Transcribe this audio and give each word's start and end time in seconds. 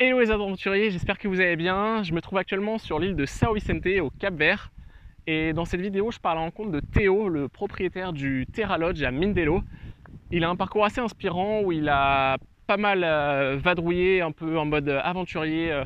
Hello 0.00 0.20
les 0.20 0.30
aventuriers, 0.30 0.92
j'espère 0.92 1.18
que 1.18 1.26
vous 1.26 1.40
allez 1.40 1.56
bien. 1.56 2.04
Je 2.04 2.12
me 2.12 2.20
trouve 2.20 2.38
actuellement 2.38 2.78
sur 2.78 3.00
l'île 3.00 3.16
de 3.16 3.26
Sao 3.26 3.52
Vicente 3.52 3.84
au 4.00 4.10
Cap 4.10 4.32
Vert. 4.32 4.70
Et 5.26 5.52
dans 5.52 5.64
cette 5.64 5.80
vidéo, 5.80 6.12
je 6.12 6.20
parle 6.20 6.38
en 6.38 6.52
compte 6.52 6.70
de 6.70 6.78
Théo, 6.78 7.28
le 7.28 7.48
propriétaire 7.48 8.12
du 8.12 8.46
Terra 8.46 8.78
Lodge 8.78 9.02
à 9.02 9.10
Mindelo. 9.10 9.60
Il 10.30 10.44
a 10.44 10.50
un 10.50 10.54
parcours 10.54 10.84
assez 10.84 11.00
inspirant 11.00 11.62
où 11.62 11.72
il 11.72 11.88
a 11.88 12.38
pas 12.68 12.76
mal 12.76 13.02
euh, 13.02 13.56
vadrouillé, 13.60 14.20
un 14.20 14.30
peu 14.30 14.56
en 14.56 14.66
mode 14.66 14.88
aventurier 14.88 15.72
euh, 15.72 15.84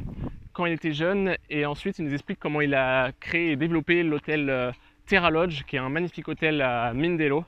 quand 0.52 0.66
il 0.66 0.74
était 0.74 0.92
jeune. 0.92 1.34
Et 1.48 1.64
ensuite, 1.64 1.98
il 1.98 2.04
nous 2.04 2.12
explique 2.12 2.38
comment 2.38 2.60
il 2.60 2.74
a 2.74 3.12
créé 3.18 3.52
et 3.52 3.56
développé 3.56 4.02
l'hôtel 4.02 4.50
euh, 4.50 4.72
Terra 5.06 5.30
Lodge, 5.30 5.62
qui 5.62 5.76
est 5.76 5.78
un 5.78 5.88
magnifique 5.88 6.28
hôtel 6.28 6.60
à 6.60 6.92
Mindelo. 6.92 7.46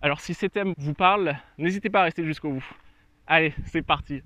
Alors 0.00 0.22
si 0.22 0.32
ces 0.32 0.48
thèmes 0.48 0.72
vous 0.78 0.94
parlent, 0.94 1.36
n'hésitez 1.58 1.90
pas 1.90 2.00
à 2.00 2.04
rester 2.04 2.24
jusqu'au 2.24 2.52
bout. 2.52 2.66
Allez, 3.26 3.52
c'est 3.66 3.82
parti 3.82 4.22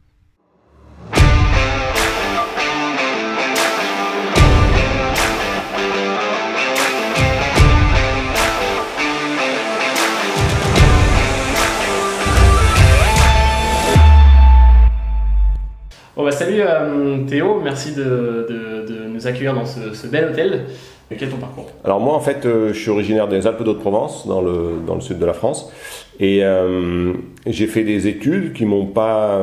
Bon 16.15 16.25
bah 16.25 16.31
salut 16.31 16.61
euh, 16.61 17.25
Théo, 17.27 17.59
merci 17.65 17.95
de, 17.95 18.47
de, 18.47 19.09
nous 19.09 19.27
accueillir 19.27 19.55
dans 19.55 19.65
ce, 19.65 19.95
ce 19.95 20.07
bel 20.07 20.27
hôtel. 20.27 20.67
Quel 21.09 21.29
est 21.29 21.31
ton 21.31 21.39
parcours? 21.39 21.71
Alors 21.85 22.01
moi 22.01 22.15
en 22.15 22.21
fait 22.21 22.45
euh, 22.45 22.75
je 22.75 22.79
suis 22.79 22.91
originaire 22.91 23.29
des 23.29 23.47
Alpes 23.47 23.63
d'Haute-Provence 23.63 24.27
dans 24.27 24.43
le, 24.43 24.75
dans 24.87 24.95
le 24.95 25.01
sud 25.01 25.19
de 25.19 25.25
la 25.25 25.33
France. 25.33 25.73
Et 26.21 26.45
euh, 26.45 27.15
j'ai 27.47 27.67
fait 27.67 27.83
des 27.83 28.09
études 28.09 28.53
qui 28.53 28.67
m'ont 28.67 28.85
pas 28.85 29.41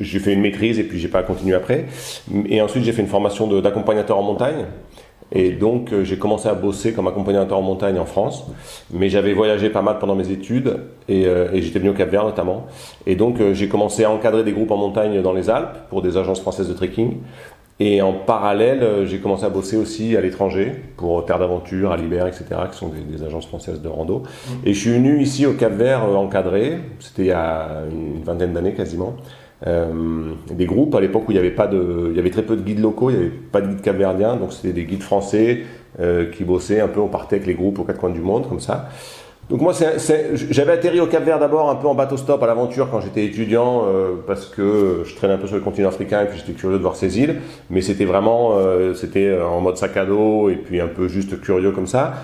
j'ai 0.00 0.20
fait 0.20 0.32
une 0.32 0.42
maîtrise 0.42 0.78
et 0.78 0.84
puis 0.84 1.00
j'ai 1.00 1.08
pas 1.08 1.24
continué 1.24 1.56
après. 1.56 1.86
Et 2.48 2.62
ensuite 2.62 2.84
j'ai 2.84 2.92
fait 2.92 3.02
une 3.02 3.08
formation 3.08 3.48
d'accompagnateur 3.60 4.16
en 4.16 4.22
montagne 4.22 4.66
et 5.34 5.50
donc 5.50 5.92
euh, 5.92 6.04
j'ai 6.04 6.16
commencé 6.16 6.48
à 6.48 6.54
bosser 6.54 6.92
comme 6.92 7.08
accompagnateur 7.08 7.58
en 7.58 7.62
montagne 7.62 7.98
en 7.98 8.06
France, 8.06 8.46
mais 8.92 9.08
j'avais 9.08 9.32
voyagé 9.32 9.68
pas 9.68 9.82
mal 9.82 9.98
pendant 9.98 10.14
mes 10.14 10.30
études 10.30 10.80
et, 11.08 11.26
euh, 11.26 11.48
et 11.52 11.60
j'étais 11.60 11.80
venu 11.80 11.90
au 11.90 11.94
Cap 11.94 12.08
Vert 12.10 12.24
notamment. 12.24 12.66
Et 13.06 13.16
donc 13.16 13.40
euh, 13.40 13.52
j'ai 13.52 13.68
commencé 13.68 14.04
à 14.04 14.10
encadrer 14.10 14.44
des 14.44 14.52
groupes 14.52 14.70
en 14.70 14.76
montagne 14.76 15.20
dans 15.22 15.32
les 15.32 15.50
Alpes 15.50 15.88
pour 15.90 16.02
des 16.02 16.16
agences 16.16 16.40
françaises 16.40 16.68
de 16.68 16.74
trekking. 16.74 17.16
Et 17.80 18.02
en 18.02 18.12
parallèle, 18.12 19.04
j'ai 19.04 19.18
commencé 19.18 19.44
à 19.44 19.48
bosser 19.48 19.76
aussi 19.76 20.16
à 20.16 20.20
l'étranger 20.20 20.70
pour 20.96 21.24
Terre 21.24 21.40
d'Aventure, 21.40 21.90
Alibert, 21.90 22.28
etc., 22.28 22.44
qui 22.70 22.78
sont 22.78 22.86
des, 22.86 23.00
des, 23.00 23.24
agences 23.24 23.46
françaises 23.46 23.82
de 23.82 23.88
rando. 23.88 24.20
Mmh. 24.20 24.52
Et 24.64 24.74
je 24.74 24.78
suis 24.78 24.92
venu 24.92 25.20
ici 25.20 25.44
au 25.44 25.54
Cap 25.54 25.72
Vert 25.72 26.04
encadré, 26.04 26.78
c'était 27.00 27.22
il 27.22 27.28
y 27.28 27.32
a 27.32 27.82
une 27.90 28.22
vingtaine 28.22 28.52
d'années 28.52 28.74
quasiment. 28.74 29.16
Euh, 29.66 30.32
des 30.50 30.66
groupes 30.66 30.94
à 30.94 31.00
l'époque 31.00 31.28
où 31.28 31.32
il 31.32 31.36
y 31.36 31.38
avait 31.38 31.50
pas 31.50 31.66
de, 31.66 32.08
il 32.10 32.16
y 32.16 32.18
avait 32.18 32.30
très 32.30 32.42
peu 32.42 32.56
de 32.56 32.62
guides 32.62 32.80
locaux, 32.80 33.10
il 33.10 33.16
n'y 33.16 33.22
avait 33.22 33.30
pas 33.30 33.60
de 33.60 33.68
guides 33.68 33.82
capverdiens, 33.82 34.36
donc 34.36 34.52
c'était 34.52 34.72
des 34.72 34.84
guides 34.84 35.02
français 35.02 35.60
euh, 36.00 36.30
qui 36.30 36.44
bossaient 36.44 36.80
un 36.80 36.88
peu, 36.88 37.00
on 37.00 37.08
partait 37.08 37.36
avec 37.36 37.46
les 37.46 37.54
groupes 37.54 37.78
aux 37.78 37.84
quatre 37.84 38.00
coins 38.00 38.10
du 38.10 38.20
monde 38.20 38.48
comme 38.48 38.60
ça. 38.60 38.88
Donc 39.48 39.60
moi, 39.60 39.74
j'avais 40.50 40.72
atterri 40.72 41.00
au 41.00 41.06
Cap 41.06 41.22
Vert 41.22 41.38
d'abord 41.38 41.68
un 41.68 41.76
peu 41.76 41.86
en 41.86 41.94
bateau 41.94 42.16
stop 42.16 42.42
à 42.42 42.46
l'aventure 42.46 42.88
quand 42.90 43.00
j'étais 43.00 43.26
étudiant 43.26 43.84
euh, 43.86 44.14
parce 44.26 44.46
que 44.46 45.02
je 45.04 45.14
traînais 45.14 45.34
un 45.34 45.38
peu 45.38 45.46
sur 45.46 45.56
le 45.56 45.62
continent 45.62 45.88
africain 45.88 46.22
et 46.22 46.26
puis 46.26 46.38
j'étais 46.38 46.58
curieux 46.58 46.78
de 46.78 46.82
voir 46.82 46.96
ces 46.96 47.20
îles. 47.20 47.36
Mais 47.68 47.82
c'était 47.82 48.06
vraiment, 48.06 48.54
c'était 48.94 49.38
en 49.38 49.60
mode 49.60 49.76
sac 49.76 49.98
à 49.98 50.06
dos 50.06 50.48
et 50.48 50.56
puis 50.56 50.80
un 50.80 50.86
peu 50.86 51.08
juste 51.08 51.42
curieux 51.42 51.72
comme 51.72 51.86
ça. 51.86 52.14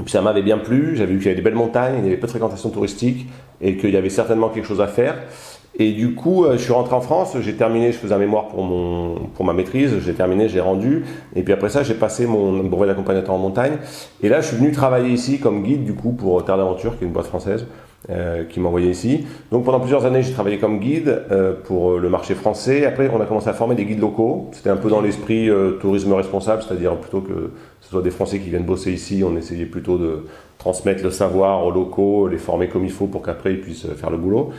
Et 0.00 0.02
puis 0.02 0.10
ça 0.10 0.20
m'avait 0.20 0.42
bien 0.42 0.58
plu. 0.58 0.96
J'avais 0.96 1.12
vu 1.12 1.18
qu'il 1.18 1.26
y 1.26 1.28
avait 1.28 1.36
des 1.36 1.42
belles 1.42 1.54
montagnes, 1.54 1.98
il 1.98 2.04
y 2.04 2.08
avait 2.08 2.16
peu 2.16 2.26
de 2.26 2.32
fréquentation 2.32 2.70
touristique 2.70 3.28
et 3.60 3.76
qu'il 3.76 3.90
y 3.90 3.96
avait 3.96 4.10
certainement 4.10 4.48
quelque 4.48 4.66
chose 4.66 4.80
à 4.80 4.88
faire. 4.88 5.14
Et 5.78 5.92
du 5.92 6.14
coup, 6.14 6.44
euh, 6.44 6.52
je 6.52 6.62
suis 6.62 6.72
rentré 6.72 6.94
en 6.94 7.00
France, 7.00 7.36
j'ai 7.40 7.54
terminé, 7.54 7.92
je 7.92 7.98
faisais 7.98 8.14
un 8.14 8.18
mémoire 8.18 8.48
pour, 8.48 8.62
mon, 8.62 9.14
pour 9.34 9.44
ma 9.44 9.54
maîtrise, 9.54 9.98
j'ai 10.04 10.12
terminé, 10.12 10.48
j'ai 10.48 10.60
rendu. 10.60 11.04
Et 11.34 11.42
puis 11.42 11.52
après 11.52 11.70
ça, 11.70 11.82
j'ai 11.82 11.94
passé 11.94 12.26
mon 12.26 12.62
brevet 12.64 12.88
d'accompagnateur 12.88 13.34
en 13.34 13.38
montagne. 13.38 13.78
Et 14.22 14.28
là, 14.28 14.40
je 14.40 14.48
suis 14.48 14.56
venu 14.56 14.72
travailler 14.72 15.10
ici 15.10 15.40
comme 15.40 15.62
guide, 15.62 15.84
du 15.84 15.94
coup, 15.94 16.12
pour 16.12 16.44
Terre 16.44 16.58
d'Aventure, 16.58 16.98
qui 16.98 17.04
est 17.04 17.06
une 17.06 17.12
boîte 17.12 17.26
française. 17.26 17.66
Euh, 18.10 18.42
qui 18.42 18.58
m'envoyait 18.58 18.90
ici. 18.90 19.28
Donc 19.52 19.64
pendant 19.64 19.78
plusieurs 19.78 20.04
années, 20.04 20.24
j'ai 20.24 20.32
travaillé 20.32 20.58
comme 20.58 20.80
guide 20.80 21.22
euh, 21.30 21.52
pour 21.62 22.00
le 22.00 22.08
marché 22.08 22.34
français. 22.34 22.84
Après, 22.84 23.08
on 23.08 23.20
a 23.20 23.26
commencé 23.26 23.48
à 23.48 23.52
former 23.52 23.76
des 23.76 23.84
guides 23.84 24.00
locaux. 24.00 24.50
C'était 24.50 24.70
un 24.70 24.76
peu 24.76 24.90
dans 24.90 25.00
l'esprit 25.00 25.48
euh, 25.48 25.78
tourisme 25.80 26.12
responsable, 26.12 26.64
c'est-à-dire 26.66 26.96
plutôt 26.96 27.20
que 27.20 27.52
ce 27.80 27.90
soit 27.90 28.02
des 28.02 28.10
Français 28.10 28.40
qui 28.40 28.50
viennent 28.50 28.64
bosser 28.64 28.90
ici, 28.90 29.22
on 29.24 29.36
essayait 29.36 29.66
plutôt 29.66 29.98
de 29.98 30.24
transmettre 30.62 31.02
le 31.02 31.10
savoir 31.10 31.66
aux 31.66 31.72
locaux, 31.72 32.28
les 32.28 32.38
former 32.38 32.68
comme 32.68 32.84
il 32.84 32.92
faut 32.92 33.08
pour 33.08 33.22
qu'après 33.22 33.52
ils 33.52 33.60
puissent 33.60 33.86
faire 33.96 34.10
le 34.10 34.16
boulot. 34.16 34.50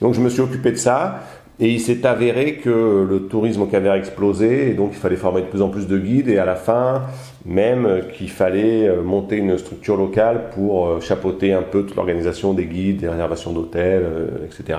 Donc 0.00 0.14
je 0.14 0.20
me 0.20 0.30
suis 0.30 0.40
occupé 0.40 0.72
de 0.72 0.76
ça. 0.76 1.20
Et 1.62 1.68
il 1.68 1.80
s'est 1.80 2.06
avéré 2.06 2.54
que 2.54 3.06
le 3.06 3.26
tourisme 3.28 3.60
au 3.60 3.66
cap 3.66 3.84
explosait 3.84 4.70
et 4.70 4.72
donc 4.72 4.92
il 4.92 4.98
fallait 4.98 5.16
former 5.16 5.42
de 5.42 5.46
plus 5.46 5.60
en 5.60 5.68
plus 5.68 5.86
de 5.86 5.98
guides 5.98 6.30
et 6.30 6.38
à 6.38 6.46
la 6.46 6.56
fin 6.56 7.02
même 7.44 8.02
qu'il 8.14 8.30
fallait 8.30 8.88
euh, 8.88 9.02
monter 9.02 9.36
une 9.36 9.58
structure 9.58 9.96
locale 9.96 10.50
pour 10.54 10.86
euh, 10.86 11.00
chapeauter 11.00 11.52
un 11.52 11.62
peu 11.62 11.82
toute 11.84 11.96
l'organisation 11.96 12.54
des 12.54 12.64
guides, 12.64 13.00
des 13.00 13.08
réservations 13.08 13.52
d'hôtels, 13.52 14.02
euh, 14.04 14.46
etc. 14.46 14.78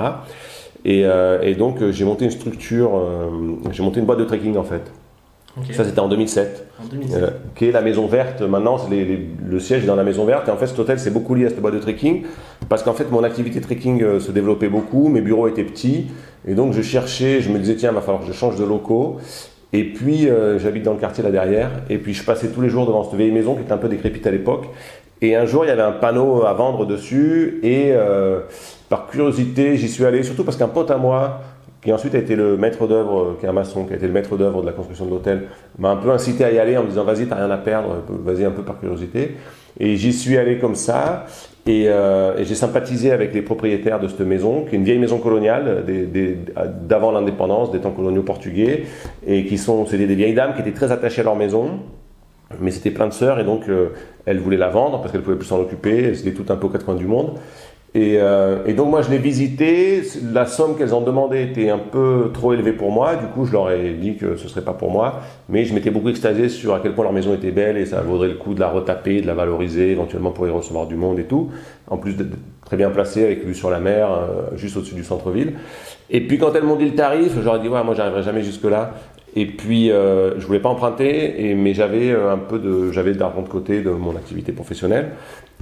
Et, 0.83 1.03
et 1.43 1.53
donc 1.53 1.91
j'ai 1.91 2.05
monté 2.05 2.25
une 2.25 2.31
structure, 2.31 2.89
j'ai 3.69 3.83
monté 3.83 3.99
une 3.99 4.07
boîte 4.07 4.17
de 4.17 4.23
trekking 4.23 4.57
en 4.57 4.63
fait. 4.63 4.91
Okay. 5.59 5.73
Ça, 5.73 5.83
c'était 5.83 5.99
en 5.99 6.07
2007. 6.07 6.67
En 6.81 6.87
2007. 6.87 7.23
Euh, 7.23 7.29
qui 7.55 7.65
est 7.65 7.71
la 7.71 7.81
Maison 7.81 8.07
Verte. 8.07 8.41
Maintenant, 8.41 8.77
les, 8.89 9.03
les, 9.03 9.27
le 9.45 9.59
siège 9.59 9.83
est 9.83 9.87
dans 9.87 9.95
la 9.95 10.03
Maison 10.03 10.25
Verte. 10.25 10.47
Et 10.47 10.51
en 10.51 10.57
fait, 10.57 10.67
cet 10.67 10.79
hôtel, 10.79 10.99
c'est 10.99 11.11
beaucoup 11.11 11.35
lié 11.35 11.45
à 11.45 11.49
cette 11.49 11.61
boîte 11.61 11.73
de 11.73 11.79
trekking. 11.79 12.23
Parce 12.69 12.83
qu'en 12.83 12.93
fait, 12.93 13.11
mon 13.11 13.23
activité 13.23 13.59
trekking 13.59 14.01
euh, 14.01 14.19
se 14.19 14.31
développait 14.31 14.69
beaucoup. 14.69 15.09
Mes 15.09 15.21
bureaux 15.21 15.47
étaient 15.47 15.65
petits. 15.65 16.07
Et 16.47 16.53
donc, 16.53 16.73
je 16.73 16.81
cherchais, 16.81 17.41
je 17.41 17.49
me 17.49 17.59
disais, 17.59 17.75
tiens, 17.75 17.91
il 17.91 17.95
va 17.95 18.01
falloir 18.01 18.21
que 18.21 18.27
je 18.27 18.37
change 18.37 18.55
de 18.57 18.63
locaux. 18.63 19.17
Et 19.73 19.83
puis, 19.83 20.29
euh, 20.29 20.57
j'habite 20.57 20.83
dans 20.83 20.93
le 20.93 20.99
quartier 20.99 21.23
là 21.23 21.31
derrière. 21.31 21.69
Et 21.89 21.97
puis, 21.97 22.13
je 22.13 22.23
passais 22.23 22.47
tous 22.47 22.61
les 22.61 22.69
jours 22.69 22.85
devant 22.85 23.03
cette 23.03 23.15
vieille 23.15 23.31
maison 23.31 23.55
qui 23.55 23.61
était 23.61 23.73
un 23.73 23.77
peu 23.77 23.89
décrépite 23.89 24.25
à 24.27 24.31
l'époque. 24.31 24.67
Et 25.21 25.35
un 25.35 25.45
jour, 25.45 25.65
il 25.65 25.67
y 25.67 25.71
avait 25.71 25.81
un 25.81 25.91
panneau 25.91 26.45
à 26.45 26.53
vendre 26.53 26.85
dessus. 26.85 27.59
Et 27.61 27.93
par 28.89 29.05
curiosité, 29.05 29.77
j'y 29.77 29.87
suis 29.87 30.03
allé. 30.03 30.23
Surtout 30.23 30.43
parce 30.43 30.57
qu'un 30.57 30.67
pote 30.67 30.89
à 30.89 30.97
moi 30.97 31.41
qui 31.83 31.91
ensuite 31.91 32.13
a 32.13 32.19
été 32.19 32.35
le 32.35 32.57
maître 32.57 32.85
d'œuvre, 32.87 33.37
qui 33.39 33.45
est 33.45 33.49
un 33.49 33.53
maçon, 33.53 33.85
qui 33.85 33.93
a 33.93 33.95
été 33.95 34.05
le 34.05 34.13
maître 34.13 34.37
d'œuvre 34.37 34.61
de 34.61 34.67
la 34.67 34.71
construction 34.71 35.05
de 35.05 35.09
l'hôtel, 35.09 35.47
m'a 35.79 35.89
un 35.89 35.95
peu 35.95 36.11
incité 36.11 36.43
à 36.43 36.51
y 36.51 36.59
aller 36.59 36.77
en 36.77 36.83
me 36.83 36.89
disant 36.89 37.03
vas-y, 37.03 37.25
t'as 37.25 37.35
rien 37.35 37.49
à 37.49 37.57
perdre, 37.57 38.03
vas-y 38.07 38.45
un 38.45 38.51
peu 38.51 38.61
par 38.61 38.79
curiosité. 38.79 39.35
Et 39.79 39.95
j'y 39.95 40.13
suis 40.13 40.37
allé 40.37 40.59
comme 40.59 40.75
ça, 40.75 41.25
et, 41.65 41.85
euh, 41.87 42.37
et 42.37 42.43
j'ai 42.43 42.55
sympathisé 42.55 43.11
avec 43.11 43.33
les 43.33 43.41
propriétaires 43.41 43.99
de 43.99 44.07
cette 44.07 44.19
maison, 44.21 44.65
qui 44.65 44.75
est 44.75 44.77
une 44.77 44.83
vieille 44.83 44.99
maison 44.99 45.17
coloniale 45.17 45.83
d'avant 46.87 47.11
l'indépendance, 47.11 47.71
des 47.71 47.79
temps 47.79 47.91
coloniaux 47.91 48.23
portugais, 48.23 48.83
et 49.25 49.45
qui 49.45 49.57
sont, 49.57 49.85
c'était 49.85 50.07
des 50.07 50.15
vieilles 50.15 50.35
dames 50.35 50.53
qui 50.53 50.61
étaient 50.61 50.71
très 50.71 50.91
attachées 50.91 51.21
à 51.21 51.23
leur 51.23 51.35
maison, 51.35 51.79
mais 52.59 52.71
c'était 52.71 52.91
plein 52.91 53.07
de 53.07 53.13
sœurs, 53.13 53.39
et 53.39 53.43
donc 53.43 53.69
euh, 53.69 53.89
elles 54.25 54.39
voulaient 54.39 54.57
la 54.57 54.69
vendre 54.69 54.99
parce 54.99 55.11
qu'elles 55.11 55.21
pouvaient 55.21 55.37
plus 55.37 55.47
s'en 55.47 55.59
occuper, 55.59 56.13
c'était 56.13 56.33
tout 56.33 56.45
un 56.49 56.57
peu 56.57 56.67
aux 56.67 56.69
quatre 56.69 56.85
coins 56.85 56.95
du 56.95 57.07
monde. 57.07 57.35
Et, 57.93 58.15
euh, 58.21 58.63
et, 58.65 58.73
donc 58.73 58.89
moi 58.89 59.01
je 59.01 59.09
l'ai 59.09 59.17
visité, 59.17 60.01
la 60.31 60.45
somme 60.45 60.77
qu'elles 60.77 60.95
ont 60.95 61.01
demandé 61.01 61.41
était 61.41 61.69
un 61.69 61.77
peu 61.77 62.31
trop 62.33 62.53
élevée 62.53 62.71
pour 62.71 62.89
moi, 62.89 63.17
du 63.17 63.25
coup 63.25 63.45
je 63.45 63.51
leur 63.51 63.69
ai 63.69 63.95
dit 63.95 64.15
que 64.15 64.37
ce 64.37 64.47
serait 64.47 64.63
pas 64.63 64.71
pour 64.71 64.91
moi, 64.91 65.19
mais 65.49 65.65
je 65.65 65.73
m'étais 65.73 65.91
beaucoup 65.91 66.07
extasié 66.07 66.47
sur 66.47 66.73
à 66.73 66.79
quel 66.79 66.93
point 66.93 67.03
leur 67.03 67.11
maison 67.11 67.33
était 67.33 67.51
belle 67.51 67.75
et 67.75 67.85
ça 67.85 68.01
vaudrait 68.01 68.29
le 68.29 68.35
coup 68.35 68.53
de 68.53 68.61
la 68.61 68.69
retaper, 68.69 69.19
de 69.19 69.27
la 69.27 69.33
valoriser, 69.33 69.91
éventuellement 69.91 70.31
pour 70.31 70.47
y 70.47 70.49
recevoir 70.49 70.87
du 70.87 70.95
monde 70.95 71.19
et 71.19 71.25
tout, 71.25 71.49
en 71.87 71.97
plus 71.97 72.15
d'être 72.15 72.37
très 72.71 72.77
bien 72.77 72.89
placée 72.89 73.25
avec 73.25 73.45
vue 73.45 73.53
sur 73.53 73.69
la 73.69 73.79
mer, 73.79 74.09
euh, 74.09 74.55
juste 74.55 74.77
au-dessus 74.77 74.95
du 74.95 75.03
centre-ville. 75.03 75.55
Et 76.09 76.21
puis 76.21 76.37
quand 76.37 76.53
elles 76.55 76.63
m'ont 76.63 76.77
dit 76.77 76.85
le 76.85 76.95
tarif, 76.95 77.33
ai 77.35 77.59
dit 77.59 77.67
ouais 77.67 77.83
moi 77.83 77.93
j'arriverai 77.95 78.23
jamais 78.23 78.43
jusque 78.43 78.63
là, 78.63 78.93
et 79.35 79.45
puis, 79.45 79.91
euh, 79.91 80.39
je 80.39 80.45
voulais 80.45 80.59
pas 80.59 80.69
emprunter, 80.69 81.49
et, 81.49 81.55
mais 81.55 81.73
j'avais 81.73 82.11
un 82.11 82.37
peu 82.37 82.59
de, 82.59 82.91
j'avais 82.91 83.13
de 83.13 83.19
l'argent 83.19 83.41
de 83.41 83.47
côté 83.47 83.81
de 83.81 83.89
mon 83.89 84.15
activité 84.15 84.51
professionnelle. 84.51 85.11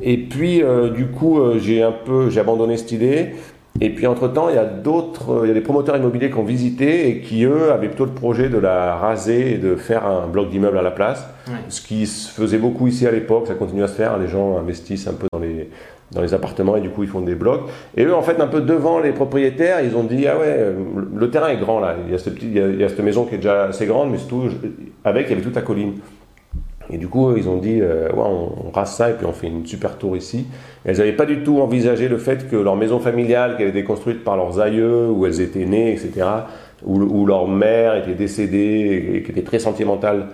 Et 0.02 0.18
puis, 0.18 0.64
euh, 0.64 0.90
du 0.90 1.08
coup, 1.08 1.40
euh, 1.40 1.59
j'ai 1.59 1.84
un 1.84 1.92
peu, 1.92 2.30
j'ai 2.30 2.40
abandonné 2.40 2.78
cette 2.78 2.92
idée. 2.92 3.36
Et 3.81 3.91
puis, 3.91 4.08
entre 4.08 4.28
temps, 4.28 4.50
il 4.50 4.56
y 4.56 4.58
a 4.58 4.66
d'autres, 4.66 5.41
il 5.44 5.50
y 5.50 5.52
a 5.52 5.53
des 5.53 5.62
promoteurs 5.62 5.96
immobiliers 5.96 6.31
qui 6.31 6.38
ont 6.38 6.44
visité 6.44 7.09
et 7.09 7.22
qui, 7.22 7.44
eux, 7.44 7.72
avaient 7.72 7.88
plutôt 7.88 8.06
le 8.06 8.12
projet 8.12 8.50
de 8.50 8.58
la 8.58 8.96
raser 8.96 9.53
et 9.53 9.58
de 9.58 9.76
faire 9.76 10.06
un 10.06 10.28
bloc 10.28 10.50
d'immeuble 10.50 10.78
à 10.78 10.82
la 10.82 10.91
place. 10.91 11.26
Ce 11.70 11.82
qui 11.82 12.06
se 12.06 12.29
faisait 12.29 12.58
beaucoup 12.58 12.88
ici 12.88 13.08
à 13.08 13.11
l'époque, 13.11 13.47
ça 13.47 13.53
continue 13.53 13.84
à 13.84 13.88
se 13.88 13.94
faire. 13.94 14.17
Les 14.17 14.28
gens 14.28 14.58
investissent 14.58 15.08
un 15.08 15.14
peu 15.14 15.28
dans 15.32 15.40
les, 15.40 15.70
dans 16.11 16.22
les 16.22 16.34
appartements 16.34 16.76
et 16.76 16.82
du 16.82 16.90
coup 16.90 17.03
ils 17.03 17.09
font 17.09 17.22
des 17.22 17.35
blocs. 17.35 17.61
Et 17.96 18.03
eux 18.03 18.16
en 18.16 18.22
fait 18.22 18.40
un 18.40 18.47
peu 18.47 18.61
devant 18.61 19.00
les 19.00 19.11
propriétaires, 19.11 19.82
ils 19.82 19.96
ont 19.96 20.03
dit 20.03 20.28
ah 20.28 20.38
ouais 20.38 20.73
le 21.16 21.29
terrain 21.29 21.50
est 21.50 21.58
grand 21.58 21.79
là, 21.79 21.96
il 22.06 22.11
y 22.11 22.16
a 22.16 22.17
cette, 22.17 22.35
petite, 22.35 22.50
il 22.53 22.79
y 22.79 22.84
a, 22.84 22.90
cette 22.90 23.03
maison 23.03 23.26
qui 23.26 23.35
est 23.35 23.38
déjà 23.40 23.66
assez 23.66 23.85
grande 23.85 24.11
mais 24.11 24.17
surtout 24.17 24.50
avec 25.03 25.28
il 25.28 25.29
y 25.32 25.34
avait 25.34 25.44
toute 25.44 25.56
la 25.56 25.61
colline. 25.61 25.94
Et 26.91 26.97
du 26.97 27.08
coup 27.08 27.35
ils 27.38 27.47
ont 27.47 27.58
dit 27.58 27.79
euh, 27.82 28.09
ouais 28.09 28.23
on, 28.23 28.72
rase 28.72 28.96
ça 28.96 29.11
et 29.11 29.14
puis 29.14 29.26
on 29.26 29.34
fait 29.34 29.47
une 29.47 29.66
super 29.66 29.97
tour 29.97 30.17
ici. 30.17 30.47
Et 30.85 30.90
elles 30.90 30.97
n'avaient 30.97 31.14
pas 31.14 31.26
du 31.26 31.44
tout 31.44 31.59
envisagé 31.59 32.08
le 32.08 32.17
fait 32.17 32.50
que 32.50 32.56
leur 32.56 32.76
maison 32.76 33.00
familiale 33.00 33.56
qui 33.58 33.61
avait 33.61 33.72
été 33.72 33.84
construite 33.84 34.23
par 34.23 34.38
leurs 34.38 34.59
aïeux 34.59 35.09
où 35.09 35.26
elles 35.26 35.41
étaient 35.41 35.66
nées 35.66 35.91
etc. 35.91 36.26
Où, 36.85 37.26
leur 37.26 37.46
mère 37.50 37.97
était 37.97 38.14
décédée 38.14 39.16
et 39.16 39.23
qui 39.23 39.32
était 39.32 39.44
très 39.44 39.59
sentimentale 39.59 40.28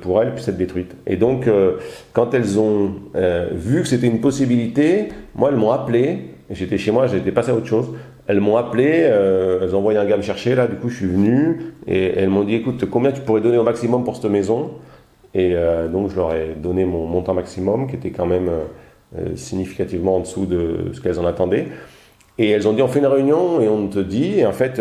pour 0.00 0.22
elles 0.22 0.32
puisse 0.32 0.48
être 0.48 0.56
détruite. 0.56 0.94
Et 1.06 1.16
donc, 1.16 1.46
euh, 1.46 1.72
quand 2.12 2.34
elles 2.34 2.58
ont 2.58 2.92
euh, 3.14 3.48
vu 3.52 3.82
que 3.82 3.88
c'était 3.88 4.06
une 4.06 4.20
possibilité, 4.20 5.08
moi, 5.34 5.50
elles 5.50 5.56
m'ont 5.56 5.72
appelé, 5.72 6.30
j'étais 6.50 6.78
chez 6.78 6.92
moi, 6.92 7.06
j'étais 7.06 7.32
passé 7.32 7.50
à 7.50 7.54
autre 7.54 7.66
chose, 7.66 7.88
elles 8.28 8.40
m'ont 8.40 8.56
appelé, 8.56 9.02
euh, 9.02 9.60
elles 9.62 9.74
ont 9.74 9.78
envoyé 9.78 9.98
un 9.98 10.04
gars 10.04 10.16
me 10.16 10.22
chercher, 10.22 10.54
là, 10.54 10.66
du 10.66 10.76
coup, 10.76 10.88
je 10.88 10.96
suis 10.96 11.06
venu, 11.06 11.72
et 11.86 12.12
elles 12.16 12.28
m'ont 12.28 12.44
dit, 12.44 12.54
écoute, 12.54 12.84
combien 12.90 13.12
tu 13.12 13.20
pourrais 13.20 13.40
donner 13.40 13.58
au 13.58 13.62
maximum 13.62 14.04
pour 14.04 14.16
cette 14.16 14.30
maison? 14.30 14.72
Et 15.34 15.52
euh, 15.54 15.88
donc, 15.88 16.10
je 16.10 16.16
leur 16.16 16.34
ai 16.34 16.54
donné 16.56 16.84
mon 16.84 17.06
montant 17.06 17.34
maximum, 17.34 17.88
qui 17.88 17.96
était 17.96 18.10
quand 18.10 18.26
même 18.26 18.48
euh, 19.16 19.36
significativement 19.36 20.16
en 20.16 20.20
dessous 20.20 20.46
de 20.46 20.92
ce 20.92 21.00
qu'elles 21.00 21.20
en 21.20 21.26
attendaient. 21.26 21.68
Et 22.38 22.50
elles 22.50 22.66
ont 22.68 22.72
dit, 22.72 22.82
on 22.82 22.88
fait 22.88 22.98
une 22.98 23.06
réunion, 23.06 23.60
et 23.60 23.68
on 23.68 23.86
te 23.86 23.98
dit, 23.98 24.44
en 24.44 24.52
fait, 24.52 24.80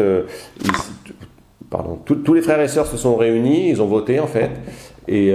pardon, 1.75 1.99
tous 2.05 2.33
les 2.33 2.41
frères 2.41 2.61
et 2.61 2.67
sœurs 2.67 2.87
se 2.87 2.97
sont 2.97 3.15
réunis, 3.15 3.69
ils 3.69 3.81
ont 3.81 3.87
voté, 3.87 4.19
en 4.19 4.27
fait, 4.27 4.51
et 5.07 5.33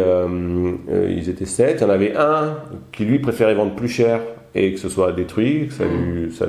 ils 1.08 1.28
étaient 1.28 1.46
sept, 1.46 1.78
il 1.80 1.82
y 1.82 1.84
en 1.84 1.90
avait 1.90 2.16
un 2.16 2.56
qui, 2.92 3.04
lui, 3.04 3.18
préférait 3.18 3.54
vendre 3.54 3.74
plus 3.74 3.88
cher 3.88 4.20
et 4.54 4.72
que 4.72 4.80
ce 4.80 4.88
soit 4.88 5.12
détruit, 5.12 5.68
que 5.68 5.74
ça 5.74 5.84
lui, 5.84 6.32
ça, 6.32 6.46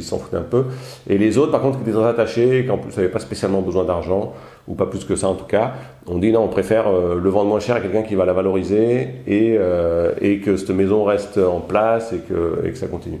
s'en 0.00 0.18
foutait 0.18 0.36
un 0.36 0.42
peu. 0.42 0.64
Et 1.08 1.16
les 1.16 1.38
autres, 1.38 1.52
par 1.52 1.60
contre, 1.60 1.78
qui 1.78 1.82
étaient 1.82 1.96
très 1.96 2.08
attachés, 2.08 2.64
qui 2.64 2.70
en 2.70 2.78
plus 2.78 2.96
n'avaient 2.96 3.08
pas 3.08 3.20
spécialement 3.20 3.60
besoin 3.60 3.84
d'argent, 3.84 4.32
ou 4.66 4.74
pas 4.74 4.86
plus 4.86 5.04
que 5.04 5.14
ça 5.14 5.28
en 5.28 5.34
tout 5.34 5.44
cas, 5.44 5.74
on 6.08 6.18
dit 6.18 6.32
non, 6.32 6.40
on 6.40 6.48
préfère 6.48 6.88
euh, 6.88 7.20
le 7.22 7.30
vendre 7.30 7.48
moins 7.48 7.60
cher 7.60 7.76
à 7.76 7.80
quelqu'un 7.80 8.02
qui 8.02 8.16
va 8.16 8.24
la 8.24 8.32
valoriser 8.32 9.08
et, 9.28 9.56
euh, 9.58 10.12
et 10.20 10.40
que 10.40 10.56
cette 10.56 10.70
maison 10.70 11.04
reste 11.04 11.38
en 11.38 11.60
place 11.60 12.12
et 12.12 12.18
que, 12.18 12.66
et 12.66 12.70
que 12.70 12.78
ça 12.78 12.88
continue. 12.88 13.20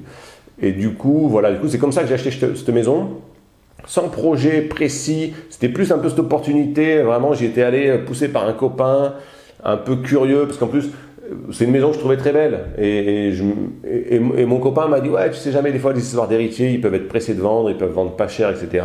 Et 0.60 0.72
du 0.72 0.94
coup, 0.94 1.28
voilà, 1.28 1.52
du 1.52 1.58
coup, 1.58 1.68
c'est 1.68 1.78
comme 1.78 1.92
ça 1.92 2.02
que 2.02 2.08
j'ai 2.08 2.14
acheté 2.14 2.30
cette, 2.30 2.68
maison 2.70 3.10
sans 3.84 4.08
projet 4.08 4.62
précis. 4.62 5.34
C'était 5.50 5.68
plus 5.68 5.92
un 5.92 5.98
peu 5.98 6.08
cette 6.08 6.18
opportunité. 6.18 7.02
Vraiment, 7.02 7.34
j'y 7.34 7.46
étais 7.46 7.62
allé 7.62 7.98
poussé 7.98 8.28
par 8.28 8.48
un 8.48 8.52
copain, 8.52 9.14
un 9.62 9.76
peu 9.76 9.96
curieux, 9.96 10.46
parce 10.46 10.58
qu'en 10.58 10.68
plus, 10.68 10.90
c'est 11.52 11.64
une 11.64 11.70
maison 11.70 11.88
que 11.88 11.94
je 11.94 11.98
trouvais 11.98 12.16
très 12.16 12.32
belle. 12.32 12.66
Et, 12.78 13.32
et, 13.84 14.18
mon 14.46 14.58
copain 14.58 14.88
m'a 14.88 15.00
dit 15.00 15.08
Ouais, 15.08 15.30
tu 15.30 15.36
sais 15.36 15.52
jamais, 15.52 15.72
des 15.72 15.78
fois, 15.78 15.92
les 15.92 16.00
histoires 16.00 16.28
d'héritiers, 16.28 16.70
ils 16.70 16.80
peuvent 16.80 16.94
être 16.94 17.08
pressés 17.08 17.34
de 17.34 17.40
vendre, 17.40 17.70
ils 17.70 17.76
peuvent 17.76 17.92
vendre 17.92 18.12
pas 18.12 18.28
cher, 18.28 18.50
etc. 18.50 18.84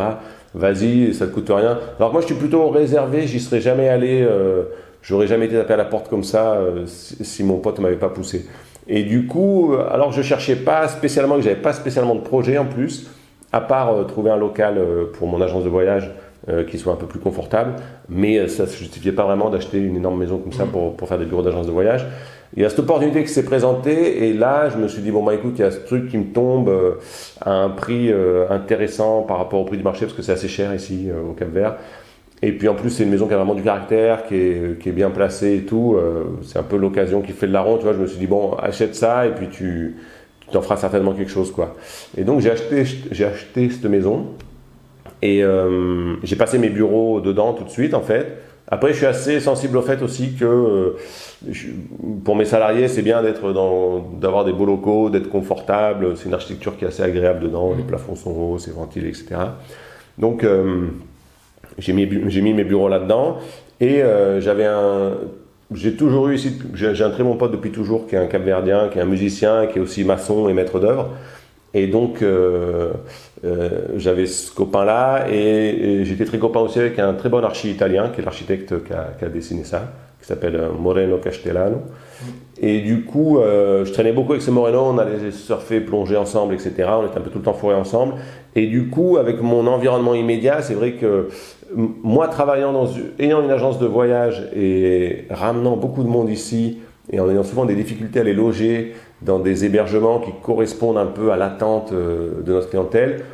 Vas-y, 0.54 1.14
ça 1.14 1.26
te 1.26 1.32
coûte 1.32 1.50
rien. 1.50 1.78
Alors 1.98 2.12
moi, 2.12 2.20
je 2.20 2.26
suis 2.26 2.34
plutôt 2.34 2.68
réservé, 2.68 3.26
j'y 3.26 3.40
serais 3.40 3.60
jamais 3.60 3.88
allé, 3.88 4.22
euh, 4.22 4.64
j'aurais 5.02 5.26
jamais 5.26 5.46
été 5.46 5.54
tapé 5.54 5.74
à 5.74 5.78
la 5.78 5.84
porte 5.84 6.08
comme 6.08 6.24
ça 6.24 6.54
euh, 6.54 6.84
si, 6.86 7.42
mon 7.42 7.58
pote 7.58 7.78
m'avait 7.78 7.96
pas 7.96 8.10
poussé. 8.10 8.46
Et 8.88 9.04
du 9.04 9.26
coup, 9.26 9.74
alors 9.90 10.10
que 10.10 10.16
je 10.16 10.22
cherchais 10.22 10.56
pas 10.56 10.88
spécialement, 10.88 11.36
que 11.36 11.42
j'avais 11.42 11.56
pas 11.56 11.72
spécialement 11.72 12.16
de 12.16 12.20
projet 12.20 12.58
en 12.58 12.66
plus, 12.66 13.08
à 13.52 13.60
part 13.60 13.92
euh, 13.92 14.04
trouver 14.04 14.30
un 14.30 14.36
local 14.36 14.80
pour 15.14 15.28
mon 15.28 15.40
agence 15.40 15.64
de 15.64 15.68
voyage 15.68 16.10
qui 16.68 16.76
soit 16.76 16.92
un 16.92 16.96
peu 16.96 17.06
plus 17.06 17.20
confortable, 17.20 17.74
mais 18.08 18.48
ça 18.48 18.64
ne 18.64 18.68
se 18.68 18.76
justifiait 18.76 19.12
pas 19.12 19.22
vraiment 19.22 19.48
d'acheter 19.48 19.78
une 19.78 19.94
énorme 19.94 20.18
maison 20.18 20.38
comme 20.38 20.52
ça 20.52 20.64
pour, 20.64 20.96
pour 20.96 21.06
faire 21.06 21.18
des 21.18 21.24
bureaux 21.24 21.42
d'agence 21.42 21.68
de 21.68 21.70
voyage. 21.70 22.04
Il 22.54 22.62
y 22.62 22.66
a 22.66 22.68
cette 22.68 22.80
opportunité 22.80 23.22
qui 23.22 23.30
s'est 23.30 23.44
présentée 23.44 24.28
et 24.28 24.34
là, 24.34 24.68
je 24.68 24.76
me 24.76 24.86
suis 24.86 25.00
dit, 25.00 25.10
bon, 25.10 25.22
bah 25.22 25.34
écoute, 25.34 25.54
il 25.56 25.62
y 25.62 25.64
a 25.64 25.70
ce 25.70 25.78
truc 25.78 26.10
qui 26.10 26.18
me 26.18 26.32
tombe 26.34 26.68
euh, 26.68 26.96
à 27.40 27.50
un 27.50 27.70
prix 27.70 28.12
euh, 28.12 28.46
intéressant 28.50 29.22
par 29.22 29.38
rapport 29.38 29.60
au 29.60 29.64
prix 29.64 29.78
du 29.78 29.82
marché 29.82 30.04
parce 30.04 30.12
que 30.14 30.20
c'est 30.20 30.32
assez 30.32 30.48
cher 30.48 30.74
ici 30.74 31.08
euh, 31.08 31.30
au 31.30 31.32
Cap 31.32 31.48
Vert. 31.48 31.76
Et 32.42 32.52
puis 32.52 32.68
en 32.68 32.74
plus, 32.74 32.90
c'est 32.90 33.04
une 33.04 33.10
maison 33.10 33.26
qui 33.26 33.32
a 33.32 33.38
vraiment 33.38 33.54
du 33.54 33.62
caractère, 33.62 34.26
qui 34.26 34.34
est, 34.34 34.78
qui 34.80 34.90
est 34.90 34.92
bien 34.92 35.10
placée 35.10 35.58
et 35.58 35.62
tout. 35.62 35.96
c'est 36.42 36.58
un 36.58 36.64
peu 36.64 36.76
l'occasion 36.76 37.22
qui 37.22 37.30
fait 37.30 37.46
de 37.46 37.52
la 37.52 37.60
ronde, 37.60 37.78
tu 37.78 37.84
vois. 37.84 37.92
Je 37.92 38.00
me 38.00 38.06
suis 38.06 38.18
dit, 38.18 38.26
bon, 38.26 38.54
achète 38.54 38.96
ça 38.96 39.28
et 39.28 39.30
puis 39.30 39.46
tu 39.46 39.94
t'en 40.52 40.62
feras 40.62 40.76
certainement 40.76 41.12
quelque 41.12 41.30
chose, 41.30 41.50
quoi. 41.50 41.74
Et 42.16 42.24
donc, 42.24 42.40
j'ai 42.40 42.50
acheté, 42.50 42.84
j'ai 43.10 43.24
acheté 43.24 43.70
cette 43.70 43.84
maison 43.86 44.26
et 45.22 45.42
j'ai 46.22 46.36
passé 46.36 46.58
mes 46.58 46.70
bureaux 46.70 47.20
dedans 47.20 47.52
tout 47.52 47.64
de 47.64 47.70
suite, 47.70 47.94
en 47.94 48.02
fait. 48.02 48.42
Après, 48.72 48.92
je 48.92 48.96
suis 48.96 49.06
assez 49.06 49.38
sensible 49.40 49.76
au 49.76 49.82
fait 49.82 50.00
aussi 50.00 50.32
que 50.32 50.46
euh, 50.46 50.96
pour 52.24 52.36
mes 52.36 52.46
salariés, 52.46 52.88
c'est 52.88 53.02
bien 53.02 53.22
d'être 53.22 53.52
dans, 53.52 53.98
d'avoir 53.98 54.46
des 54.46 54.52
beaux 54.54 54.64
locaux, 54.64 55.10
d'être 55.10 55.28
confortable. 55.28 56.16
C'est 56.16 56.24
une 56.24 56.32
architecture 56.32 56.78
qui 56.78 56.86
est 56.86 56.88
assez 56.88 57.02
agréable 57.02 57.40
dedans. 57.40 57.74
Les 57.76 57.82
plafonds 57.82 58.14
sont 58.14 58.30
hauts, 58.30 58.58
c'est 58.58 58.70
ventilé, 58.70 59.08
etc. 59.08 59.26
Donc, 60.16 60.42
euh, 60.42 60.86
j'ai 61.76 61.92
mis, 61.92 62.08
j'ai 62.28 62.40
mis 62.40 62.54
mes 62.54 62.64
bureaux 62.64 62.88
là-dedans. 62.88 63.36
Et 63.78 64.02
euh, 64.02 64.40
j'avais 64.40 64.64
un, 64.64 65.16
j'ai 65.74 65.94
toujours 65.94 66.28
eu 66.28 66.34
ici, 66.34 66.58
j'ai 66.74 67.04
un 67.04 67.10
très 67.10 67.22
bon 67.22 67.36
pote 67.36 67.52
depuis 67.52 67.70
toujours 67.70 68.06
qui 68.06 68.14
est 68.14 68.18
un 68.18 68.26
capverdien, 68.26 68.88
qui 68.88 68.98
est 68.98 69.02
un 69.02 69.06
musicien, 69.06 69.66
qui 69.66 69.78
est 69.78 69.82
aussi 69.82 70.04
maçon 70.04 70.48
et 70.48 70.54
maître 70.54 70.78
d'œuvre. 70.80 71.10
Et 71.74 71.86
donc, 71.86 72.22
euh, 72.22 72.92
euh, 73.44 73.68
j'avais 73.96 74.26
ce 74.26 74.52
copain-là 74.54 75.26
et, 75.30 76.04
j'étais 76.04 76.24
très 76.24 76.38
copain 76.38 76.60
aussi 76.60 76.78
avec 76.78 76.98
un 76.98 77.14
très 77.14 77.28
bon 77.28 77.42
archi 77.42 77.70
italien, 77.70 78.10
qui 78.14 78.20
est 78.20 78.24
l'architecte 78.24 78.84
qui 78.84 78.92
a, 78.92 79.14
qui 79.18 79.24
a, 79.24 79.28
dessiné 79.28 79.64
ça, 79.64 79.90
qui 80.20 80.26
s'appelle 80.26 80.56
euh, 80.56 80.68
Moreno 80.78 81.16
Castellano. 81.16 81.78
Et 82.60 82.80
du 82.80 83.02
coup, 83.02 83.40
je 83.40 83.90
traînais 83.92 84.12
beaucoup 84.12 84.32
avec 84.32 84.42
ce 84.42 84.52
Moreno, 84.52 84.82
on 84.84 84.98
allait 84.98 85.32
surfer, 85.32 85.80
plonger 85.80 86.16
ensemble, 86.16 86.54
etc. 86.54 86.88
On 86.90 87.06
était 87.06 87.18
un 87.18 87.20
peu 87.20 87.30
tout 87.30 87.38
le 87.38 87.44
temps 87.44 87.54
fourrés 87.54 87.74
ensemble. 87.74 88.14
Et 88.54 88.68
du 88.68 88.86
coup, 88.88 89.16
avec 89.16 89.42
mon 89.42 89.66
environnement 89.66 90.14
immédiat, 90.14 90.62
c'est 90.62 90.74
vrai 90.74 90.92
que 90.92 91.28
moi, 91.74 92.28
travaillant 92.28 92.72
dans, 92.72 92.88
ayant 93.18 93.42
une 93.42 93.50
agence 93.50 93.78
de 93.78 93.86
voyage 93.86 94.48
et 94.54 95.26
ramenant 95.30 95.76
beaucoup 95.76 96.02
de 96.02 96.08
monde 96.08 96.30
ici, 96.30 96.78
et 97.10 97.20
en 97.20 97.28
ayant 97.30 97.42
souvent 97.42 97.64
des 97.64 97.74
difficultés 97.74 98.20
à 98.20 98.24
les 98.24 98.34
loger, 98.34 98.94
dans 99.22 99.38
des 99.38 99.64
hébergements 99.64 100.18
qui 100.20 100.30
correspondent 100.42 100.98
un 100.98 101.06
peu 101.06 101.32
à 101.32 101.36
l'attente 101.36 101.92
euh, 101.92 102.42
de 102.42 102.52
notre 102.52 102.70
clientèle. 102.70 103.24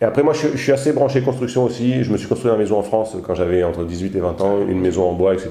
Et 0.00 0.04
après, 0.04 0.22
moi, 0.22 0.32
je, 0.32 0.56
suis 0.56 0.72
assez 0.72 0.92
branché 0.92 1.20
construction 1.20 1.64
aussi. 1.64 2.02
Je 2.04 2.10
me 2.10 2.16
suis 2.16 2.26
construit 2.26 2.50
une 2.50 2.56
maison 2.56 2.78
en 2.78 2.82
France 2.82 3.16
quand 3.22 3.34
j'avais 3.34 3.62
entre 3.62 3.84
18 3.84 4.16
et 4.16 4.20
20 4.20 4.40
ans, 4.40 4.58
une 4.66 4.80
maison 4.80 5.04
en 5.08 5.12
bois, 5.12 5.34
etc. 5.34 5.50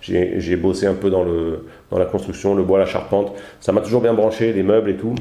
J'ai 0.00 0.56
bossé 0.56 0.86
un 0.86 0.94
peu 0.94 1.10
dans, 1.10 1.24
le, 1.24 1.66
dans 1.90 1.98
la 1.98 2.04
construction, 2.04 2.54
le 2.54 2.62
bois, 2.62 2.78
la 2.78 2.86
charpente. 2.86 3.32
Ça 3.60 3.72
m'a 3.72 3.80
toujours 3.80 4.00
bien 4.00 4.14
branché, 4.14 4.52
les 4.52 4.62
meubles 4.62 4.90
et 4.90 4.96
tout. 4.96 5.16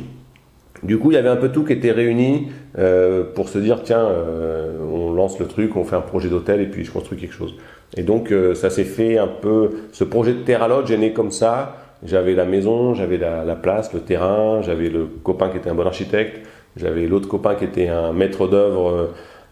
Du 0.84 1.00
coup, 1.00 1.10
il 1.10 1.16
y 1.16 1.18
avait 1.18 1.30
un 1.30 1.38
peu 1.38 1.50
tout 1.50 1.64
qui 1.64 1.74
était 1.74 1.92
réuni 1.92 2.50
euh, 2.78 3.24
pour 3.34 3.50
se 3.50 3.58
dire 3.60 3.82
tiens, 3.84 4.06
euh, 4.06 4.78
on 4.92 5.14
lance 5.14 5.40
le 5.40 5.48
truc, 5.48 5.76
on 5.76 5.84
fait 5.84 5.96
un 5.96 6.02
projet 6.02 6.30
d'hôtel 6.30 6.62
et 6.62 6.68
puis 6.68 6.86
je 6.86 6.92
construis 6.92 7.18
quelque 7.18 7.34
chose. 7.34 7.56
Et 7.96 8.04
donc, 8.04 8.34
ça 8.54 8.70
s'est 8.70 8.84
fait 8.84 9.18
un 9.18 9.28
peu. 9.28 9.70
Ce 9.94 10.04
projet 10.04 10.34
de 10.34 10.42
Terra 10.42 10.68
Lodge 10.68 10.92
est 10.92 10.98
né 10.98 11.14
comme 11.14 11.32
ça. 11.32 11.78
J'avais 12.06 12.36
la 12.36 12.46
maison, 12.46 12.94
j'avais 12.94 13.18
la, 13.18 13.56
place, 13.56 13.92
le 13.94 14.02
terrain, 14.02 14.62
j'avais 14.62 14.90
le 14.90 15.06
copain 15.24 15.50
qui 15.50 15.58
était 15.58 15.70
un 15.70 15.76
bon 15.76 15.88
architecte, 15.88 16.46
j'avais 16.76 17.08
l'autre 17.08 17.28
copain 17.28 17.56
qui 17.56 17.66
était 17.66 17.88
un 17.88 18.14
maître 18.14 18.48
d'œuvre 18.48 18.90
euh, 18.90 19.06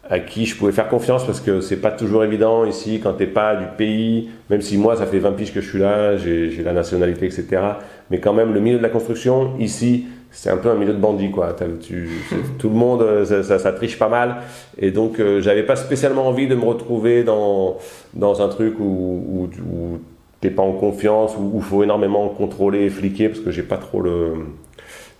à 0.07 0.19
qui 0.19 0.45
je 0.45 0.55
pouvais 0.55 0.71
faire 0.71 0.87
confiance 0.87 1.25
parce 1.25 1.39
que 1.39 1.59
c'est 1.59 1.81
pas 1.81 1.89
toujours 1.89 2.23
évident 2.23 2.63
ici 2.63 2.99
quand 3.01 3.13
t'es 3.13 3.25
pas 3.25 3.55
du 3.55 3.65
pays, 3.77 4.29
même 4.51 4.61
si 4.61 4.77
moi 4.77 4.95
ça 4.95 5.07
fait 5.07 5.17
20 5.17 5.31
piges 5.31 5.51
que 5.51 5.61
je 5.61 5.67
suis 5.67 5.79
là, 5.79 6.17
j'ai 6.17 6.61
la 6.63 6.73
nationalité, 6.73 7.25
etc. 7.25 7.47
Mais 8.11 8.19
quand 8.19 8.33
même, 8.33 8.53
le 8.53 8.59
milieu 8.59 8.77
de 8.77 8.83
la 8.83 8.89
construction, 8.89 9.57
ici, 9.57 10.05
c'est 10.35 10.51
un 10.51 10.57
peu 10.57 10.69
un 10.69 10.75
milieu 10.75 10.93
de 10.93 10.99
bandits, 10.99 11.31
quoi. 11.31 11.55
Tu, 11.81 12.09
tout 12.59 12.69
le 12.69 12.75
monde, 12.75 13.01
euh, 13.01 13.25
ça, 13.43 13.57
ça, 13.57 13.71
triche 13.71 13.97
pas 13.97 14.09
mal. 14.09 14.37
Et 14.77 14.91
donc, 14.91 15.19
euh, 15.19 15.41
j'avais 15.41 15.63
pas 15.63 15.75
spécialement 15.75 16.27
envie 16.27 16.47
de 16.47 16.55
me 16.55 16.65
retrouver 16.65 17.23
dans, 17.23 17.77
dans 18.13 18.41
un 18.41 18.49
truc 18.49 18.79
où, 18.79 18.83
où, 18.83 19.49
où 19.65 19.99
pas 20.49 20.63
en 20.63 20.73
confiance 20.73 21.35
ou 21.37 21.53
il 21.55 21.61
faut 21.61 21.83
énormément 21.83 22.27
contrôler 22.29 22.85
et 22.85 22.89
fliquer 22.89 23.29
parce 23.29 23.41
que 23.41 23.51
j'ai 23.51 23.63
pas 23.63 23.77
trop 23.77 24.01
le 24.01 24.33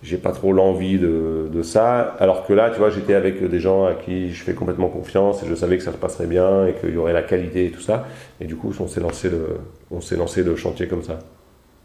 j'ai 0.03 0.17
pas 0.17 0.31
trop 0.31 0.53
l'envie 0.53 0.99
de, 0.99 1.49
de, 1.51 1.63
ça 1.63 2.15
alors 2.19 2.45
que 2.45 2.53
là 2.53 2.69
tu 2.69 2.77
vois 2.77 2.89
j'étais 2.89 3.15
avec 3.15 3.43
des 3.43 3.59
gens 3.59 3.85
à 3.85 3.93
qui 3.93 4.31
je 4.31 4.43
fais 4.43 4.53
complètement 4.53 4.89
confiance 4.89 5.41
et 5.41 5.47
je 5.47 5.55
savais 5.55 5.77
que 5.77 5.83
ça 5.83 5.91
se 5.91 5.97
passerait 5.97 6.27
bien 6.27 6.67
et 6.67 6.73
qu'il 6.73 6.91
y 6.91 6.97
aurait 6.97 7.13
la 7.13 7.23
qualité 7.23 7.65
et 7.65 7.71
tout 7.71 7.81
ça 7.81 8.05
et 8.39 8.45
du 8.45 8.55
coup 8.55 8.71
on 8.79 8.87
s'est 8.87 8.99
lancé 8.99 9.29
le 9.29 9.57
on 9.89 10.01
s'est 10.01 10.17
lancé 10.17 10.43
le 10.43 10.55
chantier 10.55 10.87
comme 10.87 11.03
ça 11.03 11.19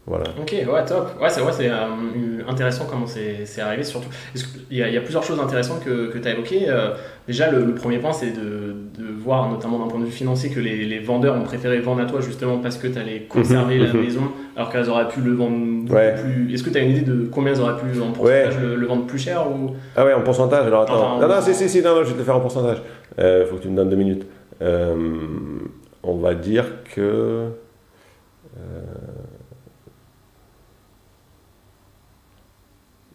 voilà. 0.07 0.25
Ok, 0.39 0.51
ouais, 0.51 0.85
top. 0.85 1.11
Ouais, 1.21 1.29
c'est 1.29 1.41
c'est 1.51 1.69
euh, 1.69 2.43
intéressant 2.47 2.87
comment 2.89 3.05
c'est 3.05 3.61
arrivé. 3.61 3.83
Surtout, 3.83 4.09
il 4.71 4.77
y, 4.77 4.81
a, 4.81 4.87
il 4.87 4.93
y, 4.95 4.97
a 4.97 5.01
plusieurs 5.01 5.23
choses 5.23 5.39
intéressantes 5.39 5.83
que, 5.85 6.07
que 6.07 6.17
tu 6.17 6.27
as 6.27 6.31
évoquées. 6.31 6.65
Euh, 6.67 6.95
déjà, 7.27 7.51
le, 7.51 7.75
premier 7.75 7.99
point, 7.99 8.11
c'est 8.11 8.31
de, 8.31 8.75
de, 8.97 9.05
voir, 9.15 9.47
notamment 9.51 9.77
d'un 9.77 9.87
point 9.87 9.99
de 9.99 10.05
vue 10.05 10.11
financier, 10.11 10.49
que 10.49 10.59
les, 10.59 10.85
les, 10.85 10.99
vendeurs 10.99 11.35
ont 11.35 11.43
préféré 11.43 11.79
vendre 11.81 12.01
à 12.01 12.05
toi 12.05 12.19
justement 12.19 12.57
parce 12.57 12.77
que 12.77 12.87
tu 12.87 12.97
allais 12.97 13.27
conserver 13.29 13.77
la 13.77 13.93
mhm. 13.93 14.01
maison, 14.01 14.21
alors 14.55 14.71
qu'elles 14.71 14.89
auraient 14.89 15.07
pu 15.07 15.21
le 15.21 15.33
vendre 15.33 15.85
plus. 15.85 16.51
Est-ce 16.51 16.63
que 16.63 16.71
tu 16.71 16.77
as 16.79 16.81
une 16.81 16.91
idée 16.91 17.05
de 17.05 17.29
combien 17.31 17.53
elles 17.53 17.61
auraient 17.61 17.77
pu 17.77 18.01
en 18.01 18.11
pourcentage 18.11 18.59
le, 18.59 18.87
vendre 18.87 19.05
plus 19.05 19.19
cher 19.19 19.45
ou... 19.51 19.75
Ah 19.95 20.03
ouais, 20.03 20.13
en 20.13 20.21
pourcentage. 20.21 20.65
Alors 20.65 20.81
attends. 20.81 21.19
non, 21.19 21.27
non, 21.27 21.41
si, 21.41 21.53
si, 21.53 21.69
si, 21.69 21.81
non, 21.83 21.93
non, 21.93 22.03
je 22.03 22.13
vais 22.13 22.17
te 22.17 22.23
faire 22.23 22.35
en 22.35 22.41
pourcentage. 22.41 22.81
Euh, 23.19 23.45
faut 23.45 23.57
que 23.57 23.61
tu 23.61 23.69
me 23.69 23.75
donnes 23.75 23.89
deux 23.89 23.97
minutes. 23.97 24.25
on 24.59 26.15
va 26.17 26.33
dire 26.33 26.65
que. 26.95 27.49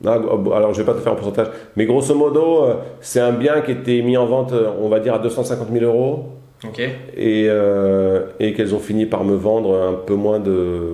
Alors, 0.05 0.75
je 0.75 0.83
vais 0.83 0.85
pas 0.85 0.93
te 0.93 1.01
faire 1.01 1.13
un 1.13 1.17
pourcentage, 1.17 1.49
mais 1.75 1.87
grosso 1.87 2.15
modo, 2.15 2.65
euh, 2.65 2.75
c'est 3.01 3.21
un 3.21 3.33
bien 3.33 3.63
qui 3.63 3.73
était 3.73 4.03
mis 4.03 4.17
en 4.17 4.27
vente, 4.27 4.53
euh, 4.53 4.71
on 4.81 4.89
va 4.89 5.01
dire, 5.01 5.15
à 5.15 5.19
250 5.19 5.69
000 5.73 5.85
euros. 5.85 6.25
Ok. 6.65 6.81
Et, 6.81 7.47
euh, 7.49 8.27
et 8.39 8.53
qu'elles 8.53 8.75
ont 8.75 8.79
fini 8.79 9.07
par 9.07 9.25
me 9.25 9.35
vendre 9.35 9.75
un 9.75 9.95
peu 9.95 10.15
moins 10.15 10.39
de. 10.39 10.93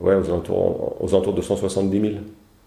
Ouais, 0.00 0.14
aux 0.14 0.24
alentours, 0.26 0.96
aux 1.00 1.08
alentours 1.14 1.34
de 1.34 1.42
170 1.42 2.00
000. 2.00 2.12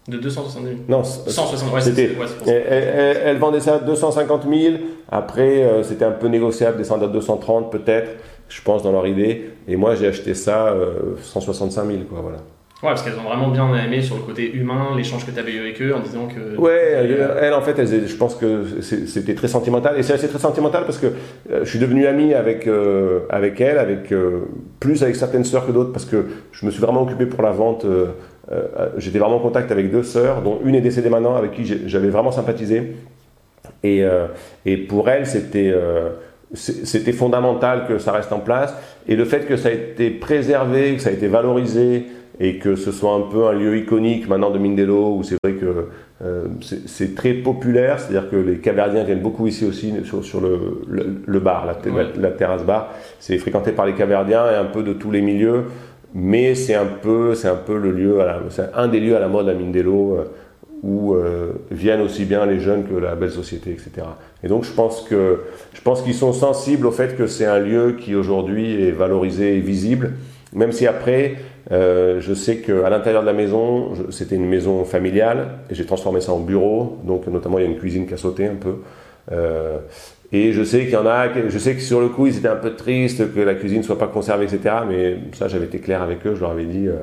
De 0.08 0.18
270 0.18 0.64
000 0.64 0.76
Non, 0.88 1.02
160 1.02 1.72
ouais, 1.72 1.80
c'était. 1.80 2.10
elle, 2.46 3.38
vendait 3.38 3.60
ça 3.60 3.76
à 3.76 3.78
250 3.78 4.42
000. 4.48 4.74
Après, 5.10 5.82
c'était 5.82 6.04
un 6.04 6.10
peu 6.10 6.26
négociable, 6.28 6.76
descendre 6.76 7.04
à 7.04 7.08
230 7.08 7.70
peut-être, 7.70 8.10
je 8.48 8.60
pense, 8.62 8.82
dans 8.82 8.92
leur 8.92 9.06
idée. 9.06 9.50
Et 9.66 9.76
moi, 9.76 9.94
j'ai 9.94 10.08
acheté 10.08 10.34
ça 10.34 10.74
165 11.22 11.86
000, 11.86 11.98
quoi, 12.10 12.20
voilà. 12.20 12.38
Ouais, 12.82 12.88
parce 12.88 13.02
qu'elles 13.04 13.18
ont 13.18 13.28
vraiment 13.28 13.48
bien 13.50 13.72
aimé 13.76 14.02
sur 14.02 14.16
le 14.16 14.22
côté 14.22 14.52
humain 14.52 14.88
l'échange 14.96 15.24
que 15.24 15.30
tu 15.30 15.38
avais 15.38 15.52
eu 15.52 15.60
avec 15.60 15.80
eux 15.80 15.94
en 15.94 16.00
disant 16.00 16.26
que. 16.26 16.56
Ouais, 16.56 16.90
elle, 17.40 17.54
en 17.54 17.60
fait, 17.60 17.76
je 17.86 18.16
pense 18.16 18.34
que 18.34 18.64
c'était 18.80 19.36
très 19.36 19.46
sentimental. 19.46 19.96
Et 19.98 20.02
c'est 20.02 20.14
assez 20.14 20.26
très 20.26 20.40
sentimental 20.40 20.84
parce 20.84 20.98
que 20.98 21.06
euh, 21.06 21.60
je 21.62 21.70
suis 21.70 21.78
devenu 21.78 22.08
ami 22.08 22.34
avec, 22.34 22.66
euh, 22.66 23.20
avec 23.30 23.60
elle, 23.60 23.78
avec, 23.78 24.10
euh, 24.10 24.48
plus 24.80 25.04
avec 25.04 25.14
certaines 25.14 25.44
sœurs 25.44 25.64
que 25.64 25.70
d'autres 25.70 25.92
parce 25.92 26.06
que 26.06 26.26
je 26.50 26.66
me 26.66 26.72
suis 26.72 26.80
vraiment 26.80 27.02
occupé 27.02 27.26
pour 27.26 27.42
la 27.42 27.52
vente. 27.52 27.86
J'étais 28.96 29.20
vraiment 29.20 29.36
en 29.36 29.40
contact 29.40 29.70
avec 29.70 29.92
deux 29.92 30.02
sœurs, 30.02 30.42
dont 30.42 30.58
une 30.64 30.74
est 30.74 30.80
décédée 30.80 31.08
maintenant, 31.08 31.36
avec 31.36 31.52
qui 31.52 31.64
j'avais 31.86 32.10
vraiment 32.10 32.32
sympathisé. 32.32 32.96
Et, 33.84 34.04
et 34.66 34.76
pour 34.76 35.08
elle, 35.08 35.24
c'était 35.24 35.72
c'était 36.54 37.12
fondamental 37.12 37.86
que 37.86 37.98
ça 37.98 38.12
reste 38.12 38.32
en 38.32 38.40
place. 38.40 38.74
Et 39.08 39.16
le 39.16 39.24
fait 39.24 39.46
que 39.46 39.56
ça 39.56 39.68
a 39.68 39.72
été 39.72 40.10
préservé, 40.10 40.96
que 40.96 41.00
ça 41.00 41.08
a 41.08 41.12
été 41.12 41.28
valorisé, 41.28 42.06
et 42.42 42.58
que 42.58 42.74
ce 42.74 42.90
soit 42.90 43.14
un 43.14 43.20
peu 43.20 43.46
un 43.46 43.52
lieu 43.52 43.76
iconique 43.76 44.28
maintenant 44.28 44.50
de 44.50 44.58
Mindelo 44.58 45.14
où 45.14 45.22
c'est 45.22 45.36
vrai 45.44 45.54
que 45.54 45.86
euh, 46.24 46.46
c'est 46.86 47.14
très 47.14 47.34
populaire, 47.34 48.00
c'est-à-dire 48.00 48.28
que 48.28 48.36
les 48.36 48.58
caverdiens 48.58 49.04
viennent 49.04 49.22
beaucoup 49.22 49.46
ici 49.46 49.64
aussi 49.64 49.94
sur, 50.02 50.40
le, 50.40 51.38
bar, 51.38 51.66
la, 51.66 52.30
terrasse 52.32 52.64
bar. 52.64 52.92
C'est 53.20 53.38
fréquenté 53.38 53.70
par 53.70 53.86
les 53.86 53.94
caverdiens 53.94 54.44
et 54.50 54.56
un 54.56 54.64
peu 54.64 54.82
de 54.82 54.92
tous 54.92 55.12
les 55.12 55.22
milieux, 55.22 55.66
mais 56.14 56.56
c'est 56.56 56.74
un 56.74 56.86
peu, 56.86 57.36
c'est 57.36 57.48
un 57.48 57.56
peu 57.56 57.78
le 57.78 57.92
lieu, 57.92 58.18
c'est 58.50 58.70
un 58.74 58.88
des 58.88 58.98
lieux 58.98 59.16
à 59.16 59.20
la 59.20 59.28
mode 59.28 59.48
à 59.48 59.54
Mindelo 59.54 60.16
euh, 60.16 60.24
où 60.82 61.14
euh, 61.14 61.52
viennent 61.70 62.00
aussi 62.00 62.24
bien 62.24 62.44
les 62.44 62.58
jeunes 62.58 62.82
que 62.82 62.94
la 62.94 63.14
belle 63.14 63.30
société, 63.30 63.70
etc. 63.70 64.04
Et 64.42 64.48
donc 64.48 64.64
je 64.64 64.72
pense 64.72 65.02
que 65.02 65.42
je 65.74 65.80
pense 65.80 66.02
qu'ils 66.02 66.14
sont 66.14 66.32
sensibles 66.32 66.88
au 66.88 66.90
fait 66.90 67.16
que 67.16 67.28
c'est 67.28 67.46
un 67.46 67.60
lieu 67.60 67.92
qui 67.92 68.16
aujourd'hui 68.16 68.82
est 68.82 68.90
valorisé 68.90 69.56
et 69.56 69.60
visible, 69.60 70.14
même 70.52 70.72
si 70.72 70.88
après 70.88 71.36
euh, 71.70 72.20
je 72.20 72.34
sais 72.34 72.56
qu'à 72.56 72.90
l'intérieur 72.90 73.22
de 73.22 73.26
la 73.26 73.32
maison, 73.32 73.92
c'était 74.10 74.34
une 74.34 74.48
maison 74.48 74.84
familiale, 74.84 75.58
et 75.70 75.74
j'ai 75.74 75.86
transformé 75.86 76.20
ça 76.20 76.32
en 76.32 76.40
bureau, 76.40 76.98
donc 77.04 77.26
notamment 77.28 77.58
il 77.58 77.64
y 77.64 77.66
a 77.66 77.70
une 77.70 77.78
cuisine 77.78 78.06
qui 78.06 78.14
a 78.14 78.16
sauté 78.16 78.46
un 78.46 78.56
peu. 78.56 78.76
Euh, 79.30 79.78
et 80.32 80.52
je 80.52 80.64
sais 80.64 80.80
qu'il 80.80 80.94
y 80.94 80.96
en 80.96 81.06
a, 81.06 81.28
je 81.48 81.58
sais 81.58 81.74
que 81.74 81.80
sur 81.80 82.00
le 82.00 82.08
coup 82.08 82.26
ils 82.26 82.36
étaient 82.38 82.48
un 82.48 82.56
peu 82.56 82.74
tristes 82.74 83.32
que 83.32 83.40
la 83.40 83.54
cuisine 83.54 83.78
ne 83.78 83.82
soit 83.84 83.98
pas 83.98 84.08
conservée, 84.08 84.46
etc. 84.46 84.76
Mais 84.88 85.18
ça 85.34 85.46
j'avais 85.46 85.66
été 85.66 85.78
clair 85.78 86.02
avec 86.02 86.26
eux, 86.26 86.34
je 86.34 86.40
leur 86.40 86.50
avais 86.50 86.64
dit, 86.64 86.88
euh, 86.88 86.96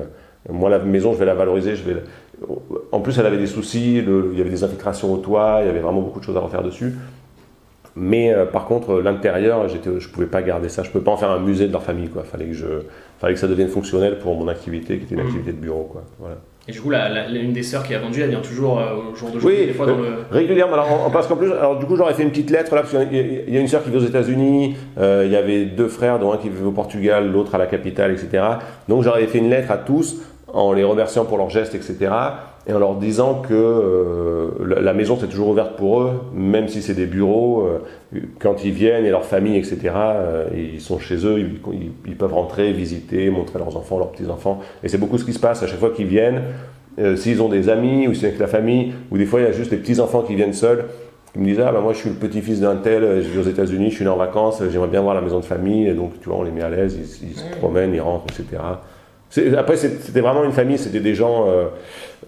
moi 0.50 0.68
la 0.68 0.78
maison 0.80 1.14
je 1.14 1.18
vais 1.18 1.26
la 1.26 1.34
valoriser, 1.34 1.76
je 1.76 1.84
vais. 1.84 1.96
En 2.92 3.00
plus 3.00 3.18
elle 3.18 3.26
avait 3.26 3.38
des 3.38 3.46
soucis, 3.46 3.98
il 3.98 4.38
y 4.38 4.40
avait 4.40 4.50
des 4.50 4.64
infiltrations 4.64 5.12
au 5.12 5.18
toit, 5.18 5.58
il 5.62 5.66
y 5.66 5.70
avait 5.70 5.80
vraiment 5.80 6.00
beaucoup 6.00 6.20
de 6.20 6.24
choses 6.24 6.36
à 6.36 6.40
refaire 6.40 6.62
dessus. 6.62 6.94
Mais 7.96 8.32
par 8.52 8.66
contre, 8.66 9.00
l'intérieur, 9.00 9.68
je 9.68 9.76
ne 9.76 10.12
pouvais 10.12 10.26
pas 10.26 10.42
garder 10.42 10.68
ça. 10.68 10.82
Je 10.82 10.88
ne 10.88 10.92
pouvais 10.92 11.04
pas 11.04 11.10
en 11.10 11.16
faire 11.16 11.30
un 11.30 11.40
musée 11.40 11.66
de 11.66 11.72
leur 11.72 11.82
famille. 11.82 12.08
Il 12.14 12.22
fallait 12.22 12.46
que 12.46 12.54
je, 12.54 12.66
fallait 13.20 13.34
que 13.34 13.40
ça 13.40 13.48
devienne 13.48 13.68
fonctionnel 13.68 14.18
pour 14.18 14.34
mon 14.34 14.48
activité, 14.48 14.98
qui 14.98 15.04
était 15.04 15.14
une 15.14 15.22
mm. 15.22 15.26
activité 15.26 15.52
de 15.52 15.58
bureau. 15.58 15.88
Quoi. 15.90 16.02
Voilà. 16.18 16.36
Et 16.68 16.72
du 16.72 16.80
coup, 16.80 16.90
la, 16.90 17.28
une 17.28 17.52
des 17.52 17.62
sœurs 17.62 17.82
qui 17.82 17.94
a 17.94 17.98
vendu, 17.98 18.22
elle 18.22 18.30
vient 18.30 18.40
toujours 18.40 18.78
euh, 18.78 18.94
au 19.12 19.14
jour 19.14 19.30
d'aujourd'hui, 19.30 19.60
oui, 19.60 19.66
des 19.66 19.72
fois 19.72 19.86
dans 19.86 19.96
le... 19.96 20.24
régulièrement. 20.30 20.74
Alors, 20.74 21.10
parce 21.12 21.26
qu'en 21.26 21.36
plus, 21.36 21.50
alors 21.52 21.78
du 21.78 21.86
coup, 21.86 21.96
j'aurais 21.96 22.14
fait 22.14 22.22
une 22.22 22.30
petite 22.30 22.50
lettre 22.50 22.74
là, 22.74 22.82
parce 22.82 22.92
qu'il 22.92 23.44
y 23.48 23.56
a 23.56 23.60
une 23.60 23.68
sœur 23.68 23.82
qui 23.82 23.90
vit 23.90 23.96
aux 23.96 24.06
États-Unis, 24.06 24.76
euh, 24.98 25.24
il 25.26 25.32
y 25.32 25.36
avait 25.36 25.64
deux 25.64 25.88
frères, 25.88 26.18
dont 26.18 26.32
un 26.32 26.36
qui 26.36 26.48
vivait 26.48 26.66
au 26.66 26.72
Portugal, 26.72 27.30
l'autre 27.30 27.54
à 27.54 27.58
la 27.58 27.66
capitale, 27.66 28.12
etc. 28.12 28.44
Donc, 28.88 29.02
j'aurais 29.02 29.26
fait 29.26 29.38
une 29.38 29.50
lettre 29.50 29.70
à 29.70 29.78
tous 29.78 30.22
en 30.52 30.72
les 30.72 30.84
remerciant 30.84 31.24
pour 31.24 31.38
leurs 31.38 31.50
gestes, 31.50 31.74
etc 31.74 32.10
et 32.66 32.72
en 32.72 32.78
leur 32.78 32.96
disant 32.96 33.42
que 33.46 33.54
euh, 33.54 34.50
la 34.80 34.92
maison 34.92 35.16
c'est 35.18 35.28
toujours 35.28 35.48
ouverte 35.48 35.76
pour 35.76 36.02
eux, 36.02 36.20
même 36.34 36.68
si 36.68 36.82
c'est 36.82 36.94
des 36.94 37.06
bureaux, 37.06 37.66
euh, 37.66 38.20
quand 38.38 38.64
ils 38.64 38.72
viennent 38.72 39.06
et 39.06 39.10
leur 39.10 39.24
famille, 39.24 39.56
etc., 39.56 39.78
euh, 39.94 40.46
ils 40.54 40.80
sont 40.80 40.98
chez 40.98 41.26
eux, 41.26 41.38
ils, 42.06 42.16
peuvent 42.16 42.34
rentrer, 42.34 42.72
visiter, 42.72 43.30
montrer 43.30 43.58
leurs 43.58 43.76
enfants, 43.76 43.98
leurs 43.98 44.12
petits-enfants. 44.12 44.60
Et 44.82 44.88
c'est 44.88 44.98
beaucoup 44.98 45.16
ce 45.16 45.24
qui 45.24 45.32
se 45.32 45.38
passe 45.38 45.62
à 45.62 45.66
chaque 45.66 45.78
fois 45.78 45.90
qu'ils 45.90 46.06
viennent, 46.06 46.42
s'ils 47.16 47.40
ont 47.40 47.48
des 47.48 47.70
amis 47.70 48.08
ou 48.08 48.14
c'est 48.14 48.26
avec 48.26 48.38
la 48.38 48.46
famille, 48.46 48.92
ou 49.10 49.16
des 49.16 49.24
fois 49.24 49.40
il 49.40 49.44
y 49.44 49.48
a 49.48 49.52
juste 49.52 49.70
des 49.70 49.78
petits-enfants 49.78 50.20
qui 50.20 50.34
viennent 50.34 50.52
seuls, 50.52 50.84
qui 51.32 51.38
me 51.38 51.46
disent 51.46 51.60
Ah, 51.60 51.72
ben 51.72 51.80
moi 51.80 51.94
je 51.94 51.98
suis 51.98 52.10
le 52.10 52.16
petit-fils 52.16 52.60
d'un 52.60 52.76
tel, 52.76 53.22
je 53.22 53.28
vis 53.30 53.38
aux 53.38 53.50
États-Unis, 53.50 53.88
je 53.88 53.94
suis 53.94 54.04
né 54.04 54.10
en 54.10 54.18
vacances, 54.18 54.62
j'aimerais 54.70 54.88
bien 54.88 55.00
voir 55.00 55.14
la 55.14 55.22
maison 55.22 55.40
de 55.40 55.46
famille, 55.46 55.88
et 55.88 55.94
donc 55.94 56.20
tu 56.20 56.28
vois, 56.28 56.38
on 56.38 56.42
les 56.42 56.50
met 56.50 56.62
à 56.62 56.68
l'aise, 56.68 56.98
ils, 57.22 57.34
se 57.34 57.56
promènent, 57.58 57.94
ils 57.94 58.02
rentrent, 58.02 58.26
etc. 58.38 58.60
Après, 59.56 59.76
c'était 59.76 60.20
vraiment 60.20 60.44
une 60.44 60.52
famille, 60.52 60.76
c'était 60.76 61.00
des 61.00 61.14
gens, 61.14 61.46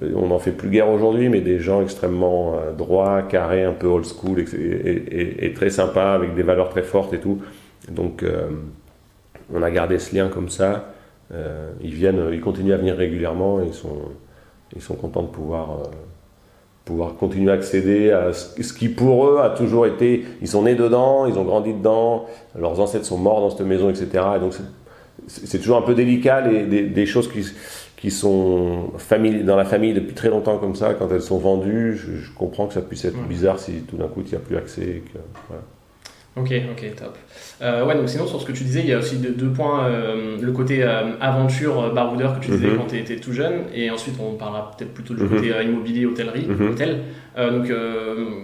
on 0.00 0.28
n'en 0.28 0.38
fait 0.38 0.52
plus 0.52 0.70
guère 0.70 0.88
aujourd'hui, 0.88 1.28
mais 1.28 1.40
des 1.40 1.58
gens 1.58 1.82
extrêmement 1.82 2.54
euh, 2.54 2.72
droits, 2.72 3.22
carrés, 3.22 3.64
un 3.64 3.72
peu 3.72 3.86
old 3.86 4.06
school 4.06 4.40
et, 4.40 5.52
très 5.54 5.70
sympas, 5.70 6.14
avec 6.14 6.34
des 6.34 6.42
valeurs 6.42 6.68
très 6.68 6.82
fortes 6.82 7.12
et 7.12 7.20
tout. 7.20 7.42
Donc, 7.90 8.22
euh, 8.22 8.48
on 9.52 9.62
a 9.62 9.70
gardé 9.70 9.98
ce 9.98 10.14
lien 10.14 10.28
comme 10.28 10.48
ça. 10.48 10.94
ils 11.80 11.94
viennent, 11.94 12.30
ils 12.32 12.40
continuent 12.40 12.72
à 12.72 12.76
venir 12.76 12.96
régulièrement 12.96 13.60
et 13.60 13.66
ils 13.66 13.74
sont, 13.74 13.98
ils 14.74 14.82
sont 14.82 14.94
contents 14.94 15.22
de 15.22 15.28
pouvoir, 15.28 15.90
pouvoir 16.84 17.14
continuer 17.16 17.50
à 17.50 17.54
accéder 17.54 18.10
à 18.10 18.32
ce 18.32 18.72
qui 18.72 18.88
pour 18.88 19.26
eux 19.26 19.40
a 19.40 19.50
toujours 19.50 19.86
été, 19.86 20.24
ils 20.40 20.48
sont 20.48 20.62
nés 20.62 20.74
dedans, 20.74 21.26
ils 21.26 21.38
ont 21.38 21.44
grandi 21.44 21.74
dedans, 21.74 22.26
leurs 22.58 22.80
ancêtres 22.80 23.04
sont 23.04 23.18
morts 23.18 23.40
dans 23.40 23.50
cette 23.50 23.66
maison, 23.66 23.90
etc. 23.90 24.08
Et 24.36 24.40
donc, 24.40 24.54
c'est 25.26 25.58
toujours 25.58 25.76
un 25.76 25.82
peu 25.82 25.94
délicat, 25.94 26.40
les, 26.40 26.82
des, 26.82 27.06
choses 27.06 27.30
qui, 27.30 27.44
qui 28.02 28.10
sont 28.10 28.90
dans 29.44 29.56
la 29.56 29.64
famille 29.64 29.94
depuis 29.94 30.12
très 30.12 30.28
longtemps 30.28 30.58
comme 30.58 30.74
ça, 30.74 30.92
quand 30.94 31.08
elles 31.12 31.22
sont 31.22 31.38
vendues, 31.38 31.96
je, 31.96 32.32
comprends 32.34 32.66
que 32.66 32.74
ça 32.74 32.82
puisse 32.82 33.04
être 33.04 33.28
bizarre 33.28 33.60
si 33.60 33.74
tout 33.88 33.96
d'un 33.96 34.08
coup 34.08 34.22
il 34.26 34.28
n'y 34.28 34.34
a 34.34 34.40
plus 34.40 34.56
accès. 34.56 35.04
Ok, 36.34 36.52
ok, 36.72 36.94
top. 36.96 37.16
Euh, 37.60 37.86
ouais, 37.86 37.94
donc 37.94 38.08
sinon, 38.08 38.26
sur 38.26 38.40
ce 38.40 38.46
que 38.46 38.50
tu 38.50 38.64
disais, 38.64 38.80
il 38.80 38.88
y 38.88 38.92
a 38.92 38.98
aussi 38.98 39.18
deux, 39.18 39.50
points. 39.50 39.86
Euh, 39.86 40.36
le 40.40 40.50
côté 40.50 40.82
euh, 40.82 41.12
aventure 41.20 41.94
baroudeur 41.94 42.40
que 42.40 42.44
tu 42.44 42.50
disais 42.50 42.70
mhm. 42.70 42.78
quand 42.78 42.86
tu 42.88 42.98
étais 42.98 43.16
tout 43.16 43.32
jeune, 43.32 43.66
et 43.72 43.88
ensuite 43.88 44.16
on 44.18 44.34
parlera 44.34 44.72
peut-être 44.76 44.92
plutôt 44.92 45.14
du 45.14 45.22
mhm. 45.22 45.28
côté 45.28 45.52
immobilier, 45.62 46.04
hôtellerie, 46.04 46.46
mhm. 46.46 46.70
hôtel. 46.70 46.98
donc, 47.36 47.72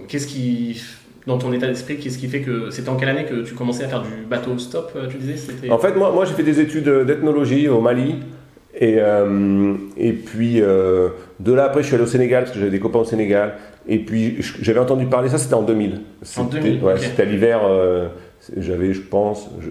qu'est-ce 0.07 0.27
qui 0.27 0.81
dans 1.27 1.37
ton 1.37 1.51
état 1.51 1.67
d'esprit 1.67 1.97
Qu'est-ce 1.97 2.17
qui 2.17 2.29
fait 2.29 2.41
que 2.41 2.69
c'était 2.69 2.87
en 2.87 2.95
quelle 2.95 3.09
année 3.09 3.25
que 3.25 3.43
tu 3.43 3.55
commençais 3.55 3.83
à 3.83 3.89
faire 3.89 4.03
du 4.03 4.25
bateau 4.25 4.57
stop 4.57 4.97
Tu 5.09 5.17
disais 5.17 5.35
En 5.69 5.79
fait, 5.79 5.97
moi, 5.97 6.13
moi 6.13 6.23
j'ai 6.23 6.33
fait 6.33 6.43
des 6.43 6.61
études 6.61 6.87
d'ethnologie 6.87 7.67
au 7.67 7.81
Mali. 7.81 8.15
Et, 8.81 8.95
euh, 8.97 9.75
et 9.97 10.13
puis 10.13 10.61
euh, 10.61 11.09
de 11.41 11.51
là, 11.51 11.65
après, 11.65 11.81
je 11.81 11.87
suis 11.87 11.95
allé 11.95 12.03
au 12.03 12.07
Sénégal 12.07 12.43
parce 12.43 12.53
que 12.53 12.59
j'avais 12.59 12.71
des 12.71 12.79
copains 12.79 12.99
au 12.99 13.05
Sénégal. 13.05 13.55
Et 13.87 13.99
puis 13.99 14.37
j'avais 14.61 14.79
entendu 14.79 15.05
parler, 15.05 15.29
ça 15.29 15.37
c'était 15.37 15.55
en 15.55 15.63
2000. 15.63 16.01
En 16.37 16.43
2000 16.45 16.83
ouais, 16.83 16.97
C'était 16.97 17.23
à 17.23 17.25
l'hiver, 17.25 17.61
j'avais, 18.55 18.93
je 18.93 19.01
pense, 19.01 19.49
je, 19.59 19.69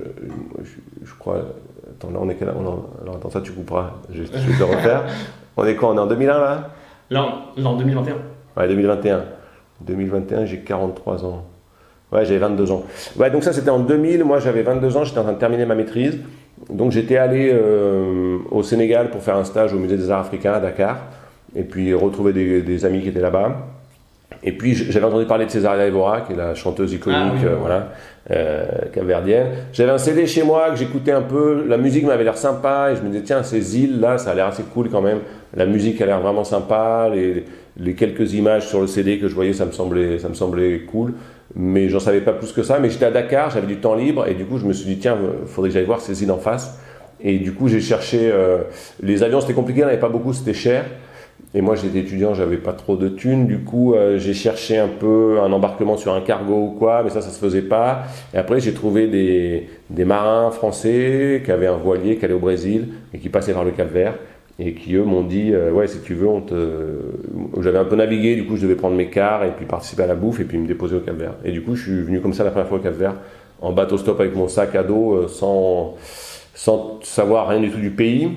je, 1.04 1.14
crois. 1.18 1.42
Attends, 1.88 2.10
là 2.10 2.18
on 2.20 2.28
est 2.28 2.34
quel 2.34 2.48
Alors 2.48 2.90
attends, 3.16 3.30
ça 3.30 3.40
tu 3.40 3.52
couperas, 3.52 3.94
je, 4.12 4.24
je 4.24 4.30
vais 4.30 4.58
te 4.58 4.62
refaire. 4.76 5.04
on 5.56 5.64
est 5.64 5.76
quoi 5.76 5.90
On 5.90 5.96
est 5.96 6.00
en 6.00 6.06
2001 6.06 6.38
là? 6.38 6.70
Là, 7.10 7.44
en 7.64 7.76
2021. 7.76 8.14
Ouais, 8.56 8.68
2021. 8.68 9.24
2021, 9.80 10.44
j'ai 10.44 10.58
43 10.58 11.24
ans. 11.24 11.44
Ouais, 12.12 12.24
j'avais 12.24 12.38
22 12.38 12.72
ans. 12.72 12.84
Ouais, 13.18 13.30
donc 13.30 13.44
ça 13.44 13.52
c'était 13.52 13.70
en 13.70 13.78
2000. 13.78 14.24
Moi 14.24 14.40
j'avais 14.40 14.62
22 14.62 14.96
ans, 14.96 15.04
j'étais 15.04 15.18
en 15.18 15.22
train 15.22 15.32
de 15.32 15.38
terminer 15.38 15.64
ma 15.64 15.74
maîtrise. 15.74 16.18
Donc 16.70 16.92
j'étais 16.92 17.16
allé 17.16 17.50
euh, 17.52 18.38
au 18.50 18.62
Sénégal 18.62 19.10
pour 19.10 19.22
faire 19.22 19.36
un 19.36 19.44
stage 19.44 19.72
au 19.72 19.78
Musée 19.78 19.96
des 19.96 20.10
Arts 20.10 20.20
Africains 20.20 20.52
à 20.52 20.60
Dakar. 20.60 20.98
Et 21.56 21.62
puis 21.62 21.94
retrouver 21.94 22.32
des, 22.32 22.84
amis 22.84 23.00
qui 23.00 23.08
étaient 23.08 23.20
là-bas. 23.20 23.56
Et 24.42 24.52
puis 24.52 24.74
j'avais 24.74 25.06
entendu 25.06 25.24
parler 25.24 25.46
de 25.46 25.50
Césaria 25.50 25.86
Evora, 25.86 26.20
qui 26.20 26.32
est 26.32 26.36
la 26.36 26.54
chanteuse 26.54 26.92
iconique, 26.92 27.40
ah 27.42 27.46
euh, 27.46 27.56
voilà, 27.58 27.88
euh, 28.30 28.66
caverdienne. 28.92 29.46
J'avais 29.72 29.90
un 29.90 29.98
CD 29.98 30.26
chez 30.26 30.42
moi 30.42 30.70
que 30.70 30.76
j'écoutais 30.76 31.12
un 31.12 31.22
peu. 31.22 31.64
La 31.66 31.78
musique 31.78 32.04
m'avait 32.04 32.24
l'air 32.24 32.36
sympa 32.36 32.90
et 32.92 32.96
je 32.96 33.02
me 33.02 33.08
disais 33.08 33.24
tiens 33.24 33.42
ces 33.42 33.80
îles 33.80 33.98
là, 33.98 34.18
ça 34.18 34.30
a 34.30 34.34
l'air 34.34 34.46
assez 34.46 34.62
cool 34.62 34.90
quand 34.90 35.00
même. 35.00 35.20
La 35.56 35.66
musique 35.66 36.00
a 36.02 36.06
l'air 36.06 36.20
vraiment 36.20 36.44
sympa. 36.44 37.08
Les, 37.12 37.44
les 37.78 37.94
quelques 37.94 38.34
images 38.34 38.66
sur 38.68 38.80
le 38.80 38.86
CD 38.86 39.18
que 39.18 39.28
je 39.28 39.34
voyais, 39.34 39.52
ça 39.52 39.64
me 39.64 39.72
semblait, 39.72 40.18
ça 40.18 40.28
me 40.28 40.34
semblait 40.34 40.80
cool. 40.80 41.14
Mais 41.54 41.88
j'en 41.88 42.00
savais 42.00 42.20
pas 42.20 42.32
plus 42.32 42.52
que 42.52 42.62
ça. 42.62 42.78
Mais 42.78 42.90
j'étais 42.90 43.06
à 43.06 43.10
Dakar, 43.10 43.50
j'avais 43.50 43.66
du 43.66 43.76
temps 43.76 43.94
libre 43.94 44.26
et 44.26 44.34
du 44.34 44.44
coup 44.44 44.58
je 44.58 44.66
me 44.66 44.72
suis 44.72 44.86
dit 44.86 44.98
tiens, 44.98 45.16
faudrait 45.46 45.70
que 45.70 45.74
j'aille 45.74 45.86
voir 45.86 46.00
ces 46.00 46.22
îles 46.22 46.30
en 46.30 46.38
face. 46.38 46.78
Et 47.20 47.38
du 47.38 47.52
coup 47.52 47.68
j'ai 47.68 47.80
cherché. 47.80 48.30
Euh, 48.32 48.58
les 49.02 49.22
avions 49.22 49.40
c'était 49.40 49.54
compliqué, 49.54 49.80
il 49.80 49.82
n'y 49.82 49.86
en 49.86 49.88
avait 49.88 50.00
pas 50.00 50.08
beaucoup, 50.08 50.32
c'était 50.32 50.54
cher. 50.54 50.84
Et 51.54 51.62
moi 51.62 51.76
j'étais 51.76 52.00
étudiant, 52.00 52.34
j'avais 52.34 52.58
pas 52.58 52.74
trop 52.74 52.96
de 52.96 53.08
thunes. 53.08 53.46
Du 53.46 53.60
coup 53.60 53.94
euh, 53.94 54.18
j'ai 54.18 54.34
cherché 54.34 54.78
un 54.78 54.88
peu 54.88 55.38
un 55.40 55.50
embarquement 55.50 55.96
sur 55.96 56.12
un 56.12 56.20
cargo 56.20 56.66
ou 56.66 56.78
quoi, 56.78 57.02
mais 57.02 57.10
ça 57.10 57.22
ça 57.22 57.30
se 57.30 57.38
faisait 57.38 57.62
pas. 57.62 58.02
Et 58.34 58.36
après 58.36 58.60
j'ai 58.60 58.74
trouvé 58.74 59.06
des, 59.06 60.04
marins 60.04 60.50
français 60.50 61.42
qui 61.44 61.50
avaient 61.50 61.66
un 61.66 61.76
voilier 61.76 62.16
qui 62.16 62.24
allait 62.24 62.34
au 62.34 62.38
Brésil 62.38 62.88
et 63.14 63.18
qui 63.18 63.30
passaient 63.30 63.54
par 63.54 63.64
le 63.64 63.70
Cap 63.70 63.90
Vert 63.90 64.14
et 64.58 64.74
qui 64.74 64.94
eux 64.94 65.04
m'ont 65.04 65.22
dit 65.22 65.52
euh, 65.52 65.70
ouais 65.70 65.86
si 65.86 66.00
tu 66.00 66.14
veux 66.14 66.26
on 66.26 66.40
te 66.40 66.54
j'avais 67.60 67.78
un 67.78 67.84
peu 67.84 67.96
navigué 67.96 68.34
du 68.34 68.44
coup 68.44 68.56
je 68.56 68.62
devais 68.62 68.74
prendre 68.74 68.96
mes 68.96 69.08
cars 69.08 69.44
et 69.44 69.52
puis 69.52 69.66
participer 69.66 70.02
à 70.02 70.06
la 70.06 70.16
bouffe 70.16 70.40
et 70.40 70.44
puis 70.44 70.58
me 70.58 70.66
déposer 70.66 70.96
au 70.96 71.00
Cap 71.00 71.16
Vert 71.16 71.34
et 71.44 71.52
du 71.52 71.62
coup 71.62 71.76
je 71.76 71.84
suis 71.84 72.00
venu 72.02 72.20
comme 72.20 72.34
ça 72.34 72.42
la 72.44 72.50
première 72.50 72.68
fois 72.68 72.78
au 72.78 72.80
Cap 72.80 72.94
Vert 72.94 73.14
en 73.60 73.72
bateau 73.72 73.98
stop 73.98 74.20
avec 74.20 74.34
mon 74.34 74.48
sac 74.48 74.74
à 74.74 74.82
dos 74.82 75.14
euh, 75.14 75.28
sans 75.28 75.96
sans 76.54 76.98
savoir 77.02 77.48
rien 77.48 77.60
du 77.60 77.70
tout 77.70 77.78
du 77.78 77.90
pays. 77.90 78.30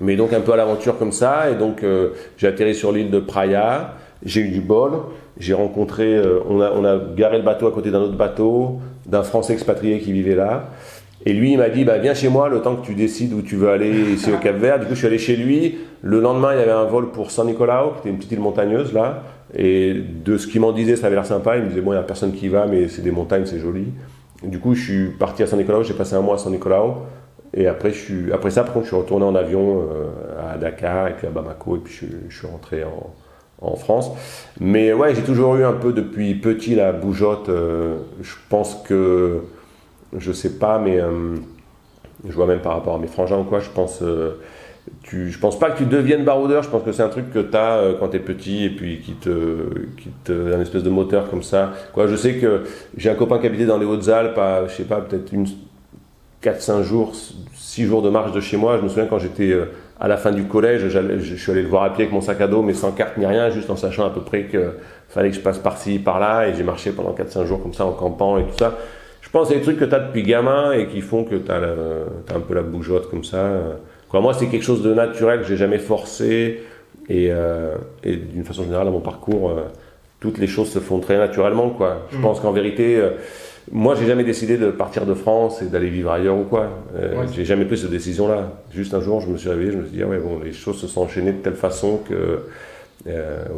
Mais 0.00 0.16
donc 0.16 0.32
un 0.32 0.40
peu 0.40 0.52
à 0.52 0.56
l'aventure 0.56 0.98
comme 0.98 1.12
ça. 1.12 1.50
Et 1.50 1.54
donc 1.54 1.82
euh, 1.82 2.10
j'ai 2.36 2.46
atterri 2.46 2.74
sur 2.74 2.92
l'île 2.92 3.10
de 3.10 3.20
Praia. 3.20 3.94
J'ai 4.24 4.42
eu 4.42 4.48
du 4.48 4.60
bol. 4.60 4.92
J'ai 5.38 5.54
rencontré 5.54 6.20
on 6.48 6.60
a 6.60 6.72
on 6.72 6.84
a 6.84 6.98
garé 7.16 7.38
le 7.38 7.44
bateau 7.44 7.66
à 7.66 7.72
côté 7.72 7.90
d'un 7.90 8.00
autre 8.00 8.16
bateau 8.16 8.80
d'un 9.06 9.22
français 9.22 9.52
expatrié 9.52 10.00
qui 10.00 10.12
vivait 10.12 10.34
là 10.34 10.70
Et 11.26 11.32
lui, 11.32 11.52
il 11.52 11.58
m'a 11.58 11.68
dit, 11.68 11.84
bah, 11.84 11.98
viens 11.98 12.14
chez 12.14 12.28
moi 12.28 12.48
le 12.48 12.60
temps 12.60 12.76
que 12.76 12.86
tu 12.86 12.94
décides 12.94 13.32
où 13.32 13.42
tu 13.42 13.56
veux 13.56 13.70
aller 13.70 14.12
ici 14.12 14.30
au 14.32 14.38
Cap 14.38 14.56
Vert. 14.56 14.78
Du 14.78 14.86
coup, 14.86 14.94
je 14.94 14.98
suis 14.98 15.06
allé 15.06 15.18
chez 15.18 15.36
lui. 15.36 15.78
Le 16.02 16.20
lendemain, 16.20 16.52
il 16.54 16.58
y 16.58 16.62
avait 16.62 16.70
un 16.70 16.84
vol 16.84 17.10
pour 17.10 17.30
San 17.30 17.46
Nicolao, 17.46 17.92
qui 17.92 17.98
était 18.00 18.10
une 18.10 18.16
petite 18.18 18.32
île 18.32 18.40
montagneuse 18.40 18.92
là. 18.92 19.22
Et 19.54 19.94
de 19.94 20.36
ce 20.36 20.46
qu'il 20.46 20.60
m'en 20.60 20.72
disait, 20.72 20.96
ça 20.96 21.06
avait 21.06 21.16
l'air 21.16 21.26
sympa. 21.26 21.56
Il 21.56 21.64
me 21.64 21.68
disait, 21.68 21.80
bon, 21.80 21.92
il 21.92 21.96
n'y 21.96 22.00
a 22.00 22.04
personne 22.04 22.32
qui 22.32 22.48
va, 22.48 22.66
mais 22.66 22.88
c'est 22.88 23.02
des 23.02 23.10
montagnes, 23.10 23.46
c'est 23.46 23.58
joli. 23.58 23.86
Du 24.42 24.60
coup, 24.60 24.74
je 24.74 24.84
suis 24.84 25.06
parti 25.08 25.42
à 25.42 25.46
San 25.46 25.58
Nicolao, 25.58 25.82
j'ai 25.82 25.94
passé 25.94 26.14
un 26.14 26.20
mois 26.20 26.36
à 26.36 26.38
San 26.38 26.52
Nicolao. 26.52 26.98
Et 27.54 27.66
après, 27.66 27.92
je 27.92 27.98
suis, 27.98 28.32
après 28.32 28.50
ça, 28.50 28.62
par 28.62 28.74
contre, 28.74 28.84
je 28.84 28.90
suis 28.90 28.96
retourné 28.96 29.24
en 29.24 29.34
avion 29.34 29.80
euh, 29.80 30.52
à 30.52 30.58
Dakar 30.58 31.08
et 31.08 31.14
puis 31.14 31.26
à 31.26 31.30
Bamako, 31.30 31.76
et 31.76 31.80
puis 31.80 32.08
je, 32.28 32.36
suis 32.36 32.46
rentré 32.46 32.84
en, 32.84 33.14
en, 33.62 33.76
France. 33.76 34.10
Mais 34.60 34.92
ouais, 34.92 35.14
j'ai 35.14 35.22
toujours 35.22 35.56
eu 35.56 35.64
un 35.64 35.72
peu 35.72 35.92
depuis 35.92 36.34
petit 36.34 36.74
la 36.74 36.92
bougeotte. 36.92 37.48
Euh, 37.48 37.96
je 38.20 38.34
pense 38.50 38.76
que, 38.86 39.40
je 40.16 40.32
sais 40.32 40.58
pas, 40.58 40.78
mais 40.78 41.00
euh, 41.00 41.36
je 42.26 42.32
vois 42.32 42.46
même 42.46 42.60
par 42.60 42.74
rapport 42.74 42.94
à 42.94 42.98
mes 42.98 43.06
frangins 43.06 43.38
ou 43.38 43.44
quoi, 43.44 43.60
je 43.60 43.70
pense 43.70 44.02
tu, 45.02 45.30
je 45.30 45.38
pense 45.38 45.58
pas 45.58 45.70
que 45.70 45.78
tu 45.78 45.86
deviennes 45.86 46.24
baroudeur, 46.24 46.62
je 46.62 46.68
pense 46.68 46.82
que 46.82 46.92
c'est 46.92 47.02
un 47.02 47.08
truc 47.08 47.32
que 47.32 47.38
tu 47.38 47.56
as 47.56 47.76
euh, 47.76 47.94
quand 47.98 48.08
tu 48.08 48.16
es 48.16 48.20
petit 48.20 48.64
et 48.64 48.70
puis 48.70 49.00
qui 49.00 49.12
te, 49.12 49.86
qui 49.96 50.08
te, 50.24 50.54
un 50.54 50.60
espèce 50.60 50.82
de 50.82 50.90
moteur 50.90 51.30
comme 51.30 51.42
ça. 51.42 51.72
Quoi, 51.92 52.06
je 52.06 52.16
sais 52.16 52.34
que 52.34 52.64
j'ai 52.96 53.10
un 53.10 53.14
copain 53.14 53.38
qui 53.38 53.46
habitait 53.46 53.66
dans 53.66 53.78
les 53.78 53.86
Hautes-Alpes, 53.86 54.40
je 54.68 54.72
sais 54.72 54.84
pas, 54.84 55.00
peut-être 55.00 55.32
une 55.32 55.46
4-5 56.42 56.82
jours, 56.82 57.12
6 57.54 57.84
jours 57.84 58.02
de 58.02 58.10
marche 58.10 58.32
de 58.32 58.40
chez 58.40 58.56
moi. 58.56 58.76
Je 58.78 58.82
me 58.82 58.88
souviens 58.88 59.06
quand 59.06 59.18
j'étais 59.18 59.50
euh, 59.50 59.66
à 60.00 60.08
la 60.08 60.16
fin 60.16 60.30
du 60.30 60.44
collège, 60.44 60.88
je 60.88 61.34
suis 61.34 61.50
allé 61.50 61.62
le 61.62 61.68
voir 61.68 61.82
à 61.82 61.90
pied 61.90 62.04
avec 62.04 62.12
mon 62.12 62.20
sac 62.20 62.40
à 62.40 62.46
dos, 62.46 62.62
mais 62.62 62.74
sans 62.74 62.92
carte 62.92 63.16
ni 63.16 63.26
rien, 63.26 63.50
juste 63.50 63.70
en 63.70 63.76
sachant 63.76 64.06
à 64.06 64.10
peu 64.10 64.20
près 64.20 64.46
qu'il 64.46 64.60
fallait 65.08 65.30
que 65.30 65.36
je 65.36 65.40
passe 65.40 65.58
par-ci, 65.58 65.98
par-là, 65.98 66.48
et 66.48 66.54
j'ai 66.54 66.62
marché 66.62 66.92
pendant 66.92 67.12
4-5 67.12 67.46
jours 67.46 67.62
comme 67.62 67.74
ça 67.74 67.84
en 67.84 67.92
campant 67.92 68.38
et 68.38 68.44
tout 68.44 68.56
ça. 68.58 68.78
Je 69.20 69.30
pense 69.30 69.48
des 69.48 69.60
trucs 69.60 69.78
que 69.78 69.84
tu 69.84 69.94
as 69.94 70.00
depuis 70.00 70.22
gamin 70.22 70.72
et 70.72 70.86
qui 70.86 71.00
font 71.00 71.24
que 71.24 71.34
tu 71.36 71.50
as, 71.50 71.56
as, 71.56 72.36
un 72.36 72.40
peu 72.40 72.54
la 72.54 72.62
bougeotte 72.62 73.10
comme 73.10 73.24
ça 73.24 73.60
moi, 74.14 74.34
c'est 74.34 74.46
quelque 74.46 74.64
chose 74.64 74.82
de 74.82 74.94
naturel 74.94 75.40
que 75.40 75.46
j'ai 75.46 75.56
jamais 75.56 75.78
forcé. 75.78 76.62
Et, 77.10 77.28
euh, 77.30 77.76
et 78.04 78.16
d'une 78.16 78.44
façon 78.44 78.64
générale, 78.64 78.86
dans 78.86 78.92
mon 78.92 79.00
parcours, 79.00 79.50
euh, 79.50 79.62
toutes 80.20 80.38
les 80.38 80.46
choses 80.46 80.70
se 80.70 80.78
font 80.78 81.00
très 81.00 81.16
naturellement. 81.16 81.70
Quoi. 81.70 82.06
Je 82.10 82.18
mm. 82.18 82.22
pense 82.22 82.40
qu'en 82.40 82.52
vérité, 82.52 82.96
euh, 82.96 83.10
moi, 83.70 83.94
j'ai 83.94 84.06
jamais 84.06 84.24
décidé 84.24 84.56
de 84.56 84.70
partir 84.70 85.06
de 85.06 85.14
France 85.14 85.62
et 85.62 85.66
d'aller 85.66 85.90
vivre 85.90 86.10
ailleurs 86.10 86.36
ou 86.36 86.44
quoi. 86.44 86.70
J'ai 87.34 87.44
jamais 87.44 87.66
pris 87.66 87.78
cette 87.78 87.90
décision-là. 87.90 88.52
Juste 88.74 88.94
un 88.94 89.00
jour, 89.00 89.20
je 89.20 89.28
me 89.28 89.36
suis 89.36 89.48
réveillé, 89.48 89.72
je 89.72 89.76
me 89.76 89.82
suis 89.84 89.96
dit, 89.96 90.02
ah 90.02 90.06
ouais, 90.06 90.18
bon, 90.18 90.40
les 90.42 90.52
choses 90.52 90.78
se 90.80 90.86
sont 90.86 91.02
enchaînées 91.02 91.32
de 91.32 91.42
telle 91.42 91.54
façon 91.54 92.00
que 92.08 92.40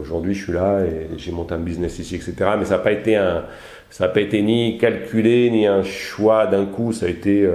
aujourd'hui, 0.01 0.35
je 0.35 0.45
suis 0.45 0.53
là 0.53 0.81
et 0.81 1.17
j'ai 1.17 1.33
monté 1.33 1.55
un 1.55 1.59
business 1.59 1.99
ici, 1.99 2.15
etc. 2.17 2.35
Mais 2.59 2.65
ça 2.65 2.77
n'a 2.77 2.83
pas 2.83 2.93
été 2.93 3.17
un, 3.17 3.45
ça 3.91 4.07
n'a 4.07 4.13
pas 4.13 4.21
été 4.21 4.41
ni 4.43 4.79
calculé 4.79 5.51
ni 5.51 5.67
un 5.67 5.83
choix 5.83 6.47
d'un 6.47 6.65
coup. 6.65 6.93
Ça 6.93 7.07
a 7.07 7.09
été 7.09 7.49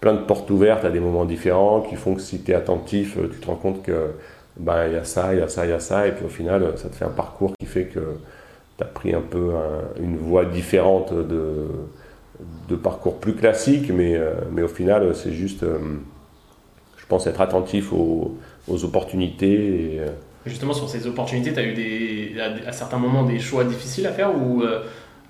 plein 0.00 0.14
de 0.14 0.20
portes 0.20 0.50
ouvertes 0.50 0.84
à 0.84 0.90
des 0.90 1.00
moments 1.00 1.24
différents 1.24 1.82
qui 1.82 1.96
font 1.96 2.14
que 2.14 2.20
si 2.20 2.40
tu 2.42 2.52
es 2.52 2.54
attentif, 2.54 3.16
euh, 3.18 3.28
tu 3.30 3.38
te 3.38 3.46
rends 3.46 3.56
compte 3.56 3.82
que 3.82 4.12
bah, 4.56 4.88
il 4.88 4.94
y 4.94 4.96
a 4.96 5.04
ça, 5.04 5.34
il 5.34 5.40
y 5.40 5.42
a 5.42 5.48
ça, 5.48 5.66
il 5.66 5.70
y 5.70 5.74
a 5.74 5.80
ça, 5.80 6.06
et 6.06 6.12
puis 6.12 6.24
au 6.24 6.28
final, 6.28 6.72
ça 6.76 6.88
te 6.88 6.96
fait 6.96 7.04
un 7.04 7.10
parcours 7.10 7.52
qui 7.58 7.66
fait 7.66 7.84
que 7.84 8.00
tu 8.78 8.84
as 8.84 8.86
pris 8.86 9.14
un 9.14 9.20
peu 9.20 9.52
une 10.00 10.16
voie 10.16 10.44
différente 10.44 11.12
de, 11.14 11.66
de 12.68 12.76
parcours 12.76 13.20
plus 13.20 13.34
classique, 13.34 13.90
mais, 13.92 14.16
euh, 14.16 14.32
mais 14.52 14.62
au 14.62 14.68
final, 14.68 15.14
c'est 15.14 15.32
juste, 15.32 15.62
euh, 15.62 15.78
je 16.96 17.06
pense, 17.06 17.26
être 17.26 17.40
attentif 17.40 17.92
aux, 17.92 18.36
opportunités. 18.84 20.00
Justement, 20.46 20.72
sur 20.72 20.88
ces 20.88 21.08
opportunités, 21.08 21.52
tu 21.52 21.58
as 21.58 21.64
eu 21.64 21.74
des, 21.74 22.34
à, 22.64 22.70
certains 22.70 22.98
moments 22.98 23.24
des 23.24 23.40
choix 23.40 23.64
difficiles 23.64 24.06
à 24.06 24.12
faire 24.12 24.30
ou 24.32 24.62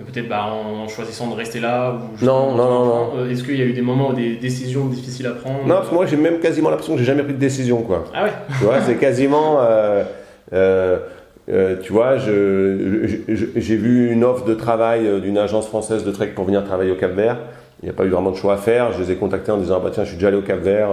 peut-être 0.07 0.29
bah, 0.29 0.47
en 0.53 0.89
choisissant 0.89 1.29
de 1.31 1.35
rester 1.35 1.61
là 1.61 1.95
ou 1.95 2.25
Non, 2.25 2.55
non, 2.55 2.69
non, 2.69 2.85
non. 2.85 3.11
Euh, 3.17 3.31
est-ce 3.31 3.43
qu'il 3.45 3.57
y 3.57 3.63
a 3.63 3.65
eu 3.65 3.73
des 3.73 3.83
moments 3.83 4.11
où 4.11 4.13
des 4.13 4.37
décisions 4.37 4.87
difficiles 4.87 5.27
à 5.27 5.33
prendre 5.33 5.67
Non, 5.67 5.77
parce 5.77 5.89
que 5.89 5.95
moi 5.95 6.07
j'ai 6.07 6.17
même 6.17 6.41
quasiment 6.41 6.71
l'impression 6.71 6.95
que 6.95 6.99
j'ai 6.99 7.05
jamais 7.05 7.23
pris 7.23 7.35
de 7.35 7.39
décision. 7.39 7.83
Quoi. 7.83 8.05
Ah 8.15 8.25
ouais 8.25 8.33
Tu 8.59 8.65
vois, 8.65 8.81
c'est 8.81 8.97
quasiment. 8.97 9.59
Euh, 9.61 10.05
euh, 10.53 11.77
tu 11.83 11.93
vois, 11.93 12.19
j'ai 12.19 13.77
vu 13.77 14.13
une 14.13 14.25
offre 14.25 14.45
de 14.45 14.55
travail 14.55 15.21
d'une 15.21 15.39
agence 15.39 15.67
française 15.67 16.05
de 16.05 16.11
trek 16.11 16.29
pour 16.29 16.45
venir 16.45 16.65
travailler 16.65 16.91
au 16.91 16.97
Cap 16.97 17.13
Vert. 17.13 17.39
Il 17.83 17.87
n'y 17.87 17.91
a 17.91 17.95
pas 17.95 18.05
eu 18.05 18.11
vraiment 18.11 18.31
de 18.31 18.37
choix 18.37 18.55
à 18.55 18.59
faire. 18.59 18.93
Je 18.93 19.03
les 19.03 19.13
ai 19.13 19.17
contactés 19.17 19.51
en 19.51 19.57
disant 19.57 19.77
ah 19.79 19.85
bah 19.85 19.91
tiens, 19.93 20.05
je 20.05 20.11
suis 20.11 20.17
déjà 20.17 20.29
allé 20.29 20.37
au 20.37 20.43
Cap 20.43 20.61
Vert. 20.61 20.91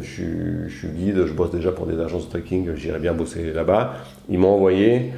je, 0.00 0.06
suis, 0.06 0.24
je, 0.68 0.78
suis, 0.78 0.88
guide, 0.88 1.26
je 1.26 1.32
bosse 1.32 1.50
déjà 1.50 1.72
pour 1.72 1.86
des 1.86 2.00
agences 2.00 2.26
de 2.26 2.30
trekking, 2.30 2.74
j'irai 2.76 2.98
bien 2.98 3.12
bosser 3.12 3.52
là-bas. 3.52 3.94
Ils 4.28 4.38
m'ont 4.38 4.54
envoyé. 4.54 5.12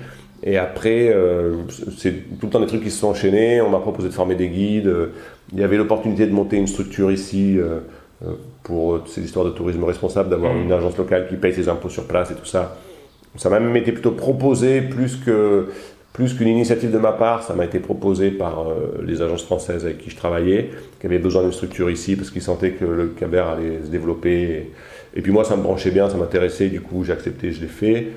Et 0.45 0.59
après, 0.59 1.09
euh, 1.09 1.55
c'est 1.97 2.13
tout 2.39 2.47
le 2.47 2.51
temps 2.51 2.61
des 2.61 2.67
trucs 2.67 2.83
qui 2.83 2.91
se 2.91 2.99
sont 2.99 3.09
enchaînés. 3.09 3.61
On 3.61 3.71
m'a 3.71 3.79
proposé 3.79 4.09
de 4.09 4.15
former 4.15 4.35
des 4.35 4.49
guides. 4.49 4.93
Il 5.53 5.61
y 5.61 5.63
avait 5.63 5.77
l'opportunité 5.77 6.27
de 6.27 6.33
monter 6.33 6.57
une 6.57 6.67
structure 6.67 7.13
ici 7.13 7.59
euh, 7.59 7.81
euh, 8.27 8.33
pour 8.65 9.07
ces 9.07 9.23
histoires 9.23 9.45
de 9.45 9.51
tourisme 9.51 9.85
responsable, 9.85 10.31
d'avoir 10.31 10.53
mmh. 10.55 10.63
une 10.63 10.73
agence 10.73 10.97
locale 10.97 11.29
qui 11.29 11.37
paye 11.37 11.55
ses 11.55 11.69
impôts 11.69 11.89
sur 11.89 12.07
place 12.07 12.31
et 12.33 12.35
tout 12.35 12.45
ça. 12.45 12.77
Ça 13.37 13.51
m'a 13.51 13.61
même 13.61 13.77
été 13.77 13.93
plutôt 13.93 14.11
proposé 14.11 14.83
plus 14.83 15.17
que 15.17 15.69
plus 16.13 16.35
qu'une 16.35 16.49
initiative 16.49 16.91
de 16.91 16.99
ma 16.99 17.13
part, 17.13 17.43
ça 17.43 17.55
m'a 17.55 17.65
été 17.65 17.79
proposé 17.79 18.31
par 18.31 18.67
les 19.03 19.23
agences 19.23 19.45
françaises 19.45 19.87
avec 19.87 19.97
qui 19.97 20.11
je 20.11 20.17
travaillais, 20.17 20.69
qui 21.01 21.07
avaient 21.07 21.19
besoin 21.19 21.41
d'une 21.41 21.53
structure 21.53 21.89
ici 21.89 22.17
parce 22.17 22.31
qu'ils 22.31 22.43
sentaient 22.43 22.73
que 22.73 22.85
le 22.85 23.07
Caber 23.19 23.45
allait 23.51 23.83
se 23.83 23.89
développer. 23.89 24.43
Et, 24.43 24.73
et, 25.17 25.23
puis 25.23 25.33
moi, 25.33 25.45
ça 25.45 25.57
me 25.57 25.63
branchait 25.63 25.91
bien, 25.91 26.11
ça 26.11 26.19
m'intéressait, 26.19 26.69
du 26.69 26.83
coup 26.83 27.03
j'ai 27.03 27.15
accepté, 27.15 27.53
je 27.53 27.63
l'ai 27.63 27.67
fait. 27.67 28.09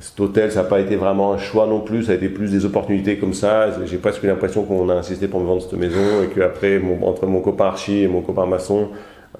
Cet 0.00 0.18
hôtel, 0.18 0.50
ça 0.50 0.62
n'a 0.62 0.68
pas 0.68 0.80
été 0.80 0.96
vraiment 0.96 1.34
un 1.34 1.38
choix 1.38 1.66
non 1.66 1.80
plus, 1.80 2.04
ça 2.04 2.12
a 2.12 2.14
été 2.14 2.30
plus 2.30 2.50
des 2.50 2.64
opportunités 2.64 3.18
comme 3.18 3.34
ça. 3.34 3.84
J'ai 3.84 3.98
presque 3.98 4.22
l'impression 4.22 4.64
qu'on 4.64 4.88
a 4.88 4.94
insisté 4.94 5.28
pour 5.28 5.40
me 5.40 5.46
vendre 5.46 5.60
cette 5.60 5.74
maison 5.74 6.22
et 6.24 6.34
qu'après, 6.34 6.80
entre 7.02 7.26
mon 7.26 7.42
copain 7.42 7.66
Archie 7.66 8.02
et 8.04 8.08
mon 8.08 8.22
copain 8.22 8.46
maçon, 8.46 8.88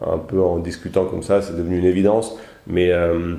un 0.03 0.19
peu 0.19 0.39
en 0.43 0.59
discutant 0.59 1.07
comme 1.07 1.23
ça, 1.23 1.41
c'est 1.41 1.57
devenu 1.57 1.79
une 1.79 1.87
évidence. 1.87 2.37
Mais 2.67 2.93
euh, 2.93 3.37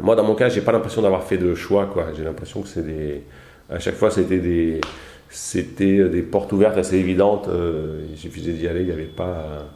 moi, 0.00 0.16
dans 0.16 0.24
mon 0.24 0.34
cas, 0.34 0.50
j'ai 0.50 0.60
pas 0.60 0.72
l'impression 0.72 1.00
d'avoir 1.00 1.24
fait 1.24 1.38
de 1.38 1.54
choix. 1.54 1.88
J'ai 2.14 2.24
l'impression 2.24 2.60
que 2.60 2.68
c'est 2.68 2.84
des. 2.84 3.22
À 3.70 3.78
chaque 3.78 3.94
fois, 3.94 4.10
c'était 4.10 4.38
des. 4.38 4.82
C'était 5.30 6.08
des 6.10 6.22
portes 6.22 6.52
ouvertes 6.52 6.76
assez 6.76 6.96
évidentes. 6.96 7.48
Euh, 7.48 8.04
il 8.10 8.18
suffisait 8.18 8.52
d'y 8.52 8.68
aller, 8.68 8.80
il 8.80 8.86
n'y 8.86 8.92
avait 8.92 9.04
pas. 9.04 9.66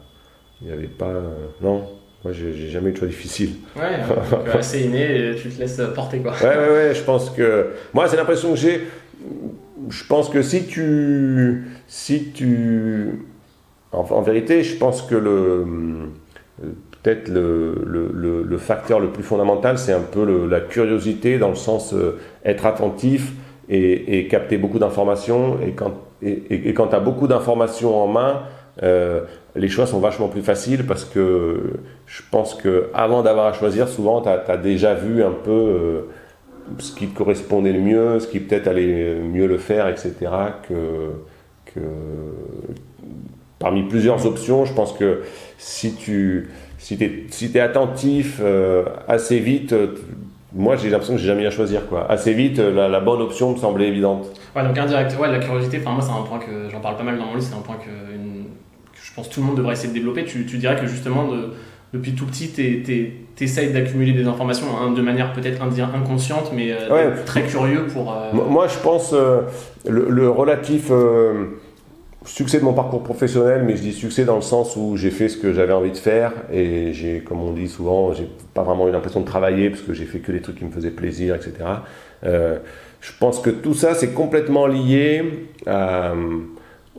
Il 0.61 0.67
n'y 0.67 0.73
avait 0.73 0.87
pas. 0.87 1.13
non, 1.61 1.83
moi, 2.23 2.33
j'ai 2.33 2.69
jamais 2.69 2.89
eu 2.89 2.93
de 2.93 2.97
choix 2.97 3.07
difficile. 3.07 3.51
Ouais, 3.77 4.53
assez 4.57 4.81
inné, 4.81 5.35
tu 5.41 5.49
te 5.49 5.59
laisses 5.59 5.81
porter 5.95 6.19
quoi. 6.19 6.33
Ouais, 6.33 6.57
ouais, 6.57 6.69
ouais, 6.69 6.93
je 6.93 7.01
pense 7.01 7.29
que. 7.29 7.67
Moi, 7.93 8.07
c'est 8.09 8.17
l'impression 8.17 8.51
que 8.51 8.57
j'ai. 8.57 8.81
Je 9.89 10.03
pense 10.05 10.29
que 10.29 10.41
si 10.41 10.65
tu. 10.65 11.65
Si 11.87 12.31
tu. 12.31 13.25
En, 13.93 14.21
vérité, 14.21 14.63
je 14.63 14.75
pense 14.75 15.01
que 15.01 15.15
le. 15.15 15.65
Peut-être 17.01 17.29
le, 17.29 17.81
le, 17.85 18.43
le, 18.43 18.57
facteur 18.57 18.99
le 18.99 19.07
plus 19.07 19.23
fondamental, 19.23 19.77
c'est 19.77 19.93
un 19.93 20.01
peu 20.01 20.45
la 20.45 20.59
curiosité, 20.59 21.37
dans 21.37 21.47
le 21.47 21.55
sens 21.55 21.93
euh, 21.93 22.19
être 22.43 22.65
attentif 22.65 23.31
et, 23.69 24.19
et, 24.19 24.27
capter 24.27 24.57
beaucoup 24.57 24.79
d'informations. 24.79 25.57
Et 25.65 25.71
quand, 25.71 25.93
et, 26.21 26.67
et 26.67 26.73
quand 26.73 26.87
tu 26.87 26.95
as 26.95 26.99
beaucoup 26.99 27.29
d'informations 27.29 27.95
en 27.95 28.07
main, 28.07 28.43
euh, 28.83 29.21
les 29.55 29.67
choix 29.67 29.85
sont 29.85 29.99
vachement 29.99 30.27
plus 30.27 30.41
faciles 30.41 30.85
parce 30.85 31.03
que 31.05 31.73
je 32.05 32.21
pense 32.31 32.55
que 32.55 32.89
avant 32.93 33.23
d'avoir 33.23 33.47
à 33.47 33.53
choisir, 33.53 33.87
souvent 33.89 34.21
tu 34.21 34.29
as, 34.29 34.57
déjà 34.57 34.93
vu 34.93 35.23
un 35.23 35.31
peu 35.31 35.51
euh, 35.51 36.01
ce 36.77 36.93
qui 36.93 37.07
te 37.07 37.17
correspondait 37.17 37.73
le 37.73 37.81
mieux, 37.81 38.19
ce 38.19 38.27
qui 38.27 38.39
peut-être 38.39 38.67
allait 38.67 39.15
mieux 39.15 39.47
le 39.47 39.57
faire, 39.57 39.87
etc. 39.87 40.13
Que, 40.67 41.81
parmi 43.59 43.83
plusieurs 43.83 44.25
options, 44.25 44.65
je 44.65 44.73
pense 44.73 44.93
que 44.93 45.21
si 45.57 45.93
tu 45.93 46.49
si 46.77 46.95
es, 46.95 47.25
si 47.29 47.59
attentif 47.59 48.39
euh, 48.41 48.85
assez 49.07 49.39
vite, 49.39 49.75
moi 50.53 50.77
j'ai 50.77 50.89
l'impression 50.89 51.15
que 51.15 51.19
j'ai 51.19 51.27
jamais 51.27 51.45
à 51.45 51.51
choisir 51.51 51.87
quoi. 51.87 52.09
Assez 52.09 52.33
vite, 52.33 52.59
la, 52.59 52.99
bonne 53.01 53.21
option 53.21 53.51
me 53.51 53.57
semblait 53.57 53.87
évidente. 53.87 54.27
Ouais, 54.55 54.63
donc 54.63 54.77
indirect, 54.77 55.15
ouais, 55.19 55.31
la 55.31 55.39
curiosité, 55.39 55.79
enfin 55.81 55.91
moi 55.91 56.01
c'est 56.01 56.11
un 56.11 56.23
point 56.23 56.39
que 56.39 56.69
j'en 56.71 56.79
parle 56.79 56.97
pas 56.97 57.03
mal 57.03 57.17
dans 57.17 57.25
mon 57.25 57.35
livre, 57.35 57.47
c'est 57.47 57.55
un 57.55 57.61
point 57.61 57.75
que 57.75 57.89
je 59.09 59.13
pense 59.13 59.29
tout 59.29 59.41
le 59.41 59.47
monde 59.47 59.57
devrait 59.57 59.73
essayer 59.73 59.89
de 59.89 59.93
développer. 59.93 60.25
Tu, 60.25 60.43
dirais 60.43 60.75
que 60.75 60.87
justement, 60.87 61.29
depuis 61.93 62.13
tout 62.13 62.25
petit, 62.25 62.51
tu 62.51 63.43
essayes 63.43 63.71
d'accumuler 63.71 64.13
des 64.13 64.27
informations 64.27 64.67
hein, 64.79 64.91
de 64.91 65.01
manière 65.01 65.33
peut-être 65.33 65.61
inconsciente, 65.61 66.51
mais 66.53 66.71
euh, 66.71 67.15
très 67.25 67.43
curieux 67.43 67.87
pour. 67.87 68.11
Euh, 68.11 68.33
moi, 68.33 68.67
je 68.67 68.77
pense 68.79 69.13
euh, 69.13 69.41
le, 69.87 70.29
relatif 70.29 70.91
succès 72.25 72.59
de 72.59 72.65
mon 72.65 72.73
parcours 72.73 73.01
professionnel, 73.01 73.63
mais 73.65 73.75
je 73.75 73.81
dis 73.81 73.93
succès 73.93 74.25
dans 74.25 74.35
le 74.35 74.41
sens 74.41 74.75
où 74.75 74.97
j'ai 74.97 75.09
fait 75.09 75.29
ce 75.29 75.37
que 75.37 75.53
j'avais 75.53 75.73
envie 75.73 75.91
de 75.91 75.97
faire 75.97 76.33
et 76.51 76.93
j'ai, 76.93 77.21
comme 77.21 77.41
on 77.41 77.53
dit 77.53 77.69
souvent, 77.69 78.13
j'ai 78.13 78.29
pas 78.53 78.61
vraiment 78.61 78.87
eu 78.87 78.91
l'impression 78.91 79.21
de 79.21 79.25
travailler 79.25 79.69
parce 79.69 79.81
que 79.81 79.93
j'ai 79.93 80.05
fait 80.05 80.19
que 80.19 80.31
des 80.31 80.41
trucs 80.41 80.57
qui 80.57 80.65
me 80.65 80.71
faisaient 80.71 80.91
plaisir, 80.91 81.33
etc. 81.33 81.53
je 83.01 83.11
pense 83.19 83.39
que 83.39 83.49
tout 83.49 83.73
ça, 83.73 83.93
c'est 83.95 84.13
complètement 84.13 84.67
lié 84.67 85.47
à 85.65 86.13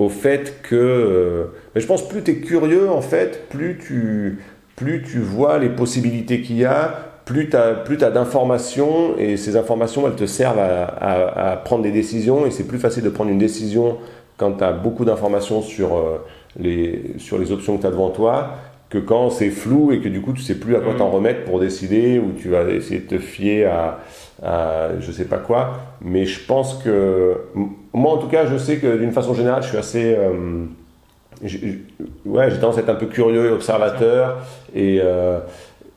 au 0.01 0.09
fait 0.09 0.63
que. 0.63 0.75
Euh, 0.75 1.45
mais 1.75 1.81
je 1.81 1.87
pense 1.87 2.09
plus 2.09 2.23
tu 2.25 2.33
es 2.33 2.37
curieux, 2.37 2.91
en 2.91 3.03
fait, 3.03 3.49
plus 3.49 3.79
tu, 3.79 4.39
plus 4.75 5.03
tu 5.03 5.21
vois 5.21 5.59
les 5.59 5.69
possibilités 5.69 6.41
qu'il 6.41 6.57
y 6.57 6.65
a, 6.65 6.95
plus 7.27 7.51
tu 7.51 7.57
as, 7.57 7.75
plus 7.75 8.03
as 8.03 8.11
d'informations, 8.11 9.17
et 9.19 9.37
ces 9.37 9.57
informations, 9.57 10.07
elles 10.07 10.17
te 10.17 10.27
servent 10.27 10.59
à, 10.59 11.61
prendre 11.65 11.83
des 11.83 11.93
décisions, 11.93 12.47
et 12.47 12.51
c'est 12.51 12.67
plus 12.67 12.79
facile 12.79 13.05
de 13.05 13.11
prendre 13.11 13.31
une 13.31 13.39
décision 13.39 13.99
quand 14.39 14.53
tu 14.53 14.65
as 14.65 14.73
beaucoup 14.73 15.05
d'informations 15.05 15.61
sur, 15.61 15.97
euh, 15.97 16.25
les, 16.59 17.15
sur 17.19 17.39
les 17.39 17.53
options 17.53 17.77
que 17.77 17.83
tu 17.83 17.87
as 17.87 17.91
devant 17.91 18.09
toi 18.09 18.55
que 18.91 18.99
quand 18.99 19.31
c'est 19.31 19.51
flou 19.51 19.93
et 19.93 20.01
que 20.01 20.09
du 20.09 20.21
coup 20.21 20.33
tu 20.33 20.43
sais 20.43 20.57
plus 20.57 20.75
à 20.75 20.81
quoi 20.81 20.95
t'en 20.95 21.11
remettre 21.11 21.45
pour 21.45 21.61
décider 21.61 22.19
ou 22.19 22.33
tu 22.33 22.49
vas 22.49 22.69
essayer 22.69 22.99
de 22.99 23.07
te 23.07 23.19
fier 23.19 23.65
à, 23.67 24.01
à 24.43 24.89
je 25.01 25.13
sais 25.13 25.27
pas 25.27 25.39
quoi. 25.39 25.75
Mais 26.03 26.27
je 26.27 26.45
pense 26.45 26.75
que 26.83 27.37
moi 27.93 28.13
en 28.13 28.19
tout 28.19 28.27
cas 28.27 28.47
je 28.47 28.59
sais 28.59 28.79
que 28.79 28.99
d'une 28.99 29.13
façon 29.13 29.33
générale 29.33 29.63
je 29.63 29.69
suis 29.69 29.79
assez 29.79 30.17
euh, 30.19 30.67
ouais 32.27 32.51
j'ai 32.51 32.59
tendance 32.59 32.79
à 32.79 32.81
être 32.81 32.89
un 32.89 32.97
peu 32.97 33.07
curieux 33.07 33.47
et 33.47 33.51
observateur 33.51 34.39
et 34.75 35.01
euh, 35.03 35.39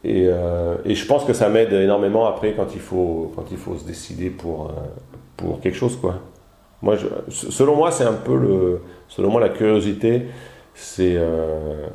et, 0.05 0.27
euh, 0.27 0.75
et, 0.83 0.95
je 0.95 1.05
pense 1.05 1.23
que 1.23 1.31
ça 1.31 1.47
m'aide 1.47 1.71
énormément 1.71 2.25
après 2.25 2.51
quand 2.51 2.75
il 2.75 2.81
faut 2.81 3.31
quand 3.37 3.45
il 3.51 3.57
faut 3.57 3.77
se 3.77 3.85
décider 3.85 4.29
pour 4.29 4.71
pour 5.37 5.61
quelque 5.61 5.77
chose 5.77 5.95
quoi. 5.95 6.15
Moi 6.81 6.97
je, 6.97 7.07
selon 7.31 7.75
moi 7.77 7.89
c'est 7.89 8.03
un 8.03 8.13
peu 8.13 8.35
le 8.35 8.81
selon 9.07 9.31
moi 9.31 9.39
la 9.39 9.49
curiosité 9.49 10.23
c'est 10.75 11.15
euh, 11.17 11.87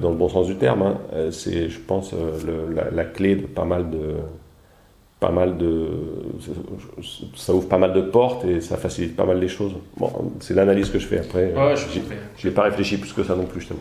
dans 0.00 0.10
le 0.10 0.16
bon 0.16 0.28
sens 0.28 0.46
du 0.46 0.56
terme, 0.56 0.82
hein, 0.82 0.98
euh, 1.12 1.30
c'est, 1.30 1.68
je 1.68 1.78
pense, 1.78 2.12
euh, 2.14 2.66
le, 2.68 2.74
la, 2.74 2.90
la, 2.90 3.04
clé 3.04 3.36
de 3.36 3.46
pas 3.46 3.64
mal 3.64 3.90
de, 3.90 4.14
pas 5.20 5.30
mal 5.30 5.58
de, 5.58 5.88
ça 7.36 7.52
ouvre 7.54 7.68
pas 7.68 7.78
mal 7.78 7.92
de 7.92 8.00
portes 8.00 8.44
et 8.44 8.60
ça 8.60 8.76
facilite 8.76 9.16
pas 9.16 9.26
mal 9.26 9.38
les 9.38 9.48
choses. 9.48 9.74
Bon, 9.96 10.10
c'est 10.40 10.54
l'analyse 10.54 10.90
que 10.90 10.98
je 10.98 11.06
fais 11.06 11.18
après. 11.18 11.52
Ouais, 11.54 11.74
je 11.76 12.48
n'ai 12.48 12.54
pas 12.54 12.62
réfléchi 12.62 12.96
plus 12.96 13.12
que 13.12 13.22
ça 13.22 13.36
non 13.36 13.44
plus, 13.44 13.60
justement. 13.60 13.80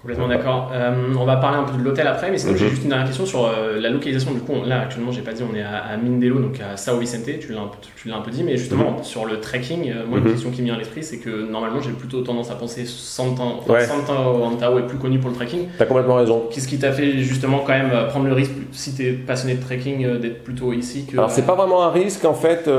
Complètement 0.00 0.28
d'accord. 0.28 0.70
Euh, 0.72 1.12
on 1.18 1.24
va 1.24 1.36
parler 1.36 1.58
un 1.58 1.64
peu 1.64 1.76
de 1.76 1.82
l'hôtel 1.82 2.06
après, 2.06 2.30
mais 2.30 2.38
sinon 2.38 2.54
j'ai 2.56 2.66
mhm. 2.66 2.70
juste 2.70 2.82
une 2.84 2.90
dernière 2.90 3.06
question 3.06 3.26
sur 3.26 3.46
euh, 3.46 3.80
la 3.80 3.90
localisation. 3.90 4.32
Du 4.32 4.38
coup, 4.38 4.52
là 4.64 4.82
actuellement, 4.82 5.10
j'ai 5.10 5.22
pas 5.22 5.32
dit, 5.32 5.42
on 5.42 5.56
est 5.56 5.62
à, 5.62 5.96
Mindelo, 5.96 6.38
donc 6.38 6.60
à 6.60 6.76
Sao 6.76 6.98
Vicente. 6.98 7.24
Tu 7.40 7.52
l'as 7.52 8.16
un, 8.16 8.20
peu 8.20 8.30
dit, 8.30 8.44
mais 8.44 8.56
justement 8.56 8.92
mhm. 8.92 9.02
sur 9.02 9.24
le 9.24 9.40
trekking, 9.40 9.90
euh, 9.90 10.06
moi 10.06 10.18
une 10.18 10.24
mhm. 10.24 10.30
question 10.30 10.50
qui 10.50 10.60
me 10.60 10.66
vient 10.66 10.76
à 10.76 10.78
l'esprit, 10.78 11.02
c'est 11.02 11.18
que 11.18 11.50
normalement 11.50 11.80
j'ai 11.80 11.90
plutôt 11.90 12.20
tendance 12.20 12.50
à 12.52 12.54
penser 12.54 12.84
Santa, 12.86 13.42
enfin, 13.42 13.80
Santa 13.80 14.12
Antao 14.12 14.78
est 14.78 14.86
plus 14.86 14.98
connu 14.98 15.18
pour 15.18 15.30
le 15.30 15.36
trekking. 15.36 15.66
T'as 15.78 15.86
complètement 15.86 16.14
raison. 16.14 16.44
Qu'est-ce 16.52 16.68
qui 16.68 16.78
t'a 16.78 16.92
fait 16.92 17.18
justement 17.18 17.58
quand 17.66 17.72
même 17.72 17.90
prendre 18.08 18.26
le 18.26 18.34
risque, 18.34 18.52
si 18.70 18.94
t'es 18.94 19.12
passionné 19.12 19.56
de 19.56 19.62
trekking, 19.62 20.18
d'être 20.20 20.44
plutôt 20.44 20.72
ici 20.72 21.06
que, 21.06 21.16
Alors 21.16 21.32
c'est 21.32 21.46
pas 21.46 21.56
vraiment 21.56 21.82
un 21.82 21.90
risque 21.90 22.24
en 22.24 22.34
fait 22.34 22.70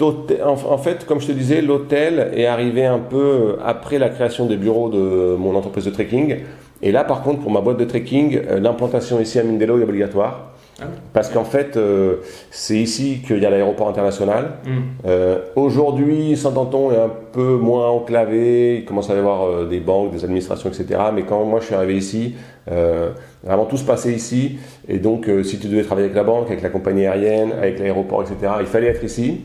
en 0.00 0.78
fait, 0.78 1.06
comme 1.06 1.20
je 1.20 1.28
te 1.28 1.32
disais, 1.32 1.62
l'hôtel 1.62 2.30
est 2.34 2.46
arrivé 2.46 2.84
un 2.84 2.98
peu 2.98 3.56
après 3.64 3.98
la 3.98 4.10
création 4.10 4.46
des 4.46 4.56
bureaux 4.56 4.90
de 4.90 5.36
mon 5.36 5.54
entreprise 5.54 5.84
de 5.84 5.90
trekking. 5.90 6.36
Et 6.82 6.92
là, 6.92 7.04
par 7.04 7.22
contre, 7.22 7.40
pour 7.40 7.50
ma 7.50 7.60
boîte 7.60 7.78
de 7.78 7.84
trekking, 7.84 8.38
euh, 8.48 8.60
l'implantation 8.60 9.20
ici 9.20 9.38
à 9.38 9.42
Mindelo 9.42 9.78
est 9.78 9.84
obligatoire. 9.84 10.52
Ah 10.78 10.84
Parce 11.14 11.30
qu'en 11.30 11.44
fait, 11.44 11.78
euh, 11.78 12.16
c'est 12.50 12.76
ici 12.76 13.22
qu'il 13.26 13.38
y 13.38 13.46
a 13.46 13.50
l'aéroport 13.50 13.88
international. 13.88 14.58
Hmm. 14.66 14.80
Euh, 15.06 15.38
aujourd'hui, 15.56 16.36
Saint-Anton 16.36 16.92
est 16.92 16.98
un 16.98 17.10
peu 17.32 17.56
moins 17.56 17.88
enclavé. 17.88 18.80
Il 18.80 18.84
commence 18.84 19.08
à 19.08 19.14
y 19.14 19.18
avoir 19.18 19.64
des 19.64 19.80
banques, 19.80 20.12
des 20.12 20.22
administrations, 20.22 20.68
etc. 20.68 21.00
Mais 21.14 21.22
quand 21.22 21.42
moi 21.46 21.60
je 21.60 21.66
suis 21.66 21.74
arrivé 21.74 21.96
ici, 21.96 22.34
vraiment 22.66 23.64
tout 23.64 23.78
se 23.78 23.84
passait 23.84 24.12
ici. 24.12 24.58
Et 24.86 24.98
donc, 24.98 25.30
si 25.44 25.58
tu 25.58 25.68
devais 25.68 25.82
travailler 25.82 26.08
avec 26.08 26.16
la 26.16 26.24
banque, 26.24 26.48
avec 26.48 26.60
la 26.60 26.68
compagnie 26.68 27.06
aérienne, 27.06 27.52
avec 27.52 27.78
l'aéroport, 27.78 28.22
etc., 28.22 28.52
il 28.60 28.66
fallait 28.66 28.88
être 28.88 29.02
ici. 29.02 29.40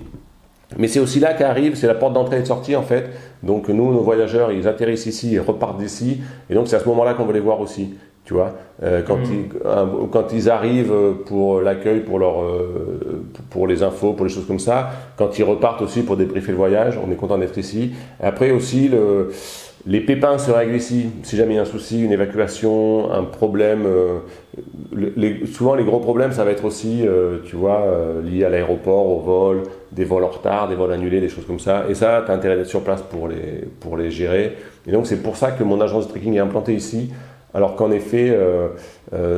Mais 0.77 0.88
c'est 0.88 0.99
aussi 0.99 1.19
là 1.19 1.34
qu'arrive, 1.34 1.75
c'est 1.75 1.88
la 1.88 1.95
porte 1.95 2.13
d'entrée 2.13 2.38
et 2.38 2.41
de 2.41 2.47
sortie 2.47 2.75
en 2.75 2.84
fait. 2.84 3.10
Donc 3.43 3.69
nous, 3.69 3.93
nos 3.93 4.01
voyageurs, 4.01 4.51
ils 4.51 4.67
atterrissent 4.67 5.05
ici 5.05 5.36
et 5.36 5.39
repartent 5.39 5.77
d'ici. 5.77 6.21
Et 6.49 6.53
donc 6.53 6.67
c'est 6.67 6.75
à 6.75 6.79
ce 6.79 6.88
moment-là 6.89 7.13
qu'on 7.13 7.25
veut 7.25 7.34
les 7.34 7.39
voir 7.39 7.60
aussi. 7.60 7.93
Tu 8.23 8.36
vois, 8.36 8.53
euh, 8.84 9.01
quand, 9.05 9.17
mm. 9.17 9.34
ils, 9.34 10.10
quand 10.12 10.31
ils 10.31 10.49
arrivent 10.49 10.93
pour 11.25 11.60
l'accueil, 11.60 12.01
pour, 12.01 12.19
leur, 12.19 12.43
euh, 12.43 13.23
pour 13.49 13.65
les 13.65 13.81
infos, 13.81 14.13
pour 14.13 14.25
les 14.25 14.31
choses 14.31 14.45
comme 14.45 14.60
ça, 14.60 14.91
quand 15.17 15.39
ils 15.39 15.43
repartent 15.43 15.81
aussi 15.81 16.03
pour 16.03 16.17
débriefer 16.17 16.51
le 16.51 16.57
voyage, 16.57 16.99
on 17.03 17.12
est 17.12 17.15
content 17.15 17.39
d'être 17.39 17.57
ici. 17.57 17.93
après 18.21 18.51
aussi, 18.51 18.89
le, 18.89 19.31
les 19.88 20.02
pépins 20.02 20.38
se 20.38 20.52
règlent 20.52 20.76
ici. 20.76 21.10
Si 21.24 21.36
jamais 21.36 21.54
il 21.54 21.56
y 21.56 21.60
a 21.60 21.63
un 21.63 21.65
souci, 21.65 22.04
une 22.04 22.12
évacuation, 22.12 23.12
un 23.12 23.24
problème, 23.24 23.86
euh, 23.86 24.20
souvent 25.52 25.76
les 25.76 25.84
gros 25.84 26.00
problèmes, 26.00 26.32
ça 26.32 26.44
va 26.44 26.52
être 26.52 26.65
aussi, 26.65 27.08
euh, 27.08 27.39
tu 27.46 27.56
vois, 27.56 27.82
euh, 27.82 28.22
lié 28.22 28.44
à 28.44 28.50
l'aéroport, 28.50 29.08
au 29.08 29.20
vol, 29.20 29.63
des 29.91 30.04
vols 30.04 30.24
en 30.24 30.30
retard, 30.30 30.67
des 30.70 30.76
vols 30.76 30.94
annulés, 30.94 31.20
des 31.20 31.30
choses 31.30 31.46
comme 31.46 31.60
ça. 31.60 31.86
Et 31.89 31.96
ça, 31.96 32.22
tu 32.26 32.32
as 32.32 32.36
intérêt 32.36 32.58
d'être 32.58 32.67
sur 32.67 32.84
place 32.84 33.02
pour 33.02 33.28
les, 33.28 33.65
pour 33.80 33.98
les 33.98 34.12
gérer. 34.12 34.56
Et 34.88 34.91
donc 34.91 35.08
c'est 35.08 35.22
pour 35.22 35.36
ça 35.38 35.52
que 35.52 35.63
mon 35.63 35.82
agence 35.82 36.06
de 36.08 36.12
trekking 36.12 36.36
est 36.36 36.39
implantée 36.39 36.74
ici 36.74 37.12
alors 37.54 37.76
qu'en 37.76 37.91
effet, 37.91 38.30
euh, 38.30 38.70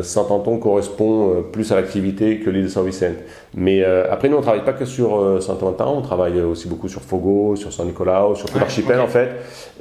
Saint-Anton 0.02 0.58
correspond 0.58 1.30
euh, 1.30 1.42
plus 1.42 1.72
à 1.72 1.76
l'activité 1.76 2.40
que 2.40 2.50
l'île 2.50 2.64
de 2.64 2.70
Saint-Vicente. 2.70 3.16
Mais 3.56 3.84
après, 3.84 4.30
nous, 4.30 4.36
on 4.36 4.40
ne 4.40 4.44
travaille 4.44 4.66
pas 4.66 4.74
que 4.74 4.86
sur 4.86 5.42
Saint-Anton, 5.42 5.86
on 5.98 6.02
travaille 6.02 6.40
aussi 6.42 6.68
beaucoup 6.68 6.88
sur 6.88 7.02
Fogo, 7.02 7.56
sur 7.56 7.72
Saint-Nicolas, 7.74 8.28
sur 8.36 8.50
tout 8.50 8.60
l'archipel 8.60 9.00
en 9.00 9.08
fait. 9.08 9.30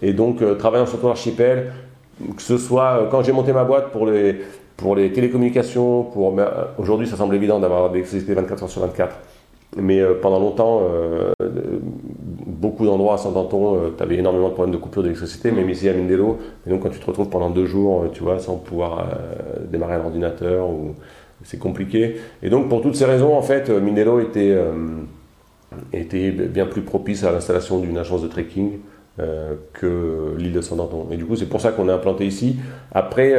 Et 0.00 0.12
donc, 0.12 0.42
travaillant 0.59 0.87
sur 0.87 1.00
tout 1.00 1.09
l'archipel, 1.09 1.72
que 2.37 2.42
ce 2.42 2.59
soit 2.59 3.09
quand 3.11 3.22
j'ai 3.22 3.33
monté 3.33 3.52
ma 3.52 3.64
boîte 3.64 3.90
pour 3.90 4.07
les, 4.07 4.40
pour 4.76 4.94
les 4.96 5.12
télécommunications, 5.12 6.05
pour, 6.05 6.35
aujourd'hui, 6.78 7.07
ça 7.07 7.16
semble 7.16 7.35
évident 7.35 7.61
d'avoir 7.61 7.88
de 7.88 7.94
l'électricité 7.94 8.35
24 8.35 8.62
heures 8.62 8.70
sur 8.70 8.83
24. 8.83 9.16
Mais 9.76 10.02
pendant 10.20 10.38
longtemps, 10.38 10.83
beaucoup 12.62 12.87
d'endroits 12.87 13.14
à 13.14 13.18
Saint-Anton, 13.18 13.77
euh, 13.77 13.90
tu 13.94 14.03
avais 14.03 14.16
énormément 14.16 14.48
de 14.48 14.55
problèmes 14.55 14.72
de 14.72 14.79
coupure 14.81 15.03
d'électricité, 15.03 15.51
même 15.51 15.68
ici 15.68 15.88
à 15.88 15.92
Mindelo. 15.92 16.38
Et 16.64 16.70
donc 16.70 16.83
quand 16.83 16.90
tu 16.90 17.01
te 17.01 17.05
retrouves 17.05 17.29
pendant 17.29 17.51
deux 17.51 17.66
jours, 17.66 18.05
euh, 18.05 18.11
tu 18.11 18.22
vois, 18.22 18.38
sans 18.38 18.57
pouvoir 18.57 19.01
euh, 19.01 19.66
démarrer 19.68 19.94
un 19.94 20.05
ordinateur, 20.05 20.68
c'est 21.42 21.59
compliqué. 21.59 22.16
Et 22.42 22.51
donc 22.51 22.68
pour 22.68 22.81
toutes 22.81 22.94
ces 22.94 23.05
raisons, 23.05 23.35
en 23.37 23.42
fait, 23.42 23.68
Mindelo 23.68 24.20
était, 24.20 24.57
bien 26.48 26.66
plus 26.66 26.83
propice 26.83 27.25
à 27.25 27.33
l'installation 27.33 27.81
d'une 27.81 27.98
agence 27.98 28.22
de 28.22 28.29
trekking. 28.29 28.79
que 29.75 30.35
l'île 30.38 30.53
de 30.53 30.62
Saint-Anton. 30.62 31.09
Et 31.11 31.16
du 31.16 31.27
coup, 31.27 31.37
c'est 31.37 31.48
pour 31.48 31.61
ça 31.61 31.72
qu'on 31.72 31.88
est 31.88 31.92
implanté 31.92 32.25
ici. 32.25 32.57
Après, 32.92 33.35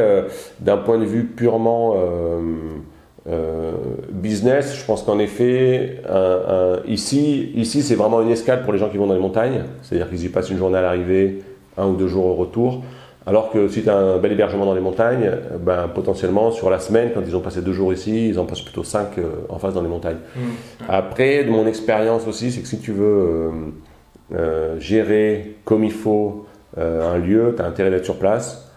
d'un 0.60 0.76
point 0.76 0.98
de 0.98 1.04
vue 1.04 1.24
purement 1.24 1.96
business, 4.10 4.76
je 4.76 4.84
pense 4.84 5.02
qu'en 5.02 5.18
effet, 5.18 6.02
ici, 6.86 7.52
ici 7.54 7.82
c'est 7.82 7.94
vraiment 7.94 8.20
une 8.20 8.30
escale 8.30 8.62
pour 8.62 8.72
les 8.72 8.78
gens 8.78 8.88
qui 8.88 8.98
vont 8.98 9.06
dans 9.06 9.14
les 9.14 9.20
montagnes. 9.20 9.64
C'est-à-dire 9.82 10.08
qu'ils 10.10 10.24
y 10.24 10.28
passent 10.28 10.50
une 10.50 10.58
journée 10.58 10.78
à 10.78 10.82
l'arrivée, 10.82 11.42
un 11.78 11.86
ou 11.86 11.96
deux 11.96 12.08
jours 12.08 12.26
au 12.26 12.34
retour. 12.34 12.82
Alors 13.26 13.50
que 13.50 13.68
si 13.68 13.82
tu 13.82 13.88
as 13.88 13.96
un 13.96 14.18
bel 14.18 14.32
hébergement 14.32 14.66
dans 14.66 14.74
les 14.74 14.82
montagnes, 14.82 15.30
ben, 15.60 15.88
potentiellement 15.88 16.50
sur 16.50 16.68
la 16.68 16.78
semaine, 16.78 17.10
quand 17.14 17.22
ils 17.26 17.34
ont 17.34 17.40
passé 17.40 17.62
deux 17.62 17.72
jours 17.72 17.92
ici, 17.92 18.28
ils 18.28 18.38
en 18.38 18.44
passent 18.44 18.60
plutôt 18.60 18.84
cinq 18.84 19.16
euh, 19.16 19.46
en 19.48 19.58
face 19.58 19.72
dans 19.72 19.80
les 19.80 19.88
montagnes. 19.88 20.18
Mmh. 20.36 20.40
Après, 20.88 21.44
de 21.44 21.50
mon 21.50 21.66
expérience 21.66 22.26
aussi, 22.26 22.52
c'est 22.52 22.60
que 22.60 22.68
si 22.68 22.80
tu 22.80 22.92
veux 22.92 23.50
euh, 24.34 24.78
gérer 24.78 25.56
comme 25.64 25.84
il 25.84 25.92
faut 25.92 26.46
un 26.76 27.18
lieu, 27.18 27.54
tu 27.56 27.62
as 27.62 27.66
intérêt 27.66 27.88
d'être 27.88 28.04
sur 28.04 28.16
place. 28.16 28.68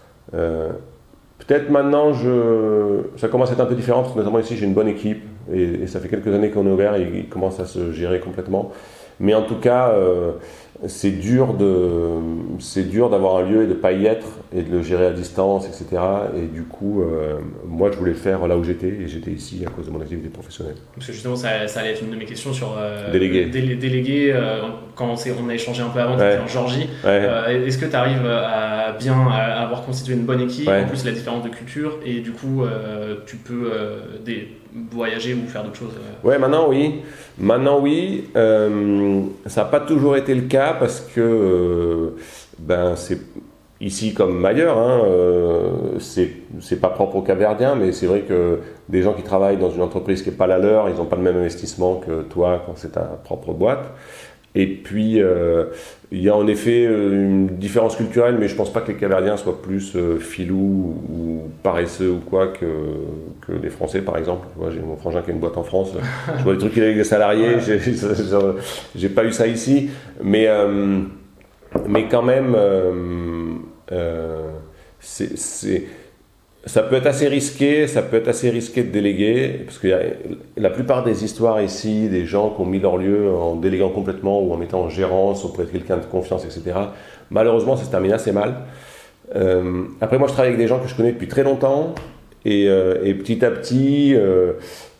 Peut-être 1.48 1.70
maintenant, 1.70 2.12
je, 2.12 3.04
ça 3.16 3.28
commence 3.28 3.48
à 3.48 3.54
être 3.54 3.60
un 3.60 3.66
peu 3.66 3.74
différent 3.74 4.02
parce 4.02 4.12
que 4.12 4.18
notamment 4.18 4.38
ici 4.38 4.54
j'ai 4.54 4.66
une 4.66 4.74
bonne 4.74 4.86
équipe 4.86 5.22
et, 5.50 5.86
ça 5.86 5.98
fait 5.98 6.08
quelques 6.08 6.28
années 6.28 6.50
qu'on 6.50 6.66
est 6.66 6.70
ouvert 6.70 6.94
et 6.94 7.10
il 7.14 7.28
commence 7.30 7.58
à 7.58 7.64
se 7.64 7.90
gérer 7.90 8.20
complètement. 8.20 8.70
Mais 9.18 9.32
en 9.32 9.40
tout 9.40 9.56
cas, 9.56 9.88
euh, 9.88 10.32
c'est 10.86 11.10
dur 11.10 11.54
de, 11.54 12.20
c'est 12.60 12.88
dur 12.88 13.10
d'avoir 13.10 13.36
un 13.36 13.42
lieu 13.42 13.64
et 13.64 13.66
de 13.66 13.74
pas 13.74 13.92
y 13.92 14.06
être 14.06 14.26
et 14.54 14.62
de 14.62 14.70
le 14.70 14.82
gérer 14.82 15.06
à 15.06 15.10
distance, 15.10 15.66
etc. 15.66 16.00
Et 16.36 16.46
du 16.46 16.62
coup, 16.62 17.02
euh, 17.02 17.38
moi, 17.66 17.90
je 17.90 17.98
voulais 17.98 18.12
le 18.12 18.16
faire 18.16 18.46
là 18.46 18.56
où 18.56 18.62
j'étais 18.62 18.86
et 18.86 19.08
j'étais 19.08 19.32
ici 19.32 19.64
à 19.66 19.70
cause 19.70 19.86
de 19.86 19.90
mon 19.90 20.00
activité 20.00 20.28
professionnelle. 20.28 20.76
Parce 20.94 21.08
que 21.08 21.12
justement, 21.12 21.34
ça, 21.34 21.66
ça 21.66 21.80
allait 21.80 21.92
être 21.92 22.02
une 22.02 22.10
de 22.10 22.16
mes 22.16 22.24
questions 22.26 22.52
sur 22.52 22.76
euh, 22.78 23.10
délégué. 23.10 23.46
délégué 23.46 24.32
euh, 24.32 24.60
quand 24.94 25.06
on, 25.06 25.44
on, 25.44 25.48
a 25.48 25.54
échangé 25.54 25.82
un 25.82 25.88
peu 25.88 25.98
avant, 25.98 26.16
tu 26.16 26.22
étais 26.22 26.38
en 26.38 26.46
Georgie. 26.46 26.88
Est-ce 27.04 27.78
que 27.78 27.86
tu 27.86 27.96
arrives 27.96 28.26
à 28.26 28.92
bien 28.92 29.28
avoir 29.28 29.82
constitué 29.82 30.14
une 30.14 30.24
bonne 30.24 30.40
équipe 30.40 30.68
En 30.68 30.86
plus, 30.86 31.04
la 31.04 31.12
différence 31.12 31.42
de 31.42 31.50
culture 31.50 31.98
et 32.04 32.20
du 32.20 32.30
coup, 32.30 32.64
tu 33.26 33.36
peux 33.36 33.72
des, 34.24 34.48
voyager 34.90 35.34
ou 35.34 35.46
faire 35.46 35.64
d'autres 35.64 35.76
choses 35.76 35.94
Ouais, 36.24 36.38
maintenant 36.38 36.68
oui. 36.68 37.02
Maintenant 37.38 37.80
oui. 37.80 38.28
ça 38.34 39.62
n'a 39.62 39.68
pas 39.68 39.80
toujours 39.80 40.16
été 40.16 40.34
le 40.34 40.42
cas 40.42 40.74
parce 40.78 41.00
que 41.00 41.20
euh, 41.20 42.16
ben, 42.58 42.96
c'est 42.96 43.20
ici 43.80 44.12
comme 44.12 44.44
ailleurs, 44.44 44.78
hein, 44.78 45.02
euh, 45.04 45.98
c'est 46.00 46.80
pas 46.80 46.88
propre 46.88 47.16
aux 47.16 47.22
Caverdiens, 47.22 47.74
mais 47.74 47.92
c'est 47.92 48.06
vrai 48.06 48.22
que 48.22 48.60
des 48.88 49.02
gens 49.02 49.12
qui 49.12 49.22
travaillent 49.22 49.58
dans 49.58 49.70
une 49.70 49.82
entreprise 49.82 50.22
qui 50.22 50.30
n'est 50.30 50.36
pas 50.36 50.46
la 50.46 50.58
leur, 50.58 50.88
ils 50.88 50.96
n'ont 50.96 51.04
pas 51.04 51.16
le 51.16 51.22
même 51.22 51.36
investissement 51.36 51.96
que 51.96 52.22
toi 52.22 52.62
quand 52.66 52.72
c'est 52.76 52.92
ta 52.92 53.02
propre 53.02 53.52
boîte. 53.52 53.92
Et 54.54 54.66
puis, 54.66 55.20
euh, 55.20 55.66
il 56.10 56.22
y 56.22 56.28
a 56.28 56.34
en 56.34 56.46
effet 56.46 56.86
euh, 56.86 57.24
une 57.24 57.46
différence 57.58 57.96
culturelle, 57.96 58.36
mais 58.40 58.48
je 58.48 58.54
pense 58.54 58.72
pas 58.72 58.80
que 58.80 58.90
les 58.90 58.96
Caverdiens 58.96 59.36
soient 59.36 59.60
plus 59.60 59.94
euh, 59.94 60.18
filous 60.18 60.96
ou 61.10 61.42
paresseux 61.62 62.10
ou 62.10 62.20
quoi 62.20 62.48
que, 62.48 62.66
que 63.46 63.52
les 63.52 63.68
Français, 63.68 64.00
par 64.00 64.16
exemple. 64.16 64.48
J'ai 64.72 64.80
mon 64.80 64.96
frangin 64.96 65.20
qui 65.20 65.30
a 65.30 65.34
une 65.34 65.40
boîte 65.40 65.58
en 65.58 65.64
France. 65.64 65.90
Je 66.38 66.44
vois 66.44 66.54
des 66.54 66.58
trucs 66.60 66.78
avec 66.78 66.96
des 66.96 67.04
salariés. 67.04 67.56
J'ai 68.96 69.08
pas 69.10 69.24
eu 69.24 69.32
ça 69.32 69.46
ici, 69.46 69.90
mais 70.22 70.46
euh, 70.48 71.00
mais 71.86 72.08
quand 72.08 72.22
même, 72.22 72.56
c'est 74.98 75.84
ça 76.68 76.82
peut 76.82 76.96
être 76.96 77.06
assez 77.06 77.28
risqué, 77.28 77.86
ça 77.86 78.02
peut 78.02 78.16
être 78.16 78.28
assez 78.28 78.50
risqué 78.50 78.82
de 78.82 78.90
déléguer, 78.90 79.62
parce 79.64 79.78
que 79.78 79.88
la 80.56 80.70
plupart 80.70 81.02
des 81.02 81.24
histoires 81.24 81.62
ici, 81.62 82.08
des 82.08 82.26
gens 82.26 82.50
qui 82.50 82.60
ont 82.60 82.66
mis 82.66 82.78
leur 82.78 82.98
lieu 82.98 83.30
en 83.30 83.56
déléguant 83.56 83.88
complètement 83.88 84.40
ou 84.40 84.52
en 84.52 84.56
mettant 84.56 84.82
en 84.82 84.88
gérance 84.90 85.44
auprès 85.44 85.64
de 85.64 85.70
quelqu'un 85.70 85.96
de 85.96 86.04
confiance, 86.04 86.44
etc., 86.44 86.78
malheureusement, 87.30 87.76
ça 87.76 87.84
se 87.84 87.90
termine 87.90 88.12
assez 88.12 88.32
mal. 88.32 88.54
Euh, 89.34 89.84
après, 90.00 90.18
moi, 90.18 90.28
je 90.28 90.34
travaille 90.34 90.50
avec 90.50 90.60
des 90.60 90.68
gens 90.68 90.78
que 90.78 90.88
je 90.88 90.94
connais 90.94 91.12
depuis 91.12 91.28
très 91.28 91.42
longtemps. 91.42 91.94
Et, 92.44 92.64
et 92.64 93.14
petit 93.14 93.44
à 93.44 93.50
petit, 93.50 94.14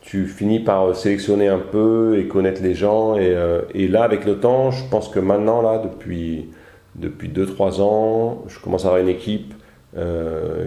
tu 0.03 0.27
finis 0.27 0.61
par 0.61 0.97
sélectionner 0.97 1.49
un 1.49 1.59
peu 1.59 2.19
et 2.19 2.29
connaître 2.29 2.63
les 2.63 2.75
gens. 2.75 3.15
Et, 3.17 3.89
là, 3.89 4.03
avec 4.03 4.25
le 4.25 4.39
temps, 4.41 4.71
je 4.71 4.85
pense 4.91 5.09
que 5.09 5.21
maintenant, 5.21 5.63
là, 5.63 5.83
depuis 5.83 6.51
2-3 6.99 7.81
ans, 7.81 8.45
je 8.49 8.59
commence 8.59 8.85
à 8.85 8.89
avoir 8.89 9.03
une 9.03 9.09
équipe 9.09 9.55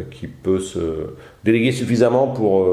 qui 0.10 0.28
peut 0.28 0.60
se 0.60 0.80
déléguer 1.44 1.72
suffisamment 1.72 2.28
pour, 2.28 2.68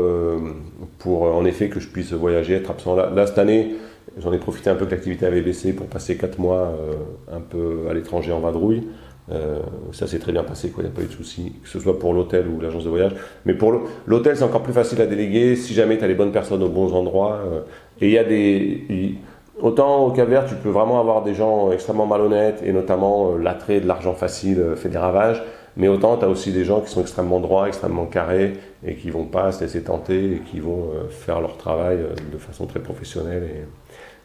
pour, 0.98 1.22
en 1.22 1.44
effet, 1.44 1.68
que 1.68 1.78
je 1.78 1.88
puisse 1.88 2.12
voyager, 2.12 2.54
être 2.54 2.70
absent. 2.70 2.96
Là, 2.96 3.10
là 3.14 3.26
cette 3.26 3.38
année, 3.38 3.76
J'en 4.20 4.32
ai 4.32 4.38
profité 4.38 4.70
un 4.70 4.74
peu 4.74 4.86
que 4.86 4.90
l'activité 4.90 5.26
avait 5.26 5.42
baissé 5.42 5.72
pour 5.72 5.86
passer 5.86 6.16
4 6.16 6.38
mois 6.38 6.72
euh, 6.74 6.94
un 7.32 7.40
peu 7.40 7.86
à 7.88 7.94
l'étranger 7.94 8.32
en 8.32 8.40
vadrouille. 8.40 8.88
Euh, 9.30 9.58
ça 9.92 10.06
s'est 10.06 10.18
très 10.18 10.32
bien 10.32 10.42
passé, 10.42 10.72
il 10.74 10.82
n'y 10.82 10.88
a 10.88 10.90
pas 10.90 11.02
eu 11.02 11.06
de 11.06 11.12
souci, 11.12 11.52
que 11.62 11.68
ce 11.68 11.78
soit 11.78 11.98
pour 11.98 12.14
l'hôtel 12.14 12.46
ou 12.48 12.60
l'agence 12.60 12.84
de 12.84 12.88
voyage. 12.88 13.12
Mais 13.44 13.52
pour 13.52 13.74
l'hôtel, 14.06 14.36
c'est 14.36 14.42
encore 14.42 14.62
plus 14.62 14.72
facile 14.72 15.00
à 15.02 15.06
déléguer 15.06 15.54
si 15.54 15.74
jamais 15.74 15.98
tu 15.98 16.04
as 16.04 16.08
les 16.08 16.14
bonnes 16.14 16.32
personnes 16.32 16.62
aux 16.62 16.68
bons 16.68 16.94
endroits. 16.94 17.40
Euh. 17.46 17.60
et 18.00 18.06
il 18.06 18.12
y 18.12 18.18
a 18.18 18.24
des. 18.24 19.16
autant 19.60 20.06
au 20.06 20.12
Cap 20.12 20.28
tu 20.48 20.54
peux 20.54 20.70
vraiment 20.70 20.98
avoir 20.98 21.22
des 21.22 21.34
gens 21.34 21.70
extrêmement 21.70 22.06
malhonnêtes 22.06 22.62
et 22.64 22.72
notamment 22.72 23.36
l'attrait 23.36 23.80
de 23.80 23.86
l'argent 23.86 24.14
facile 24.14 24.72
fait 24.76 24.88
des 24.88 24.98
ravages. 24.98 25.42
Mais 25.78 25.88
autant 25.88 26.16
tu 26.18 26.24
as 26.24 26.28
aussi 26.28 26.52
des 26.52 26.64
gens 26.64 26.80
qui 26.80 26.90
sont 26.90 27.00
extrêmement 27.00 27.40
droits, 27.40 27.68
extrêmement 27.68 28.04
carrés 28.04 28.54
et 28.84 28.96
qui 28.96 29.10
vont 29.10 29.24
pas 29.24 29.52
se 29.52 29.62
laisser 29.62 29.82
tenter 29.82 30.34
et 30.34 30.38
qui 30.40 30.60
vont 30.60 30.90
faire 31.08 31.40
leur 31.40 31.56
travail 31.56 31.98
de 32.32 32.38
façon 32.38 32.66
très 32.66 32.80
professionnelle. 32.80 33.48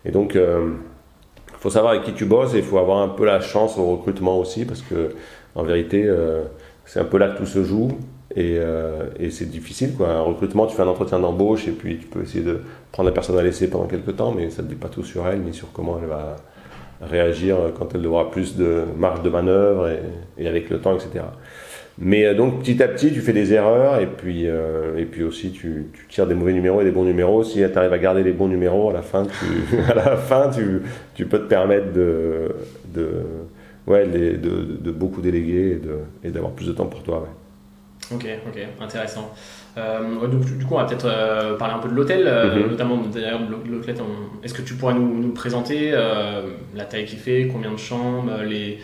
Et, 0.05 0.11
donc, 0.11 0.33
il 0.33 0.41
euh, 0.41 0.71
faut 1.59 1.69
savoir 1.69 1.93
avec 1.93 2.03
qui 2.03 2.13
tu 2.13 2.25
bosses 2.25 2.53
et 2.53 2.57
il 2.57 2.63
faut 2.63 2.77
avoir 2.77 2.99
un 2.99 3.09
peu 3.09 3.25
la 3.25 3.39
chance 3.39 3.77
au 3.77 3.85
recrutement 3.85 4.39
aussi 4.39 4.65
parce 4.65 4.81
que, 4.81 5.15
en 5.55 5.63
vérité, 5.63 6.03
euh, 6.05 6.43
c'est 6.85 6.99
un 6.99 7.05
peu 7.05 7.17
là 7.17 7.29
que 7.29 7.37
tout 7.37 7.45
se 7.45 7.63
joue. 7.63 7.89
Et, 8.35 8.57
euh, 8.57 9.09
c'est 9.29 9.49
difficile. 9.49 9.95
Quoi. 9.95 10.09
Un 10.09 10.21
recrutement, 10.21 10.65
tu 10.65 10.75
fais 10.75 10.81
un 10.81 10.87
entretien 10.87 11.19
d'embauche 11.19 11.67
et 11.67 11.71
puis 11.71 11.99
tu 11.99 12.07
peux 12.07 12.23
essayer 12.23 12.43
de 12.43 12.61
prendre 12.91 13.07
la 13.09 13.13
personne 13.13 13.37
à 13.37 13.43
laisser 13.43 13.69
pendant 13.69 13.85
quelques 13.85 14.15
temps, 14.15 14.31
mais 14.31 14.49
ça 14.49 14.63
ne 14.63 14.67
dit 14.67 14.75
pas 14.75 14.89
tout 14.89 15.03
sur 15.03 15.27
elle 15.27 15.41
ni 15.41 15.53
sur 15.53 15.71
comment 15.71 15.99
elle 16.01 16.09
va 16.09 16.35
réagir 17.09 17.57
quand 17.77 17.93
elle 17.95 18.05
aura 18.07 18.31
plus 18.31 18.55
de 18.55 18.83
marge 18.97 19.21
de 19.21 19.29
manœuvre 19.29 19.89
et, 20.37 20.47
avec 20.47 20.69
le 20.69 20.79
temps, 20.79 20.95
etc. 20.95 21.25
Mais 21.99 22.25
euh, 22.25 22.33
donc 22.33 22.59
petit 22.61 22.81
à 22.81 22.87
petit, 22.87 23.11
tu 23.13 23.21
fais 23.21 23.33
des 23.33 23.53
erreurs 23.53 23.99
et 23.99 24.07
puis, 24.07 24.47
euh, 24.47 24.97
et 24.97 25.05
puis 25.05 25.23
aussi 25.23 25.51
tu, 25.51 25.91
tires 26.09 26.25
des 26.25 26.33
mauvais 26.33 26.53
numéros 26.53 26.81
et 26.81 26.83
des 26.83 26.91
bons 26.91 27.03
numéros. 27.03 27.43
Si 27.43 27.55
tu 27.55 27.77
arrives 27.77 27.93
à 27.93 27.99
garder 27.99 28.23
les 28.23 28.31
bons 28.31 28.47
numéros, 28.47 28.89
à 28.89 28.93
la 28.93 29.01
fin, 29.01 29.25
tu, 29.25 29.81
à 29.91 29.93
la 29.93 30.17
fin, 30.17 30.49
tu, 30.49 31.25
peux 31.25 31.39
te 31.39 31.47
permettre 31.47 31.93
de, 31.93 32.55
de, 32.93 33.09
ouais, 33.87 34.07
de, 34.07 34.91
beaucoup 34.91 35.21
déléguer 35.21 35.79
et 36.23 36.29
d'avoir 36.29 36.53
plus 36.53 36.67
de 36.67 36.73
temps 36.73 36.87
pour 36.87 37.03
toi. 37.03 37.27
Ok, 38.11 38.25
ok, 38.47 38.59
intéressant. 38.81 39.31
Euh, 39.77 40.27
donc, 40.27 40.45
du 40.57 40.65
coup, 40.65 40.75
on 40.75 40.77
va 40.77 40.85
peut-être 40.85 41.57
parler 41.57 41.73
un 41.73 41.79
peu 41.79 41.89
de 41.89 41.93
l'hôtel, 41.93 42.25
mm-hmm. 42.25 42.69
notamment 42.69 42.97
d'ailleurs 42.97 43.39
l'hôtel. 43.69 43.95
Est-ce 44.43 44.53
que 44.53 44.61
tu 44.61 44.75
pourrais 44.75 44.93
nous, 44.93 45.21
nous 45.21 45.33
présenter 45.33 45.91
la 46.75 46.85
taille 46.85 47.05
qu'il 47.05 47.19
fait, 47.19 47.49
combien 47.51 47.71
de 47.71 47.77
chambres, 47.77 48.31
les, 48.43 48.79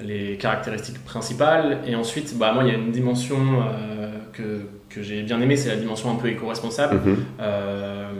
les 0.00 0.36
caractéristiques 0.36 1.04
principales. 1.04 1.80
Et 1.86 1.94
ensuite, 1.94 2.36
bah, 2.38 2.52
moi, 2.52 2.64
il 2.64 2.72
y 2.72 2.72
a 2.72 2.78
une 2.78 2.90
dimension 2.90 3.36
euh, 3.36 4.10
que, 4.32 4.66
que 4.88 5.02
j'ai 5.02 5.22
bien 5.22 5.40
aimée, 5.40 5.56
c'est 5.56 5.68
la 5.68 5.76
dimension 5.76 6.10
un 6.10 6.16
peu 6.16 6.28
éco-responsable. 6.28 6.96
Mhm. 6.96 7.16
Euh, 7.40 8.10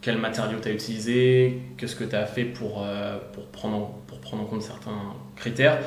quel 0.00 0.18
matériau 0.18 0.58
tu 0.60 0.68
as 0.68 0.72
utilisé? 0.72 1.60
Qu'est-ce 1.78 1.96
que 1.96 2.04
tu 2.04 2.14
as 2.14 2.26
fait 2.26 2.44
pour, 2.44 2.84
euh, 2.84 3.16
pour, 3.32 3.46
prendre 3.46 3.76
en, 3.76 4.02
pour 4.06 4.20
prendre 4.20 4.42
en 4.42 4.46
compte 4.46 4.62
certains 4.62 4.90
critères? 5.34 5.78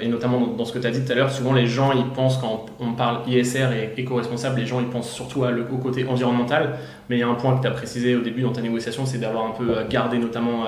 Et 0.00 0.08
notamment 0.08 0.46
dans, 0.46 0.64
ce 0.64 0.72
que 0.72 0.78
tu 0.78 0.86
as 0.86 0.92
dit 0.92 1.04
tout 1.04 1.10
à 1.10 1.16
l'heure, 1.16 1.32
souvent 1.32 1.52
les 1.52 1.66
gens, 1.66 1.90
ils 1.92 2.08
pensent 2.12 2.38
quand 2.38 2.66
on 2.78 2.92
parle 2.92 3.28
ISR 3.28 3.68
et 3.72 4.00
éco-responsable, 4.00 4.60
les 4.60 4.66
gens, 4.66 4.78
ils 4.78 4.86
pensent 4.86 5.10
surtout 5.10 5.42
à 5.42 5.50
le, 5.50 5.66
au 5.68 5.78
côté 5.78 6.06
environnemental. 6.06 6.78
Mais 7.10 7.16
il 7.16 7.18
y 7.18 7.24
a 7.24 7.28
un 7.28 7.34
point 7.34 7.56
que 7.56 7.62
tu 7.62 7.66
as 7.66 7.72
précisé 7.72 8.14
au 8.14 8.20
début 8.20 8.42
dans 8.42 8.52
ta 8.52 8.62
négociation, 8.62 9.04
c'est 9.04 9.18
d'avoir 9.18 9.46
un 9.46 9.50
peu 9.50 9.74
gardé 9.90 10.18
notamment 10.18 10.64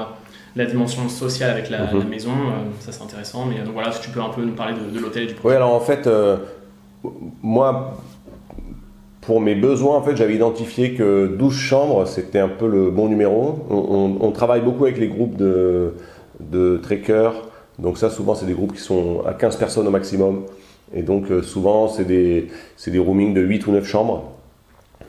la 0.59 0.67
dimension 0.67 1.09
sociale 1.09 1.51
avec 1.51 1.71
la, 1.71 1.93
mhm. 1.93 2.09
maison, 2.09 2.31
euh, 2.31 2.71
ça 2.81 2.91
c'est 2.91 3.03
intéressant. 3.03 3.47
Mais 3.47 3.65
donc 3.65 3.75
voilà, 3.75 3.93
si 3.93 4.01
tu 4.01 4.11
peux 4.11 4.21
un 4.21 4.29
peu 4.29 4.43
nous 4.43 4.55
parler 4.55 4.75
de, 4.75 4.99
l'hôtel 4.99 5.23
et 5.23 5.27
du 5.27 5.35
projet. 5.35 5.55
Oui, 5.55 5.57
alors 5.57 5.73
en 5.73 5.81
fait, 5.81 6.07
euh, 6.09 6.37
moi, 7.43 7.97
pour 9.21 9.41
mes 9.41 9.55
besoins, 9.55 9.97
en 9.97 10.03
fait, 10.03 10.17
j'avais 10.17 10.35
identifié 10.35 10.95
que 10.95 11.29
12 11.29 11.55
chambres, 11.55 12.07
c'était 12.07 12.41
un 12.41 12.49
peu 12.49 12.67
le 12.67 12.91
bon 12.91 13.09
numéro. 13.09 13.65
On, 13.71 14.33
travaille 14.33 14.61
beaucoup 14.61 14.85
avec 14.85 14.99
les 14.99 15.09
groupes 15.09 15.37
de, 15.37 15.95
de 16.41 16.79
trekkers. 16.83 17.35
Donc 17.79 17.97
ça, 17.97 18.11
souvent, 18.11 18.35
c'est 18.35 18.47
des 18.47 18.55
groupes 18.55 18.75
qui 18.75 18.83
sont 18.83 19.23
à 19.27 19.35
15 19.35 19.57
personnes 19.57 19.87
au 19.87 19.91
maximum. 19.91 20.43
Et 20.93 21.03
donc, 21.03 21.31
euh, 21.31 21.43
souvent, 21.43 21.87
c'est 21.87 22.05
des, 22.05 22.49
des 22.85 22.99
roomings 22.99 23.33
de 23.33 23.43
8 23.43 23.67
ou 23.69 23.73
9 23.73 23.87
chambres 23.87 24.33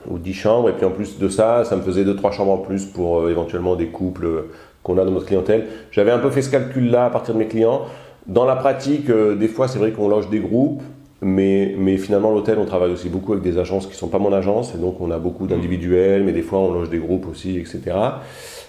ou 0.08 0.18
10 0.18 0.32
chambres. 0.32 0.68
Et 0.68 0.72
puis 0.74 0.84
en 0.84 0.90
plus 0.90 1.18
de 1.18 1.28
ça, 1.28 1.64
ça 1.64 1.74
me 1.74 1.82
faisait 1.82 2.04
2-3 2.04 2.32
chambres 2.32 2.52
en 2.52 2.58
plus 2.58 2.84
pour 2.84 3.28
éventuellement 3.28 3.74
des 3.74 3.88
couples 3.88 4.44
qu'on 4.82 4.98
a 4.98 5.04
dans 5.04 5.10
notre 5.10 5.26
clientèle. 5.26 5.66
J'avais 5.90 6.10
un 6.10 6.18
peu 6.18 6.30
fait 6.30 6.42
ce 6.42 6.50
calcul-là 6.50 7.06
à 7.06 7.10
partir 7.10 7.34
de 7.34 7.38
mes 7.38 7.46
clients. 7.46 7.82
Dans 8.26 8.44
la 8.44 8.56
pratique, 8.56 9.10
euh, 9.10 9.34
des 9.34 9.48
fois, 9.48 9.68
c'est 9.68 9.78
vrai 9.78 9.92
qu'on 9.92 10.08
loge 10.08 10.28
des 10.28 10.40
groupes, 10.40 10.82
mais, 11.22 11.74
mais 11.78 11.96
finalement, 11.96 12.30
l'hôtel, 12.30 12.58
on 12.58 12.64
travaille 12.64 12.92
aussi 12.92 13.08
beaucoup 13.08 13.32
avec 13.32 13.44
des 13.44 13.58
agences 13.58 13.86
qui 13.86 13.92
ne 13.92 13.98
sont 13.98 14.08
pas 14.08 14.18
mon 14.18 14.32
agence, 14.32 14.74
et 14.74 14.78
donc 14.78 15.00
on 15.00 15.10
a 15.10 15.18
beaucoup 15.18 15.46
d'individuels, 15.46 16.22
mais 16.22 16.32
des 16.32 16.42
fois, 16.42 16.60
on 16.60 16.72
loge 16.72 16.90
des 16.90 16.98
groupes 16.98 17.26
aussi, 17.28 17.58
etc. 17.58 17.96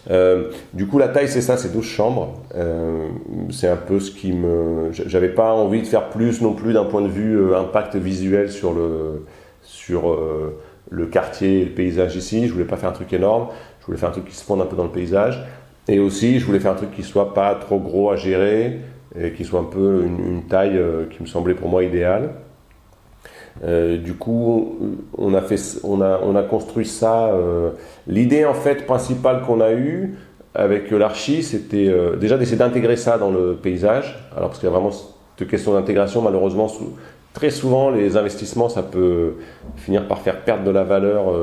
Euh, 0.09 0.49
du 0.73 0.87
coup, 0.87 0.97
la 0.97 1.09
taille, 1.09 1.27
c'est 1.27 1.41
ça, 1.41 1.57
c'est 1.57 1.71
12 1.71 1.85
chambres. 1.85 2.41
Euh, 2.55 3.07
c'est 3.51 3.67
un 3.67 3.77
peu 3.77 3.99
ce 3.99 4.11
qui 4.11 4.33
me. 4.33 4.91
J'avais 4.91 5.29
pas 5.29 5.53
envie 5.53 5.81
de 5.81 5.87
faire 5.87 6.09
plus 6.09 6.41
non 6.41 6.53
plus 6.53 6.73
d'un 6.73 6.85
point 6.85 7.01
de 7.01 7.07
vue 7.07 7.55
impact 7.55 7.95
visuel 7.95 8.51
sur 8.51 8.73
le, 8.73 9.25
sur, 9.61 10.17
le 10.89 11.05
quartier 11.05 11.61
et 11.61 11.65
le 11.65 11.71
paysage 11.71 12.15
ici. 12.15 12.47
Je 12.47 12.53
voulais 12.53 12.65
pas 12.65 12.77
faire 12.77 12.89
un 12.89 12.93
truc 12.93 13.13
énorme. 13.13 13.47
Je 13.79 13.85
voulais 13.85 13.97
faire 13.97 14.09
un 14.09 14.13
truc 14.13 14.25
qui 14.25 14.35
se 14.35 14.43
fonde 14.43 14.61
un 14.61 14.65
peu 14.65 14.75
dans 14.75 14.85
le 14.85 14.89
paysage. 14.89 15.43
Et 15.91 15.99
aussi, 15.99 16.39
je 16.39 16.45
voulais 16.45 16.61
faire 16.61 16.71
un 16.71 16.75
truc 16.75 16.91
qui 16.91 17.03
soit 17.03 17.33
pas 17.33 17.53
trop 17.55 17.77
gros 17.77 18.11
à 18.11 18.15
gérer, 18.15 18.79
et 19.19 19.33
qui 19.33 19.43
soit 19.43 19.59
un 19.59 19.65
peu 19.65 20.05
une, 20.05 20.43
taille 20.43 20.77
euh, 20.77 21.05
qui 21.09 21.21
me 21.21 21.27
semblait 21.27 21.53
pour 21.53 21.67
moi 21.67 21.83
idéale. 21.83 22.29
Euh, 23.65 23.97
du 23.97 24.13
coup, 24.13 24.79
on 25.17 25.33
a, 25.33 25.41
fait, 25.41 25.59
on 25.83 25.99
a, 25.99 26.21
on 26.23 26.33
a 26.37 26.43
construit 26.43 26.85
ça. 26.85 27.27
Euh, 27.27 27.71
l'idée 28.07 28.45
en 28.45 28.53
fait 28.53 28.85
principale 28.85 29.41
qu'on 29.41 29.59
a 29.59 29.73
eue 29.73 30.15
avec 30.55 30.91
l'archi, 30.91 31.43
c'était 31.43 31.93
déjà 32.17 32.37
d'essayer 32.37 32.57
d'intégrer 32.57 32.95
ça 32.95 33.17
dans 33.17 33.31
le 33.31 33.55
paysage. 33.55 34.17
Alors 34.35 34.49
parce 34.49 34.59
qu'il 34.59 34.69
y 34.69 34.71
a 34.71 34.73
vraiment 34.73 34.91
cette 34.91 35.47
question 35.49 35.73
d'intégration, 35.73 36.21
malheureusement, 36.21 36.67
très 37.33 37.49
souvent 37.49 37.89
les 37.89 38.15
investissements, 38.15 38.69
ça 38.69 38.83
peut 38.83 39.35
finir 39.75 40.07
par 40.07 40.19
faire 40.19 40.41
perdre 40.41 40.63
de 40.63 40.71
la 40.71 40.83
valeur 40.83 41.33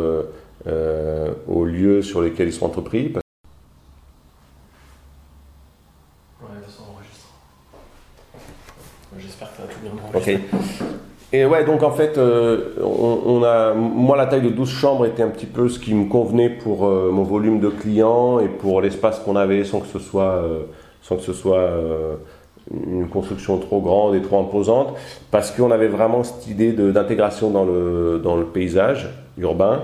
aux 1.49 1.65
lieux 1.65 2.01
sur 2.03 2.23
lesquels 2.23 2.49
ils 2.49 2.53
sont 2.53 2.67
entrepris. 2.67 3.13
Ok. 10.15 10.39
Et 11.31 11.45
ouais, 11.45 11.65
donc 11.65 11.83
en 11.83 11.91
fait, 11.91 12.17
euh, 12.17 12.75
on, 12.83 13.43
a, 13.43 13.75
moi 13.75 14.17
la 14.17 14.27
taille 14.27 14.41
de 14.41 14.49
12 14.49 14.71
chambres 14.71 15.05
était 15.05 15.23
un 15.23 15.29
petit 15.29 15.47
peu 15.47 15.69
ce 15.69 15.79
qui 15.79 15.93
me 15.93 16.09
convenait 16.09 16.49
pour 16.49 16.87
euh, 16.87 17.11
mon 17.13 17.23
volume 17.23 17.61
de 17.61 17.69
clients 17.69 18.41
et 18.41 18.49
pour 18.49 18.81
l'espace 18.81 19.19
qu'on 19.19 19.37
avait 19.37 19.65
sans 19.65 19.81
que 19.81 19.89
ce 19.89 19.99
soit, 19.99 20.43
euh, 20.43 20.61
sans 21.03 21.17
que 21.17 21.23
ce 21.23 21.35
soit 21.35 21.71
une 22.71 23.09
construction 23.09 23.59
trop 23.59 23.81
grande 23.81 24.15
et 24.15 24.23
trop 24.23 24.41
imposante, 24.41 24.95
parce 25.31 25.51
qu'on 25.51 25.71
avait 25.71 25.89
vraiment 25.89 26.25
cette 26.25 26.47
idée 26.49 26.73
d'intégration 26.73 27.51
dans 27.51 27.65
le, 27.65 28.21
dans 28.23 28.37
le 28.37 28.45
paysage 28.45 29.09
urbain. 29.37 29.83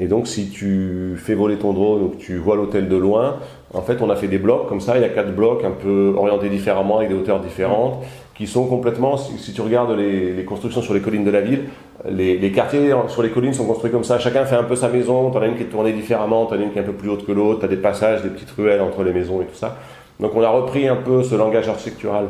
Et 0.00 0.06
donc 0.06 0.26
si 0.26 0.48
tu 0.48 1.14
fais 1.18 1.34
voler 1.34 1.56
ton 1.56 1.72
drone 1.72 2.02
ou 2.02 2.08
que 2.08 2.16
tu 2.16 2.36
vois 2.38 2.56
l'hôtel 2.56 2.88
de 2.88 2.96
loin, 2.96 3.36
en 3.74 3.82
fait 3.82 4.00
on 4.00 4.08
a 4.08 4.16
fait 4.16 4.28
des 4.28 4.38
blocs 4.38 4.66
comme 4.66 4.80
ça, 4.80 4.96
il 4.96 5.02
y 5.02 5.04
a 5.04 5.10
quatre 5.10 5.34
blocs 5.36 5.62
un 5.62 5.70
peu 5.70 6.14
orientés 6.16 6.48
différemment 6.48 6.96
avec 6.96 7.10
des 7.10 7.14
hauteurs 7.14 7.40
différentes 7.40 8.02
qui 8.34 8.46
sont 8.46 8.66
complètement, 8.66 9.18
si, 9.18 9.52
tu 9.52 9.60
regardes 9.60 9.90
les, 9.90 10.42
constructions 10.46 10.80
sur 10.80 10.94
les 10.94 11.00
collines 11.00 11.24
de 11.24 11.30
la 11.30 11.42
ville, 11.42 11.64
les, 12.08 12.50
quartiers 12.52 12.94
sur 13.08 13.22
les 13.22 13.28
collines 13.28 13.52
sont 13.52 13.66
construits 13.66 13.90
comme 13.90 14.02
ça. 14.02 14.18
Chacun 14.18 14.46
fait 14.46 14.56
un 14.56 14.62
peu 14.62 14.76
sa 14.76 14.88
maison. 14.88 15.30
Tu 15.30 15.36
en 15.36 15.42
as 15.42 15.46
une 15.46 15.56
qui 15.56 15.64
est 15.64 15.66
tournée 15.66 15.92
différemment, 15.92 16.46
tu 16.46 16.54
en 16.54 16.56
as 16.56 16.62
une 16.62 16.72
qui 16.72 16.78
est 16.78 16.80
un 16.80 16.86
peu 16.86 16.94
plus 16.94 17.10
haute 17.10 17.26
que 17.26 17.32
l'autre, 17.32 17.58
tu 17.58 17.66
as 17.66 17.68
des 17.68 17.76
passages, 17.76 18.22
des 18.22 18.30
petites 18.30 18.50
ruelles 18.52 18.80
entre 18.80 19.02
les 19.02 19.12
maisons 19.12 19.42
et 19.42 19.44
tout 19.44 19.54
ça. 19.54 19.76
Donc 20.20 20.34
on 20.34 20.42
a 20.42 20.48
repris 20.48 20.88
un 20.88 20.96
peu 20.96 21.22
ce 21.22 21.34
langage 21.34 21.68
architectural 21.68 22.28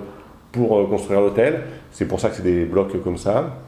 pour 0.50 0.80
euh, 0.80 0.86
construire 0.86 1.20
l'hôtel. 1.20 1.60
C'est 1.92 2.06
pour 2.06 2.18
ça 2.18 2.28
que 2.28 2.34
c'est 2.34 2.42
des 2.42 2.64
blocs 2.64 3.00
comme 3.04 3.16
ça, 3.16 3.58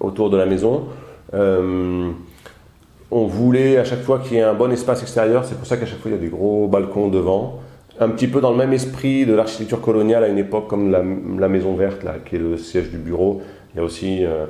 autour 0.00 0.28
de 0.28 0.36
la 0.36 0.44
maison. 0.44 0.84
Euh, 1.32 2.10
on 3.10 3.26
voulait 3.26 3.76
à 3.76 3.84
chaque 3.84 4.02
fois 4.02 4.18
qu'il 4.20 4.36
y 4.36 4.40
ait 4.40 4.42
un 4.42 4.54
bon 4.54 4.70
espace 4.70 5.02
extérieur, 5.02 5.44
c'est 5.44 5.56
pour 5.56 5.66
ça 5.66 5.76
qu'à 5.76 5.86
chaque 5.86 5.98
fois 5.98 6.10
il 6.10 6.14
y 6.14 6.18
a 6.18 6.20
des 6.20 6.28
gros 6.28 6.68
balcons 6.68 7.08
devant 7.08 7.60
un 8.00 8.08
petit 8.08 8.26
peu 8.26 8.40
dans 8.40 8.50
le 8.50 8.56
même 8.56 8.72
esprit 8.72 9.26
de 9.26 9.34
l'architecture 9.34 9.80
coloniale 9.80 10.24
à 10.24 10.28
une 10.28 10.38
époque 10.38 10.68
comme 10.68 10.90
la, 10.90 11.48
Maison 11.48 11.74
Verte, 11.74 12.02
là, 12.02 12.14
qui 12.24 12.36
est 12.36 12.38
le 12.38 12.56
siège 12.56 12.90
du 12.90 12.96
bureau. 12.96 13.42
Il 13.72 13.76
y 13.76 13.80
a 13.80 13.84
aussi 13.84 14.24
euh, 14.24 14.46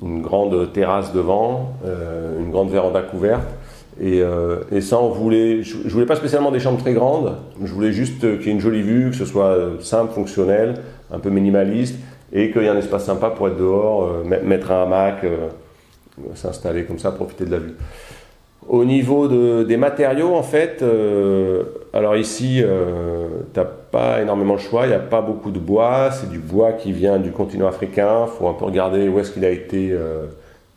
une 0.00 0.22
grande 0.22 0.72
terrasse 0.72 1.12
devant, 1.12 1.72
euh, 1.84 2.40
une 2.40 2.52
grande 2.52 2.70
véranda 2.70 3.02
couverte. 3.02 3.48
Et, 4.00 4.22
euh, 4.22 4.60
et, 4.70 4.80
ça, 4.80 5.00
on 5.00 5.08
voulait. 5.08 5.62
Je, 5.62 5.78
ne 5.78 5.88
voulais 5.90 6.06
pas 6.06 6.16
spécialement 6.16 6.52
des 6.52 6.60
chambres 6.60 6.78
très 6.78 6.94
grandes. 6.94 7.34
Je 7.62 7.72
voulais 7.72 7.92
juste 7.92 8.20
qu'il 8.20 8.46
y 8.46 8.48
ait 8.50 8.52
une 8.52 8.60
jolie 8.60 8.82
vue, 8.82 9.10
que 9.10 9.16
ce 9.16 9.24
soit 9.24 9.56
simple, 9.80 10.12
fonctionnel, 10.12 10.76
un 11.12 11.18
peu 11.18 11.28
minimaliste, 11.28 11.98
et 12.32 12.52
qu'il 12.52 12.62
y 12.62 12.68
a 12.68 12.72
un 12.72 12.78
espace 12.78 13.04
sympa 13.04 13.30
pour 13.30 13.48
être 13.48 13.58
dehors, 13.58 14.24
mettre 14.24 14.70
un 14.70 14.84
hamac, 14.84 15.26
s'installer 16.34 16.84
comme 16.84 16.98
ça, 16.98 17.12
profiter 17.12 17.44
de 17.44 17.50
la 17.50 17.58
vue. 17.58 17.74
Au 18.68 18.84
niveau 18.84 19.28
des 19.64 19.76
matériaux, 19.76 20.34
en 20.34 20.42
fait, 20.42 20.84
alors 21.92 22.16
ici, 22.16 22.62
tu 23.52 23.58
n'as 23.60 23.64
pas 23.64 24.22
énormément 24.22 24.54
de 24.54 24.60
choix, 24.60 24.86
il 24.86 24.90
n'y 24.90 24.94
a 24.94 25.00
pas 25.00 25.20
beaucoup 25.20 25.50
de 25.50 25.58
bois, 25.58 26.10
c'est 26.12 26.30
du 26.30 26.38
bois 26.38 26.72
qui 26.72 26.92
vient 26.92 27.18
du 27.18 27.32
continent 27.32 27.66
africain, 27.66 28.26
il 28.26 28.38
faut 28.38 28.46
un 28.46 28.54
peu 28.54 28.66
regarder 28.66 29.08
où 29.08 29.18
est-ce 29.18 29.32
qu'il 29.32 29.44
a 29.44 29.50
été 29.50 29.92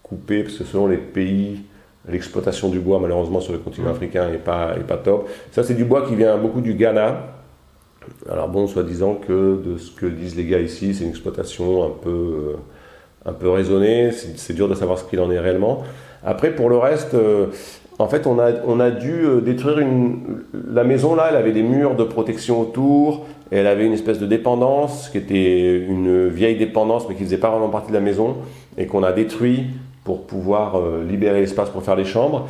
coupé, 0.01 0.41
parce 0.41 0.57
que 0.57 0.63
selon 0.63 0.87
les 0.87 0.97
pays, 0.97 1.61
l'exploitation 2.07 2.69
du 2.69 2.79
bois, 2.79 2.99
malheureusement, 2.99 3.41
sur 3.41 3.53
le 3.53 3.59
continent 3.59 3.91
africain 3.91 4.29
n'est 4.29 4.37
pas, 4.37 4.75
est 4.77 4.87
pas 4.87 4.97
top. 4.97 5.29
Ça, 5.51 5.63
c'est 5.63 5.73
du 5.73 5.85
bois 5.85 6.07
qui 6.07 6.15
vient 6.15 6.37
beaucoup 6.37 6.61
du 6.61 6.73
Ghana. 6.73 7.27
Alors 8.29 8.49
bon, 8.49 8.67
soi-disant 8.67 9.15
que 9.15 9.59
de 9.63 9.77
ce 9.77 9.91
que 9.91 10.05
disent 10.05 10.35
les 10.35 10.45
gars 10.45 10.59
ici, 10.59 10.93
c'est 10.93 11.03
une 11.03 11.09
exploitation 11.09 11.85
un 11.85 11.89
peu, 11.89 12.09
euh, 12.09 12.55
un 13.25 13.33
peu 13.33 13.49
raisonnée, 13.49 14.11
c'est 14.11 14.53
dur 14.53 14.67
de 14.67 14.75
savoir 14.75 14.99
ce 14.99 15.03
qu'il 15.03 15.19
en 15.19 15.31
est 15.31 15.39
réellement. 15.39 15.83
Après, 16.23 16.51
pour 16.51 16.69
le 16.69 16.77
reste, 16.77 17.13
euh, 17.13 17.47
en 17.99 18.07
fait, 18.07 18.27
on 18.27 18.39
a, 18.39 18.51
on 18.65 18.79
a 18.79 18.91
dû 18.91 19.25
euh, 19.25 19.41
détruire 19.41 19.79
une... 19.79 20.41
La 20.71 20.83
maison, 20.83 21.15
là, 21.15 21.27
elle 21.29 21.38
avait 21.38 21.51
des 21.51 21.63
murs 21.63 21.95
de 21.95 22.03
protection 22.03 22.61
autour, 22.61 23.25
elle 23.51 23.67
avait 23.67 23.85
une 23.85 23.93
espèce 23.93 24.19
de 24.19 24.25
dépendance, 24.25 25.09
qui 25.09 25.17
était 25.17 25.77
une 25.77 26.27
vieille 26.27 26.57
dépendance, 26.57 27.07
mais 27.07 27.15
qui 27.15 27.21
ne 27.21 27.27
faisait 27.27 27.38
pas 27.38 27.49
vraiment 27.49 27.69
partie 27.69 27.89
de 27.89 27.95
la 27.95 28.01
maison, 28.01 28.38
et 28.77 28.85
qu'on 28.88 29.03
a 29.03 29.11
détruit 29.11 29.65
pour 30.03 30.27
pouvoir 30.27 30.79
libérer 31.09 31.41
l'espace 31.41 31.69
pour 31.71 31.81
faire 31.81 31.95
les 31.95 32.05
chambres. 32.05 32.47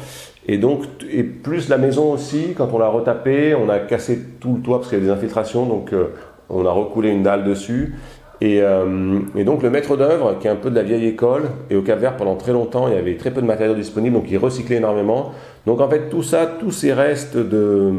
Et 0.48 0.58
donc, 0.58 0.84
et 1.12 1.24
plus 1.24 1.70
la 1.70 1.78
maison 1.78 2.14
aussi, 2.14 2.54
quand 2.56 2.70
on 2.72 2.78
l'a 2.78 2.88
retapé, 2.88 3.56
on 3.56 3.68
a 3.68 3.80
cassé 3.80 4.20
tout 4.40 4.56
le 4.56 4.62
toit 4.62 4.78
parce 4.78 4.90
qu'il 4.90 5.00
y 5.00 5.02
a 5.02 5.06
des 5.06 5.12
infiltrations, 5.12 5.66
donc 5.66 5.92
euh, 5.92 6.10
on 6.50 6.66
a 6.66 6.72
recoulé 6.72 7.10
une 7.10 7.24
dalle 7.24 7.44
dessus. 7.44 7.96
Et, 8.42 8.62
euh, 8.62 9.20
et 9.36 9.44
donc 9.44 9.64
le 9.64 9.70
maître 9.70 9.96
d'œuvre, 9.96 10.38
qui 10.40 10.48
est 10.48 10.50
un 10.50 10.56
peu 10.56 10.70
de 10.70 10.76
la 10.76 10.84
vieille 10.84 11.08
école, 11.08 11.44
et 11.70 11.76
au 11.76 11.82
Cap 11.82 12.00
Vert 12.00 12.18
pendant 12.18 12.36
très 12.36 12.52
longtemps, 12.52 12.88
il 12.88 12.96
y 12.96 12.98
avait 12.98 13.16
très 13.16 13.32
peu 13.32 13.42
de 13.42 13.48
matériaux 13.48 13.76
disponibles, 13.76 14.16
donc 14.16 14.26
il 14.30 14.38
recyclait 14.38 14.78
énormément. 14.78 15.32
Donc 15.66 15.80
en 15.82 15.90
fait, 15.90 16.10
tout 16.10 16.24
ça, 16.24 16.46
tous 16.46 16.72
ces 16.72 16.94
restes 16.94 17.38
de, 17.38 17.92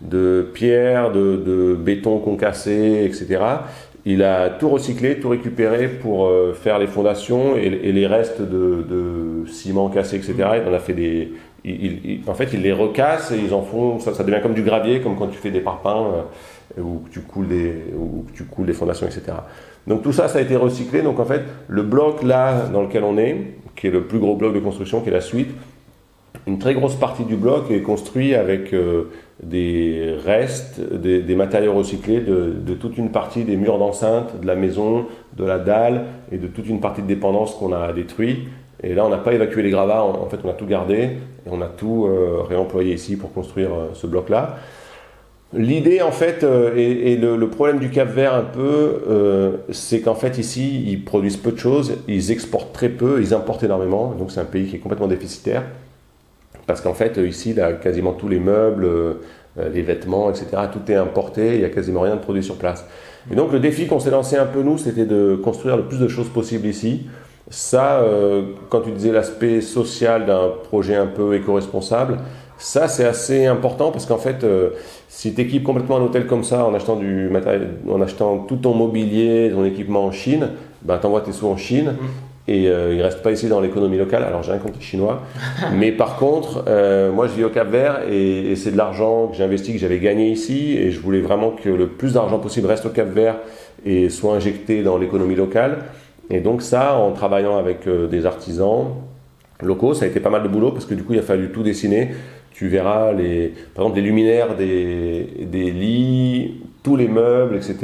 de 0.00 0.46
pierre, 0.54 1.12
de, 1.12 1.36
de 1.36 1.74
béton 1.74 2.18
concassé, 2.18 3.04
etc., 3.04 3.40
il 4.06 4.22
a 4.22 4.50
tout 4.50 4.68
recyclé, 4.68 5.18
tout 5.18 5.30
récupéré 5.30 5.88
pour 5.88 6.26
euh, 6.26 6.52
faire 6.52 6.78
les 6.78 6.86
fondations 6.86 7.56
et, 7.56 7.70
les 7.70 8.06
restes 8.06 8.42
de, 8.42 8.84
de, 8.86 9.48
ciment 9.50 9.88
cassé, 9.88 10.16
etc. 10.16 10.34
Il 10.62 10.68
en 10.68 10.74
a 10.74 10.78
fait 10.78 10.92
des, 10.92 11.32
en 12.26 12.34
fait, 12.34 12.50
ils 12.52 12.60
les 12.60 12.72
recassent 12.72 13.32
et 13.32 13.38
ils 13.38 13.54
en 13.54 13.62
font, 13.62 13.98
ça, 13.98 14.12
ça, 14.12 14.22
devient 14.22 14.40
comme 14.42 14.52
du 14.52 14.62
gravier, 14.62 15.00
comme 15.00 15.16
quand 15.16 15.28
tu 15.28 15.38
fais 15.38 15.50
des 15.50 15.60
parpaings 15.60 16.06
euh, 16.06 16.22
ou 16.78 17.00
que 17.00 17.10
tu 17.10 17.20
coules 17.20 17.48
des, 17.48 17.84
ou 17.96 18.24
tu 18.34 18.44
coules 18.44 18.66
des 18.66 18.72
fondations, 18.72 19.06
etc. 19.06 19.36
Donc 19.86 20.02
tout 20.02 20.12
ça, 20.12 20.28
ça 20.28 20.38
a 20.38 20.42
été 20.42 20.56
recyclé. 20.56 21.02
Donc 21.02 21.20
en 21.20 21.24
fait, 21.24 21.42
le 21.68 21.82
bloc 21.82 22.22
là 22.22 22.66
dans 22.72 22.82
lequel 22.82 23.04
on 23.04 23.18
est, 23.18 23.54
qui 23.76 23.88
est 23.88 23.90
le 23.90 24.04
plus 24.04 24.18
gros 24.18 24.36
bloc 24.36 24.54
de 24.54 24.60
construction, 24.60 25.00
qui 25.00 25.08
est 25.08 25.12
la 25.12 25.20
suite, 25.20 25.50
une 26.46 26.58
très 26.58 26.74
grosse 26.74 26.96
partie 26.96 27.24
du 27.24 27.36
bloc 27.36 27.70
est 27.70 27.80
construit 27.80 28.34
avec 28.34 28.74
euh, 28.74 29.04
des 29.42 30.14
restes, 30.24 30.80
des, 30.80 31.34
matériaux 31.34 31.72
recyclés 31.72 32.20
de, 32.20 32.74
toute 32.74 32.98
une 32.98 33.10
partie 33.10 33.44
des 33.44 33.56
murs 33.56 33.78
d'enceinte, 33.78 34.40
de 34.40 34.46
la 34.46 34.54
maison, 34.54 35.06
de 35.36 35.44
la 35.44 35.58
dalle 35.58 36.04
et 36.30 36.36
de 36.36 36.46
toute 36.46 36.68
une 36.68 36.80
partie 36.80 37.02
de 37.02 37.06
dépendance 37.06 37.54
qu'on 37.54 37.72
a 37.72 37.92
détruit. 37.92 38.48
Et 38.82 38.94
là, 38.94 39.06
on 39.06 39.08
n'a 39.08 39.16
pas 39.16 39.32
évacué 39.32 39.62
les 39.62 39.70
gravats, 39.70 40.04
en 40.04 40.26
fait, 40.26 40.38
on 40.44 40.50
a 40.50 40.52
tout 40.52 40.66
gardé 40.66 40.96
et 40.96 41.50
on 41.50 41.62
a 41.62 41.66
tout 41.66 42.06
euh, 42.06 42.42
réemployé 42.46 42.94
ici 42.94 43.16
pour 43.16 43.32
construire 43.32 43.72
euh, 43.72 43.88
ce 43.94 44.06
bloc-là. 44.06 44.56
L'idée, 45.52 46.02
en 46.02 46.10
fait, 46.10 46.42
euh, 46.42 46.74
et, 46.76 47.16
le, 47.16 47.48
problème 47.48 47.78
du 47.78 47.90
Cap 47.90 48.08
Vert 48.08 48.34
un 48.34 48.42
peu, 48.42 49.60
c'est 49.70 50.00
qu'en 50.00 50.14
fait, 50.14 50.38
ici, 50.38 50.84
ils 50.86 51.04
produisent 51.04 51.36
peu 51.36 51.52
de 51.52 51.58
choses, 51.58 51.98
ils 52.08 52.32
exportent 52.32 52.72
très 52.72 52.88
peu, 52.88 53.20
ils 53.20 53.34
importent 53.34 53.62
énormément, 53.62 54.14
donc 54.18 54.32
c'est 54.32 54.40
un 54.40 54.46
pays 54.46 54.66
qui 54.66 54.76
est 54.76 54.80
complètement 54.80 55.06
déficitaire. 55.06 55.62
Parce 56.66 56.80
qu'en 56.80 56.94
fait, 56.94 57.18
ici, 57.18 57.50
il 57.50 57.60
a 57.60 57.74
quasiment 57.74 58.14
tous 58.14 58.28
les 58.28 58.40
meubles, 58.40 58.88
les 59.72 59.82
vêtements, 59.82 60.30
etc., 60.30 60.46
tout 60.72 60.90
est 60.90 60.96
importé, 60.96 61.54
il 61.54 61.58
n'y 61.58 61.64
a 61.64 61.68
quasiment 61.68 62.00
rien 62.00 62.16
de 62.16 62.20
produit 62.20 62.42
sur 62.42 62.56
place. 62.56 62.84
Et 63.30 63.36
donc, 63.36 63.52
le 63.52 63.60
défi 63.60 63.86
qu'on 63.86 64.00
s'est 64.00 64.10
lancé 64.10 64.36
un 64.36 64.46
peu, 64.46 64.62
nous, 64.62 64.78
c'était 64.78 65.06
de 65.06 65.36
construire 65.36 65.76
le 65.76 65.84
plus 65.84 65.98
de 65.98 66.08
choses 66.08 66.28
possible 66.30 66.66
ici 66.66 67.06
ça, 67.50 68.00
euh, 68.00 68.42
quand 68.70 68.80
tu 68.80 68.90
disais 68.90 69.12
l'aspect 69.12 69.60
social 69.60 70.26
d'un 70.26 70.50
projet 70.64 70.96
un 70.96 71.06
peu 71.06 71.34
éco-responsable, 71.34 72.18
ça 72.64 72.88
c'est 72.88 73.04
assez 73.04 73.46
important 73.46 73.90
parce 73.90 74.06
qu'en 74.06 74.18
fait, 74.18 74.42
euh, 74.42 74.70
si 75.08 75.34
tu 75.34 75.40
équipes 75.40 75.64
complètement 75.64 75.96
un 75.96 76.02
hôtel 76.02 76.26
comme 76.26 76.44
ça 76.44 76.64
en 76.64 76.74
achetant, 76.74 76.96
du 76.96 77.28
matériel, 77.28 77.68
en 77.90 78.00
achetant 78.00 78.38
tout 78.38 78.56
ton 78.56 78.74
mobilier, 78.74 79.50
ton 79.52 79.64
équipement 79.64 80.04
en 80.04 80.12
Chine, 80.12 80.50
ben, 80.82 80.98
tu 80.98 81.06
envoies 81.06 81.20
tes 81.20 81.32
sous 81.32 81.46
en 81.46 81.56
Chine. 81.56 81.92
Mm. 81.92 82.06
Et 82.46 82.68
euh, 82.68 82.92
il 82.92 82.98
ne 82.98 83.02
reste 83.02 83.22
pas 83.22 83.32
ici 83.32 83.48
dans 83.48 83.60
l'économie 83.60 83.96
locale. 83.96 84.22
Alors 84.22 84.42
j'ai 84.42 84.52
contre 84.58 84.78
les 84.78 84.84
Chinois. 84.84 85.22
mais 85.74 85.92
par 85.92 86.16
contre, 86.16 86.64
moi 87.12 87.26
je 87.26 87.32
vis 87.32 87.44
au 87.44 87.50
Cap 87.50 87.68
Vert 87.68 88.02
et, 88.10 88.50
et 88.50 88.56
c'est 88.56 88.72
de 88.72 88.76
l'argent 88.76 89.28
que 89.28 89.36
j'ai 89.36 89.44
investi, 89.44 89.72
que 89.72 89.78
j'avais 89.78 89.98
gagné 89.98 90.30
ici. 90.30 90.76
Et 90.76 90.90
je 90.90 91.00
voulais 91.00 91.20
vraiment 91.20 91.50
que 91.50 91.68
le 91.68 91.86
plus 91.86 92.12
d'argent 92.12 92.38
possible 92.38 92.66
reste 92.66 92.84
au 92.86 92.90
Cap 92.90 93.08
Vert 93.08 93.36
et 93.84 94.08
soit 94.08 94.34
injecté 94.34 94.82
dans 94.82 94.98
l'économie 94.98 95.34
locale. 95.34 95.78
Et 96.30 96.40
donc 96.40 96.62
ça, 96.62 96.96
en 96.96 97.12
travaillant 97.12 97.56
avec 97.56 97.86
euh, 97.86 98.06
des 98.06 98.26
artisans 98.26 98.94
locaux, 99.62 99.94
ça 99.94 100.04
a 100.04 100.08
été 100.08 100.20
pas 100.20 100.30
mal 100.30 100.42
de 100.42 100.48
boulot 100.48 100.72
parce 100.72 100.86
que 100.86 100.94
du 100.94 101.02
coup, 101.02 101.12
il 101.12 101.18
a 101.18 101.22
fallu 101.22 101.50
tout 101.50 101.62
dessiner. 101.62 102.10
Tu 102.54 102.68
verras, 102.68 103.12
les, 103.12 103.52
par 103.74 103.84
exemple, 103.84 104.00
les 104.00 104.06
luminaires 104.06 104.56
des, 104.56 105.26
des 105.42 105.70
lits, 105.70 106.62
tous 106.82 106.96
les 106.96 107.08
meubles, 107.08 107.56
etc., 107.56 107.74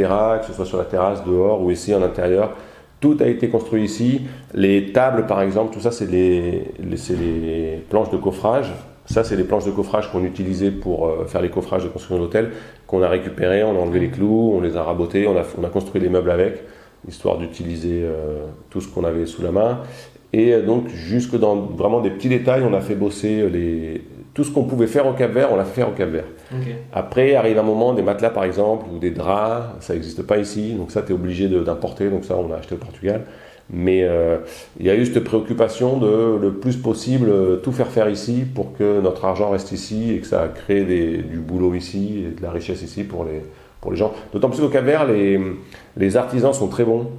que 0.41 0.47
ce 0.47 0.53
soit 0.53 0.65
sur 0.65 0.79
la 0.79 0.85
terrasse, 0.85 1.25
dehors 1.25 1.61
ou 1.61 1.71
ici 1.71 1.95
en 1.95 2.03
intérieur, 2.03 2.57
tout 3.01 3.17
a 3.21 3.27
été 3.27 3.49
construit 3.49 3.83
ici. 3.83 4.23
Les 4.55 4.93
tables, 4.93 5.27
par 5.27 5.43
exemple, 5.43 5.75
tout 5.75 5.81
ça, 5.81 5.91
c'est 5.91 6.09
les, 6.09 6.65
les, 6.79 7.17
les, 7.17 7.85
planches 7.89 8.11
de 8.11 8.17
coffrage. 8.17 8.73
Ça, 9.07 9.25
c'est 9.25 9.37
les 9.37 9.45
planches 9.45 9.65
de 9.65 9.73
coffrage 9.73 10.11
qu'on 10.13 10.23
utilisait 10.25 10.71
pour 10.71 11.09
euh, 11.09 11.25
faire 11.27 11.43
les 11.43 11.51
coffrages 11.51 11.83
de 11.83 11.89
construction 11.89 12.17
de 12.17 12.23
l'hôtel, 12.23 12.51
qu'on 12.87 13.03
a 13.03 13.09
récupéré, 13.09 13.65
on 13.65 13.71
a 13.71 13.79
enlevé 13.81 13.99
les 13.99 14.11
clous, 14.11 14.53
on 14.55 14.61
les 14.61 14.77
a 14.77 14.85
rabotés, 14.85 15.27
on 15.27 15.37
a, 15.37 15.43
on 15.61 15.65
a 15.65 15.69
construit 15.69 16.01
les 16.01 16.09
meubles 16.09 16.31
avec 16.31 16.63
histoire 17.09 17.39
d'utiliser 17.39 18.03
euh, 18.05 18.45
tout 18.69 18.81
ce 18.81 18.89
qu'on 18.89 19.05
avait 19.05 19.27
sous 19.27 19.43
la 19.43 19.51
main. 19.51 19.81
Et 20.33 20.53
euh, 20.53 20.63
donc, 20.63 20.89
jusque 20.89 21.37
dans 21.37 21.57
vraiment 21.57 22.01
des 22.01 22.11
petits 22.11 22.29
détails, 22.29 22.63
on 22.63 22.75
a 22.75 22.81
fait 22.81 22.95
bosser 22.95 23.49
les... 23.49 24.03
tout 24.35 24.45
ce 24.45 24.51
qu'on 24.51 24.65
pouvait 24.65 24.87
faire 24.87 25.07
au 25.07 25.13
Cap 25.13 25.33
Vert, 25.33 25.53
on 25.53 25.57
l'a 25.57 25.65
fait 25.65 25.81
faire 25.81 25.89
au 25.89 25.93
Cap 25.93 26.09
Vert. 26.09 26.25
Après, 26.93 27.35
arrive 27.35 27.59
un 27.59 27.63
moment, 27.63 27.93
des 27.95 28.03
matelas 28.03 28.31
par 28.31 28.45
exemple, 28.45 28.87
ou 28.93 28.99
des 28.99 29.11
draps, 29.11 29.67
ça 29.81 29.95
n'existe 29.95 30.23
pas 30.23 30.39
ici, 30.39 30.75
donc 30.75 30.91
ça, 30.91 31.03
tu 31.03 31.13
es 31.13 31.15
obligé 31.15 31.49
d'importer, 31.49 32.11
donc 32.11 32.25
ça, 32.25 32.37
on 32.37 32.53
a 32.53 32.57
acheté 32.57 32.75
au 32.75 32.79
Portugal. 32.79 33.23
Mais 33.73 34.03
euh, 34.03 34.39
il 34.81 34.87
y 34.87 34.91
a 34.91 34.97
eu 34.97 35.07
cette 35.07 35.23
préoccupation 35.23 35.97
de 35.99 36.37
le 36.41 36.55
plus 36.55 36.77
possible 36.77 37.61
tout 37.63 37.71
faire 37.71 37.87
faire 37.87 38.09
ici 38.09 38.45
pour 38.53 38.77
que 38.77 39.01
notre 39.01 39.25
argent 39.25 39.51
reste 39.51 39.71
ici 39.71 40.13
et 40.13 40.19
que 40.19 40.27
ça 40.27 40.49
crée 40.53 40.85
des, 40.85 41.19
du 41.19 41.39
boulot 41.39 41.75
ici 41.75 42.25
et 42.27 42.35
de 42.35 42.43
la 42.43 42.51
richesse 42.51 42.83
ici 42.83 43.05
pour 43.05 43.25
les, 43.25 43.43
pour 43.81 43.93
les 43.93 43.97
gens. 43.97 44.13
D'autant 44.33 44.51
plus 44.51 44.61
qu'au 44.61 44.69
Cap 44.69 44.85
Vert, 44.85 45.07
les, 45.07 45.41
les 45.97 46.17
artisans 46.17 46.53
sont 46.53 46.67
très 46.67 46.85
bons. 46.85 47.11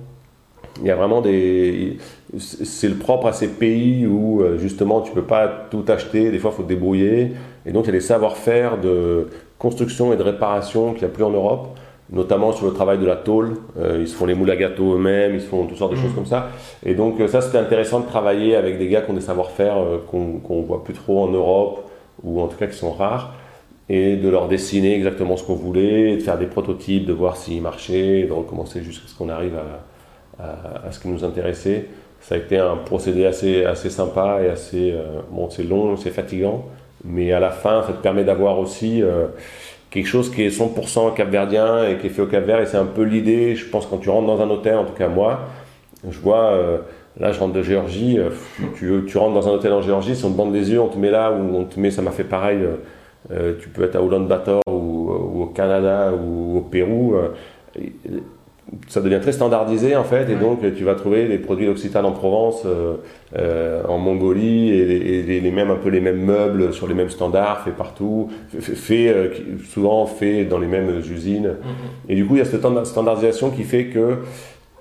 Il 0.82 0.88
y 0.88 0.92
a 0.92 0.96
vraiment 0.96 1.22
des. 1.22 1.98
C'est 2.38 2.90
le 2.90 2.96
propre 2.96 3.28
à 3.28 3.34
ces 3.34 3.48
pays 3.48 4.06
où 4.08 4.42
euh, 4.42 4.58
justement 4.58 5.02
tu 5.02 5.12
peux 5.12 5.24
pas 5.24 5.48
tout 5.70 5.86
acheter, 5.88 6.32
des 6.32 6.40
fois 6.40 6.52
il 6.54 6.58
faut 6.58 6.64
te 6.64 6.68
débrouiller. 6.68 7.32
Et 7.66 7.72
donc 7.72 7.86
il 7.86 7.88
y 7.88 7.90
a 7.90 7.94
des 7.94 8.00
savoir-faire 8.00 8.80
de 8.80 9.28
construction 9.60 10.12
et 10.12 10.18
de 10.18 10.24
réparation 10.24 10.94
qu'il 10.94 11.04
n'y 11.04 11.12
a 11.12 11.14
plus 11.14 11.24
en 11.24 11.30
Europe, 11.30 11.78
notamment 12.12 12.52
sur 12.52 12.66
le 12.66 12.74
travail 12.74 12.98
de 12.98 13.06
la 13.06 13.16
tôle. 13.16 13.54
Euh, 13.80 14.00
ils 14.02 14.08
se 14.08 14.16
font 14.16 14.26
les 14.26 14.34
moules 14.34 14.50
à 14.50 14.56
gâteaux 14.56 14.96
eux-mêmes, 14.96 15.36
ils 15.36 15.42
se 15.42 15.48
font 15.48 15.66
toutes 15.66 15.78
sortes 15.78 15.92
de 15.92 15.98
choses 15.98 16.12
mmh. 16.12 16.16
comme 16.16 16.26
ça. 16.26 16.50
Et 16.86 16.96
donc 16.96 17.20
euh, 17.20 17.28
ça 17.28 17.42
c'était 17.42 17.60
intéressant 17.60 18.00
de 18.00 18.08
travailler 18.08 18.56
avec 18.56 18.80
des 18.80 18.88
gars 18.88 19.02
qui 19.02 19.12
ont 19.12 19.16
des 19.16 19.22
savoir-faire 19.22 19.76
qu'on 20.10 20.42
ne 20.50 20.66
voit 20.66 20.84
plus 20.84 20.94
trop 20.94 21.24
en 21.24 21.28
Europe, 21.28 21.88
ou 22.24 22.42
en 22.42 22.48
tout 22.48 22.58
cas 22.58 22.68
qui 22.68 22.78
sont 22.78 22.92
rares 22.92 23.34
et 23.90 24.16
de 24.16 24.30
leur 24.30 24.48
dessiner 24.48 24.96
exactement 24.96 25.36
ce 25.36 25.44
qu'on 25.44 25.56
voulait, 25.56 26.16
de 26.16 26.22
faire 26.22 26.38
des 26.38 26.46
prototypes, 26.46 27.06
de 27.06 27.12
voir 27.12 27.36
s'ils 27.36 27.62
marchaient, 27.62 28.24
de 28.24 28.32
recommencer 28.32 28.82
jusqu'à 28.84 29.06
ce 29.06 29.16
qu'on 29.16 29.28
arrive 29.28 29.56
à, 29.56 29.82
à, 30.42 30.92
ce 30.92 31.00
qui 31.00 31.08
nous 31.08 31.24
intéressait. 31.24 31.86
Ça 32.22 32.36
a 32.36 32.38
été 32.38 32.58
un 32.58 32.78
procédé 32.78 33.26
assez, 33.26 33.66
assez 33.66 33.90
sympa 33.90 34.40
et 34.44 34.50
assez. 34.50 34.92
Euh, 34.92 35.22
bon, 35.32 35.50
c'est 35.50 35.64
long, 35.64 35.98
c'est 35.98 36.12
fatigant, 36.12 36.66
mais 37.04 37.32
à 37.32 37.40
la 37.40 37.52
fin, 37.52 37.84
ça 37.84 37.94
te 37.94 38.02
permet 38.02 38.24
d'avoir 38.24 38.60
aussi 38.60 39.02
euh, 39.02 39.28
quelque 39.90 40.08
chose 40.08 40.32
qui 40.32 40.44
est 40.44 40.50
100% 40.50 41.14
capverdien 41.16 41.88
et 41.88 41.98
qui 41.98 42.08
est 42.08 42.10
fait 42.12 42.22
au 42.22 42.28
Cap-Vert. 42.28 42.62
Et 42.62 42.66
c'est 42.68 42.78
un 42.78 42.86
peu 42.86 43.04
l'idée, 43.04 43.56
je 43.56 43.66
pense, 43.66 43.88
quand 43.88 43.98
tu 43.98 44.10
rentres 44.10 44.28
dans 44.28 44.42
un 44.42 44.50
hôtel, 44.50 44.76
en 44.78 44.86
tout 44.86 44.94
cas 44.94 45.08
moi, 45.08 45.42
je 46.10 46.20
vois. 46.20 46.52
Euh, 46.52 46.78
là, 47.20 47.32
je 47.32 47.40
rentre 47.40 47.54
de 47.54 47.64
Géorgie. 47.64 48.20
Tu, 48.76 49.18
rentres 49.18 49.34
dans 49.34 49.48
un 49.50 49.52
hôtel 49.52 49.74
en 49.74 49.82
Géorgie, 49.82 50.16
si 50.16 50.24
on 50.24 50.32
te 50.32 50.38
bande 50.38 50.54
des 50.54 50.72
yeux, 50.72 50.80
on 50.80 50.88
te 50.88 50.98
met 50.98 51.10
là, 51.12 51.32
ou 51.32 51.58
on 51.58 51.66
te 51.66 51.80
met, 51.80 51.92
ça 51.92 52.02
m'a 52.02 52.12
fait 52.12 52.24
pareil 52.24 52.60
tu 53.62 53.70
peux 53.70 53.84
être 53.84 53.96
à 53.96 54.02
Ulaanbaatar 54.02 54.60
ou, 54.68 55.12
ou, 55.12 55.44
au 55.44 55.46
Canada 55.46 56.12
ou 56.12 56.58
au 56.58 56.62
Pérou. 56.62 57.16
Euh, 58.74 58.78
ça 58.88 59.02
devient 59.02 59.20
très 59.22 59.32
standardisé 59.32 59.96
en 59.96 60.04
fait, 60.04 60.30
et 60.30 60.36
donc 60.36 60.60
tu 60.76 60.84
vas 60.84 60.96
trouver 60.96 61.28
des 61.28 61.38
produits 61.38 61.66
d'Occitane 61.66 62.06
en 62.06 62.12
Provence, 62.12 62.64
euh, 62.66 63.84
en 63.88 63.98
Mongolie, 63.98 64.70
et, 64.72 65.42
les 65.42 65.52
mêmes 65.52 65.72
un 65.72 65.76
peu 65.76 65.90
les 65.90 66.02
mêmes 66.02 66.24
meubles 66.24 66.74
sur 66.74 66.88
les 66.88 66.94
mêmes 66.94 67.10
standards, 67.10 67.64
faits 67.64 67.76
partout, 67.76 68.30
fait, 68.60 69.32
souvent 69.70 70.06
faits 70.06 70.48
dans 70.48 70.60
les 70.60 70.68
mêmes 70.68 71.00
usines. 71.00 71.48
Mm-hmm. 71.48 72.10
Et 72.10 72.16
du 72.16 72.26
coup, 72.26 72.36
il 72.36 72.40
y 72.40 72.42
a 72.42 72.46
cette 72.46 72.66
standardisation 72.86 73.50
qui 73.50 73.64
fait 73.64 73.86
que 73.86 74.20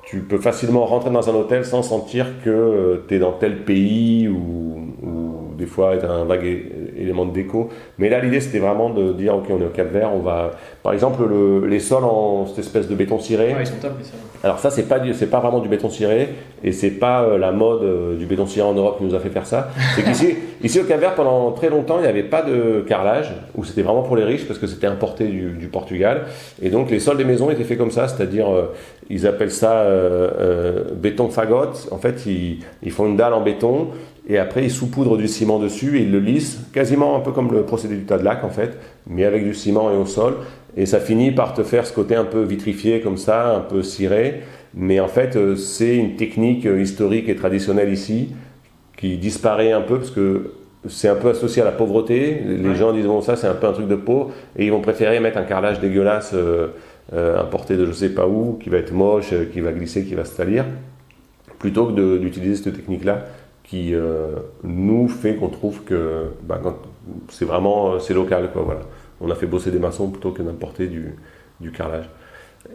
tu 0.04 0.20
peux 0.20 0.38
facilement 0.38 0.86
rentrer 0.86 1.10
dans 1.10 1.30
un 1.30 1.34
hôtel 1.34 1.64
sans 1.64 1.82
sentir 1.82 2.26
que 2.44 3.02
tu 3.06 3.14
es 3.14 3.18
dans 3.18 3.32
tel 3.32 3.58
pays 3.58 4.28
ou, 4.28 4.94
ou 5.02 5.54
des 5.56 5.66
fois 5.66 5.94
être 5.94 6.10
un 6.10 6.24
vague 6.24 6.42
élément 7.00 7.26
de 7.26 7.32
déco. 7.32 7.68
Mais 7.98 8.08
là, 8.08 8.20
l'idée, 8.20 8.40
c'était 8.40 8.58
vraiment 8.58 8.90
de 8.90 9.12
dire, 9.12 9.34
ok, 9.34 9.46
on 9.50 9.60
est 9.60 9.66
au 9.66 9.70
Cap 9.70 9.90
Vert, 9.90 10.10
on 10.14 10.20
va... 10.20 10.52
Par 10.82 10.92
exemple, 10.92 11.22
le, 11.28 11.66
les 11.66 11.80
sols 11.80 12.04
en 12.04 12.46
cette 12.46 12.60
espèce 12.60 12.88
de 12.88 12.94
béton 12.94 13.18
ciré. 13.18 13.54
Ouais, 13.54 13.60
ils 13.60 13.66
sont 13.66 13.74
top 13.80 13.92
les 13.98 14.04
sols. 14.04 14.18
Alors 14.42 14.58
ça, 14.58 14.70
c'est 14.70 14.84
pas, 14.84 14.98
c'est 15.12 15.28
pas 15.28 15.40
vraiment 15.40 15.58
du 15.58 15.68
béton 15.68 15.90
ciré, 15.90 16.30
et 16.64 16.72
c'est 16.72 16.90
pas 16.90 17.22
euh, 17.22 17.36
la 17.36 17.52
mode 17.52 17.82
euh, 17.82 18.16
du 18.16 18.24
béton 18.24 18.46
ciré 18.46 18.66
en 18.66 18.72
Europe 18.72 18.98
qui 18.98 19.04
nous 19.04 19.14
a 19.14 19.20
fait 19.20 19.28
faire 19.28 19.46
ça. 19.46 19.68
C'est 19.94 20.02
qu'ici, 20.02 20.34
ici 20.62 20.80
au 20.80 20.84
Cap 20.84 20.98
Vert, 20.98 21.14
pendant 21.14 21.52
très 21.52 21.68
longtemps, 21.68 21.98
il 21.98 22.02
n'y 22.02 22.08
avait 22.08 22.22
pas 22.22 22.42
de 22.42 22.82
carrelage, 22.86 23.34
où 23.54 23.64
c'était 23.64 23.82
vraiment 23.82 24.02
pour 24.02 24.16
les 24.16 24.24
riches, 24.24 24.46
parce 24.46 24.58
que 24.58 24.66
c'était 24.66 24.86
importé 24.86 25.26
du, 25.26 25.50
du 25.50 25.66
Portugal. 25.66 26.22
Et 26.62 26.70
donc 26.70 26.90
les 26.90 27.00
sols 27.00 27.18
des 27.18 27.24
maisons 27.24 27.50
étaient 27.50 27.64
faits 27.64 27.76
comme 27.76 27.90
ça, 27.90 28.08
c'est-à-dire, 28.08 28.50
euh, 28.50 28.72
ils 29.10 29.26
appellent 29.26 29.50
ça 29.50 29.86
béton 30.94 31.28
fagot. 31.30 31.72
En 31.90 31.98
fait, 31.98 32.24
ils, 32.26 32.60
ils 32.82 32.92
font 32.92 33.06
une 33.06 33.16
dalle 33.16 33.34
en 33.34 33.40
béton, 33.40 33.88
et 34.28 34.38
après 34.38 34.64
ils 34.64 34.70
saupoudrent 34.70 35.16
du 35.16 35.28
ciment 35.28 35.58
dessus, 35.58 35.98
et 35.98 36.02
ils 36.02 36.12
le 36.12 36.20
lissent, 36.20 36.60
quasiment 36.72 37.16
un 37.16 37.20
peu 37.20 37.32
comme 37.32 37.52
le 37.52 37.62
procédé 37.62 37.96
du 37.96 38.04
tas 38.04 38.18
de 38.18 38.24
lac, 38.24 38.44
en 38.44 38.50
fait, 38.50 38.76
mais 39.08 39.24
avec 39.24 39.44
du 39.44 39.54
ciment 39.54 39.90
et 39.90 39.96
au 39.96 40.06
sol. 40.06 40.34
Et 40.76 40.86
ça 40.86 41.00
finit 41.00 41.32
par 41.32 41.52
te 41.54 41.62
faire 41.64 41.84
ce 41.86 41.92
côté 41.92 42.14
un 42.14 42.24
peu 42.24 42.42
vitrifié 42.42 43.00
comme 43.00 43.16
ça, 43.16 43.56
un 43.56 43.60
peu 43.60 43.82
ciré. 43.82 44.42
Mais 44.72 45.00
en 45.00 45.08
fait, 45.08 45.34
euh, 45.34 45.56
c'est 45.56 45.96
une 45.96 46.14
technique 46.14 46.64
euh, 46.64 46.80
historique 46.80 47.28
et 47.28 47.34
traditionnelle 47.34 47.92
ici 47.92 48.28
qui 48.96 49.16
disparaît 49.16 49.72
un 49.72 49.80
peu 49.80 49.98
parce 49.98 50.10
que 50.12 50.52
c'est 50.86 51.08
un 51.08 51.16
peu 51.16 51.30
associé 51.30 51.60
à 51.62 51.64
la 51.64 51.72
pauvreté. 51.72 52.40
Les 52.46 52.68
Ouais. 52.68 52.74
gens 52.76 52.92
disent 52.92 53.06
bon 53.06 53.20
ça 53.20 53.34
c'est 53.36 53.48
un 53.48 53.54
peu 53.54 53.66
un 53.66 53.72
truc 53.72 53.88
de 53.88 53.96
pauvre 53.96 54.30
et 54.56 54.64
ils 54.64 54.70
vont 54.70 54.80
préférer 54.80 55.18
mettre 55.20 55.38
un 55.38 55.42
carrelage 55.42 55.80
dégueulasse 55.80 56.30
euh, 56.34 56.68
euh, 57.12 57.40
importé 57.40 57.76
de 57.76 57.84
je 57.84 57.92
sais 57.92 58.10
pas 58.10 58.26
où, 58.28 58.56
qui 58.62 58.68
va 58.70 58.78
être 58.78 58.92
moche, 58.92 59.34
qui 59.52 59.60
va 59.60 59.72
glisser, 59.72 60.04
qui 60.04 60.14
va 60.14 60.24
se 60.24 60.34
salir, 60.34 60.64
plutôt 61.58 61.86
que 61.86 62.18
d'utiliser 62.18 62.56
cette 62.62 62.76
technique-là 62.76 63.26
qui 63.70 63.94
euh, 63.94 64.34
nous 64.64 65.06
fait 65.06 65.36
qu'on 65.36 65.48
trouve 65.48 65.84
que 65.84 66.24
bah, 66.42 66.60
c'est 67.28 67.44
vraiment 67.44 67.92
euh, 67.92 67.98
c'est 68.00 68.14
local 68.14 68.50
quoi 68.52 68.62
voilà. 68.62 68.80
On 69.20 69.30
a 69.30 69.36
fait 69.36 69.46
bosser 69.46 69.70
des 69.70 69.78
maçons 69.78 70.10
plutôt 70.10 70.32
que 70.32 70.42
d'importer 70.42 70.88
du, 70.88 71.14
du 71.60 71.70
carrelage. 71.70 72.10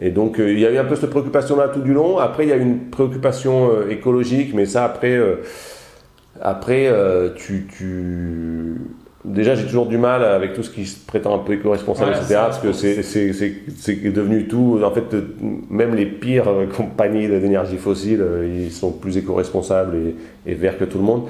Et 0.00 0.10
donc 0.10 0.40
euh, 0.40 0.50
il 0.50 0.58
y 0.58 0.64
a 0.64 0.70
eu 0.70 0.78
un 0.78 0.86
peu 0.86 0.96
cette 0.96 1.10
préoccupation-là 1.10 1.68
tout 1.68 1.82
du 1.82 1.92
long. 1.92 2.16
Après 2.16 2.46
il 2.46 2.48
y 2.48 2.52
a 2.52 2.56
eu 2.56 2.62
une 2.62 2.88
préoccupation 2.88 3.86
écologique, 3.90 4.54
mais 4.54 4.64
ça 4.64 4.86
après, 4.86 5.20
après 6.40 6.90
tu... 7.36 7.68
déjà 9.26 9.54
j'ai 9.54 9.64
toujours 9.64 9.86
du 9.86 9.98
mal 9.98 10.24
avec 10.24 10.54
tout 10.54 10.62
ce 10.62 10.70
qui 10.70 10.86
se 10.86 10.98
prétend 11.04 11.34
un 11.34 11.38
peu 11.38 11.54
éco-responsable, 11.54 12.12
Ouais, 12.12 12.16
etc. 12.16 12.34
Parce 12.36 12.58
que 12.58 12.72
c'est 12.72 14.12
devenu 14.12 14.46
tout. 14.48 14.80
En 14.82 14.90
fait, 14.90 15.12
euh, 15.12 15.22
même 15.68 15.94
les 15.94 16.06
pires 16.06 16.48
euh, 16.48 16.66
compagnies 16.66 17.28
d'énergie 17.28 17.76
fossile, 17.76 18.20
euh, 18.22 18.64
ils 18.64 18.72
sont 18.72 18.92
plus 18.92 19.16
éco-responsables 19.16 19.96
et, 19.96 20.50
et 20.50 20.54
verts 20.54 20.78
que 20.78 20.84
tout 20.84 20.98
le 20.98 21.04
monde. 21.04 21.24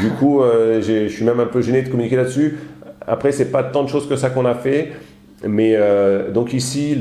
Du 0.00 0.10
coup, 0.18 0.42
euh, 0.42 0.80
je 0.82 1.08
suis 1.08 1.24
même 1.24 1.40
un 1.40 1.46
peu 1.46 1.62
gêné 1.62 1.82
de 1.82 1.88
communiquer 1.88 2.16
là-dessus. 2.16 2.58
Après, 3.06 3.32
c'est 3.32 3.50
pas 3.50 3.62
tant 3.62 3.82
de 3.82 3.88
choses 3.88 4.08
que 4.08 4.16
ça 4.16 4.30
qu'on 4.30 4.46
a 4.46 4.54
fait. 4.54 4.92
Mais 5.46 5.74
euh, 5.76 6.30
donc 6.30 6.52
ici, 6.52 6.96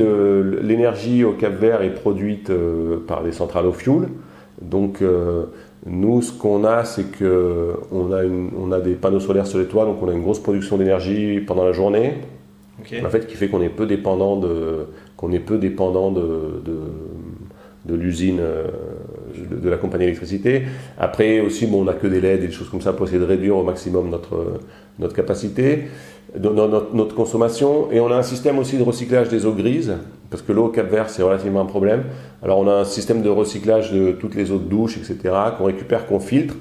l'énergie 0.61 1.23
au 1.23 1.33
Cap 1.33 1.53
Vert 1.59 1.83
est 1.83 1.93
produite 1.93 2.49
euh, 2.49 2.97
par 3.07 3.23
des 3.23 3.31
centrales 3.31 3.65
au 3.67 3.73
fioul. 3.73 4.07
Donc 4.61 4.99
nous, 5.85 6.21
ce 6.21 6.31
qu'on 6.31 6.63
a, 6.63 6.83
c'est 6.83 7.05
que 7.11 7.73
on 7.91 8.11
a, 8.11 8.23
une- 8.23 8.51
on 8.59 8.71
a 8.71 8.79
des 8.79 8.93
panneaux 8.93 9.19
solaires 9.19 9.47
sur 9.47 9.57
les 9.59 9.65
toits, 9.65 9.85
donc 9.85 10.01
on 10.01 10.07
a 10.09 10.13
une 10.13 10.21
grosse 10.21 10.39
production 10.39 10.77
d'énergie 10.77 11.39
pendant 11.39 11.63
la 11.65 11.71
journée. 11.73 12.15
En 13.05 13.09
fait, 13.09 13.27
qui 13.27 13.35
fait 13.35 13.47
qu'on 13.47 13.61
est 13.61 13.69
peu 13.69 13.85
dépendant 13.85 14.37
de, 14.37 14.87
qu'on 15.17 15.31
est 15.31 15.39
peu 15.39 15.57
dépendant 15.57 16.11
de, 16.11 16.61
de, 16.65 16.77
de 17.85 17.95
l'usine, 17.95 18.39
euh, 18.39 18.67
de, 19.33 19.69
la 19.69 19.77
compagnie 19.77 20.05
d'électricité. 20.05 20.63
Après 20.97 21.39
aussi, 21.39 21.65
bon, 21.65 21.81
on 21.81 21.85
n'a 21.85 21.93
que 21.93 22.07
des 22.07 22.21
LED 22.21 22.43
et 22.43 22.47
des 22.47 22.53
choses 22.53 22.69
comme 22.69 22.81
ça 22.81 22.93
pour 22.93 23.05
essayer 23.05 23.19
de 23.19 23.25
réduire 23.25 23.57
au 23.57 23.63
maximum 23.63 24.09
notre, 24.09 24.59
notre 24.99 25.15
capacité, 25.15 25.85
notre 26.39 27.15
consommation. 27.15 27.91
Et 27.91 27.99
on 27.99 28.11
a 28.11 28.15
un 28.15 28.23
système 28.23 28.59
aussi 28.59 28.77
de 28.77 28.83
recyclage 28.83 29.29
des 29.29 29.45
eaux 29.45 29.53
grises, 29.53 29.93
parce 30.29 30.41
que 30.41 30.51
l'eau 30.51 30.65
au 30.65 30.69
Cap 30.69 30.89
Vert, 30.89 31.09
c'est 31.09 31.23
relativement 31.23 31.61
un 31.61 31.65
problème. 31.65 32.03
Alors 32.43 32.59
on 32.59 32.67
a 32.67 32.73
un 32.73 32.85
système 32.85 33.21
de 33.21 33.29
recyclage 33.29 33.91
de 33.91 34.11
toutes 34.11 34.35
les 34.35 34.51
eaux 34.51 34.59
de 34.59 34.69
douche, 34.69 34.97
etc., 34.97 35.33
qu'on 35.57 35.65
récupère, 35.65 36.07
qu'on 36.07 36.19
filtre. 36.19 36.55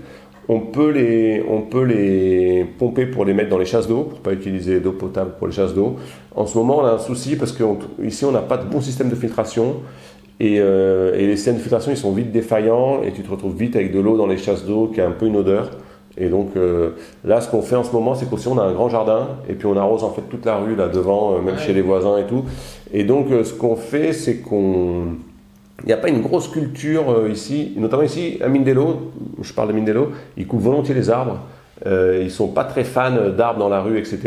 On 0.49 0.59
peut, 0.59 0.91
les, 0.91 1.45
on 1.49 1.61
peut 1.61 1.85
les 1.85 2.67
pomper 2.77 3.07
pour 3.07 3.25
les 3.25 3.35
mettre 3.35 3.51
dans 3.51 3.59
les 3.59 3.67
chasses 3.67 3.87
d'eau, 3.87 4.03
pour 4.03 4.19
pas 4.19 4.33
utiliser 4.33 4.81
d'eau 4.81 4.91
potable 4.91 5.35
pour 5.39 5.47
les 5.47 5.53
chasses 5.53 5.75
d'eau. 5.75 5.95
En 6.35 6.45
ce 6.45 6.59
moment, 6.59 6.79
on 6.79 6.85
a 6.85 6.91
un 6.91 6.99
souci 6.99 7.37
parce 7.37 7.53
qu'ici, 7.53 8.25
on 8.25 8.33
n'a 8.33 8.41
pas 8.41 8.57
de 8.57 8.65
bon 8.65 8.81
système 8.81 9.09
de 9.11 9.15
filtration. 9.15 9.77
Et, 10.41 10.57
euh, 10.59 11.13
et 11.15 11.27
les 11.27 11.37
systèmes 11.37 11.57
de 11.57 11.61
filtration, 11.61 11.91
ils 11.93 11.99
sont 11.99 12.13
vite 12.13 12.33
défaillants 12.33 13.03
et 13.03 13.13
tu 13.13 13.23
te 13.23 13.31
retrouves 13.31 13.55
vite 13.57 13.77
avec 13.77 13.93
de 13.93 14.01
l'eau 14.01 14.17
dans 14.17 14.27
les 14.27 14.39
chasses 14.39 14.65
d'eau 14.65 14.91
qui 14.93 15.01
a 15.01 15.07
un 15.07 15.11
peu 15.13 15.27
une 15.27 15.37
odeur. 15.37 15.71
Et 16.17 16.29
donc 16.29 16.57
euh, 16.57 16.91
là, 17.25 17.41
ce 17.41 17.49
qu'on 17.51 17.63
fait 17.63 17.77
en 17.77 17.85
ce 17.85 17.93
moment, 17.93 18.15
c'est 18.15 18.29
qu'aussi 18.29 18.49
on 18.49 18.59
a 18.59 18.63
un 18.63 18.73
grand 18.73 18.89
jardin 18.89 19.29
et 19.49 19.53
puis 19.53 19.67
on 19.67 19.77
arrose 19.77 20.03
en 20.03 20.11
fait 20.11 20.23
toute 20.31 20.45
la 20.47 20.57
rue 20.57 20.75
là 20.75 20.89
devant, 20.89 21.35
euh, 21.35 21.41
même 21.41 21.55
Ouais. 21.57 21.61
chez 21.61 21.73
les 21.75 21.83
voisins 21.83 22.17
et 22.19 22.25
tout. 22.25 22.45
Et 22.93 23.05
donc 23.05 23.27
ce 23.45 23.53
qu'on 23.53 23.77
fait, 23.77 24.13
c'est 24.15 24.39
qu'on 24.39 25.05
il 25.83 25.87
n'y 25.87 25.93
a 25.93 25.97
pas 25.99 26.09
une 26.09 26.21
grosse 26.21 26.49
culture 26.49 27.27
ici, 27.31 27.73
notamment 27.77 28.03
ici 28.03 28.39
à 28.43 28.49
Mindelo, 28.49 29.13
je 29.41 29.53
parle 29.55 29.69
de 29.69 29.73
Mindelo, 29.73 30.11
ils 30.37 30.47
coupent 30.47 30.61
volontiers 30.61 30.95
les 30.95 31.09
arbres. 31.09 31.39
Ils 31.87 32.31
sont 32.31 32.49
pas 32.49 32.65
très 32.65 32.85
fans 32.85 33.31
d'arbres 33.35 33.61
dans 33.61 33.71
la 33.71 33.81
rue, 33.81 33.97
etc. 33.97 34.19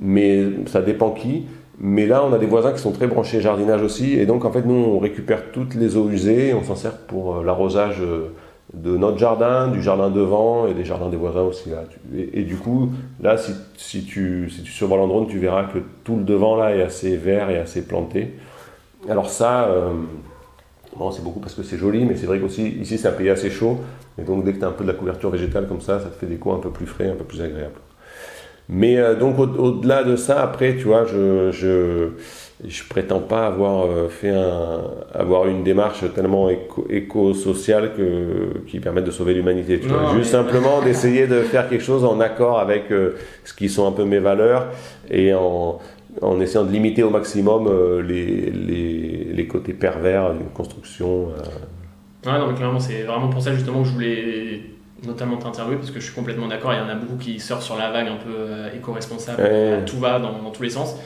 Mais 0.00 0.44
ça 0.66 0.82
dépend 0.82 1.10
qui. 1.12 1.46
Mais 1.78 2.06
là, 2.06 2.24
on 2.24 2.32
a 2.32 2.38
des 2.38 2.46
voisins 2.46 2.72
qui 2.72 2.78
sont 2.78 2.92
très 2.92 3.06
branchés 3.06 3.40
jardinage 3.40 3.82
aussi. 3.82 4.14
Et 4.14 4.26
donc, 4.26 4.44
en 4.44 4.52
fait, 4.52 4.62
nous, 4.62 4.74
on 4.74 4.98
récupère 4.98 5.50
toutes 5.52 5.74
les 5.74 5.96
eaux 5.96 6.08
usées 6.08 6.54
on 6.54 6.62
s'en 6.62 6.74
sert 6.74 6.96
pour 6.96 7.36
euh, 7.36 7.44
l'arrosage 7.44 8.00
euh, 8.00 8.32
de 8.72 8.96
notre 8.96 9.18
jardin, 9.18 9.68
du 9.68 9.82
jardin 9.82 10.10
devant 10.10 10.66
et 10.66 10.74
des 10.74 10.84
jardins 10.84 11.08
des 11.08 11.16
voisins 11.16 11.42
aussi. 11.42 11.70
Là. 11.70 11.84
Et, 12.32 12.42
du 12.42 12.56
coup, 12.56 12.90
là, 13.22 13.36
si, 13.36 13.52
si 13.76 14.04
tu, 14.04 14.50
si 14.50 14.62
tu 14.62 14.72
survoles 14.72 15.00
en 15.00 15.06
drone, 15.06 15.26
tu 15.28 15.38
verras 15.38 15.64
que 15.64 15.78
tout 16.04 16.16
le 16.16 16.24
devant 16.24 16.56
là 16.56 16.74
est 16.74 16.82
assez 16.82 17.16
vert 17.16 17.50
et 17.50 17.58
assez 17.58 17.86
planté. 17.86 18.34
Alors 19.08 19.30
ça, 19.30 19.66
euh, 19.66 19.92
bon, 20.96 21.10
c'est 21.10 21.22
beaucoup 21.22 21.40
parce 21.40 21.54
que 21.54 21.62
c'est 21.62 21.76
joli, 21.76 22.04
mais 22.04 22.16
c'est 22.16 22.26
vrai 22.26 22.40
qu'aussi, 22.40 22.68
ici, 22.80 22.98
c'est 22.98 23.08
un 23.08 23.12
pays 23.12 23.30
assez 23.30 23.50
chaud. 23.50 23.78
Et 24.18 24.22
donc, 24.22 24.44
dès 24.44 24.52
que 24.54 24.58
tu 24.58 24.64
as 24.64 24.68
un 24.68 24.72
peu 24.72 24.82
de 24.82 24.90
la 24.90 24.96
couverture 24.96 25.30
végétale 25.30 25.68
comme 25.68 25.82
ça, 25.82 26.00
ça 26.00 26.06
te 26.06 26.14
fait 26.14 26.26
des 26.26 26.36
coins 26.36 26.56
un 26.56 26.60
peu 26.60 26.70
plus 26.70 26.86
frais, 26.86 27.10
un 27.10 27.14
peu 27.14 27.24
plus 27.24 27.42
agréables. 27.42 27.80
Mais 28.68 28.96
euh, 28.98 29.14
donc, 29.14 29.38
au- 29.38 29.42
au-delà 29.44 30.02
de 30.04 30.16
ça, 30.16 30.42
après, 30.42 30.76
tu 30.76 30.84
vois, 30.84 31.04
je... 31.04 31.50
je 31.52 32.08
je 32.66 32.82
prétends 32.88 33.20
pas 33.20 33.46
avoir 33.46 33.84
euh, 33.84 34.08
fait 34.08 34.30
un, 34.30 34.80
avoir 35.12 35.46
une 35.46 35.62
démarche 35.62 36.02
tellement 36.14 36.48
éco- 36.48 36.86
éco-sociale 36.88 37.92
que, 37.94 38.60
qui 38.66 38.80
permette 38.80 39.04
de 39.04 39.10
sauver 39.10 39.34
l'humanité. 39.34 39.78
tu 39.78 39.88
vois. 39.88 40.00
Non, 40.04 40.14
Juste 40.16 40.30
simplement 40.30 40.80
d'essayer 40.80 41.26
de 41.26 41.42
faire 41.42 41.68
quelque 41.68 41.84
chose 41.84 42.02
en 42.04 42.18
accord 42.18 42.58
avec 42.58 42.90
euh, 42.90 43.12
ce 43.44 43.52
qui 43.52 43.68
sont 43.68 43.86
un 43.86 43.92
peu 43.92 44.04
mes 44.06 44.20
valeurs 44.20 44.68
et 45.10 45.34
en, 45.34 45.78
en 46.22 46.40
essayant 46.40 46.64
de 46.64 46.72
limiter 46.72 47.02
au 47.02 47.10
maximum 47.10 47.68
les, 48.02 48.50
les, 48.50 49.24
les 49.34 49.46
côtés 49.46 49.74
pervers 49.74 50.32
d'une 50.32 50.48
construction. 50.48 51.28
Ouais, 52.24 52.38
non, 52.38 52.48
mais 52.48 52.54
clairement, 52.54 52.80
c'est 52.80 53.02
vraiment 53.04 53.28
pour 53.28 53.42
ça 53.42 53.52
justement 53.54 53.82
que 53.82 53.88
je 53.88 53.92
voulais 53.92 54.75
notamment 55.04 55.36
t'interviewer 55.36 55.76
parce 55.76 55.90
que 55.90 56.00
je 56.00 56.04
suis 56.06 56.14
complètement 56.14 56.48
d'accord. 56.48 56.72
Il 56.72 56.78
y 56.78 56.82
en 56.82 56.88
a 56.88 56.94
beaucoup 56.94 57.16
qui 57.16 57.38
surfent 57.40 57.62
sur 57.64 57.76
la 57.76 57.90
vague 57.90 58.08
un 58.08 58.16
peu 58.16 58.30
euh, 58.34 58.74
éco-responsable. 58.74 59.42
Ouais. 59.42 59.84
Tout 59.84 59.98
va 59.98 60.18
dans, 60.18 60.32
dans 60.42 60.50
tous 60.50 60.62
les 60.62 60.70
sens. 60.70 60.96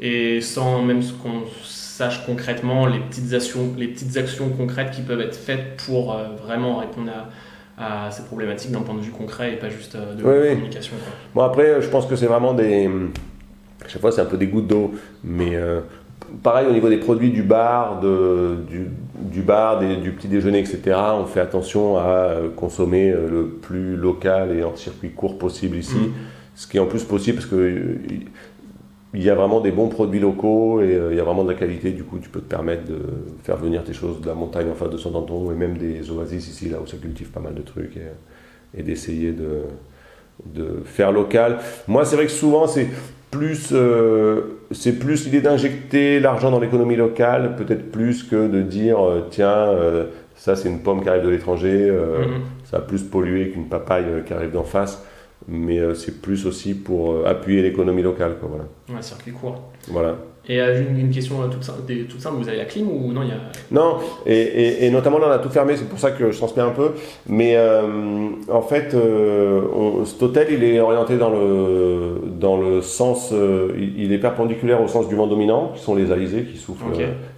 Et 0.00 0.40
sans 0.40 0.82
même 0.82 1.02
ce 1.02 1.12
qu'on 1.12 1.42
sache 1.64 2.24
concrètement 2.26 2.86
les 2.86 3.00
petites, 3.00 3.32
actions, 3.32 3.74
les 3.76 3.88
petites 3.88 4.16
actions 4.16 4.48
concrètes 4.50 4.92
qui 4.92 5.02
peuvent 5.02 5.20
être 5.20 5.34
faites 5.36 5.76
pour 5.86 6.12
euh, 6.14 6.28
vraiment 6.44 6.76
répondre 6.76 7.10
à, 7.76 8.06
à 8.06 8.10
ces 8.10 8.22
problématiques 8.24 8.70
d'un 8.70 8.82
point 8.82 8.94
de 8.94 9.00
vue 9.00 9.10
concret 9.10 9.54
et 9.54 9.56
pas 9.56 9.68
juste 9.68 9.94
euh, 9.96 10.14
de 10.14 10.22
Oui, 10.22 10.34
oui. 10.42 10.48
communication. 10.54 10.94
quoi. 11.02 11.12
Bon, 11.34 11.42
après, 11.50 11.80
je 11.82 11.88
pense 11.88 12.06
que 12.06 12.14
c'est 12.16 12.26
vraiment 12.26 12.54
des. 12.54 12.86
À 13.84 13.88
chaque 13.88 14.00
fois, 14.00 14.12
c'est 14.12 14.20
un 14.20 14.24
peu 14.26 14.36
des 14.36 14.46
gouttes 14.48 14.66
d'eau. 14.68 14.94
Mais 15.24 15.54
euh, 15.56 15.80
pareil, 16.42 16.66
au 16.68 16.72
niveau 16.72 16.88
des 16.88 16.98
produits 16.98 17.30
du 17.30 17.42
bar, 17.42 18.00
de, 18.00 18.56
du, 18.68 18.88
du 19.14 19.42
bar, 19.42 19.78
des- 19.78 19.96
du 19.96 20.12
petit 20.12 20.28
déjeuner, 20.28 20.58
etc., 20.60 20.96
on 21.14 21.24
fait 21.26 21.40
attention 21.40 21.96
à 21.96 22.02
euh, 22.02 22.48
consommer 22.54 23.10
euh, 23.10 23.28
le 23.30 23.46
plus 23.48 23.96
local 23.96 24.56
et 24.56 24.62
en 24.64 24.76
circuit 24.76 25.10
court 25.10 25.38
possible 25.38 25.76
ici. 25.76 25.96
Mm. 25.96 26.12
Ce 26.54 26.66
qui 26.66 26.76
est 26.76 26.80
en 26.80 26.86
plus 26.86 27.04
possible 27.04 27.36
parce 27.38 27.48
que. 27.48 27.96
il 29.14 29.22
y 29.22 29.30
a 29.30 29.34
vraiment 29.34 29.60
des 29.60 29.70
bons 29.70 29.88
produits 29.88 30.20
locaux 30.20 30.80
et 30.82 30.94
euh, 30.94 31.12
il 31.12 31.16
y 31.16 31.20
a 31.20 31.24
vraiment 31.24 31.42
de 31.44 31.50
la 31.52 31.58
qualité. 31.58 31.92
Du 31.92 32.04
coup, 32.04 32.18
tu 32.18 32.28
peux 32.28 32.40
te 32.40 32.48
permettre 32.48 32.84
de 32.84 32.98
faire 33.42 33.56
venir 33.56 33.82
tes 33.82 33.94
choses 33.94 34.20
de 34.20 34.26
la 34.26 34.34
montagne 34.34 34.68
en 34.70 34.74
face 34.74 34.90
de 34.90 34.98
son 34.98 35.50
et 35.50 35.54
même 35.54 35.78
des 35.78 36.10
oasis 36.10 36.48
ici, 36.48 36.68
là 36.68 36.78
où 36.82 36.86
ça 36.86 36.96
cultive 36.98 37.30
pas 37.30 37.40
mal 37.40 37.54
de 37.54 37.62
trucs 37.62 37.96
et, 37.96 38.78
et 38.78 38.82
d'essayer 38.82 39.32
de, 39.32 39.62
de 40.44 40.82
faire 40.84 41.10
local. 41.12 41.58
Moi, 41.86 42.04
c'est 42.04 42.16
vrai 42.16 42.26
que 42.26 42.32
souvent, 42.32 42.66
c'est 42.66 42.88
plus, 43.30 43.70
euh, 43.72 44.40
c'est 44.70 44.98
plus 44.98 45.24
l'idée 45.24 45.40
d'injecter 45.40 46.20
l'argent 46.20 46.50
dans 46.50 46.60
l'économie 46.60 46.96
locale, 46.96 47.56
peut-être 47.56 47.90
plus 47.90 48.22
que 48.22 48.48
de 48.48 48.62
dire, 48.62 49.04
euh, 49.04 49.26
tiens, 49.30 49.68
euh, 49.68 50.06
ça 50.34 50.56
c'est 50.56 50.68
une 50.68 50.80
pomme 50.80 51.02
qui 51.02 51.08
arrive 51.08 51.24
de 51.24 51.28
l'étranger, 51.28 51.90
Mhm. 51.90 52.40
ça 52.64 52.78
a 52.78 52.80
plus 52.80 53.02
pollué 53.02 53.50
qu'une 53.50 53.68
papaye 53.68 54.04
qui 54.26 54.32
arrive 54.32 54.52
d'en 54.52 54.62
face. 54.64 55.04
Mais 55.46 55.78
euh, 55.78 55.94
c'est 55.94 56.20
plus 56.20 56.46
aussi 56.46 56.74
pour 56.74 57.12
euh, 57.12 57.24
appuyer 57.26 57.62
l'économie 57.62 58.02
locale. 58.02 58.36
Quoi, 58.40 58.48
voilà. 58.48 58.64
Ouais, 58.88 59.02
circuit 59.02 59.32
court. 59.32 59.62
Voilà. 59.88 60.16
Et 60.50 60.60
euh, 60.62 60.80
une, 60.80 60.98
une 60.98 61.10
question 61.10 61.36
toute 61.50 61.62
simple, 61.62 61.84
des- 61.86 62.04
toute 62.04 62.20
simple, 62.22 62.36
vous 62.38 62.48
avez 62.48 62.56
la 62.56 62.64
clim 62.64 62.88
ou 62.88 63.12
non 63.12 63.20
il 63.22 63.28
y 63.28 63.32
a... 63.32 63.34
Non, 63.70 63.96
et, 64.24 64.34
et- 64.34 64.86
et 64.86 64.90
notamment 64.90 65.18
là 65.18 65.26
on 65.28 65.32
a 65.32 65.38
tout 65.38 65.50
fermé, 65.50 65.76
c'est 65.76 65.86
pour 65.86 65.98
ça 65.98 66.10
que 66.10 66.30
je 66.32 66.36
transpire 66.38 66.64
un 66.64 66.70
peu. 66.70 66.92
Mais 67.28 67.54
euh, 67.56 67.82
en 68.50 68.62
fait, 68.62 68.94
euh, 68.94 69.60
on- 69.74 70.06
cet 70.06 70.22
hôtel 70.22 70.46
il 70.50 70.64
est 70.64 70.80
orienté 70.80 71.18
dans 71.18 71.28
le, 71.28 72.14
dans 72.40 72.56
le 72.58 72.80
sens, 72.80 73.30
euh, 73.34 73.72
il, 73.76 74.04
il 74.04 74.12
est 74.14 74.18
perpendiculaire 74.18 74.82
au 74.82 74.88
sens 74.88 75.06
du 75.06 75.14
vent 75.16 75.26
dominant, 75.26 75.72
qui 75.74 75.82
sont 75.82 75.94
les 75.94 76.10
alizés 76.12 76.44
qui 76.44 76.56
soufflent, 76.56 76.84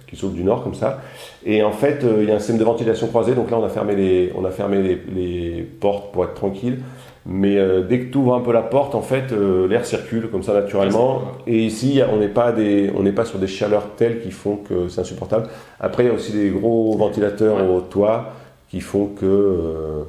qui 0.07 0.15
soufflent 0.15 0.35
du 0.35 0.45
nord 0.45 0.63
comme 0.63 0.75
ça. 0.75 1.01
Et 1.45 1.63
en 1.63 1.71
fait, 1.73 2.05
il 2.21 2.29
y 2.29 2.31
a 2.31 2.35
un 2.35 2.39
système 2.39 2.59
de 2.59 2.63
ventilation 2.63 3.07
croisée, 3.07 3.33
donc 3.35 3.51
là 3.51 3.57
on 3.59 3.63
a 3.65 3.69
fermé 3.69 3.93
les, 3.93 4.31
on 4.37 4.45
a 4.45 4.51
fermé 4.51 4.81
les, 4.81 5.01
les 5.13 5.61
portes 5.63 6.13
pour 6.13 6.23
être 6.23 6.35
tranquille. 6.35 6.79
Mais 7.25 7.57
euh, 7.57 7.81
dès 7.83 7.99
que 7.99 8.11
tu 8.11 8.17
ouvres 8.17 8.33
un 8.33 8.39
peu 8.41 8.51
la 8.51 8.63
porte, 8.63 8.95
en 8.95 9.01
fait, 9.03 9.31
euh, 9.31 9.67
l'air 9.67 9.85
circule 9.85 10.29
comme 10.31 10.41
ça 10.41 10.53
naturellement. 10.53 11.21
Et 11.45 11.59
ici, 11.59 12.01
on 12.11 12.17
n'est 12.17 12.27
pas, 12.27 12.51
des, 12.51 12.91
on 12.97 13.03
n'est 13.03 13.11
pas 13.11 13.25
sur 13.25 13.37
des 13.37 13.45
chaleurs 13.47 13.89
telles 13.95 14.21
qui 14.21 14.31
font 14.31 14.55
que 14.57 14.87
c'est 14.87 15.01
insupportable. 15.01 15.47
Après, 15.79 16.03
il 16.03 16.07
y 16.07 16.09
a 16.09 16.13
aussi 16.13 16.31
des 16.31 16.49
gros 16.49 16.97
ventilateurs 16.97 17.57
Ouais. 17.57 17.75
au 17.75 17.81
toit 17.81 18.33
qui 18.69 18.79
font 18.81 19.05
que, 19.07 19.25
euh, 19.25 20.03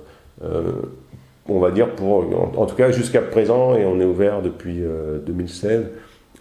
euh, 0.45 0.63
on 1.49 1.59
va 1.59 1.71
dire, 1.71 1.91
pour, 1.91 2.19
en, 2.21 2.53
en 2.63 2.67
tout 2.67 2.77
cas 2.77 2.91
jusqu'à 2.93 3.21
présent, 3.21 3.75
et 3.75 3.85
on 3.85 4.01
est 4.01 4.05
ouvert 4.07 4.41
depuis 4.41 4.79
euh, 4.83 5.19
2016, 5.27 5.85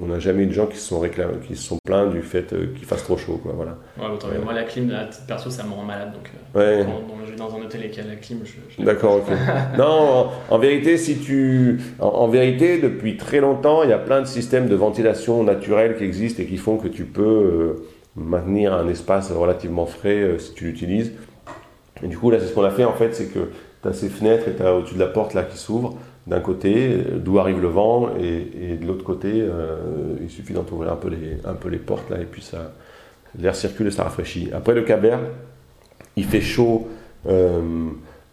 on 0.01 0.07
n'a 0.07 0.19
jamais 0.19 0.43
eu 0.43 0.47
de 0.47 0.51
gens 0.53 0.67
qui 0.67 0.77
se 0.77 0.87
sont, 0.87 0.99
réclamés, 0.99 1.33
qui 1.47 1.55
se 1.55 1.63
sont 1.63 1.77
plaints 1.85 2.07
du 2.07 2.21
fait 2.21 2.53
euh, 2.53 2.67
qu'il 2.75 2.85
fasse 2.85 3.03
trop 3.03 3.17
chaud. 3.17 3.39
Quoi, 3.43 3.53
voilà. 3.55 3.77
Ouais, 3.99 4.05
autant, 4.13 4.27
mais 4.31 4.39
moi 4.39 4.53
la 4.53 4.63
clim, 4.63 4.89
à 4.91 5.05
titre 5.05 5.25
perso, 5.27 5.49
ça 5.49 5.63
me 5.63 5.73
rend 5.73 5.83
malade. 5.83 6.13
Donc 6.13 6.29
euh, 6.55 6.79
Ouais. 6.79 6.85
quand, 6.85 6.91
quand 7.13 7.25
je 7.25 7.31
vais 7.31 7.37
dans 7.37 7.53
un 7.55 7.61
hôtel 7.61 7.83
et 7.85 7.89
qu'il 7.89 8.03
y 8.03 8.07
a 8.07 8.09
la 8.09 8.15
clim, 8.15 8.39
je... 8.43 8.51
je- 8.77 8.85
D'accord, 8.85 9.17
ok. 9.17 9.27
non, 9.77 9.85
en, 9.85 10.31
en 10.49 10.57
vérité, 10.59 10.97
si 10.97 11.17
tu, 11.19 11.79
en, 11.99 12.07
en 12.07 12.27
vérité, 12.27 12.79
depuis 12.79 13.17
très 13.17 13.39
longtemps, 13.41 13.83
il 13.83 13.89
y 13.89 13.93
a 13.93 13.97
plein 13.99 14.21
de 14.21 14.27
systèmes 14.27 14.67
de 14.67 14.75
ventilation 14.75 15.43
naturelle 15.43 15.97
qui 15.97 16.03
existent 16.05 16.41
et 16.41 16.45
qui 16.45 16.57
font 16.57 16.77
que 16.77 16.87
tu 16.87 17.03
peux 17.05 17.21
euh, 17.23 17.85
maintenir 18.15 18.73
un 18.73 18.87
espace 18.87 19.31
relativement 19.31 19.85
frais 19.85 20.15
euh, 20.21 20.37
si 20.39 20.53
tu 20.53 20.65
l'utilises. 20.65 21.11
Et 22.03 22.07
du 22.07 22.17
coup, 22.17 22.31
là, 22.31 22.39
c'est 22.39 22.47
ce 22.47 22.53
qu'on 22.53 22.63
a 22.63 22.71
fait 22.71 22.85
en 22.85 22.93
fait, 22.93 23.13
c'est 23.13 23.27
que 23.27 23.49
tu 23.83 23.87
as 23.87 23.93
ces 23.93 24.09
fenêtres 24.09 24.47
et 24.47 24.55
tu 24.55 24.63
as 24.63 24.73
au-dessus 24.73 24.95
de 24.95 24.99
la 24.99 25.07
porte 25.07 25.33
là 25.33 25.43
qui 25.43 25.57
s'ouvre 25.57 25.97
d'un 26.27 26.39
côté, 26.39 26.97
d'où 27.17 27.39
arrive 27.39 27.61
le 27.61 27.67
vent, 27.67 28.09
et, 28.19 28.73
et 28.73 28.75
de 28.77 28.85
l'autre 28.85 29.03
côté, 29.03 29.31
euh, 29.35 30.15
il 30.21 30.29
suffit 30.29 30.53
d'entrouvrir 30.53 30.91
un 30.91 30.95
peu 30.95 31.09
les, 31.09 31.37
un 31.45 31.53
peu 31.53 31.69
les 31.69 31.79
portes 31.79 32.09
là, 32.09 32.19
et 32.19 32.25
puis 32.25 32.41
ça, 32.41 32.73
l'air 33.39 33.55
circule 33.55 33.87
et 33.87 33.91
ça 33.91 34.03
rafraîchit. 34.03 34.49
Après, 34.53 34.73
le 34.73 34.83
Cabert, 34.83 35.19
il 36.15 36.25
fait 36.25 36.41
chaud 36.41 36.87
euh, 37.27 37.61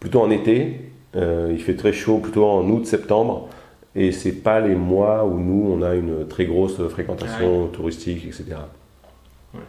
plutôt 0.01 0.21
en 0.21 0.31
été, 0.31 0.81
euh, 1.17 1.49
il 1.51 1.61
fait 1.61 1.77
très 1.77 1.93
chaud 1.93 2.19
plutôt 2.19 2.45
en 2.45 2.69
août-septembre, 2.69 3.49
et 3.95 4.13
c'est 4.13 4.33
pas 4.33 4.61
les 4.61 4.75
mois 4.75 5.25
où 5.25 5.39
nous 5.39 5.73
on 5.73 5.83
a 5.83 5.95
une 5.95 6.29
très 6.29 6.45
grosse 6.45 6.87
fréquentation 6.89 7.69
touristique, 7.69 8.27
etc. 8.27 8.45
Ouais. 9.55 9.61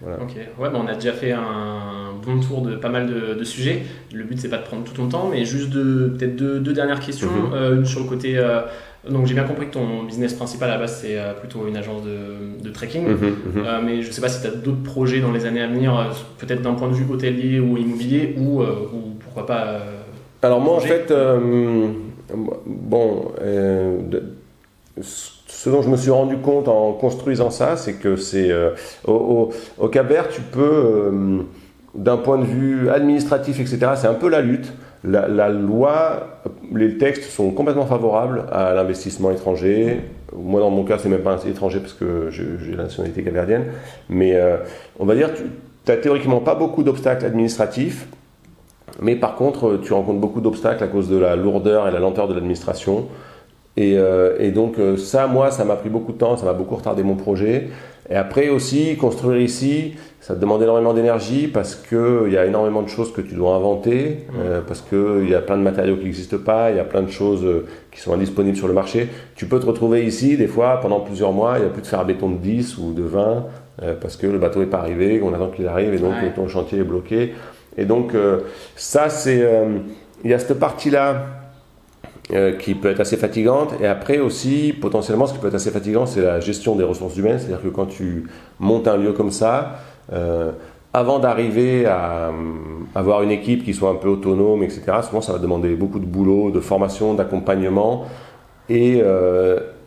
Voilà. 0.00 0.22
Ok, 0.22 0.30
ouais, 0.36 0.70
bah, 0.70 0.80
on 0.82 0.86
a 0.86 0.94
déjà 0.94 1.12
fait 1.12 1.32
un 1.32 2.12
bon 2.24 2.40
tour 2.40 2.62
de 2.62 2.76
pas 2.76 2.88
mal 2.88 3.06
de, 3.06 3.34
de 3.38 3.44
sujets. 3.44 3.82
Le 4.14 4.24
but 4.24 4.38
c'est 4.40 4.48
pas 4.48 4.58
de 4.58 4.62
prendre 4.64 4.84
tout 4.84 4.94
ton 4.94 5.08
temps, 5.08 5.28
mais 5.30 5.44
juste 5.44 5.70
de 5.70 6.08
peut-être 6.16 6.36
deux, 6.36 6.58
deux 6.60 6.72
dernières 6.72 7.00
questions. 7.00 7.28
Mhm. 7.30 7.52
Euh, 7.54 7.76
une 7.76 7.86
sur 7.86 8.00
le 8.00 8.06
côté. 8.06 8.38
euh, 8.38 8.60
donc 9.08 9.26
j'ai 9.26 9.32
bien 9.34 9.44
compris 9.44 9.66
que 9.68 9.72
ton 9.72 10.02
business 10.04 10.34
principal 10.34 10.68
à 10.68 10.74
la 10.74 10.78
base 10.80 11.00
c'est 11.00 11.18
euh, 11.18 11.32
plutôt 11.32 11.66
une 11.66 11.76
agence 11.76 12.02
de, 12.02 12.62
de 12.62 12.70
trekking. 12.70 13.06
Mhm, 13.06 13.16
mhm. 13.54 13.64
Mais 13.84 14.02
je 14.02 14.10
sais 14.10 14.20
pas 14.20 14.28
si 14.28 14.40
tu 14.42 14.46
as 14.48 14.50
d'autres 14.50 14.82
projets 14.82 15.20
dans 15.20 15.32
les 15.32 15.44
années 15.46 15.62
à 15.62 15.66
venir, 15.66 15.92
peut-être 16.38 16.62
d'un 16.62 16.74
point 16.74 16.88
de 16.88 16.94
vue 16.94 17.04
hôtelier 17.10 17.60
ou 17.60 17.76
immobilier, 17.78 18.34
ou, 18.38 18.62
ou 18.62 19.14
pourquoi 19.22 19.46
pas. 19.46 19.80
Alors 20.42 20.60
moi 20.60 20.74
en 20.76 20.80
fait, 20.80 21.12
bon, 22.66 23.32
de- 23.38 24.22
ce 25.62 25.68
dont 25.68 25.82
je 25.82 25.90
me 25.90 25.96
suis 25.98 26.10
rendu 26.10 26.38
compte 26.38 26.68
en 26.68 26.94
construisant 26.94 27.50
ça, 27.50 27.76
c'est 27.76 27.92
que 27.92 28.16
c'est 28.16 28.50
euh, 28.50 28.70
au, 29.06 29.50
au, 29.78 29.88
tu 29.88 30.40
peux, 30.50 30.60
euh, 30.62 31.42
d'un 31.94 32.16
point 32.16 32.38
de 32.38 32.46
vue 32.46 32.88
administratif, 32.88 33.60
etc., 33.60 33.92
c'est 33.94 34.06
un 34.06 34.14
peu 34.14 34.30
la 34.30 34.40
lutte. 34.40 34.72
La, 35.04 35.50
loi, 35.50 36.40
les 36.74 36.96
textes 36.96 37.24
sont 37.24 37.50
complètement 37.50 37.84
favorables 37.84 38.44
à 38.50 38.72
l'investissement 38.72 39.30
étranger. 39.30 40.00
Moi, 40.34 40.60
dans 40.60 40.70
mon 40.70 40.84
cas, 40.84 40.96
c'est 40.96 41.10
même 41.10 41.20
pas 41.20 41.38
étranger 41.46 41.80
parce 41.80 41.92
que 41.92 42.30
j'ai 42.30 42.74
la 42.74 42.84
nationalité 42.84 43.22
caverdienne. 43.22 43.66
Mais 44.08 44.36
euh, 44.36 44.56
on 44.98 45.04
va 45.04 45.14
dire, 45.14 45.28
tu 45.34 45.42
n'as 45.88 45.98
théoriquement 45.98 46.40
pas 46.40 46.54
beaucoup 46.54 46.82
d'obstacles 46.82 47.26
administratifs. 47.26 48.06
Mais 49.02 49.14
par 49.14 49.34
contre, 49.34 49.78
tu 49.82 49.92
rencontres 49.92 50.20
beaucoup 50.20 50.40
d'obstacles 50.40 50.84
à 50.84 50.86
cause 50.86 51.10
de 51.10 51.18
la 51.18 51.36
lourdeur 51.36 51.86
et 51.86 51.90
la 51.90 51.98
lenteur 51.98 52.28
de 52.28 52.34
l'administration. 52.34 53.08
Et, 53.80 53.96
euh, 53.96 54.36
et 54.38 54.50
donc 54.50 54.78
euh, 54.78 54.96
ça, 54.96 55.26
moi, 55.26 55.50
ça 55.50 55.64
m'a 55.64 55.76
pris 55.76 55.88
beaucoup 55.88 56.12
de 56.12 56.18
temps, 56.18 56.36
ça 56.36 56.44
m'a 56.44 56.52
beaucoup 56.52 56.76
retardé 56.76 57.02
mon 57.02 57.16
projet. 57.16 57.68
Et 58.10 58.16
après 58.16 58.48
aussi, 58.48 58.96
construire 58.96 59.40
ici, 59.40 59.94
ça 60.20 60.34
te 60.34 60.40
demande 60.40 60.62
énormément 60.62 60.92
d'énergie 60.92 61.46
parce 61.46 61.74
qu'il 61.76 62.32
y 62.32 62.36
a 62.36 62.44
énormément 62.44 62.82
de 62.82 62.88
choses 62.88 63.12
que 63.12 63.20
tu 63.20 63.34
dois 63.34 63.54
inventer, 63.54 64.26
euh, 64.38 64.60
parce 64.66 64.80
qu'il 64.82 65.28
y 65.30 65.34
a 65.34 65.40
plein 65.40 65.56
de 65.56 65.62
matériaux 65.62 65.96
qui 65.96 66.04
n'existent 66.04 66.42
pas, 66.44 66.70
il 66.72 66.76
y 66.76 66.80
a 66.80 66.84
plein 66.84 67.02
de 67.02 67.10
choses 67.10 67.44
euh, 67.44 67.66
qui 67.92 68.00
sont 68.00 68.12
indisponibles 68.12 68.56
sur 68.56 68.66
le 68.68 68.74
marché. 68.74 69.08
Tu 69.36 69.46
peux 69.46 69.60
te 69.60 69.66
retrouver 69.66 70.04
ici, 70.04 70.36
des 70.36 70.48
fois, 70.48 70.80
pendant 70.82 71.00
plusieurs 71.00 71.32
mois, 71.32 71.54
il 71.58 71.60
n'y 71.60 71.66
a 71.66 71.70
plus 71.70 71.82
de 71.82 71.86
fer 71.86 72.00
à 72.00 72.04
béton 72.04 72.30
de 72.30 72.38
10 72.38 72.78
ou 72.78 72.92
de 72.92 73.02
20, 73.04 73.46
euh, 73.82 73.94
parce 74.00 74.16
que 74.16 74.26
le 74.26 74.38
bateau 74.38 74.60
n'est 74.60 74.66
pas 74.66 74.80
arrivé, 74.80 75.20
qu'on 75.20 75.32
attend 75.32 75.48
qu'il 75.48 75.68
arrive, 75.68 75.94
et 75.94 75.98
donc 75.98 76.14
Ouais. 76.20 76.32
ton 76.34 76.48
chantier 76.48 76.80
est 76.80 76.84
bloqué. 76.84 77.32
Et 77.78 77.84
donc, 77.84 78.12
ça, 78.74 79.08
c'est. 79.08 79.42
Il 80.24 80.30
y 80.30 80.34
a 80.34 80.38
cette 80.40 80.58
partie-là 80.58 81.39
euh, 82.32 82.52
qui 82.56 82.74
peut 82.76 82.88
être 82.88 83.00
assez 83.00 83.16
fatigante. 83.16 83.70
Et 83.80 83.86
après 83.88 84.18
aussi, 84.18 84.72
potentiellement, 84.72 85.26
ce 85.26 85.32
qui 85.32 85.40
peut 85.40 85.48
être 85.48 85.56
assez 85.56 85.72
fatigant, 85.72 86.06
c'est 86.06 86.20
la 86.20 86.38
gestion 86.38 86.76
des 86.76 86.84
ressources 86.84 87.16
humaines. 87.16 87.40
C'est-à-dire 87.40 87.60
que 87.60 87.68
quand 87.68 87.86
tu 87.86 88.28
montes 88.60 88.86
un 88.86 88.96
lieu 88.96 89.12
comme 89.12 89.32
ça, 89.32 89.80
euh, 90.12 90.52
avant 90.92 91.18
d'arriver 91.18 91.86
à 91.86 92.28
euh, 92.28 92.32
avoir 92.94 93.22
une 93.22 93.32
équipe 93.32 93.64
qui 93.64 93.74
soit 93.74 93.90
un 93.90 93.96
peu 93.96 94.08
autonome, 94.08 94.62
etc., 94.62 94.82
souvent 95.02 95.20
ça 95.20 95.32
va 95.32 95.40
demander 95.40 95.74
beaucoup 95.74 95.98
de 95.98 96.06
boulot, 96.06 96.52
de 96.52 96.60
formation, 96.60 97.14
d'accompagnement. 97.14 98.04
Et, 98.68 99.02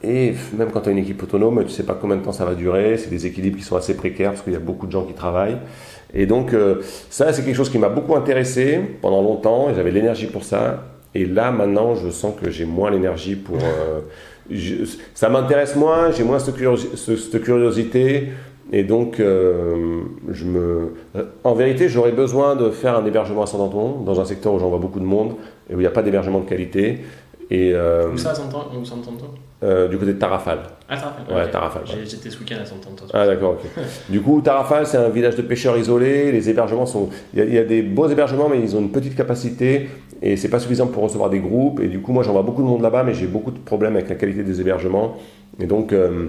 et 0.03 0.33
même 0.57 0.71
quand 0.73 0.81
tu 0.81 0.89
as 0.89 0.91
une 0.91 0.97
équipe 0.97 1.23
autonome, 1.23 1.63
tu 1.63 1.69
sais 1.69 1.83
pas 1.83 1.93
combien 1.93 2.17
de 2.17 2.23
temps 2.23 2.33
ça 2.33 2.43
va 2.43 2.55
durer. 2.55 2.97
C'est 2.97 3.09
des 3.09 3.25
équilibres 3.25 3.57
qui 3.57 3.63
sont 3.63 3.77
assez 3.77 3.95
précaires 3.95 4.31
parce 4.31 4.41
qu'il 4.41 4.51
y 4.51 4.57
a 4.57 4.59
beaucoup 4.59 4.85
de 4.87 4.91
gens 4.91 5.05
qui 5.05 5.13
travaillent. 5.13 5.59
Et 6.13 6.25
donc, 6.25 6.53
ça, 7.09 7.31
c'est 7.31 7.45
quelque 7.45 7.55
chose 7.55 7.69
qui 7.69 7.77
m'a 7.77 7.87
beaucoup 7.87 8.17
intéressé 8.17 8.81
pendant 9.01 9.21
longtemps. 9.21 9.69
et 9.69 9.75
J'avais 9.75 9.91
l'énergie 9.91 10.27
pour 10.27 10.43
ça. 10.43 10.83
Et 11.15 11.25
là, 11.25 11.51
maintenant, 11.51 11.95
je 11.95 12.09
sens 12.09 12.33
que 12.41 12.49
j'ai 12.49 12.65
moins 12.65 12.89
l'énergie 12.91 13.35
pour. 13.35 13.57
euh, 13.57 13.99
ça 15.13 15.29
m'intéresse 15.29 15.75
moins, 15.75 16.11
j'ai 16.11 16.23
moins 16.23 16.39
cette, 16.39 16.57
curiosi- 16.57 16.95
ce- 16.95 17.15
cette 17.15 17.41
curiosité. 17.43 18.29
Et 18.71 18.83
donc, 18.83 19.19
euh, 19.19 20.01
je 20.31 20.45
me. 20.45 20.93
En 21.43 21.53
vérité, 21.53 21.89
j'aurais 21.89 22.11
besoin 22.13 22.55
de 22.55 22.71
faire 22.71 22.97
un 22.97 23.05
hébergement 23.05 23.43
à 23.43 23.45
Saint-Anton, 23.45 24.01
dans 24.05 24.19
un 24.19 24.25
secteur 24.25 24.53
où 24.53 24.59
j'en 24.59 24.69
vois 24.69 24.79
beaucoup 24.79 24.99
de 24.99 25.05
monde 25.05 25.33
et 25.69 25.75
où 25.75 25.77
il 25.79 25.81
n'y 25.81 25.87
a 25.87 25.91
pas 25.91 26.01
d'hébergement 26.01 26.39
de 26.39 26.45
qualité. 26.49 26.99
Et 27.51 27.71
euh, 27.73 28.09
Où 28.11 28.17
ça 28.17 28.31
à 28.31 28.35
Santanto 28.35 29.25
euh, 29.63 29.87
du 29.87 29.97
côté 29.97 30.13
de 30.13 30.19
Tarrafal. 30.19 30.59
Ah, 30.89 30.97
Tarafal. 30.97 31.35
Ouais, 31.35 31.43
ok. 31.45 31.51
Tarafal, 31.51 31.81
ouais. 31.83 32.05
J'étais 32.05 32.29
ce 32.29 32.39
week-end 32.39 32.57
à 32.61 32.65
Santanto. 32.65 33.05
Ah 33.13 33.25
d'accord, 33.25 33.53
ok. 33.53 33.83
Du 34.09 34.21
coup, 34.21 34.41
Tarrafal, 34.41 34.85
c'est 34.85 34.97
un 34.97 35.09
village 35.09 35.35
de 35.35 35.41
pêcheurs 35.41 35.77
isolé. 35.77 36.31
Les 36.31 36.49
hébergements 36.49 36.85
sont... 36.85 37.09
Il 37.33 37.39
y, 37.39 37.41
a, 37.41 37.45
il 37.45 37.53
y 37.53 37.57
a 37.57 37.63
des 37.63 37.81
beaux 37.81 38.07
hébergements, 38.07 38.49
mais 38.49 38.59
ils 38.59 38.75
ont 38.75 38.79
une 38.81 38.91
petite 38.91 39.15
capacité 39.15 39.89
et 40.21 40.37
c'est 40.37 40.49
pas 40.49 40.59
suffisant 40.59 40.87
pour 40.87 41.03
recevoir 41.03 41.29
des 41.29 41.39
groupes. 41.39 41.79
Et 41.79 41.87
du 41.87 42.01
coup, 42.01 42.11
moi, 42.11 42.23
j'en 42.23 42.33
vois 42.33 42.43
beaucoup 42.43 42.61
de 42.61 42.67
monde 42.67 42.81
là-bas, 42.81 43.03
mais 43.03 43.13
j'ai 43.13 43.27
beaucoup 43.27 43.51
de 43.51 43.59
problèmes 43.59 43.95
avec 43.95 44.09
la 44.09 44.15
qualité 44.15 44.43
des 44.43 44.61
hébergements. 44.61 45.17
Et 45.59 45.65
donc, 45.65 45.93
euh, 45.93 46.27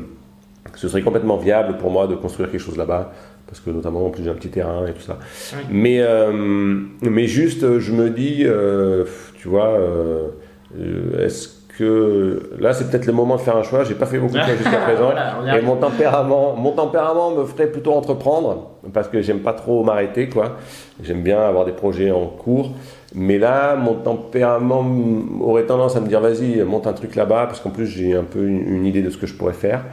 ce 0.74 0.88
serait 0.88 1.02
complètement 1.02 1.36
viable 1.36 1.76
pour 1.76 1.90
moi 1.90 2.06
de 2.06 2.14
construire 2.14 2.50
quelque 2.50 2.60
chose 2.60 2.76
là-bas. 2.76 3.12
Parce 3.46 3.60
que 3.60 3.70
notamment, 3.70 4.06
en 4.06 4.10
plus, 4.10 4.24
j'ai 4.24 4.30
un 4.30 4.34
petit 4.34 4.48
terrain 4.48 4.86
et 4.86 4.92
tout 4.92 5.02
ça. 5.02 5.18
Oui. 5.52 5.62
Mais, 5.70 5.98
euh, 6.00 6.32
mais 7.02 7.26
juste, 7.26 7.78
je 7.78 7.92
me 7.92 8.10
dis, 8.10 8.42
euh, 8.44 9.04
tu 9.38 9.48
vois, 9.48 9.68
euh, 9.68 10.30
est-ce 11.20 11.53
que... 11.78 12.50
Là, 12.58 12.72
c'est 12.72 12.90
peut-être 12.90 13.06
le 13.06 13.12
moment 13.12 13.36
de 13.36 13.40
faire 13.40 13.56
un 13.56 13.62
choix. 13.62 13.84
J'ai 13.84 13.94
pas 13.94 14.06
fait 14.06 14.18
beaucoup 14.18 14.34
de 14.34 14.40
choix 14.40 14.54
jusqu'à 14.54 14.76
présent. 14.86 15.10
Voilà, 15.12 15.58
Et 15.58 15.62
mon 15.62 15.76
tempérament, 15.76 16.54
mon 16.56 16.72
tempérament 16.72 17.30
me 17.32 17.44
ferait 17.44 17.66
plutôt 17.68 17.92
entreprendre 17.92 18.70
parce 18.92 19.08
que 19.08 19.20
j'aime 19.22 19.40
pas 19.40 19.52
trop 19.52 19.82
m'arrêter 19.84 20.28
quoi. 20.28 20.56
J'aime 21.02 21.22
bien 21.22 21.40
avoir 21.40 21.64
des 21.64 21.72
projets 21.72 22.10
en 22.10 22.26
cours. 22.26 22.70
Mais 23.14 23.38
là, 23.38 23.76
mon 23.76 23.94
tempérament 23.94 24.84
aurait 25.40 25.64
tendance 25.66 25.96
à 25.96 26.00
me 26.00 26.08
dire 26.08 26.20
vas-y, 26.20 26.62
monte 26.62 26.86
un 26.86 26.92
truc 26.92 27.14
là-bas 27.14 27.46
parce 27.46 27.60
qu'en 27.60 27.70
plus 27.70 27.86
j'ai 27.86 28.14
un 28.14 28.24
peu 28.24 28.46
une, 28.46 28.66
une 28.68 28.86
idée 28.86 29.02
de 29.02 29.10
ce 29.10 29.16
que 29.18 29.26
je 29.26 29.34
pourrais 29.34 29.52
faire. 29.52 29.84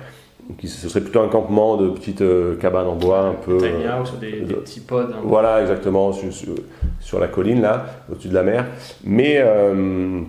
Qui, 0.57 0.67
ce 0.67 0.89
serait 0.89 1.01
plutôt 1.01 1.21
un 1.21 1.29
campement 1.29 1.77
de 1.77 1.87
petites 1.89 2.21
euh, 2.21 2.55
cabanes 2.57 2.87
en 2.87 2.95
bois 2.95 3.19
un 3.21 3.33
peu. 3.35 3.57
Euh, 3.63 4.19
des, 4.19 4.31
des 4.31 4.41
de- 4.41 4.53
petits 4.55 4.81
pods. 4.81 5.03
hein. 5.13 5.21
voilà, 5.23 5.61
exactement, 5.61 6.11
sur, 6.11 6.33
sur- 6.33 6.55
sur 6.99 7.19
la 7.19 7.27
colline, 7.27 7.61
là, 7.61 7.85
au-dessus 8.11 8.27
de 8.27 8.33
la 8.33 8.43
mer. 8.43 8.65
Mais, 9.05 9.35
euh, 9.37 10.19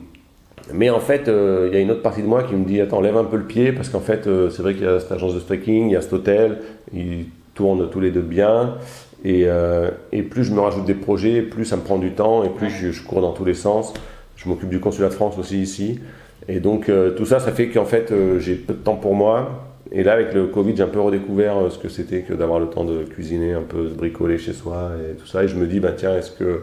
mais 0.73 0.91
en 0.91 1.01
fait, 1.01 1.29
euh, 1.29 1.69
il 1.71 1.75
y 1.75 1.77
a 1.77 1.81
une 1.81 1.91
autre 1.91 2.03
partie 2.03 2.23
de 2.23 2.27
moi 2.27 2.43
qui 2.45 2.55
me 2.55 2.65
dit 2.65 2.81
Attends, 2.81 3.01
lève 3.01 3.17
un 3.17 3.25
peu 3.25 3.37
le 3.37 3.45
pied, 3.45 3.73
parce 3.73 3.89
qu'en 3.89 4.01
fait, 4.01 4.27
euh, 4.27 4.51
c'est 4.51 4.63
vrai 4.63 4.75
qu'il 4.75 4.85
y 4.85 4.87
a 4.87 5.01
cette 5.01 5.13
agence 5.13 5.35
de 5.35 5.41
trekking, 5.41 5.89
il 5.89 5.93
y 5.93 5.97
a 5.97 6.01
cet 6.01 6.13
hôtel, 6.13 6.59
ils 6.95 7.27
tournent 7.55 7.91
tous 7.91 8.01
les 8.01 8.11
deux 8.11 8.21
bien. 8.21 8.77
Et, 9.25 9.45
euh, 9.47 9.91
et 10.11 10.23
plus 10.23 10.45
je 10.45 10.53
me 10.53 10.61
rajoute 10.61 10.85
des 10.85 10.95
projets, 10.95 11.43
plus 11.43 11.65
ça 11.65 11.77
me 11.77 11.83
prend 11.83 11.99
du 11.99 12.13
temps, 12.13 12.45
et 12.45 12.49
plus 12.49 12.71
je, 12.71 12.91
je 12.91 13.03
cours 13.03 13.21
dans 13.21 13.33
tous 13.33 13.45
les 13.45 13.55
sens. 13.55 13.93
Je 14.37 14.49
m'occupe 14.49 14.69
du 14.69 14.81
consulat 14.81 15.09
de 15.09 15.15
France 15.15 15.39
aussi 15.39 15.61
ici. 15.61 16.01
Et 16.49 16.59
donc 16.59 16.91
tout 17.17 17.25
ça, 17.25 17.39
ça 17.39 17.53
fait 17.53 17.69
qu'en 17.69 17.85
fait 17.85 18.13
j'ai 18.41 18.57
peu 18.57 18.73
de 18.73 18.79
temps 18.79 18.97
pour 18.97 19.15
moi. 19.15 19.69
Et 19.93 20.03
là, 20.03 20.15
avec 20.15 20.35
le 20.35 20.47
Covid, 20.49 20.77
j'ai 20.77 20.83
un 20.83 20.89
peu 20.89 21.01
redécouvert 21.01 21.71
ce 21.71 21.79
que 21.79 21.89
c'était 21.89 22.23
que 22.23 22.33
d'avoir 22.33 22.59
le 22.59 22.67
temps 22.67 22.83
de 22.83 23.05
cuisiner, 23.05 23.53
un 23.53 23.63
peu 23.63 23.85
de 23.85 23.95
bricoler 23.95 24.39
chez 24.39 24.53
soi 24.53 24.91
et 25.09 25.15
tout 25.15 25.27
ça. 25.29 25.45
Et 25.45 25.49
je 25.49 25.55
me 25.55 25.69
dis, 25.69 25.79
bah, 25.79 25.93
tiens, 25.97 26.17
est-ce 26.17 26.33
que 26.33 26.63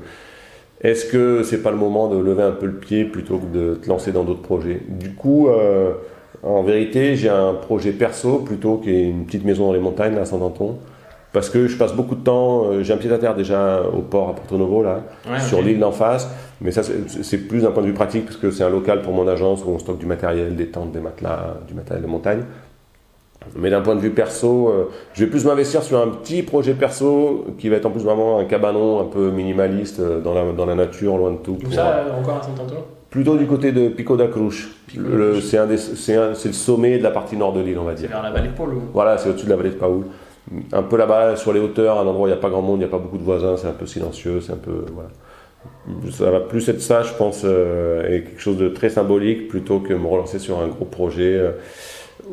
est-ce 0.82 1.06
que 1.06 1.44
c'est 1.44 1.62
pas 1.62 1.72
le 1.72 1.78
moment 1.78 2.08
de 2.08 2.18
lever 2.18 2.44
un 2.44 2.52
peu 2.52 2.66
le 2.66 2.76
pied 2.76 3.04
plutôt 3.04 3.38
que 3.38 3.46
de 3.46 3.76
te 3.76 3.90
lancer 3.90 4.12
dans 4.12 4.24
d'autres 4.24 4.42
projets? 4.42 4.82
Du 4.88 5.14
coup, 5.14 5.50
euh, 5.50 5.92
en 6.42 6.64
vérité, 6.64 7.16
j'ai 7.16 7.30
un 7.30 7.54
projet 7.54 7.92
perso 7.92 8.40
plutôt 8.40 8.78
qu'une 8.78 9.26
petite 9.26 9.44
maison 9.44 9.68
dans 9.68 9.74
les 9.74 9.80
montagnes 9.80 10.18
à 10.18 10.26
Saint-Anton. 10.26 10.78
Parce 11.32 11.50
que 11.50 11.68
je 11.68 11.78
passe 11.78 11.94
beaucoup 11.94 12.16
de 12.16 12.24
temps, 12.24 12.66
euh, 12.66 12.82
j'ai 12.82 12.92
un 12.94 12.98
pied 12.98 13.12
à 13.12 13.18
terre 13.20 13.36
déjà 13.36 13.84
au 13.84 14.02
port 14.02 14.30
à 14.30 14.34
Porto 14.34 14.58
Novo, 14.58 14.82
là, 14.82 15.04
sur 15.40 15.62
l'île 15.62 15.80
d'en 15.80 15.92
face. 15.92 16.28
Mais 16.62 16.72
ça, 16.72 16.82
c'est 16.84 17.38
plus 17.38 17.62
d'un 17.62 17.72
point 17.72 17.84
de 17.84 17.88
vue 17.88 17.94
pratique, 17.94 18.26
parce 18.26 18.38
que 18.38 18.50
c'est 18.50 18.64
un 18.64 18.70
local 18.70 19.02
pour 19.02 19.14
mon 19.14 19.28
agence 19.28 19.64
où 19.64 19.70
on 19.70 19.80
stocke 19.80 20.00
du 20.00 20.08
matériel, 20.08 20.56
des 20.56 20.68
tentes, 20.68 20.92
des 20.92 21.00
matelas, 21.00 21.58
du 21.68 21.74
matériel 21.74 22.04
de 22.04 22.10
montagne. 22.10 22.44
Mais 23.56 23.70
d'un 23.70 23.82
point 23.82 23.96
de 23.96 24.02
vue 24.02 24.12
perso, 24.12 24.70
euh, 24.70 24.90
je 25.14 25.24
vais 25.24 25.30
plus 25.30 25.46
m'investir 25.46 25.82
sur 25.82 26.00
un 26.00 26.08
petit 26.08 26.44
projet 26.44 26.74
perso 26.74 27.46
qui 27.58 27.70
va 27.70 27.78
être 27.78 27.86
en 27.86 27.92
plus 27.92 28.04
vraiment 28.04 28.38
un 28.38 28.46
cabanon 28.46 29.00
un 29.00 29.06
peu 29.06 29.32
minimaliste 29.32 30.00
euh, 30.00 30.20
dans 30.20 30.34
la, 30.34 30.52
dans 30.52 30.66
la 30.66 30.76
nature, 30.76 31.18
loin 31.18 31.32
de 31.32 31.38
tout. 31.38 31.58
Où 31.66 31.72
ça, 31.72 32.06
encore 32.20 32.38
à 32.38 32.44
Saint-Antoine 32.44 32.84
Plutôt 33.10 33.38
du 33.38 33.48
côté 33.48 33.72
de 33.72 33.90
Pico 33.90 34.16
da 34.18 34.28
Cruz. 34.28 34.68
C'est 34.88 34.96
le 34.96 36.54
sommet 36.54 37.00
de 37.00 37.04
la 37.04 37.10
partie 37.10 37.38
nord 37.38 37.54
de 37.54 37.62
l'île, 37.62 37.80
on 37.80 37.84
va 37.84 37.96
dire. 37.96 38.10
Vers 38.10 38.22
la 38.22 38.30
vallée 38.30 38.50
de 38.50 38.54
Paul 38.54 38.70
Voilà, 38.94 39.18
c'est 39.18 39.30
au-dessus 39.30 39.46
de 39.46 39.50
la 39.50 39.56
vallée 39.56 39.72
de 39.72 39.76
Paul. 39.76 40.04
Un 40.72 40.84
peu 40.84 40.96
là-bas, 40.96 41.36
sur 41.36 41.52
les 41.52 41.60
hauteurs, 41.60 42.00
un 42.00 42.06
endroit 42.06 42.26
où 42.26 42.28
il 42.28 42.32
n'y 42.32 42.38
a 42.38 42.42
pas 42.42 42.50
grand 42.50 42.62
monde, 42.62 42.78
il 42.78 42.84
n'y 42.84 42.86
a 42.86 42.90
pas 42.90 43.00
beaucoup 43.00 43.18
de 43.18 43.24
voisins, 43.24 43.58
c'est 43.58 43.68
un 43.68 43.74
peu 43.74 43.88
silencieux, 43.88 44.42
c'est 44.42 44.52
un 44.52 44.58
peu. 44.58 44.86
Voilà. 44.94 45.10
Ça 46.12 46.30
va 46.30 46.40
plus 46.40 46.70
être 46.70 46.82
ça, 46.82 47.02
je 47.02 47.14
pense, 47.14 47.42
euh, 47.46 48.08
et 48.08 48.24
quelque 48.24 48.40
chose 48.40 48.58
de 48.58 48.70
très 48.70 48.90
symbolique 48.90 49.48
plutôt 49.48 49.80
que 49.80 49.94
me 49.94 50.08
relancer 50.08 50.38
sur 50.38 50.60
un 50.60 50.68
gros 50.68 50.86
projet 50.86 51.42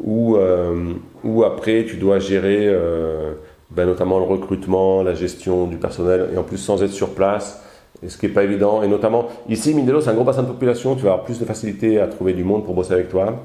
où, 0.03 0.37
euh, 0.37 0.93
où 1.24 1.45
après 1.45 1.84
tu 1.84 1.97
dois 1.97 2.18
gérer 2.18 2.66
euh, 2.68 3.32
ben, 3.70 3.87
notamment 3.87 4.18
le 4.18 4.24
recrutement, 4.24 5.03
la 5.03 5.14
gestion 5.14 5.66
du 5.66 5.76
personnel, 5.76 6.30
et 6.34 6.39
en 6.39 6.43
plus 6.43 6.59
sans 6.59 6.82
être 6.82 6.93
sur 6.93 7.14
place, 7.14 7.62
et 8.03 8.09
ce 8.09 8.18
qui 8.18 8.26
n'est 8.26 8.32
pas 8.32 8.45
évident. 8.45 8.82
Et 8.82 8.89
notamment, 8.89 9.26
ici, 9.49 9.74
Mindelo, 9.74 10.01
c'est 10.01 10.11
un 10.11 10.14
gros 10.14 10.24
bassin 10.24 10.43
de 10.43 10.49
population, 10.49 10.95
tu 10.95 11.03
vas 11.03 11.12
avoir 11.12 11.24
plus 11.24 11.39
de 11.39 11.45
facilité 11.45 12.01
à 12.01 12.07
trouver 12.07 12.32
du 12.32 12.45
monde 12.45 12.64
pour 12.64 12.74
bosser 12.74 12.93
avec 12.93 13.09
toi. 13.09 13.43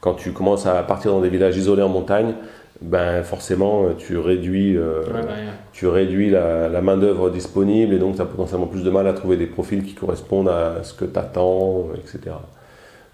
Quand 0.00 0.14
tu 0.14 0.32
commences 0.32 0.66
à 0.66 0.82
partir 0.82 1.12
dans 1.12 1.20
des 1.20 1.30
villages 1.30 1.56
isolés 1.56 1.82
en 1.82 1.88
montagne, 1.88 2.34
ben 2.82 3.22
forcément, 3.22 3.86
tu 3.96 4.18
réduis, 4.18 4.76
euh, 4.76 5.02
bah, 5.10 5.20
tu 5.72 5.86
réduis 5.86 6.28
la, 6.28 6.68
la 6.68 6.82
main-d'œuvre 6.82 7.30
disponible, 7.30 7.94
et 7.94 7.98
donc 7.98 8.16
tu 8.16 8.20
as 8.20 8.26
potentiellement 8.26 8.66
plus 8.66 8.82
de 8.82 8.90
mal 8.90 9.06
à 9.06 9.14
trouver 9.14 9.36
des 9.36 9.46
profils 9.46 9.82
qui 9.82 9.94
correspondent 9.94 10.48
à 10.48 10.82
ce 10.82 10.92
que 10.92 11.04
tu 11.04 11.18
attends, 11.18 11.88
etc. 11.96 12.34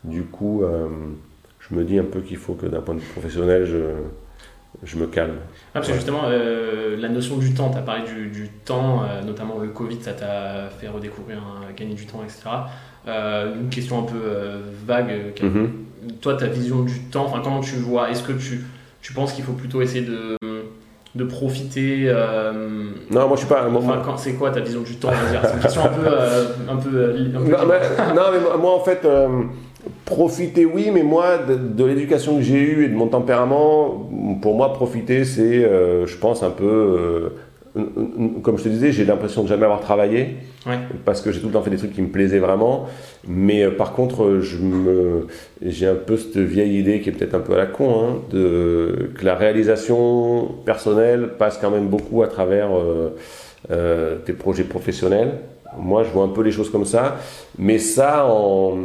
Du 0.02 0.24
coup, 0.24 0.64
je 1.70 1.76
me 1.76 1.84
dis 1.84 1.98
un 1.98 2.04
peu 2.04 2.20
qu'il 2.20 2.36
faut 2.36 2.54
que 2.54 2.66
d'un 2.66 2.80
point 2.80 2.94
de 2.94 3.00
vue 3.00 3.08
professionnel, 3.12 3.64
je, 3.64 3.78
je 4.82 4.96
me 4.96 5.06
calme. 5.06 5.36
Ah, 5.38 5.74
parce 5.74 5.88
que 5.88 5.94
justement, 5.94 6.22
euh, 6.24 6.96
la 6.96 7.08
notion 7.08 7.36
du 7.36 7.54
temps, 7.54 7.70
tu 7.70 7.78
as 7.78 7.82
parlé 7.82 8.02
du, 8.04 8.28
du 8.28 8.48
temps, 8.48 9.02
euh, 9.02 9.22
notamment 9.22 9.58
le 9.58 9.68
Covid, 9.68 9.98
ça 10.00 10.12
t'a 10.12 10.68
fait 10.78 10.88
redécouvrir, 10.88 11.38
gagner 11.76 11.94
du 11.94 12.06
temps, 12.06 12.22
etc. 12.24 12.42
Euh, 13.06 13.54
une 13.54 13.68
question 13.68 14.00
un 14.00 14.02
peu 14.02 14.20
vague. 14.86 15.34
Mm-hmm. 15.40 16.18
Toi, 16.20 16.34
ta 16.34 16.46
vision 16.46 16.82
du 16.82 16.98
temps, 17.04 17.26
enfin, 17.26 17.40
comment 17.42 17.60
tu 17.60 17.76
vois 17.76 18.10
Est-ce 18.10 18.22
que 18.22 18.32
tu, 18.32 18.64
tu 19.02 19.12
penses 19.12 19.32
qu'il 19.32 19.44
faut 19.44 19.52
plutôt 19.52 19.82
essayer 19.82 20.04
de, 20.04 20.36
de 21.14 21.24
profiter 21.24 22.12
Non, 23.10 23.28
moi 23.28 23.32
je 23.34 23.40
suis 23.40 23.48
pas. 23.48 23.68
Enfin, 23.68 24.16
c'est 24.16 24.34
quoi 24.34 24.50
ta 24.50 24.60
vision 24.60 24.80
du 24.80 24.96
temps 24.96 25.10
C'est 25.42 25.54
une 25.54 25.60
question 25.60 25.84
un 25.84 25.88
peu. 25.88 26.08
un 26.68 26.76
peu, 26.76 27.12
non, 27.32 27.40
mais, 27.44 28.14
non, 28.14 28.22
mais 28.32 28.58
moi 28.58 28.74
en 28.74 28.80
fait 28.80 29.06
Profiter, 30.04 30.64
oui, 30.64 30.90
mais 30.92 31.02
moi, 31.02 31.38
de, 31.38 31.84
l'éducation 31.84 32.36
que 32.36 32.42
j'ai 32.42 32.58
eue 32.58 32.84
et 32.84 32.88
de 32.88 32.94
mon 32.94 33.06
tempérament, 33.06 34.10
pour 34.42 34.54
moi, 34.54 34.72
profiter, 34.72 35.24
c'est, 35.24 35.64
euh, 35.64 36.06
je 36.06 36.16
pense, 36.16 36.42
un 36.42 36.50
peu. 36.50 37.32
Euh, 37.76 37.82
comme 38.42 38.58
je 38.58 38.64
te 38.64 38.68
disais, 38.68 38.90
j'ai 38.90 39.04
l'impression 39.04 39.44
de 39.44 39.48
jamais 39.48 39.64
avoir 39.64 39.80
travaillé. 39.80 40.36
Parce 41.04 41.22
que 41.22 41.30
j'ai 41.30 41.40
tout 41.40 41.46
le 41.46 41.52
temps 41.52 41.62
fait 41.62 41.70
des 41.70 41.76
trucs 41.76 41.92
qui 41.92 42.02
me 42.02 42.08
plaisaient 42.08 42.40
vraiment. 42.40 42.86
Mais 43.26 43.62
euh, 43.62 43.70
par 43.70 43.92
contre, 43.92 44.40
je 44.40 44.58
me, 44.58 45.28
j'ai 45.64 45.86
un 45.86 45.94
peu 45.94 46.16
cette 46.16 46.38
vieille 46.38 46.78
idée 46.78 47.00
qui 47.00 47.08
est 47.08 47.12
peut-être 47.12 47.34
un 47.34 47.40
peu 47.40 47.54
à 47.54 47.58
la 47.58 47.66
con, 47.66 47.94
hein, 48.02 48.16
de, 48.30 49.10
que 49.14 49.24
la 49.24 49.36
réalisation 49.36 50.48
personnelle 50.66 51.30
passe 51.38 51.58
quand 51.58 51.70
même 51.70 51.86
beaucoup 51.86 52.22
à 52.22 52.28
travers 52.28 52.70
tes 54.26 54.32
projets 54.32 54.64
professionnels. 54.64 55.34
Moi, 55.78 56.02
je 56.02 56.10
vois 56.10 56.24
un 56.24 56.28
peu 56.28 56.42
les 56.42 56.52
choses 56.52 56.70
comme 56.70 56.84
ça. 56.84 57.18
Mais 57.58 57.78
ça, 57.78 58.26
en, 58.26 58.76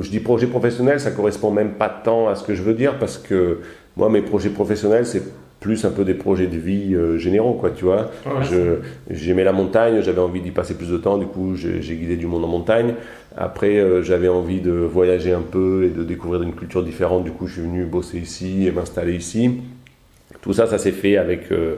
je 0.00 0.10
dis 0.10 0.20
projet 0.20 0.46
professionnel, 0.46 1.00
ça 1.00 1.10
correspond 1.10 1.50
même 1.50 1.72
pas 1.72 1.88
tant 1.88 2.28
à 2.28 2.34
ce 2.34 2.44
que 2.44 2.54
je 2.54 2.62
veux 2.62 2.74
dire 2.74 2.98
parce 2.98 3.18
que 3.18 3.60
moi, 3.96 4.08
mes 4.08 4.22
projets 4.22 4.50
professionnels, 4.50 5.06
c'est 5.06 5.22
plus 5.60 5.84
un 5.84 5.90
peu 5.90 6.04
des 6.04 6.14
projets 6.14 6.48
de 6.48 6.56
vie 6.56 6.94
euh, 6.94 7.16
généraux, 7.18 7.54
quoi, 7.54 7.70
tu 7.70 7.84
vois. 7.84 8.10
J'aimais 9.08 9.44
la 9.44 9.52
montagne, 9.52 10.02
j'avais 10.02 10.20
envie 10.20 10.40
d'y 10.40 10.50
passer 10.50 10.74
plus 10.74 10.90
de 10.90 10.96
temps, 10.96 11.18
du 11.18 11.26
coup, 11.26 11.54
j'ai 11.54 11.94
guidé 11.94 12.16
du 12.16 12.26
monde 12.26 12.44
en 12.44 12.48
montagne. 12.48 12.94
Après, 13.36 13.78
euh, 13.78 14.02
j'avais 14.02 14.28
envie 14.28 14.60
de 14.60 14.72
voyager 14.72 15.32
un 15.32 15.40
peu 15.40 15.84
et 15.84 15.90
de 15.90 16.02
découvrir 16.02 16.42
une 16.42 16.52
culture 16.52 16.82
différente, 16.82 17.24
du 17.24 17.30
coup, 17.30 17.46
je 17.46 17.54
suis 17.54 17.62
venu 17.62 17.84
bosser 17.84 18.18
ici 18.18 18.66
et 18.66 18.72
m'installer 18.72 19.14
ici. 19.14 19.60
Tout 20.42 20.52
ça, 20.52 20.66
ça 20.66 20.78
s'est 20.78 20.92
fait 20.92 21.16
avec 21.16 21.52
euh, 21.52 21.76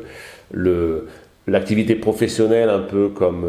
le 0.51 1.07
l'activité 1.47 1.95
professionnelle 1.95 2.71
un 2.71 2.81
peu 2.81 3.11
comme 3.11 3.45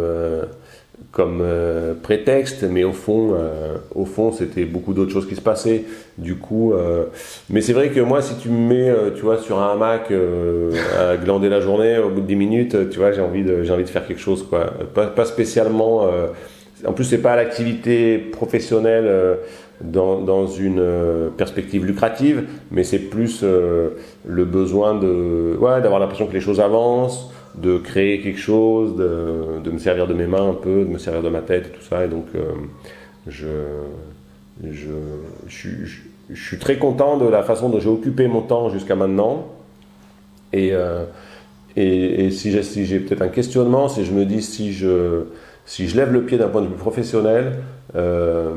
comme 1.11 1.39
euh, 1.41 1.93
prétexte, 1.93 2.63
mais 2.63 2.83
au 2.83 2.91
fond, 2.91 3.33
euh, 3.33 3.77
au 3.93 4.05
fond, 4.05 4.33
c'était 4.33 4.65
beaucoup 4.65 4.93
d'autres 4.93 5.11
choses 5.11 5.27
qui 5.27 5.35
se 5.35 5.41
passaient. 5.41 5.83
Du 6.17 6.35
coup, 6.35 6.73
euh, 6.73 7.05
mais 7.49 7.61
c'est 7.61 7.73
vrai 7.73 7.89
que 7.89 8.01
moi, 8.01 8.21
si 8.21 8.35
tu 8.35 8.49
me 8.49 8.67
mets, 8.67 8.93
tu 9.15 9.21
vois, 9.21 9.37
sur 9.37 9.59
un 9.59 9.71
hamac 9.71 10.11
à 10.99 11.17
glander 11.17 11.49
la 11.49 11.61
journée, 11.61 11.97
au 11.99 12.09
bout 12.09 12.21
de 12.21 12.27
10 12.27 12.35
minutes, 12.35 12.89
tu 12.89 12.99
vois, 12.99 13.11
j'ai 13.13 13.21
envie 13.21 13.43
de, 13.43 13.63
j'ai 13.63 13.71
envie 13.71 13.83
de 13.83 13.89
faire 13.89 14.05
quelque 14.05 14.21
chose, 14.21 14.43
quoi. 14.43 14.73
Pas, 14.93 15.07
pas 15.07 15.25
spécialement. 15.25 16.07
en 16.85 16.93
plus, 16.93 17.05
c'est 17.05 17.21
pas 17.21 17.35
l'activité 17.35 18.17
professionnelle 18.17 19.37
dans, 19.81 20.19
dans, 20.19 20.47
une 20.47 20.83
perspective 21.37 21.85
lucrative, 21.85 22.43
mais 22.71 22.83
c'est 22.83 22.99
plus 22.99 23.43
le 23.43 24.45
besoin 24.45 24.95
de, 24.95 25.57
ouais, 25.59 25.81
d'avoir 25.81 25.99
l'impression 25.99 26.27
que 26.27 26.33
les 26.33 26.41
choses 26.41 26.59
avancent 26.59 27.29
de 27.57 27.77
créer 27.77 28.21
quelque 28.21 28.39
chose, 28.39 28.95
de, 28.95 29.59
de, 29.63 29.71
me 29.71 29.77
servir 29.77 30.07
de 30.07 30.13
mes 30.13 30.27
mains 30.27 30.49
un 30.49 30.53
peu, 30.53 30.83
de 30.83 30.89
me 30.89 30.97
servir 30.97 31.23
de 31.23 31.29
ma 31.29 31.41
tête 31.41 31.67
et 31.67 31.69
tout 31.69 31.83
ça. 31.83 32.05
Et 32.05 32.07
donc, 32.07 32.25
euh, 32.35 32.51
je, 33.27 33.47
je, 34.63 34.89
je, 35.47 36.43
suis 36.43 36.57
très 36.57 36.77
content 36.77 37.17
de 37.17 37.27
la 37.27 37.43
façon 37.43 37.69
dont 37.69 37.79
j'ai 37.79 37.89
occupé 37.89 38.27
mon 38.27 38.41
temps 38.41 38.69
jusqu'à 38.69 38.95
maintenant. 38.95 39.47
Et, 40.53 40.73
euh, 40.73 41.05
et, 41.75 42.29
si 42.31 42.51
j'ai 42.51 42.63
si 42.63 42.85
peut-être 42.99 43.21
un 43.21 43.29
questionnement, 43.29 43.87
c'est 43.87 44.03
je 44.03 44.11
me 44.11 44.25
dis 44.25 44.41
si 44.41 44.73
je, 44.73 45.23
si 45.65 45.87
je 45.87 45.95
lève 45.95 46.11
le 46.11 46.23
pied 46.23 46.37
d'un 46.37 46.49
point 46.49 46.61
de 46.61 46.67
vue 46.67 46.73
professionnel, 46.73 47.59
euh, 47.95 48.53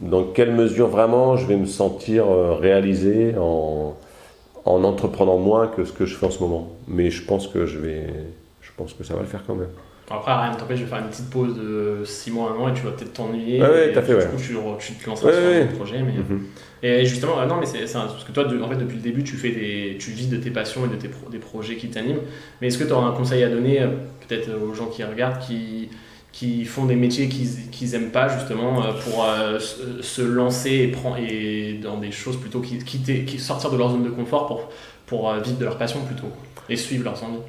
dans 0.00 0.24
quelle 0.24 0.52
mesure 0.52 0.88
vraiment 0.88 1.36
je 1.36 1.46
vais 1.46 1.56
me 1.56 1.66
sentir 1.66 2.26
réalisé 2.60 3.34
en 3.38 3.94
en 4.64 4.84
entreprenant 4.84 5.38
moins 5.38 5.66
que 5.66 5.84
ce 5.84 5.92
que 5.92 6.06
je 6.06 6.16
fais 6.16 6.26
en 6.26 6.30
ce 6.30 6.40
moment. 6.40 6.72
Mais 6.88 7.10
je 7.10 7.24
pense 7.24 7.48
que 7.48 7.66
je 7.66 7.78
vais, 7.78 8.06
je 8.60 8.70
pense 8.76 8.92
que 8.94 9.04
ça 9.04 9.14
va 9.14 9.20
le 9.20 9.26
faire 9.26 9.42
quand 9.46 9.54
même. 9.54 9.68
Après, 10.10 10.32
rien 10.32 10.52
ne 10.52 10.58
t'empêche 10.58 10.80
de 10.80 10.86
faire 10.86 10.98
une 10.98 11.08
petite 11.08 11.30
pause 11.30 11.54
de 11.56 12.04
6 12.04 12.32
mois, 12.32 12.54
1 12.58 12.60
an 12.60 12.68
et 12.68 12.74
tu 12.74 12.82
vas 12.82 12.90
peut-être 12.90 13.14
t'ennuyer. 13.14 13.62
Ah 13.62 13.70
ouais, 13.70 13.92
t'as 13.92 14.02
fait, 14.02 14.14
ouais. 14.14 14.26
Du 14.26 14.30
coup, 14.32 14.76
tu, 14.78 14.94
te 14.94 15.08
lanceras 15.08 15.32
sur 15.32 15.40
un 15.40 15.66
projet. 15.76 16.02
Mais... 16.02 16.12
Mhm. 16.12 16.42
Et 16.82 17.06
justement, 17.06 17.34
ah 17.40 17.46
non, 17.46 17.56
mais 17.58 17.66
c'est 17.66 17.90
parce 17.90 18.24
que 18.24 18.32
toi, 18.32 18.44
en 18.44 18.68
fait, 18.68 18.76
depuis 18.76 18.96
le 18.96 19.02
début, 19.02 19.22
tu, 19.22 19.36
fais 19.36 19.50
des, 19.50 19.96
tu 19.98 20.10
vis 20.10 20.26
de 20.26 20.36
tes 20.36 20.50
passions 20.50 20.84
et 20.84 20.88
de 20.88 20.96
tes 20.96 21.08
des 21.30 21.38
projets 21.38 21.76
qui 21.76 21.88
t'animent. 21.88 22.20
Mais 22.60 22.66
est-ce 22.66 22.78
que 22.78 22.84
tu 22.84 22.92
auras 22.92 23.06
un 23.06 23.12
conseil 23.12 23.42
à 23.42 23.48
donner, 23.48 23.80
euh, 23.80 23.88
peut-être 24.28 24.50
aux 24.50 24.74
gens 24.74 24.86
qui 24.86 25.02
regardent, 25.02 25.38
qui, 25.38 25.88
qui 26.32 26.64
font 26.64 26.86
des 26.86 26.96
métiers 26.96 27.28
qu'ils 27.28 27.90
n'aiment 27.90 28.10
pas 28.10 28.28
justement 28.28 28.82
euh, 28.82 28.92
pour 29.04 29.24
euh, 29.24 29.58
se 29.58 30.22
lancer 30.22 30.70
et, 30.70 30.88
prendre, 30.88 31.18
et 31.18 31.78
dans 31.82 31.98
des 31.98 32.10
choses 32.10 32.38
plutôt 32.38 32.60
qui, 32.60 32.78
quitter, 32.78 33.24
qui 33.24 33.38
sortir 33.38 33.70
de 33.70 33.76
leur 33.76 33.90
zone 33.90 34.02
de 34.02 34.08
confort 34.08 34.46
pour, 34.46 34.68
pour 35.06 35.30
euh, 35.30 35.40
vivre 35.40 35.58
de 35.58 35.64
leur 35.64 35.76
passion 35.76 36.00
plutôt 36.00 36.28
et 36.68 36.76
suivre 36.76 37.04
leurs 37.04 37.22
envies. 37.22 37.42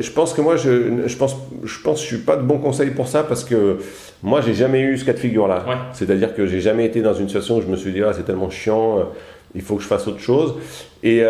Je 0.00 0.10
pense 0.10 0.34
que 0.34 0.40
moi, 0.40 0.56
je, 0.56 1.06
je 1.06 1.16
pense, 1.16 1.36
je 1.62 1.80
pense, 1.80 2.00
je 2.00 2.06
suis 2.06 2.18
pas 2.18 2.36
de 2.36 2.42
bon 2.42 2.58
conseil 2.58 2.90
pour 2.90 3.06
ça 3.06 3.22
parce 3.22 3.44
que 3.44 3.78
moi, 4.20 4.40
j'ai 4.40 4.54
jamais 4.54 4.80
eu 4.80 4.98
ce 4.98 5.04
cas 5.04 5.12
de 5.12 5.18
figure-là. 5.18 5.64
C'est-à-dire 5.92 6.34
que 6.34 6.46
j'ai 6.46 6.60
jamais 6.60 6.86
été 6.86 7.02
dans 7.02 7.14
une 7.14 7.28
situation 7.28 7.58
où 7.58 7.62
je 7.62 7.68
me 7.68 7.76
suis 7.76 7.92
dit 7.92 8.02
ah 8.02 8.12
c'est 8.12 8.24
tellement 8.24 8.50
chiant, 8.50 9.10
il 9.54 9.62
faut 9.62 9.76
que 9.76 9.82
je 9.82 9.86
fasse 9.86 10.08
autre 10.08 10.18
chose. 10.18 10.54
Et 11.04 11.22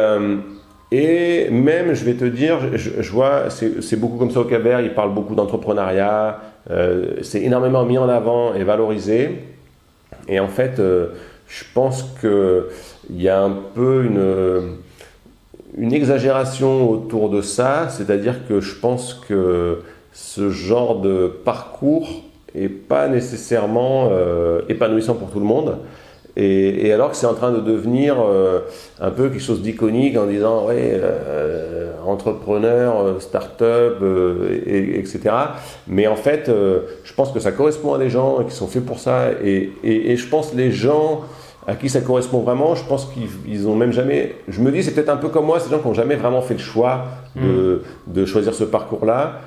et 0.93 1.51
même, 1.51 1.95
je 1.95 2.05
vais 2.05 2.15
te 2.15 2.25
dire, 2.25 2.77
je, 2.77 3.11
vois, 3.11 3.51
c'est 3.51 3.99
beaucoup 3.99 4.19
comme 4.19 4.31
ça 4.31 4.41
au 4.41 4.45
Caber, 4.45 4.79
ils 4.83 4.95
parlent 4.95 5.15
beaucoup 5.15 5.35
d'entrepreneuriat, 5.35 6.41
euh, 6.71 7.17
c'est 7.23 7.43
énormément 7.43 7.85
mis 7.85 7.99
en 7.99 8.09
avant 8.09 8.55
et 8.55 8.63
valorisé. 8.63 9.43
Et 10.29 10.39
en 10.39 10.49
fait, 10.49 10.79
euh, 10.79 11.09
je 11.49 11.65
pense 11.75 12.05
qu'il 12.21 13.21
y 13.21 13.29
a 13.29 13.43
un 13.43 13.55
peu 13.75 14.05
une, 14.05 14.77
une 15.77 15.93
exagération 15.93 16.89
autour 16.89 17.31
de 17.31 17.41
ça, 17.41 17.89
c'est-à-dire 17.89 18.47
que 18.49 18.61
je 18.61 18.75
pense 18.77 19.15
que 19.15 19.83
ce 20.13 20.51
genre 20.51 21.01
de 21.01 21.31
parcours 21.45 22.09
est 22.55 22.69
pas 22.69 23.09
nécessairement 23.09 24.09
euh, 24.11 24.63
épanouissant 24.69 25.15
pour 25.15 25.31
tout 25.31 25.41
le 25.41 25.45
monde. 25.45 25.79
Et, 26.37 26.93
alors 26.93 27.11
que 27.11 27.17
c'est 27.17 27.27
en 27.27 27.35
train 27.35 27.51
de 27.51 27.61
devenir 27.61 28.17
euh, 28.21 28.61
un 29.01 29.11
peu 29.11 29.31
quelque 29.31 29.43
chose 29.43 29.63
d'iconique 29.63 30.19
en 30.19 30.27
disant 30.27 30.67
ouais 30.67 30.93
euh, 30.93 31.93
entrepreneur, 32.07 33.21
start-up, 33.21 34.03
et, 34.67 34.99
etc. 34.99 35.21
Mais 35.89 36.07
en 36.07 36.17
fait, 36.17 36.49
je 36.49 37.13
pense 37.15 37.33
que 37.33 37.41
ça 37.41 37.53
correspond 37.53 37.95
à 37.95 37.99
des 37.99 38.11
gens 38.11 38.45
qui 38.45 38.55
sont 38.55 38.69
faits 38.69 38.85
pour 38.85 38.99
ça. 39.01 39.31
Et, 39.43 39.73
et 39.83 40.17
je 40.17 40.29
pense 40.29 40.55
les 40.55 40.71
gens 40.71 41.23
à 41.67 41.75
qui 41.75 41.89
ça 41.89 42.01
correspond 42.01 42.41
vraiment, 42.41 42.75
je 42.75 42.85
pense 42.85 43.11
qu'ils 43.13 43.67
ont 43.67 43.75
même 43.75 43.93
jamais. 43.93 44.37
Je 44.49 44.61
me 44.61 44.71
dis, 44.71 44.85
c'est 44.85 44.93
peut-être 44.93 45.09
un 45.09 45.17
peu 45.17 45.29
comme 45.29 45.47
moi, 45.47 45.59
ces 45.59 45.69
gens 45.69 45.81
qui 45.81 45.89
n'ont 45.89 45.95
jamais 45.95 46.15
vraiment 46.15 46.41
fait 46.41 46.55
le 46.55 46.61
choix 46.61 47.07
de, 47.35 47.83
mm. 48.09 48.13
de 48.13 48.25
choisir 48.25 48.55
ce 48.55 48.65
parcours-là. 48.65 49.41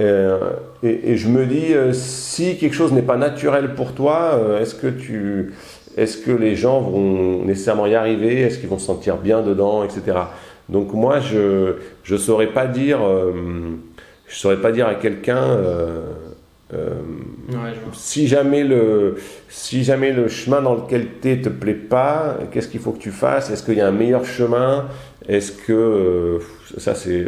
Euh, 0.00 0.52
et, 0.82 1.16
je 1.16 1.28
me 1.28 1.44
dis, 1.44 1.74
euh, 1.74 1.92
si 1.92 2.56
quelque 2.56 2.74
chose 2.74 2.92
n'est 2.92 3.02
pas 3.02 3.16
naturel 3.16 3.74
pour 3.74 3.92
toi, 3.92 4.34
euh, 4.34 4.60
est-ce 4.60 4.74
que 4.74 4.86
tu, 4.86 5.54
est-ce 5.98 6.18
que 6.18 6.30
les 6.30 6.56
gens 6.56 6.80
vont 6.80 7.44
nécessairement 7.44 7.86
y 7.86 7.94
arriver? 7.94 8.40
Est-ce 8.40 8.58
qu'ils 8.58 8.68
vont 8.68 8.78
se 8.78 8.86
sentir 8.86 9.16
bien 9.16 9.42
dedans, 9.42 9.84
etc. 9.84 10.18
Donc 10.68 10.92
moi, 10.92 11.20
je 11.20 11.74
je 12.04 12.16
saurais 12.16 12.48
pas 12.48 12.66
dire, 12.66 13.00
je 14.26 14.36
saurais 14.36 14.60
pas 14.60 14.72
dire 14.72 14.86
à 14.86 14.94
quelqu'un. 14.94 15.58
si 17.92 18.28
jamais 18.28 18.64
le 18.64 19.16
si 19.48 19.84
jamais 19.84 20.12
le 20.12 20.28
chemin 20.28 20.60
dans 20.60 20.74
lequel 20.74 21.06
tu 21.22 21.30
es 21.30 21.40
te 21.40 21.48
plaît 21.48 21.74
pas, 21.74 22.36
qu'est-ce 22.52 22.68
qu'il 22.68 22.80
faut 22.80 22.92
que 22.92 23.00
tu 23.00 23.10
fasses? 23.10 23.50
Est-ce 23.50 23.62
qu'il 23.62 23.78
y 23.78 23.80
a 23.80 23.88
un 23.88 23.92
meilleur 23.92 24.24
chemin? 24.24 24.86
Est-ce 25.28 25.52
que 25.52 26.40
ça, 26.76 26.94
c'est 26.94 27.26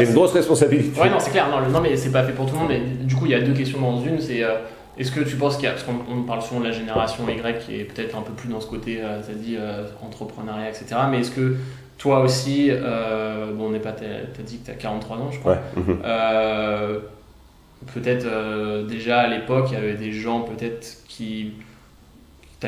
une 0.00 0.14
grosse 0.14 0.32
responsabilité. 0.32 1.00
Ouais, 1.00 1.10
non, 1.10 1.18
c'est 1.18 1.30
clair. 1.30 1.48
Non, 1.50 1.68
non 1.68 1.80
mais 1.80 1.96
c'est 1.96 2.10
pas 2.10 2.22
fait 2.22 2.32
pour 2.32 2.46
tout 2.46 2.54
le 2.54 2.60
monde. 2.60 2.68
Mais 2.68 2.80
du 2.80 3.14
coup, 3.14 3.26
il 3.26 3.32
y 3.32 3.34
a 3.34 3.40
deux 3.40 3.52
questions 3.52 3.80
dans 3.80 4.02
une. 4.02 4.20
C'est 4.20 4.42
euh, 4.42 4.54
est-ce 4.98 5.12
que 5.12 5.20
tu 5.20 5.36
penses 5.36 5.56
qu'il 5.56 5.64
y 5.64 5.68
a. 5.68 5.72
Parce 5.72 5.84
qu'on 5.84 6.22
parle 6.22 6.42
souvent 6.42 6.60
de 6.60 6.66
la 6.66 6.72
génération 6.72 7.28
Y 7.28 7.58
qui 7.58 7.80
est 7.80 7.84
peut-être 7.84 8.16
un 8.16 8.22
peu 8.22 8.32
plus 8.32 8.48
dans 8.48 8.60
ce 8.60 8.66
côté, 8.66 9.00
euh, 9.00 9.20
tu 9.24 9.30
as 9.30 9.34
dit, 9.34 9.56
euh, 9.58 9.86
entrepreneuriat, 10.02 10.68
etc. 10.68 10.96
Mais 11.10 11.20
est-ce 11.20 11.30
que 11.30 11.56
toi 11.98 12.20
aussi, 12.20 12.70
bon, 12.70 13.66
on 13.66 13.70
n'est 13.70 13.80
pas. 13.80 13.92
Tu 13.92 14.04
as, 14.04 14.42
dit 14.42 14.58
que 14.58 14.66
tu 14.66 14.70
as 14.70 14.74
43 14.74 15.16
ans, 15.16 15.30
je 15.30 15.38
crois. 15.38 15.58
Ouais. 15.76 17.00
peut-être 17.92 18.86
déjà 18.86 19.20
à 19.20 19.28
l'époque, 19.28 19.66
il 19.70 19.74
y 19.74 19.76
avait 19.76 19.94
des 19.94 20.12
gens 20.12 20.40
peut-être 20.40 21.04
qui 21.06 21.52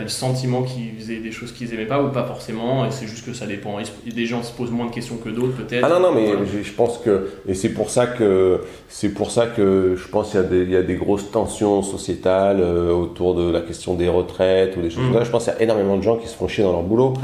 Le 0.01 0.09
sentiment 0.09 0.62
qu'ils 0.62 0.94
faisaient 0.99 1.18
des 1.18 1.32
choses 1.32 1.53
qu'ils 1.53 1.72
aimaient 1.74 1.86
pas 1.86 2.03
ou 2.03 2.09
pas 2.11 2.24
forcément, 2.24 2.84
et 2.84 2.90
c'est 2.90 3.07
juste 3.07 3.24
que 3.24 3.32
ça 3.32 3.47
dépend. 3.47 3.78
Des 4.05 4.26
gens 4.26 4.42
se 4.42 4.53
posent 4.53 4.70
moins 4.70 4.86
de 4.86 4.90
questions 4.92 5.16
que 5.16 5.28
d'autres 5.28 5.57
peut-être. 5.57 5.84
Ah 5.84 5.88
non 5.88 6.01
non 6.01 6.12
mais 6.12 6.28
je 6.62 6.72
pense 6.72 6.99
que 6.99 7.28
et 7.49 7.55
c'est 7.55 7.70
pour 7.70 7.90
ça 7.90 8.07
que 8.07 8.61
c'est 8.88 9.11
pour 9.11 9.30
ça 9.30 9.47
que 9.47 9.97
je 9.97 10.09
pense 10.09 10.30
qu'il 10.30 10.40
y 10.40 10.42
a 10.42 10.47
des, 10.47 10.62
il 10.62 10.70
y 10.70 10.76
a 10.76 10.82
des 10.82 10.97
grosses 10.97 11.30
tensions 11.30 11.82
sociétales 11.82 12.61
euh, 12.61 12.92
autour 12.92 13.34
de 13.34 13.51
la 13.51 13.61
question 13.61 13.94
des 13.94 14.09
retraites 14.09 14.76
ou 14.76 14.82
des 14.82 14.90
choses 14.90 15.05
comme 15.05 15.14
ça. 15.14 15.24
Je 15.24 15.30
pense 15.30 15.44
qu'il 15.44 15.53
y 15.55 15.57
a 15.57 15.62
énormément 15.62 15.97
de 15.97 16.03
gens 16.03 16.16
qui 16.16 16.28
se 16.28 16.34
font 16.34 16.49
chier 16.49 16.64
dans 16.64 16.72
leur 16.72 16.82
boulot. 16.82 17.14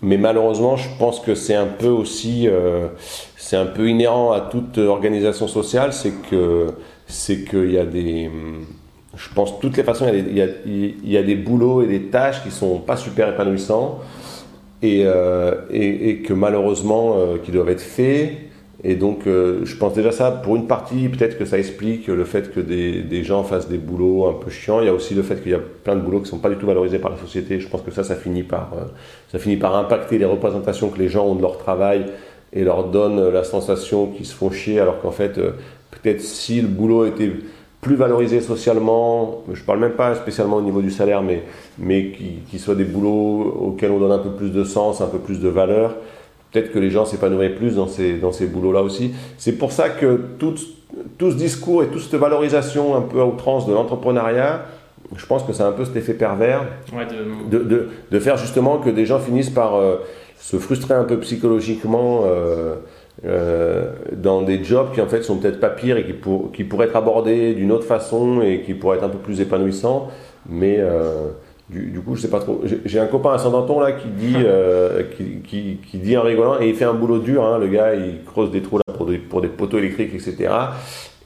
Mais 0.00 0.16
malheureusement, 0.16 0.76
je 0.76 0.88
pense 0.98 1.18
que 1.18 1.34
c'est 1.34 1.56
un 1.56 1.66
peu 1.66 1.88
aussi, 1.88 2.46
euh, 2.46 2.86
c'est 3.36 3.56
un 3.56 3.66
peu 3.66 3.88
inhérent 3.88 4.30
à 4.30 4.40
toute 4.40 4.78
organisation 4.78 5.48
sociale, 5.48 5.92
c'est 5.92 6.12
que 6.30 6.68
c'est 7.08 7.42
qu'il 7.42 7.72
y 7.72 7.78
a 7.78 7.84
des 7.84 8.30
je 9.18 9.28
pense 9.34 9.56
de 9.56 9.60
toutes 9.60 9.76
les 9.76 9.82
façons, 9.82 10.06
il 10.08 10.36
y, 10.36 10.42
a 10.42 10.46
des, 11.22 11.32
il, 11.32 11.42
boulots 11.44 11.82
et 11.82 11.86
des 11.86 12.02
tâches 12.02 12.42
qui 12.44 12.50
sont 12.50 12.78
pas 12.78 12.96
super 12.96 13.28
épanouissants 13.28 13.98
et, 14.80 15.02
euh, 15.04 15.54
que 16.24 16.32
malheureusement 16.32 17.16
euh, 17.16 17.38
qui 17.38 17.50
doivent 17.50 17.68
être 17.68 17.80
faits. 17.80 18.32
Et 18.84 18.94
donc, 18.94 19.26
euh, 19.26 19.62
je 19.64 19.74
pense 19.74 19.92
déjà 19.94 20.12
ça, 20.12 20.30
pour 20.30 20.54
une 20.54 20.68
partie, 20.68 21.08
peut-être 21.08 21.36
que 21.36 21.44
ça 21.44 21.58
explique 21.58 22.06
le 22.06 22.24
fait 22.24 22.52
que 22.52 22.60
des, 22.60 23.24
gens 23.24 23.42
fassent 23.42 23.68
des 23.68 23.78
boulots 23.78 24.28
un 24.28 24.34
peu 24.34 24.50
chiants. 24.50 24.80
Il 24.80 24.86
y 24.86 24.88
a 24.88 24.94
aussi 24.94 25.14
le 25.14 25.22
fait 25.22 25.42
qu'il 25.42 25.50
y 25.50 25.54
a 25.56 25.60
plein 25.82 25.96
de 25.96 26.00
boulots 26.00 26.20
qui 26.20 26.28
sont 26.28 26.38
pas 26.38 26.48
du 26.48 26.54
tout 26.54 26.66
valorisés 26.66 27.00
par 27.00 27.10
la 27.10 27.16
société. 27.16 27.58
Je 27.58 27.66
pense 27.66 27.82
que 27.82 27.90
ça, 27.90 28.04
ça 28.04 28.14
finit 28.14 28.44
par, 28.44 28.70
ça 29.32 29.40
finit 29.40 29.56
par 29.56 29.74
impacter 29.74 30.18
les 30.18 30.26
représentations 30.26 30.90
que 30.90 30.98
les 31.00 31.08
gens 31.08 31.26
ont 31.26 31.34
de 31.34 31.42
leur 31.42 31.58
travail 31.58 32.06
et 32.52 32.62
leur 32.62 32.84
donne 32.84 33.30
la 33.30 33.42
sensation 33.42 34.06
qu'ils 34.06 34.26
se 34.26 34.34
font 34.34 34.52
chier, 34.52 34.78
alors 34.78 35.00
qu'en 35.00 35.10
fait, 35.10 35.34
peut-être 35.90 36.20
si 36.20 36.60
le 36.60 36.68
boulot 36.68 37.04
était 37.04 37.32
plus 37.80 37.94
valorisé 37.94 38.40
socialement, 38.40 39.44
je 39.52 39.60
ne 39.60 39.64
parle 39.64 39.78
même 39.78 39.92
pas 39.92 40.14
spécialement 40.16 40.56
au 40.56 40.62
niveau 40.62 40.82
du 40.82 40.90
salaire, 40.90 41.22
mais, 41.22 41.44
mais 41.78 42.10
qui, 42.10 42.40
qui 42.50 42.58
soient 42.58 42.74
des 42.74 42.84
boulots 42.84 43.56
auxquels 43.60 43.92
on 43.92 44.00
donne 44.00 44.12
un 44.12 44.18
peu 44.18 44.30
plus 44.30 44.50
de 44.50 44.64
sens, 44.64 45.00
un 45.00 45.06
peu 45.06 45.18
plus 45.18 45.40
de 45.40 45.48
valeur. 45.48 45.94
Peut-être 46.50 46.72
que 46.72 46.78
les 46.78 46.90
gens 46.90 47.04
s'épanouiraient 47.04 47.54
plus 47.54 47.76
dans 47.76 47.86
ces, 47.86 48.14
dans 48.14 48.32
ces 48.32 48.46
boulots-là 48.46 48.82
aussi. 48.82 49.12
C'est 49.36 49.52
pour 49.52 49.70
ça 49.70 49.90
que 49.90 50.20
tout, 50.38 50.54
tout 51.18 51.30
ce 51.30 51.36
discours 51.36 51.82
et 51.84 51.86
toute 51.86 52.02
cette 52.02 52.18
valorisation 52.18 52.96
un 52.96 53.02
peu 53.02 53.20
à 53.20 53.26
outrance 53.26 53.66
de 53.66 53.72
l'entrepreneuriat, 53.72 54.62
je 55.14 55.26
pense 55.26 55.44
que 55.44 55.52
c'est 55.52 55.62
un 55.62 55.72
peu 55.72 55.84
cet 55.84 55.96
effet 55.96 56.14
pervers 56.14 56.66
de... 57.50 57.58
De, 57.58 57.88
de... 58.10 58.18
faire 58.18 58.36
justement 58.36 58.78
que 58.78 58.90
des 58.90 59.06
gens 59.06 59.20
finissent 59.20 59.50
par 59.50 59.76
euh, 59.76 59.96
se 60.38 60.56
frustrer 60.56 60.94
un 60.94 61.04
peu 61.04 61.18
psychologiquement. 61.18 62.22
Euh, 62.24 62.74
euh, 63.24 63.92
dans 64.12 64.42
des 64.42 64.62
jobs 64.62 64.92
qui 64.94 65.00
en 65.00 65.06
fait 65.06 65.22
sont 65.22 65.38
peut-être 65.38 65.58
pas 65.58 65.70
pires 65.70 65.96
et 65.96 66.04
qui, 66.04 66.12
pour, 66.12 66.52
qui 66.52 66.62
pourraient 66.62 66.86
être 66.86 66.96
abordés 66.96 67.54
d'une 67.54 67.72
autre 67.72 67.84
façon 67.84 68.40
et 68.42 68.62
qui 68.62 68.74
pourraient 68.74 68.98
être 68.98 69.04
un 69.04 69.08
peu 69.08 69.18
plus 69.18 69.40
épanouissants. 69.40 70.08
Mais 70.48 70.76
euh, 70.78 71.28
du, 71.68 72.00
coup, 72.00 72.14
je 72.14 72.22
sais 72.22 72.30
pas 72.30 72.40
trop. 72.40 72.62
J'ai 72.84 73.00
un 73.00 73.06
copain 73.06 73.32
à 73.32 73.38
Saint-Danton 73.38 73.80
là 73.80 73.92
qui 73.92 74.08
dit, 74.08 74.36
euh, 74.36 75.02
qui, 75.16 75.40
qui, 75.42 75.78
qui, 75.84 75.98
dit 75.98 76.16
en 76.16 76.22
rigolant, 76.22 76.60
et 76.60 76.68
il 76.68 76.74
fait 76.74 76.84
un 76.84 76.94
boulot 76.94 77.18
dur. 77.18 77.44
Hein, 77.44 77.58
le 77.58 77.66
gars, 77.68 77.94
il 77.94 78.22
creuse 78.24 78.50
des 78.50 78.62
trous 78.62 78.78
là 78.78 78.84
pour 79.28 79.40
des 79.40 79.48
poteaux 79.48 79.78
électriques, 79.78 80.14
etc. 80.14 80.48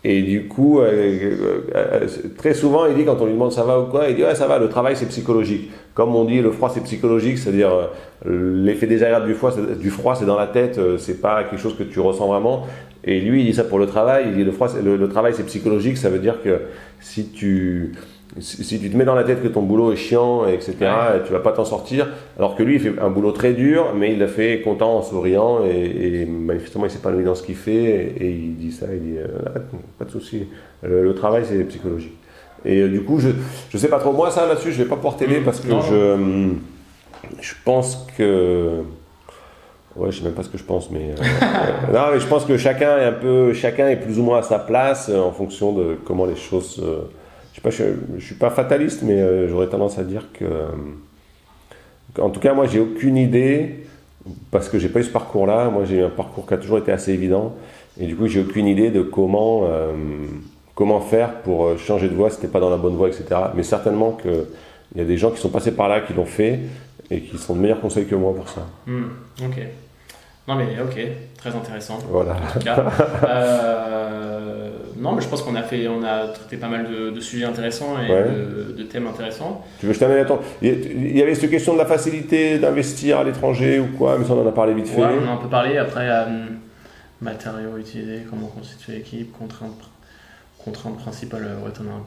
Et 0.05 0.23
du 0.23 0.49
coup, 0.49 0.81
euh, 0.81 0.91
euh, 0.91 1.61
euh, 1.77 2.09
très 2.37 2.55
souvent, 2.55 2.87
il 2.87 2.97
dit 2.97 3.05
quand 3.05 3.21
on 3.21 3.27
lui 3.27 3.35
demande 3.35 3.53
ça 3.53 3.63
va 3.63 3.79
ou 3.79 3.85
quoi, 3.85 4.09
il 4.09 4.17
dit 4.17 4.25
ouais 4.25 4.35
ça 4.35 4.49
va, 4.49 4.59
le 4.59 4.69
travail 4.69 4.97
c'est 4.97 5.07
psychologique. 5.07 5.71
Comme 5.95 6.15
on 6.17 6.25
dit, 6.25 6.41
le 6.41 6.51
froid 6.51 6.71
c'est 6.75 6.83
psychologique, 6.83 7.39
c'est-à-dire 7.39 7.71
l'effet 8.25 8.87
désagréable 8.87 9.27
du 9.27 9.35
froid, 9.35 9.53
du 9.79 9.91
froid 9.91 10.17
c'est 10.17 10.25
dans 10.25 10.39
la 10.39 10.49
tête, 10.49 10.81
c'est 10.99 11.21
pas 11.21 11.45
quelque 11.45 11.61
chose 11.61 11.77
que 11.77 11.85
tu 11.85 12.01
ressens 12.01 12.27
vraiment. 12.27 12.67
Et 13.05 13.21
lui, 13.21 13.43
il 13.43 13.47
dit 13.47 13.55
ça 13.55 13.65
pour 13.65 13.79
le 13.79 13.87
travail, 13.87 14.25
il 14.29 14.35
dit 14.35 14.45
le, 14.45 14.53
froid, 14.53 14.69
le 14.83 15.09
travail 15.09 15.35
c'est 15.37 15.45
psychologique, 15.45 15.97
ça 15.97 16.09
veut 16.09 16.19
dire 16.19 16.43
que 16.43 16.63
si 16.99 17.29
tu 17.29 17.93
si, 18.41 18.81
tu 18.81 18.91
te 18.91 18.97
mets 18.97 19.05
dans 19.05 19.15
la 19.15 19.25
tête 19.25 19.43
que 19.43 19.49
ton 19.49 19.63
boulot 19.63 19.93
est 19.93 19.97
chiant, 19.97 20.47
etc., 20.47 20.75
tu 21.27 21.33
vas 21.33 21.41
pas 21.41 21.53
t'en 21.53 21.67
sortir. 21.67 22.09
Alors 22.39 22.57
que 22.57 22.63
lui, 22.63 22.77
il 22.77 22.81
fait 22.81 22.99
un 22.99 23.11
boulot 23.11 23.33
très 23.33 23.53
dur, 23.53 23.93
mais 23.95 24.13
il 24.13 24.19
l'a 24.19 24.29
fait 24.29 24.63
content, 24.63 24.97
en 24.97 25.03
souriant, 25.03 25.65
et, 25.65 26.25
manifestement, 26.25 26.87
il 26.87 26.91
s'épanouit 26.91 27.25
dans 27.25 27.35
ce 27.35 27.43
qu'il 27.43 27.57
fait, 27.57 28.15
et, 28.19 28.31
il 28.31 28.57
dit 28.57 28.73
ça, 28.73 28.87
il 28.91 29.01
dit, 29.01 29.19
euh, 29.19 29.27
pas 29.99 30.07
de 30.07 30.11
souci. 30.11 30.47
Le, 30.83 31.15
travail, 31.15 31.45
c'est 31.47 31.63
psychologique. 31.65 32.17
Et 32.65 32.81
euh, 32.81 32.89
du 32.89 33.03
coup, 33.03 33.19
je, 33.19 33.29
je 33.71 33.77
sais 33.77 33.89
pas 33.89 33.99
trop. 33.99 34.13
Moi, 34.13 34.31
ça, 34.31 34.47
là-dessus, 34.47 34.73
je 34.73 34.83
vais 34.83 34.89
pas 34.89 34.97
pouvoir 34.97 35.17
t'aider 35.17 35.41
mm. 35.41 35.45
parce 35.45 35.61
que 35.61 35.69
je, 35.69 36.13
hum, 36.15 36.61
je 37.41 37.53
pense 37.65 38.07
que. 38.17 38.81
Ouais, 39.95 40.11
je 40.11 40.19
sais 40.19 40.25
même 40.25 40.33
pas 40.33 40.43
ce 40.43 40.49
que 40.49 40.57
je 40.57 40.65
pense, 40.65 40.91
mais. 40.91 41.11
Euh, 41.11 41.93
non, 41.93 42.13
mais 42.13 42.21
je 42.21 42.27
pense 42.27 42.47
que 42.47 42.57
chacun 42.57 42.97
est 42.97 43.05
un 43.05 43.13
peu. 43.13 43.53
Chacun 43.53 43.89
est 43.89 43.97
plus 43.97 44.19
ou 44.19 44.23
moins 44.23 44.39
à 44.39 44.43
sa 44.43 44.59
place 44.59 45.11
en 45.11 45.33
fonction 45.33 45.73
de 45.73 45.99
comment 46.07 46.25
les 46.25 46.37
choses 46.37 46.83
je 47.55 48.15
ne 48.15 48.21
suis 48.21 48.35
pas 48.35 48.51
fataliste, 48.51 49.03
mais 49.03 49.21
euh, 49.21 49.49
j'aurais 49.49 49.69
tendance 49.69 49.99
à 49.99 50.05
dire 50.05 50.29
que, 50.33 50.45
en 52.21 52.31
tout 52.31 52.41
cas, 52.41 52.55
moi, 52.55 52.67
j'ai 52.67 52.81
aucune 52.81 53.17
idée, 53.17 53.87
parce 54.51 54.69
que 54.69 54.79
j'ai 54.79 54.89
pas 54.89 55.01
eu 55.01 55.05
ce 55.05 55.11
parcours-là. 55.11 55.69
Moi, 55.71 55.85
j'ai 55.85 55.99
eu 55.99 56.03
un 56.03 56.11
parcours 56.11 56.47
qui 56.47 56.55
a 56.55 56.57
toujours 56.57 56.79
été 56.79 56.93
assez 56.93 57.13
évident, 57.13 57.55
et 58.01 58.07
du 58.07 58.17
coup, 58.17 58.27
j'ai 58.27 58.41
aucune 58.41 58.67
idée 58.67 58.91
de 58.91 59.03
comment, 59.03 59.63
euh, 59.65 59.93
comment 60.75 61.01
faire 61.01 61.41
pour 61.43 61.67
euh, 61.67 61.77
changer 61.77 62.09
de 62.09 62.15
voie 62.15 62.31
si 62.31 62.37
n'était 62.37 62.49
pas 62.49 62.61
dans 62.61 62.71
la 62.71 62.79
bonne 62.79 62.97
voie, 62.97 63.09
etc. 63.09 63.25
Mais 63.55 63.63
certainement 63.63 64.13
qu'il 64.13 64.47
y 64.97 65.01
a 65.01 65.05
des 65.05 65.19
gens 65.19 65.31
qui 65.31 65.41
sont 65.41 65.51
passés 65.51 65.73
par 65.73 65.89
là, 65.89 66.01
qui 66.01 66.15
l'ont 66.15 66.25
fait, 66.25 66.61
et 67.11 67.21
qui 67.21 67.37
sont 67.37 67.55
de 67.55 67.61
meilleurs 67.61 67.81
conseils 67.81 68.07
que 68.07 68.15
moi 68.15 68.35
pour 68.35 68.49
ça. 68.49 68.63
Hmm, 68.87 69.05
ok. 69.43 69.61
Non 70.49 70.57
mais 70.57 70.67
ok, 70.83 70.99
très 71.37 71.55
intéressant. 71.55 71.99
Voilà. 72.11 72.33
En 72.33 72.53
tout 72.53 72.65
cas. 72.65 72.85
Non, 75.03 75.17
mais 75.17 75.21
je 75.21 75.27
pense 75.27 75.43
qu'on 75.43 75.57
a 75.57 75.63
fait, 75.63 75.89
on 75.89 76.05
a 76.05 76.29
traité 76.29 76.57
pas 76.57 76.69
mal 76.69 76.87
de, 76.89 77.21
sujets 77.21 77.45
intéressants 77.45 78.01
et 78.01 78.09
de, 78.09 78.85
thèmes 78.85 79.09
intéressants. 79.09 79.65
Tu 79.81 79.87
veux 79.87 79.93
que 79.93 79.97
je 79.97 80.01
t'amène 80.01 80.19
Attends, 80.19 80.41
il 80.63 81.17
y 81.17 81.21
avait 81.21 81.35
cette 81.35 81.51
question 81.51 81.73
de 81.73 81.79
la 81.79 81.87
facilité 81.87 82.61
d'investir 82.61 83.19
à 83.19 83.25
l'étranger 83.25 83.81
ou 83.81 83.89
quoi, 83.99 84.17
mais 84.17 84.25
ça 84.25 84.35
on 84.35 84.45
en 84.45 84.49
a 84.49 84.53
parlé 84.53 84.75
vite 84.75 84.87
fait. 84.87 85.01
Ouais, 85.01 85.09
on 85.21 85.27
en 85.27 85.33
a 85.33 85.35
un 85.35 85.39
peu 85.39 85.49
parlé. 85.49 85.77
Après, 85.77 86.09
euh, 86.09 86.47
matériaux 87.21 87.77
utilisés, 87.79 88.25
comment 88.31 88.47
constituer 88.47 88.93
l'équipe, 88.93 89.33
contraintes, 89.33 89.91
contraintes 90.65 90.99
principales. 90.99 91.47
Euh, 91.47 91.67
ouais, 91.67 91.73
t'en 91.73 91.83
as 91.85 91.97
un 91.97 92.05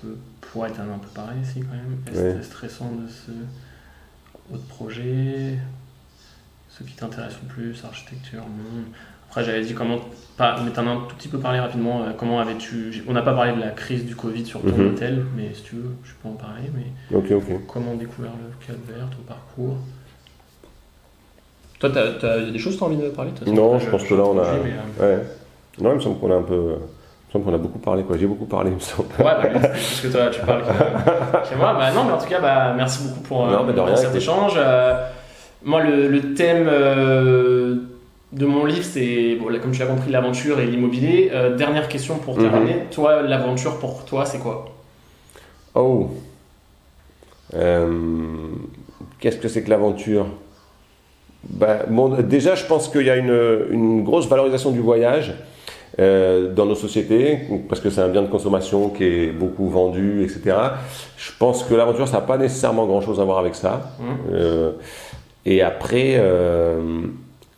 peu, 0.00 0.16
pourrait 0.40 0.70
être 0.70 0.80
un 0.80 0.98
peu 0.98 1.08
pareil 1.12 1.40
ici 1.42 1.60
quand 1.60 1.74
même. 1.74 2.36
Est-ce 2.36 2.46
stressant 2.46 2.92
de 2.92 3.08
ce 3.08 3.32
autre 4.54 4.66
projet? 4.66 5.58
Ce 6.68 6.84
qui 6.84 6.94
t'intéresse 6.94 7.34
le 7.42 7.48
plus, 7.48 7.84
architecture, 7.84 8.42
monde 8.42 8.84
après, 9.32 9.44
j'avais 9.44 9.62
dit 9.62 9.72
comment. 9.72 9.96
Pas, 10.36 10.56
mais 10.62 10.70
t'en 10.72 10.86
as 10.86 10.90
un 10.90 10.96
tout 11.08 11.14
petit 11.16 11.28
peu 11.28 11.38
parlé 11.38 11.58
rapidement. 11.58 12.02
Euh, 12.02 12.10
comment 12.14 12.38
avais-tu. 12.38 13.02
On 13.08 13.14
n'a 13.14 13.22
pas 13.22 13.32
parlé 13.32 13.52
de 13.52 13.60
la 13.60 13.70
crise 13.70 14.04
du 14.04 14.14
Covid 14.14 14.44
sur 14.44 14.60
ton 14.60 14.76
mhm. 14.76 14.88
hôtel, 14.88 15.24
mais 15.34 15.54
si 15.54 15.62
tu 15.62 15.76
veux, 15.76 15.90
je 16.04 16.12
peux 16.22 16.28
en 16.28 16.32
parler. 16.32 16.70
Mais 16.74 17.16
ok, 17.16 17.30
ok. 17.30 17.66
Comment 17.66 17.94
découvrir 17.94 18.32
le 18.32 18.66
cadre 18.66 18.80
vert, 18.86 19.08
ton 19.08 19.22
parcours? 19.22 19.78
Toi, 21.78 21.90
il 21.94 22.44
y 22.44 22.48
a 22.48 22.50
des 22.50 22.58
choses 22.58 22.74
que 22.74 22.78
tu 22.80 22.84
as 22.84 22.86
envie 22.88 22.96
de 22.98 23.08
parler 23.08 23.30
Non, 23.46 23.78
je 23.78 23.88
pense 23.88 24.04
que 24.04 24.14
là, 24.14 24.22
on 24.22 24.38
a. 24.38 24.42
Euh, 24.42 25.16
ouais. 25.18 25.24
Non, 25.80 25.92
il 25.92 25.96
me 25.96 26.00
semble 26.00 26.18
qu'on 26.18 26.30
a 26.30 26.36
un 26.36 26.42
peu. 26.42 26.54
me 26.54 27.32
semble 27.32 27.46
qu'on 27.46 27.54
a 27.54 27.58
beaucoup 27.58 27.78
parlé, 27.78 28.02
quoi. 28.02 28.18
J'ai 28.18 28.26
beaucoup 28.26 28.44
parlé, 28.44 28.70
il 28.70 28.74
me 28.74 28.80
semble. 28.80 29.08
Ouais, 29.18 29.24
bah, 29.24 29.60
parce 29.60 30.00
que 30.02 30.08
toi, 30.08 30.28
tu 30.28 30.40
parles 30.42 30.64
chez 31.48 31.56
moi. 31.56 31.72
Bah, 31.72 31.90
non, 31.94 32.04
mais 32.04 32.12
en 32.12 32.18
tout 32.18 32.28
cas, 32.28 32.40
bah, 32.40 32.74
merci 32.76 33.02
beaucoup 33.08 33.20
pour, 33.20 33.46
Non, 33.46 33.64
mais 33.64 33.72
pour 33.72 33.86
rien, 33.86 33.96
cet 33.96 34.10
écoute. 34.10 34.20
échange. 34.20 34.52
Euh, 34.58 35.06
moi, 35.62 35.82
le, 35.82 36.08
le 36.08 36.34
thème 36.34 36.66
euh, 36.68 37.91
de 38.32 38.46
mon 38.46 38.64
livre, 38.64 38.84
c'est, 38.84 39.36
bon, 39.36 39.48
là, 39.48 39.58
comme 39.58 39.72
tu 39.72 39.80
l'as 39.80 39.86
compris, 39.86 40.10
l'aventure 40.10 40.58
et 40.60 40.66
l'immobilier. 40.66 41.30
Euh, 41.32 41.54
dernière 41.56 41.88
question 41.88 42.16
pour 42.16 42.36
Mhm. 42.38 42.42
terminer. 42.50 42.76
Toi, 42.90 43.22
l'aventure 43.22 43.78
pour 43.78 44.04
toi, 44.04 44.24
c'est 44.24 44.38
quoi? 44.38 44.64
Oh 45.74 46.10
Euh, 47.54 47.86
Qu'est-ce 49.20 49.36
que 49.36 49.48
c'est 49.48 49.62
que 49.62 49.70
l'aventure? 49.70 50.26
Bah, 51.48 51.80
bon, 51.88 52.08
Déjà, 52.22 52.54
je 52.54 52.64
pense 52.64 52.88
qu'il 52.88 53.02
y 53.06 53.10
a 53.10 53.16
une, 53.16 53.66
une 53.70 54.02
grosse 54.02 54.26
valorisation 54.28 54.70
du 54.70 54.80
voyage 54.80 55.34
euh, 56.00 56.52
dans 56.52 56.64
nos 56.66 56.74
sociétés, 56.74 57.38
parce 57.68 57.80
que 57.80 57.90
c'est 57.90 58.00
un 58.00 58.08
bien 58.08 58.22
de 58.22 58.28
consommation 58.28 58.88
qui 58.88 59.04
est 59.04 59.26
beaucoup 59.32 59.68
vendu, 59.68 60.22
etc. 60.24 60.56
Je 61.18 61.30
pense 61.38 61.62
que 61.64 61.74
l'aventure, 61.74 62.08
ça 62.08 62.14
n'a 62.20 62.22
pas 62.22 62.38
nécessairement 62.38 62.86
grand-chose 62.86 63.20
à 63.20 63.24
voir 63.24 63.38
avec 63.38 63.54
ça. 63.54 63.92
Mhm. 64.00 64.06
Euh, 64.32 64.72
et 65.44 65.60
après, 65.62 66.14
euh, 66.16 66.80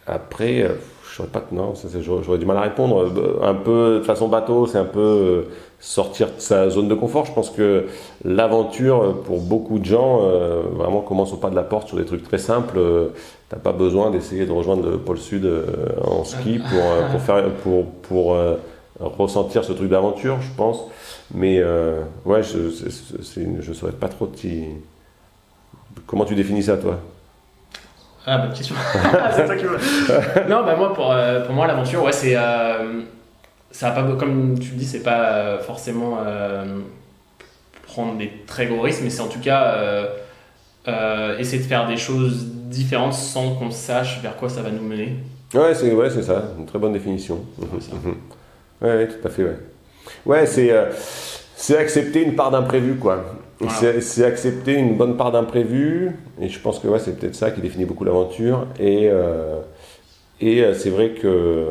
après, 0.06 0.62
euh, 0.62 0.74
je 1.08 1.16
saurais 1.16 1.28
pas, 1.28 1.44
non, 1.52 1.74
j'aurais 2.00 2.38
du 2.38 2.46
mal 2.46 2.56
à 2.56 2.62
répondre. 2.62 3.04
Euh, 3.04 3.38
Un 3.42 3.54
peu 3.54 3.98
de 3.98 4.04
façon 4.04 4.28
bateau, 4.28 4.66
c'est 4.66 4.78
un 4.78 4.84
peu 4.84 5.00
euh, 5.00 5.42
sortir 5.80 6.28
de 6.28 6.40
sa 6.40 6.68
zone 6.70 6.88
de 6.88 6.94
confort. 6.94 7.24
Je 7.24 7.32
pense 7.32 7.50
que 7.50 7.86
l'aventure, 8.24 9.22
pour 9.24 9.40
beaucoup 9.40 9.78
de 9.78 9.84
gens, 9.84 10.20
euh, 10.22 10.62
vraiment 10.74 11.00
commence 11.00 11.32
au 11.32 11.36
pas 11.36 11.50
de 11.50 11.56
la 11.56 11.62
porte 11.62 11.88
sur 11.88 11.96
des 11.96 12.04
trucs 12.04 12.22
très 12.22 12.38
simples. 12.38 12.78
Euh, 12.78 13.08
T'as 13.50 13.58
pas 13.58 13.72
besoin 13.72 14.10
d'essayer 14.10 14.46
de 14.46 14.52
rejoindre 14.52 14.88
le 14.90 14.98
pôle 14.98 15.18
sud 15.18 15.44
euh, 15.44 15.66
en 16.02 16.24
ski 16.24 16.58
pour, 16.58 16.80
euh, 16.80 17.10
pour 17.10 17.20
faire, 17.20 17.44
pour, 17.62 17.84
pour 17.86 18.36
ressentir 19.00 19.64
ce 19.64 19.72
truc 19.72 19.90
d'aventure, 19.90 20.38
je 20.40 20.48
pense. 20.56 20.80
Mais 21.32 21.62
ouais, 22.24 22.42
je, 22.42 22.70
je 23.60 23.72
saurais 23.72 23.92
pas 23.92 24.08
trop 24.08 24.28
Comment 26.06 26.24
tu 26.24 26.34
définis 26.34 26.64
ça, 26.64 26.76
toi? 26.76 26.98
Ah, 28.26 28.38
bonne 28.38 28.52
question. 28.54 28.74
c'est 29.36 29.44
toi 29.44 29.56
qui 29.56 29.64
non, 30.48 30.64
bah 30.64 30.76
moi, 30.76 30.94
pour, 30.94 31.12
euh, 31.12 31.44
pour 31.44 31.54
moi, 31.54 31.66
l'aventure, 31.66 32.02
ouais, 32.02 32.12
c'est. 32.12 32.34
euh, 32.36 33.02
ça 33.70 33.90
va 33.90 34.02
pas, 34.02 34.12
comme 34.16 34.58
tu 34.58 34.70
le 34.70 34.76
dis, 34.76 34.86
c'est 34.86 35.02
pas 35.02 35.32
euh, 35.32 35.58
forcément 35.58 36.18
euh, 36.24 36.78
prendre 37.82 38.16
des 38.16 38.30
très 38.46 38.66
gros 38.66 38.80
risques, 38.80 39.00
mais 39.02 39.10
c'est 39.10 39.20
en 39.20 39.28
tout 39.28 39.40
cas 39.40 39.76
essayer 41.38 41.58
de 41.62 41.66
faire 41.66 41.86
des 41.86 41.96
choses 41.96 42.46
différentes 42.46 43.14
sans 43.14 43.54
qu'on 43.54 43.70
sache 43.70 44.20
vers 44.22 44.36
quoi 44.36 44.48
ça 44.48 44.62
va 44.62 44.70
nous 44.70 44.82
mener. 44.82 45.16
Ouais, 45.54 45.74
c'est 45.74 45.92
ouais, 45.92 46.10
ça, 46.10 46.42
une 46.58 46.66
très 46.66 46.78
bonne 46.78 46.92
définition. 46.92 47.44
Mhm, 47.58 47.98
mhm. 48.04 48.16
Ouais, 48.80 49.08
tout 49.08 49.26
à 49.26 49.30
fait, 49.30 49.44
ouais. 49.44 49.56
Ouais, 50.26 50.46
c'est 50.46 50.72
c'est 51.56 51.78
accepter 51.78 52.22
une 52.22 52.34
part 52.36 52.50
d'imprévu, 52.50 52.96
quoi. 52.96 53.24
Voilà. 53.60 54.00
C'est 54.00 54.24
accepter 54.24 54.74
une 54.74 54.96
bonne 54.96 55.16
part 55.16 55.32
d'imprévu, 55.32 56.12
et 56.40 56.48
je 56.48 56.58
pense 56.58 56.78
que 56.78 56.88
ouais, 56.88 56.98
c'est 56.98 57.18
peut-être 57.18 57.34
ça 57.34 57.50
qui 57.50 57.60
définit 57.60 57.84
beaucoup 57.84 58.04
l'aventure. 58.04 58.66
Et, 58.78 59.08
euh, 59.10 59.60
et 60.40 60.62
euh, 60.62 60.74
c'est 60.74 60.90
vrai 60.90 61.10
que 61.10 61.66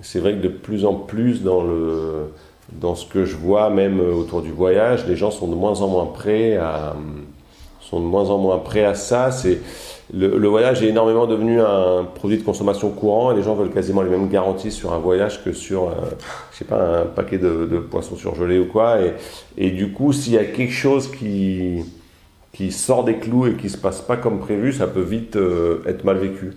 c'est 0.00 0.20
vrai 0.20 0.34
que 0.34 0.40
de 0.40 0.48
plus 0.48 0.84
en 0.84 0.94
plus 0.94 1.42
dans 1.42 1.62
le 1.62 2.32
dans 2.72 2.94
ce 2.94 3.04
que 3.04 3.24
je 3.24 3.36
vois, 3.36 3.68
même 3.68 4.00
autour 4.00 4.42
du 4.42 4.52
voyage, 4.52 5.06
les 5.06 5.16
gens 5.16 5.32
sont 5.32 5.48
de 5.48 5.56
moins 5.56 5.80
en 5.82 5.88
moins 5.88 6.06
prêts 6.06 6.56
à 6.56 6.94
sont 7.80 8.00
de 8.00 8.06
moins 8.06 8.30
en 8.30 8.38
moins 8.38 8.58
prêts 8.58 8.84
à 8.84 8.94
ça. 8.94 9.32
C'est 9.32 9.58
le, 10.12 10.38
le 10.38 10.48
voyage 10.48 10.82
est 10.82 10.88
énormément 10.88 11.26
devenu 11.26 11.60
un 11.60 12.04
produit 12.04 12.38
de 12.38 12.42
consommation 12.42 12.90
courant 12.90 13.32
et 13.32 13.36
les 13.36 13.42
gens 13.42 13.54
veulent 13.54 13.70
quasiment 13.70 14.02
les 14.02 14.10
mêmes 14.10 14.28
garanties 14.28 14.70
sur 14.72 14.92
un 14.92 14.98
voyage 14.98 15.44
que 15.44 15.52
sur, 15.52 15.88
euh, 15.88 15.92
je 16.52 16.58
sais 16.58 16.64
pas, 16.64 17.02
un 17.02 17.06
paquet 17.06 17.38
de, 17.38 17.66
de 17.70 17.78
poissons 17.78 18.16
surgelés 18.16 18.58
ou 18.58 18.66
quoi. 18.66 19.00
Et, 19.00 19.12
et 19.56 19.70
du 19.70 19.92
coup, 19.92 20.12
s'il 20.12 20.32
y 20.32 20.38
a 20.38 20.44
quelque 20.44 20.72
chose 20.72 21.10
qui, 21.10 21.84
qui 22.52 22.72
sort 22.72 23.04
des 23.04 23.16
clous 23.16 23.46
et 23.48 23.54
qui 23.54 23.70
se 23.70 23.78
passe 23.78 24.00
pas 24.00 24.16
comme 24.16 24.40
prévu, 24.40 24.72
ça 24.72 24.86
peut 24.86 25.02
vite 25.02 25.36
euh, 25.36 25.82
être 25.86 26.04
mal 26.04 26.18
vécu. 26.18 26.52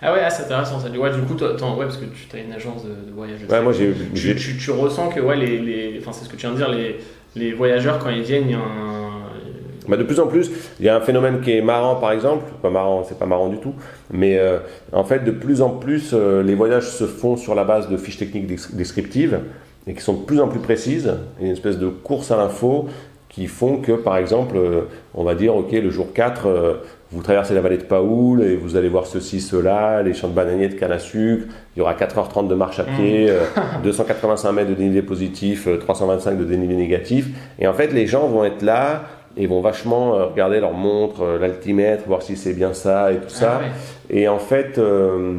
Ah 0.00 0.12
ouais, 0.12 0.20
ah, 0.24 0.30
c'est 0.30 0.44
intéressant 0.44 0.78
ça. 0.78 0.88
Ouais, 0.90 1.12
du 1.12 1.20
coup, 1.22 1.34
toi, 1.34 1.50
attends, 1.54 1.76
ouais, 1.76 1.84
parce 1.84 1.96
que 1.96 2.04
tu 2.04 2.36
as 2.36 2.40
une 2.40 2.52
agence 2.52 2.84
de, 2.84 2.90
de 2.90 3.12
voyage. 3.14 3.40
Ouais, 3.50 3.62
moi 3.62 3.72
j'ai, 3.72 3.92
tu, 3.92 4.16
j'ai- 4.16 4.36
tu, 4.36 4.56
tu 4.56 4.70
ressens 4.70 5.08
que 5.08 5.20
ouais, 5.20 5.36
les, 5.36 5.58
les, 5.58 5.98
enfin, 6.00 6.12
c'est 6.12 6.24
ce 6.24 6.28
que 6.28 6.36
tu 6.36 6.46
viens 6.46 6.52
de 6.52 6.56
dire, 6.56 6.68
les, 6.68 6.98
les 7.34 7.52
voyageurs, 7.52 7.98
quand 7.98 8.10
ils 8.10 8.22
viennent, 8.22 8.44
il 8.46 8.52
y 8.52 8.54
a 8.54 8.58
un. 8.58 8.97
Bah, 9.88 9.96
de 9.96 10.02
plus 10.02 10.20
en 10.20 10.26
plus, 10.26 10.50
il 10.78 10.86
y 10.86 10.88
a 10.88 10.96
un 10.96 11.00
phénomène 11.00 11.40
qui 11.40 11.52
est 11.52 11.62
marrant 11.62 11.96
par 11.96 12.12
exemple, 12.12 12.44
pas 12.62 12.70
marrant, 12.70 13.04
c'est 13.08 13.18
pas 13.18 13.26
marrant 13.26 13.48
du 13.48 13.56
tout, 13.58 13.74
mais 14.12 14.38
euh, 14.38 14.58
en 14.92 15.04
fait 15.04 15.24
de 15.24 15.30
plus 15.30 15.62
en 15.62 15.70
plus 15.70 16.10
euh, 16.12 16.42
les 16.42 16.54
voyages 16.54 16.88
se 16.90 17.04
font 17.04 17.36
sur 17.36 17.54
la 17.54 17.64
base 17.64 17.88
de 17.88 17.96
fiches 17.96 18.18
techniques 18.18 18.46
des- 18.46 18.58
descriptives 18.76 19.40
et 19.86 19.94
qui 19.94 20.02
sont 20.02 20.14
de 20.14 20.24
plus 20.24 20.40
en 20.40 20.48
plus 20.48 20.60
précises, 20.60 21.12
et 21.40 21.46
une 21.46 21.52
espèce 21.52 21.78
de 21.78 21.88
course 21.88 22.30
à 22.30 22.36
l'info 22.36 22.86
qui 23.30 23.46
font 23.46 23.78
que 23.78 23.92
par 23.92 24.16
exemple 24.16 24.56
euh, 24.56 24.82
on 25.14 25.22
va 25.24 25.34
dire 25.34 25.54
ok 25.56 25.72
le 25.72 25.90
jour 25.90 26.12
4 26.12 26.46
euh, 26.46 26.74
vous 27.10 27.22
traversez 27.22 27.54
la 27.54 27.62
vallée 27.62 27.78
de 27.78 27.84
Paoul 27.84 28.42
et 28.42 28.54
vous 28.56 28.76
allez 28.76 28.90
voir 28.90 29.06
ceci, 29.06 29.40
cela, 29.40 30.02
les 30.02 30.12
champs 30.12 30.28
de 30.28 30.34
bananiers 30.34 30.68
de 30.68 30.74
canne 30.74 30.92
à 30.92 30.98
sucre, 30.98 31.46
il 31.74 31.78
y 31.78 31.82
aura 31.82 31.94
4h30 31.94 32.48
de 32.48 32.54
marche 32.54 32.80
à 32.80 32.84
pied, 32.84 33.30
euh, 33.30 33.44
285 33.82 34.52
mètres 34.52 34.68
de 34.68 34.74
dénivelé 34.74 35.00
positif, 35.00 35.68
euh, 35.68 35.78
325 35.78 36.36
de 36.38 36.44
dénivelé 36.44 36.76
négatif. 36.76 37.28
Et 37.58 37.66
en 37.66 37.72
fait, 37.72 37.94
les 37.94 38.06
gens 38.06 38.26
vont 38.28 38.44
être 38.44 38.60
là 38.60 39.04
et 39.38 39.46
vont 39.46 39.60
vachement 39.60 40.14
euh, 40.14 40.26
regarder 40.26 40.60
leur 40.60 40.72
montre, 40.72 41.22
euh, 41.22 41.38
l'altimètre, 41.38 42.04
voir 42.06 42.22
si 42.22 42.36
c'est 42.36 42.52
bien 42.52 42.74
ça 42.74 43.12
et 43.12 43.16
tout 43.16 43.28
ça. 43.28 43.60
Ah 43.60 43.62
ouais. 43.62 44.18
Et 44.20 44.28
en 44.28 44.38
fait, 44.38 44.78
euh, 44.78 45.38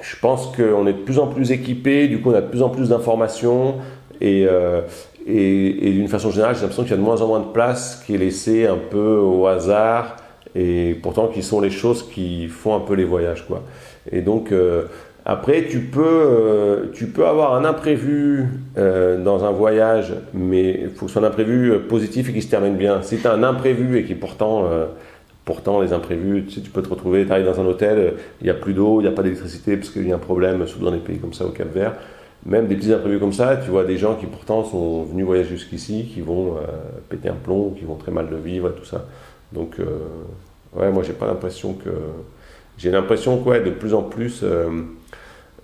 je 0.00 0.16
pense 0.20 0.46
qu'on 0.56 0.86
est 0.86 0.92
de 0.92 0.98
plus 0.98 1.18
en 1.18 1.26
plus 1.26 1.50
équipé, 1.50 2.08
du 2.08 2.20
coup 2.20 2.30
on 2.30 2.34
a 2.34 2.40
de 2.40 2.46
plus 2.46 2.62
en 2.62 2.70
plus 2.70 2.88
d'informations 2.90 3.74
et, 4.20 4.46
euh, 4.48 4.82
et, 5.26 5.88
et 5.88 5.92
d'une 5.92 6.08
façon 6.08 6.30
générale, 6.30 6.54
j'ai 6.54 6.62
l'impression 6.62 6.84
qu'il 6.84 6.92
y 6.92 6.94
a 6.94 6.98
de 6.98 7.02
moins 7.02 7.20
en 7.20 7.26
moins 7.26 7.40
de 7.40 7.52
place 7.52 8.02
qui 8.06 8.14
est 8.14 8.18
laissée 8.18 8.66
un 8.66 8.78
peu 8.78 9.16
au 9.18 9.46
hasard 9.46 10.16
et 10.54 10.96
pourtant 11.02 11.26
qui 11.28 11.42
sont 11.42 11.60
les 11.60 11.70
choses 11.70 12.08
qui 12.08 12.48
font 12.48 12.74
un 12.74 12.80
peu 12.80 12.94
les 12.94 13.04
voyages. 13.04 13.44
Quoi. 13.46 13.62
Et 14.10 14.22
donc 14.22 14.52
euh, 14.52 14.84
après, 15.24 15.66
tu 15.66 15.80
peux, 15.80 16.02
euh, 16.02 16.86
tu 16.94 17.06
peux 17.06 17.26
avoir 17.26 17.54
un 17.54 17.64
imprévu 17.64 18.46
euh, 18.78 19.22
dans 19.22 19.44
un 19.44 19.50
voyage, 19.50 20.14
mais 20.32 20.80
il 20.82 20.88
faut 20.90 21.06
que 21.06 21.12
ce 21.12 21.18
soit 21.18 21.22
un 21.22 21.28
imprévu 21.30 21.72
euh, 21.72 21.78
positif 21.78 22.30
et 22.30 22.32
qui 22.32 22.40
se 22.40 22.48
termine 22.48 22.76
bien. 22.76 23.02
Si 23.02 23.18
tu 23.18 23.26
as 23.26 23.32
un 23.32 23.42
imprévu 23.42 23.98
et 23.98 24.04
qui 24.04 24.14
pourtant... 24.14 24.68
Pourtant, 25.46 25.80
les 25.80 25.92
imprévus, 25.92 26.44
tu, 26.44 26.56
sais, 26.56 26.60
tu 26.60 26.70
peux 26.70 26.82
te 26.82 26.90
retrouver, 26.90 27.26
tu 27.26 27.32
arrives 27.32 27.46
dans 27.46 27.58
un 27.60 27.64
hôtel, 27.64 28.12
il 28.40 28.44
n'y 28.44 28.50
a 28.50 28.54
plus 28.54 28.72
d'eau, 28.72 29.00
il 29.00 29.04
n'y 29.04 29.08
a 29.08 29.12
pas 29.12 29.22
d'électricité 29.22 29.76
parce 29.76 29.90
qu'il 29.90 30.06
y 30.06 30.12
a 30.12 30.14
un 30.14 30.18
problème, 30.18 30.64
surtout 30.66 30.84
dans 30.84 30.92
des 30.92 30.98
pays 30.98 31.18
comme 31.18 31.32
ça, 31.32 31.44
au 31.44 31.48
Cap 31.48 31.72
Vert. 31.72 31.94
Même 32.46 32.68
des 32.68 32.76
petits 32.76 32.92
imprévus 32.92 33.18
comme 33.18 33.32
ça, 33.32 33.56
tu 33.56 33.70
vois 33.70 33.84
des 33.84 33.96
gens 33.96 34.14
qui 34.14 34.26
pourtant 34.26 34.62
sont 34.64 35.02
venus 35.04 35.24
voyager 35.24 35.48
jusqu'ici, 35.48 36.08
qui 36.12 36.20
vont 36.20 36.56
péter 37.08 37.30
un 37.30 37.34
plomb, 37.34 37.70
qui 37.70 37.84
vont 37.84 37.96
très 37.96 38.12
mal 38.12 38.28
le 38.30 38.36
vivre 38.36 38.68
et 38.68 38.78
tout 38.78 38.84
ça. 38.84 39.06
Donc, 39.50 39.78
ouais, 40.76 40.92
moi 40.92 41.02
j'ai 41.02 41.14
pas 41.14 41.26
l'impression 41.26 41.72
que. 41.72 41.90
J'ai 42.80 42.90
l'impression 42.90 43.36
que 43.42 43.48
ouais, 43.50 43.60
de 43.60 43.68
plus 43.70 43.92
en 43.92 44.02
plus, 44.02 44.40
euh, 44.42 44.70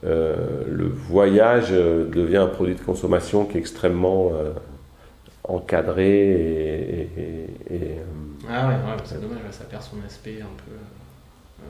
euh, 0.04 0.36
le 0.68 0.86
voyage 0.86 1.68
euh, 1.70 2.06
devient 2.10 2.36
un 2.36 2.46
produit 2.46 2.74
de 2.74 2.80
consommation 2.82 3.46
qui 3.46 3.56
est 3.56 3.60
extrêmement 3.60 4.32
euh, 4.34 4.52
encadré 5.44 6.10
et. 6.10 7.00
et- 7.00 7.10
et- 7.70 7.74
et, 7.74 7.90
Ah 8.50 8.68
ouais, 8.68 8.74
ouais, 8.74 8.96
c'est 9.04 9.18
dommage, 9.20 9.38
ça 9.50 9.64
perd 9.64 9.82
son 9.82 9.96
aspect 10.06 10.40
un 10.42 10.52
peu. 10.64 11.64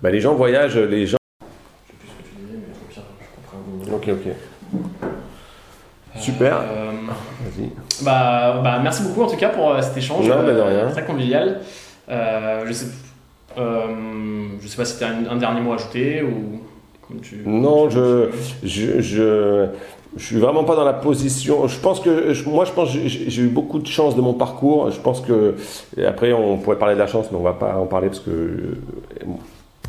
bah, 0.00 0.10
les 0.12 0.20
gens 0.20 0.34
voyagent, 0.36 0.78
les 0.78 1.04
gens. 1.06 1.16
Je 1.40 1.46
sais 1.92 1.98
plus 1.98 2.08
ce 2.08 2.14
que 2.14 2.28
tu 2.28 2.34
disais, 2.46 2.58
mais 2.58 2.66
bien 2.72 2.74
que 2.88 2.94
je 2.94 3.90
comprenne. 3.90 4.16
Ok, 4.16 4.26
ok. 4.26 6.20
Super. 6.20 6.58
Vas-y. 6.60 7.70
bah, 8.04 8.60
bah, 8.62 8.78
merci 8.80 9.02
beaucoup 9.02 9.22
en 9.22 9.26
tout 9.26 9.36
cas 9.36 9.48
pour 9.48 9.82
cet 9.82 9.96
échange. 9.96 10.28
Non. 10.28 10.90
Très 10.92 11.04
convivial. 11.04 11.60
Je 12.08 12.72
sais, 12.72 12.86
je 13.56 14.66
sais 14.68 14.76
pas 14.76 14.84
si 14.84 14.98
tu 14.98 15.04
as 15.04 15.08
un, 15.08 15.26
un 15.30 15.36
dernier 15.36 15.60
mot 15.60 15.72
à 15.72 15.76
ajouter 15.76 16.22
ou 16.22 16.60
comme 17.06 17.20
tu. 17.20 17.42
Non, 17.46 17.88
je, 17.90 18.28
je, 18.62 19.00
je, 19.00 19.66
je 20.16 20.24
suis 20.24 20.36
vraiment 20.38 20.64
pas 20.64 20.76
dans 20.76 20.84
la 20.84 20.92
position. 20.92 21.66
Je 21.68 21.78
pense 21.78 22.00
que, 22.00 22.32
je- 22.32 22.48
moi, 22.48 22.64
je 22.64 22.72
pense 22.72 22.90
j'ai 22.90 23.42
eu 23.42 23.48
beaucoup 23.48 23.78
de 23.78 23.86
chance 23.86 24.14
de 24.16 24.20
mon 24.20 24.34
parcours. 24.34 24.90
Je 24.90 25.00
pense 25.00 25.20
que, 25.20 25.54
après, 26.06 26.32
on 26.32 26.58
pourrait 26.58 26.78
parler 26.78 26.94
de 26.94 27.00
la 27.00 27.06
chance, 27.06 27.26
mais 27.32 27.38
on 27.38 27.42
va 27.42 27.54
pas 27.54 27.76
en 27.76 27.86
parler 27.86 28.08
parce 28.08 28.20
que 28.20 28.30
euh, 28.30 28.74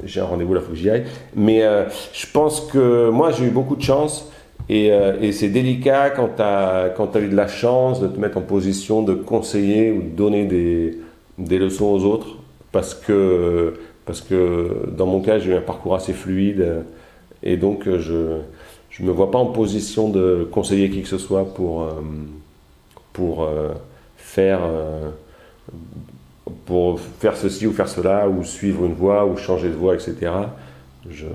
j'ai 0.05 0.19
un 0.21 0.25
rendez-vous 0.25 0.53
là, 0.53 0.61
faut 0.61 0.71
que 0.71 0.77
j'y 0.77 0.89
aille. 0.89 1.05
Mais 1.35 1.63
euh, 1.63 1.83
je 2.13 2.25
pense 2.31 2.61
que 2.61 3.09
moi, 3.09 3.31
j'ai 3.31 3.45
eu 3.45 3.49
beaucoup 3.51 3.75
de 3.75 3.81
chance. 3.83 4.29
Et, 4.69 4.93
euh, 4.93 5.17
et 5.21 5.33
c'est 5.33 5.49
délicat 5.49 6.09
quand 6.11 6.29
tu 6.37 6.41
as, 6.41 6.93
as 6.97 7.19
eu 7.19 7.27
de 7.27 7.35
la 7.35 7.47
chance 7.49 7.99
de 7.99 8.07
te 8.07 8.17
mettre 8.17 8.37
en 8.37 8.41
position 8.41 9.01
de 9.03 9.13
conseiller 9.13 9.91
ou 9.91 10.01
de 10.01 10.07
donner 10.07 10.45
des, 10.45 10.97
des 11.37 11.59
leçons 11.59 11.85
aux 11.87 12.05
autres. 12.05 12.37
Parce 12.73 12.95
que, 12.95 13.75
parce 14.05 14.21
que 14.21 14.87
dans 14.97 15.07
mon 15.07 15.21
cas, 15.21 15.39
j'ai 15.39 15.51
eu 15.53 15.55
un 15.55 15.61
parcours 15.61 15.95
assez 15.95 16.13
fluide. 16.13 16.61
euh, 16.61 16.83
Et 17.43 17.57
donc, 17.57 17.87
euh, 17.87 17.99
je 17.99 18.41
je 18.91 19.03
me 19.03 19.11
vois 19.11 19.31
pas 19.31 19.39
en 19.39 19.47
position 19.47 20.09
de 20.09 20.47
conseiller 20.51 20.89
qui 20.91 21.03
que 21.03 21.09
ce 21.09 21.19
soit 21.19 21.53
pour, 21.55 21.83
euh, 21.83 22.01
pour 23.13 23.49
faire. 24.17 24.61
pour 26.65 26.99
faire 26.99 27.37
ceci 27.37 27.67
ou 27.67 27.73
faire 27.73 27.87
cela, 27.87 28.27
ou 28.29 28.43
suivre 28.43 28.85
une 28.85 28.93
voie, 28.93 29.25
ou 29.25 29.37
changer 29.37 29.69
de 29.69 29.75
voie, 29.75 29.95
etc. 29.95 30.31
je... 31.09 31.25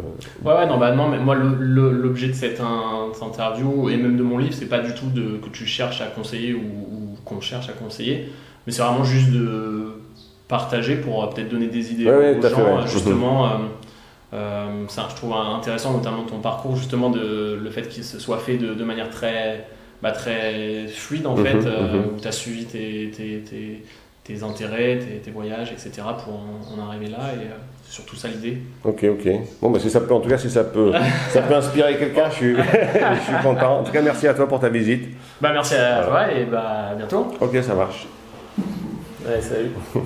Ouais, 0.45 0.55
ouais, 0.55 0.67
non, 0.67 0.79
bah 0.79 0.95
non, 0.95 1.09
mais 1.09 1.19
moi, 1.19 1.35
l'objet 1.35 2.29
de 2.29 2.33
cette 2.33 2.61
interview 3.21 3.89
et 3.91 3.97
même 3.97 4.17
de 4.17 4.23
mon 4.23 4.39
livre, 4.39 4.55
c'est 4.55 4.69
pas 4.69 4.79
du 4.79 4.95
tout 4.95 5.11
de, 5.11 5.39
que 5.39 5.49
tu 5.51 5.67
cherches 5.67 6.01
à 6.01 6.07
conseiller 6.07 6.55
ou, 6.55 6.61
ou 6.61 7.19
qu'on 7.25 7.41
cherche 7.41 7.69
à 7.69 7.73
conseiller, 7.73 8.33
mais 8.67 8.73
c'est 8.73 8.83
vraiment 8.83 9.05
juste 9.05 9.31
de 9.33 10.01
partager 10.49 10.97
pour 10.97 11.23
euh, 11.23 11.27
peut-être 11.29 11.49
donner 11.51 11.67
des 11.69 11.93
idées 11.93 12.07
Ouais, 12.07 12.37
aux 12.37 12.43
fait, 12.43 12.49
gens, 12.49 12.79
euh, 12.79 12.87
justement. 12.87 13.49
euh, 14.35 14.85
ça, 14.89 15.07
je 15.11 15.15
trouve 15.17 15.33
intéressant, 15.35 15.93
notamment 15.93 16.23
ton 16.25 16.39
parcours, 16.41 16.77
justement, 16.77 17.11
de, 17.11 17.59
le 17.63 17.71
fait 17.71 17.89
qu'il 17.89 18.05
se 18.05 18.19
soit 18.19 18.39
fait 18.39 18.57
de, 18.57 18.75
de 18.75 18.85
manière 18.85 19.11
très, 19.11 19.67
bah, 20.03 20.13
très 20.13 20.87
fluide, 20.89 21.27
en 21.27 21.37
Mhm, 21.37 21.45
fait, 21.47 21.67
euh, 21.67 21.93
mhm. 21.95 22.05
où 22.17 22.21
tu 22.21 22.29
as 22.29 22.33
suivi 22.33 22.65
tes, 22.65 23.11
tes, 23.17 23.39
tes, 23.41 23.85
tes 24.25 24.43
intérêts, 24.43 24.99
tes, 24.99 25.19
tes 25.19 25.31
voyages, 25.31 25.71
etc., 25.73 25.91
pour 26.25 26.35
en, 26.35 26.81
en 26.83 26.89
arriver 26.89 27.09
là, 27.09 27.19
et 27.35 27.45
euh, 27.47 27.57
c'est 27.85 27.93
surtout 27.95 28.17
ça 28.17 28.29
l'idée. 28.29 28.59
Ok, 28.85 29.05
ok. 29.05 29.29
Bon, 29.63 29.71
bah, 29.71 29.79
si 29.81 29.89
ça 29.91 30.01
peut, 30.03 30.13
en 30.13 30.21
tout 30.21 30.29
cas, 30.29 30.37
si 30.39 30.51
ça 30.51 30.65
peut, 30.65 30.93
ça 31.31 31.41
peut 31.43 31.55
inspirer 31.55 31.97
quelqu'un, 31.97 32.29
je 32.31 32.35
suis, 32.35 32.55
je 32.57 33.21
suis 33.23 33.43
content. 33.43 33.81
En 33.81 33.85
tout 33.85 33.93
cas, 33.93 34.03
merci 34.03 34.29
à 34.29 34.35
toi 34.35 34.47
pour 34.47 34.61
ta 34.61 34.69
visite. 34.69 35.09
Bah, 35.41 35.51
merci 35.55 35.75
à 35.75 36.03
Voilà. 36.03 36.27
toi, 36.29 36.33
et 36.39 36.45
bah, 36.45 36.89
à 36.91 36.95
bientôt. 36.95 37.29
Ok, 37.41 37.57
ça 37.63 37.75
marche. 37.75 38.07
Ouais, 39.29 39.43
salut. 39.43 39.73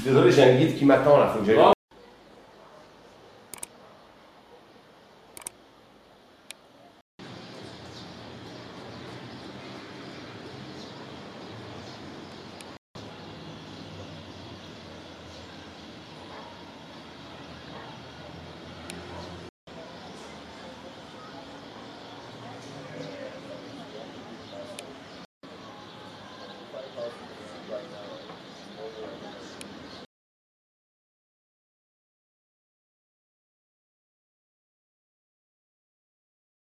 Désolé, 0.00 0.30
j'ai 0.30 0.42
un 0.42 0.56
guide 0.56 0.76
qui 0.76 0.84
m'attend 0.84 1.16
là, 1.16 1.28
faut 1.32 1.38
que 1.38 1.46
j'aille. 1.46 1.73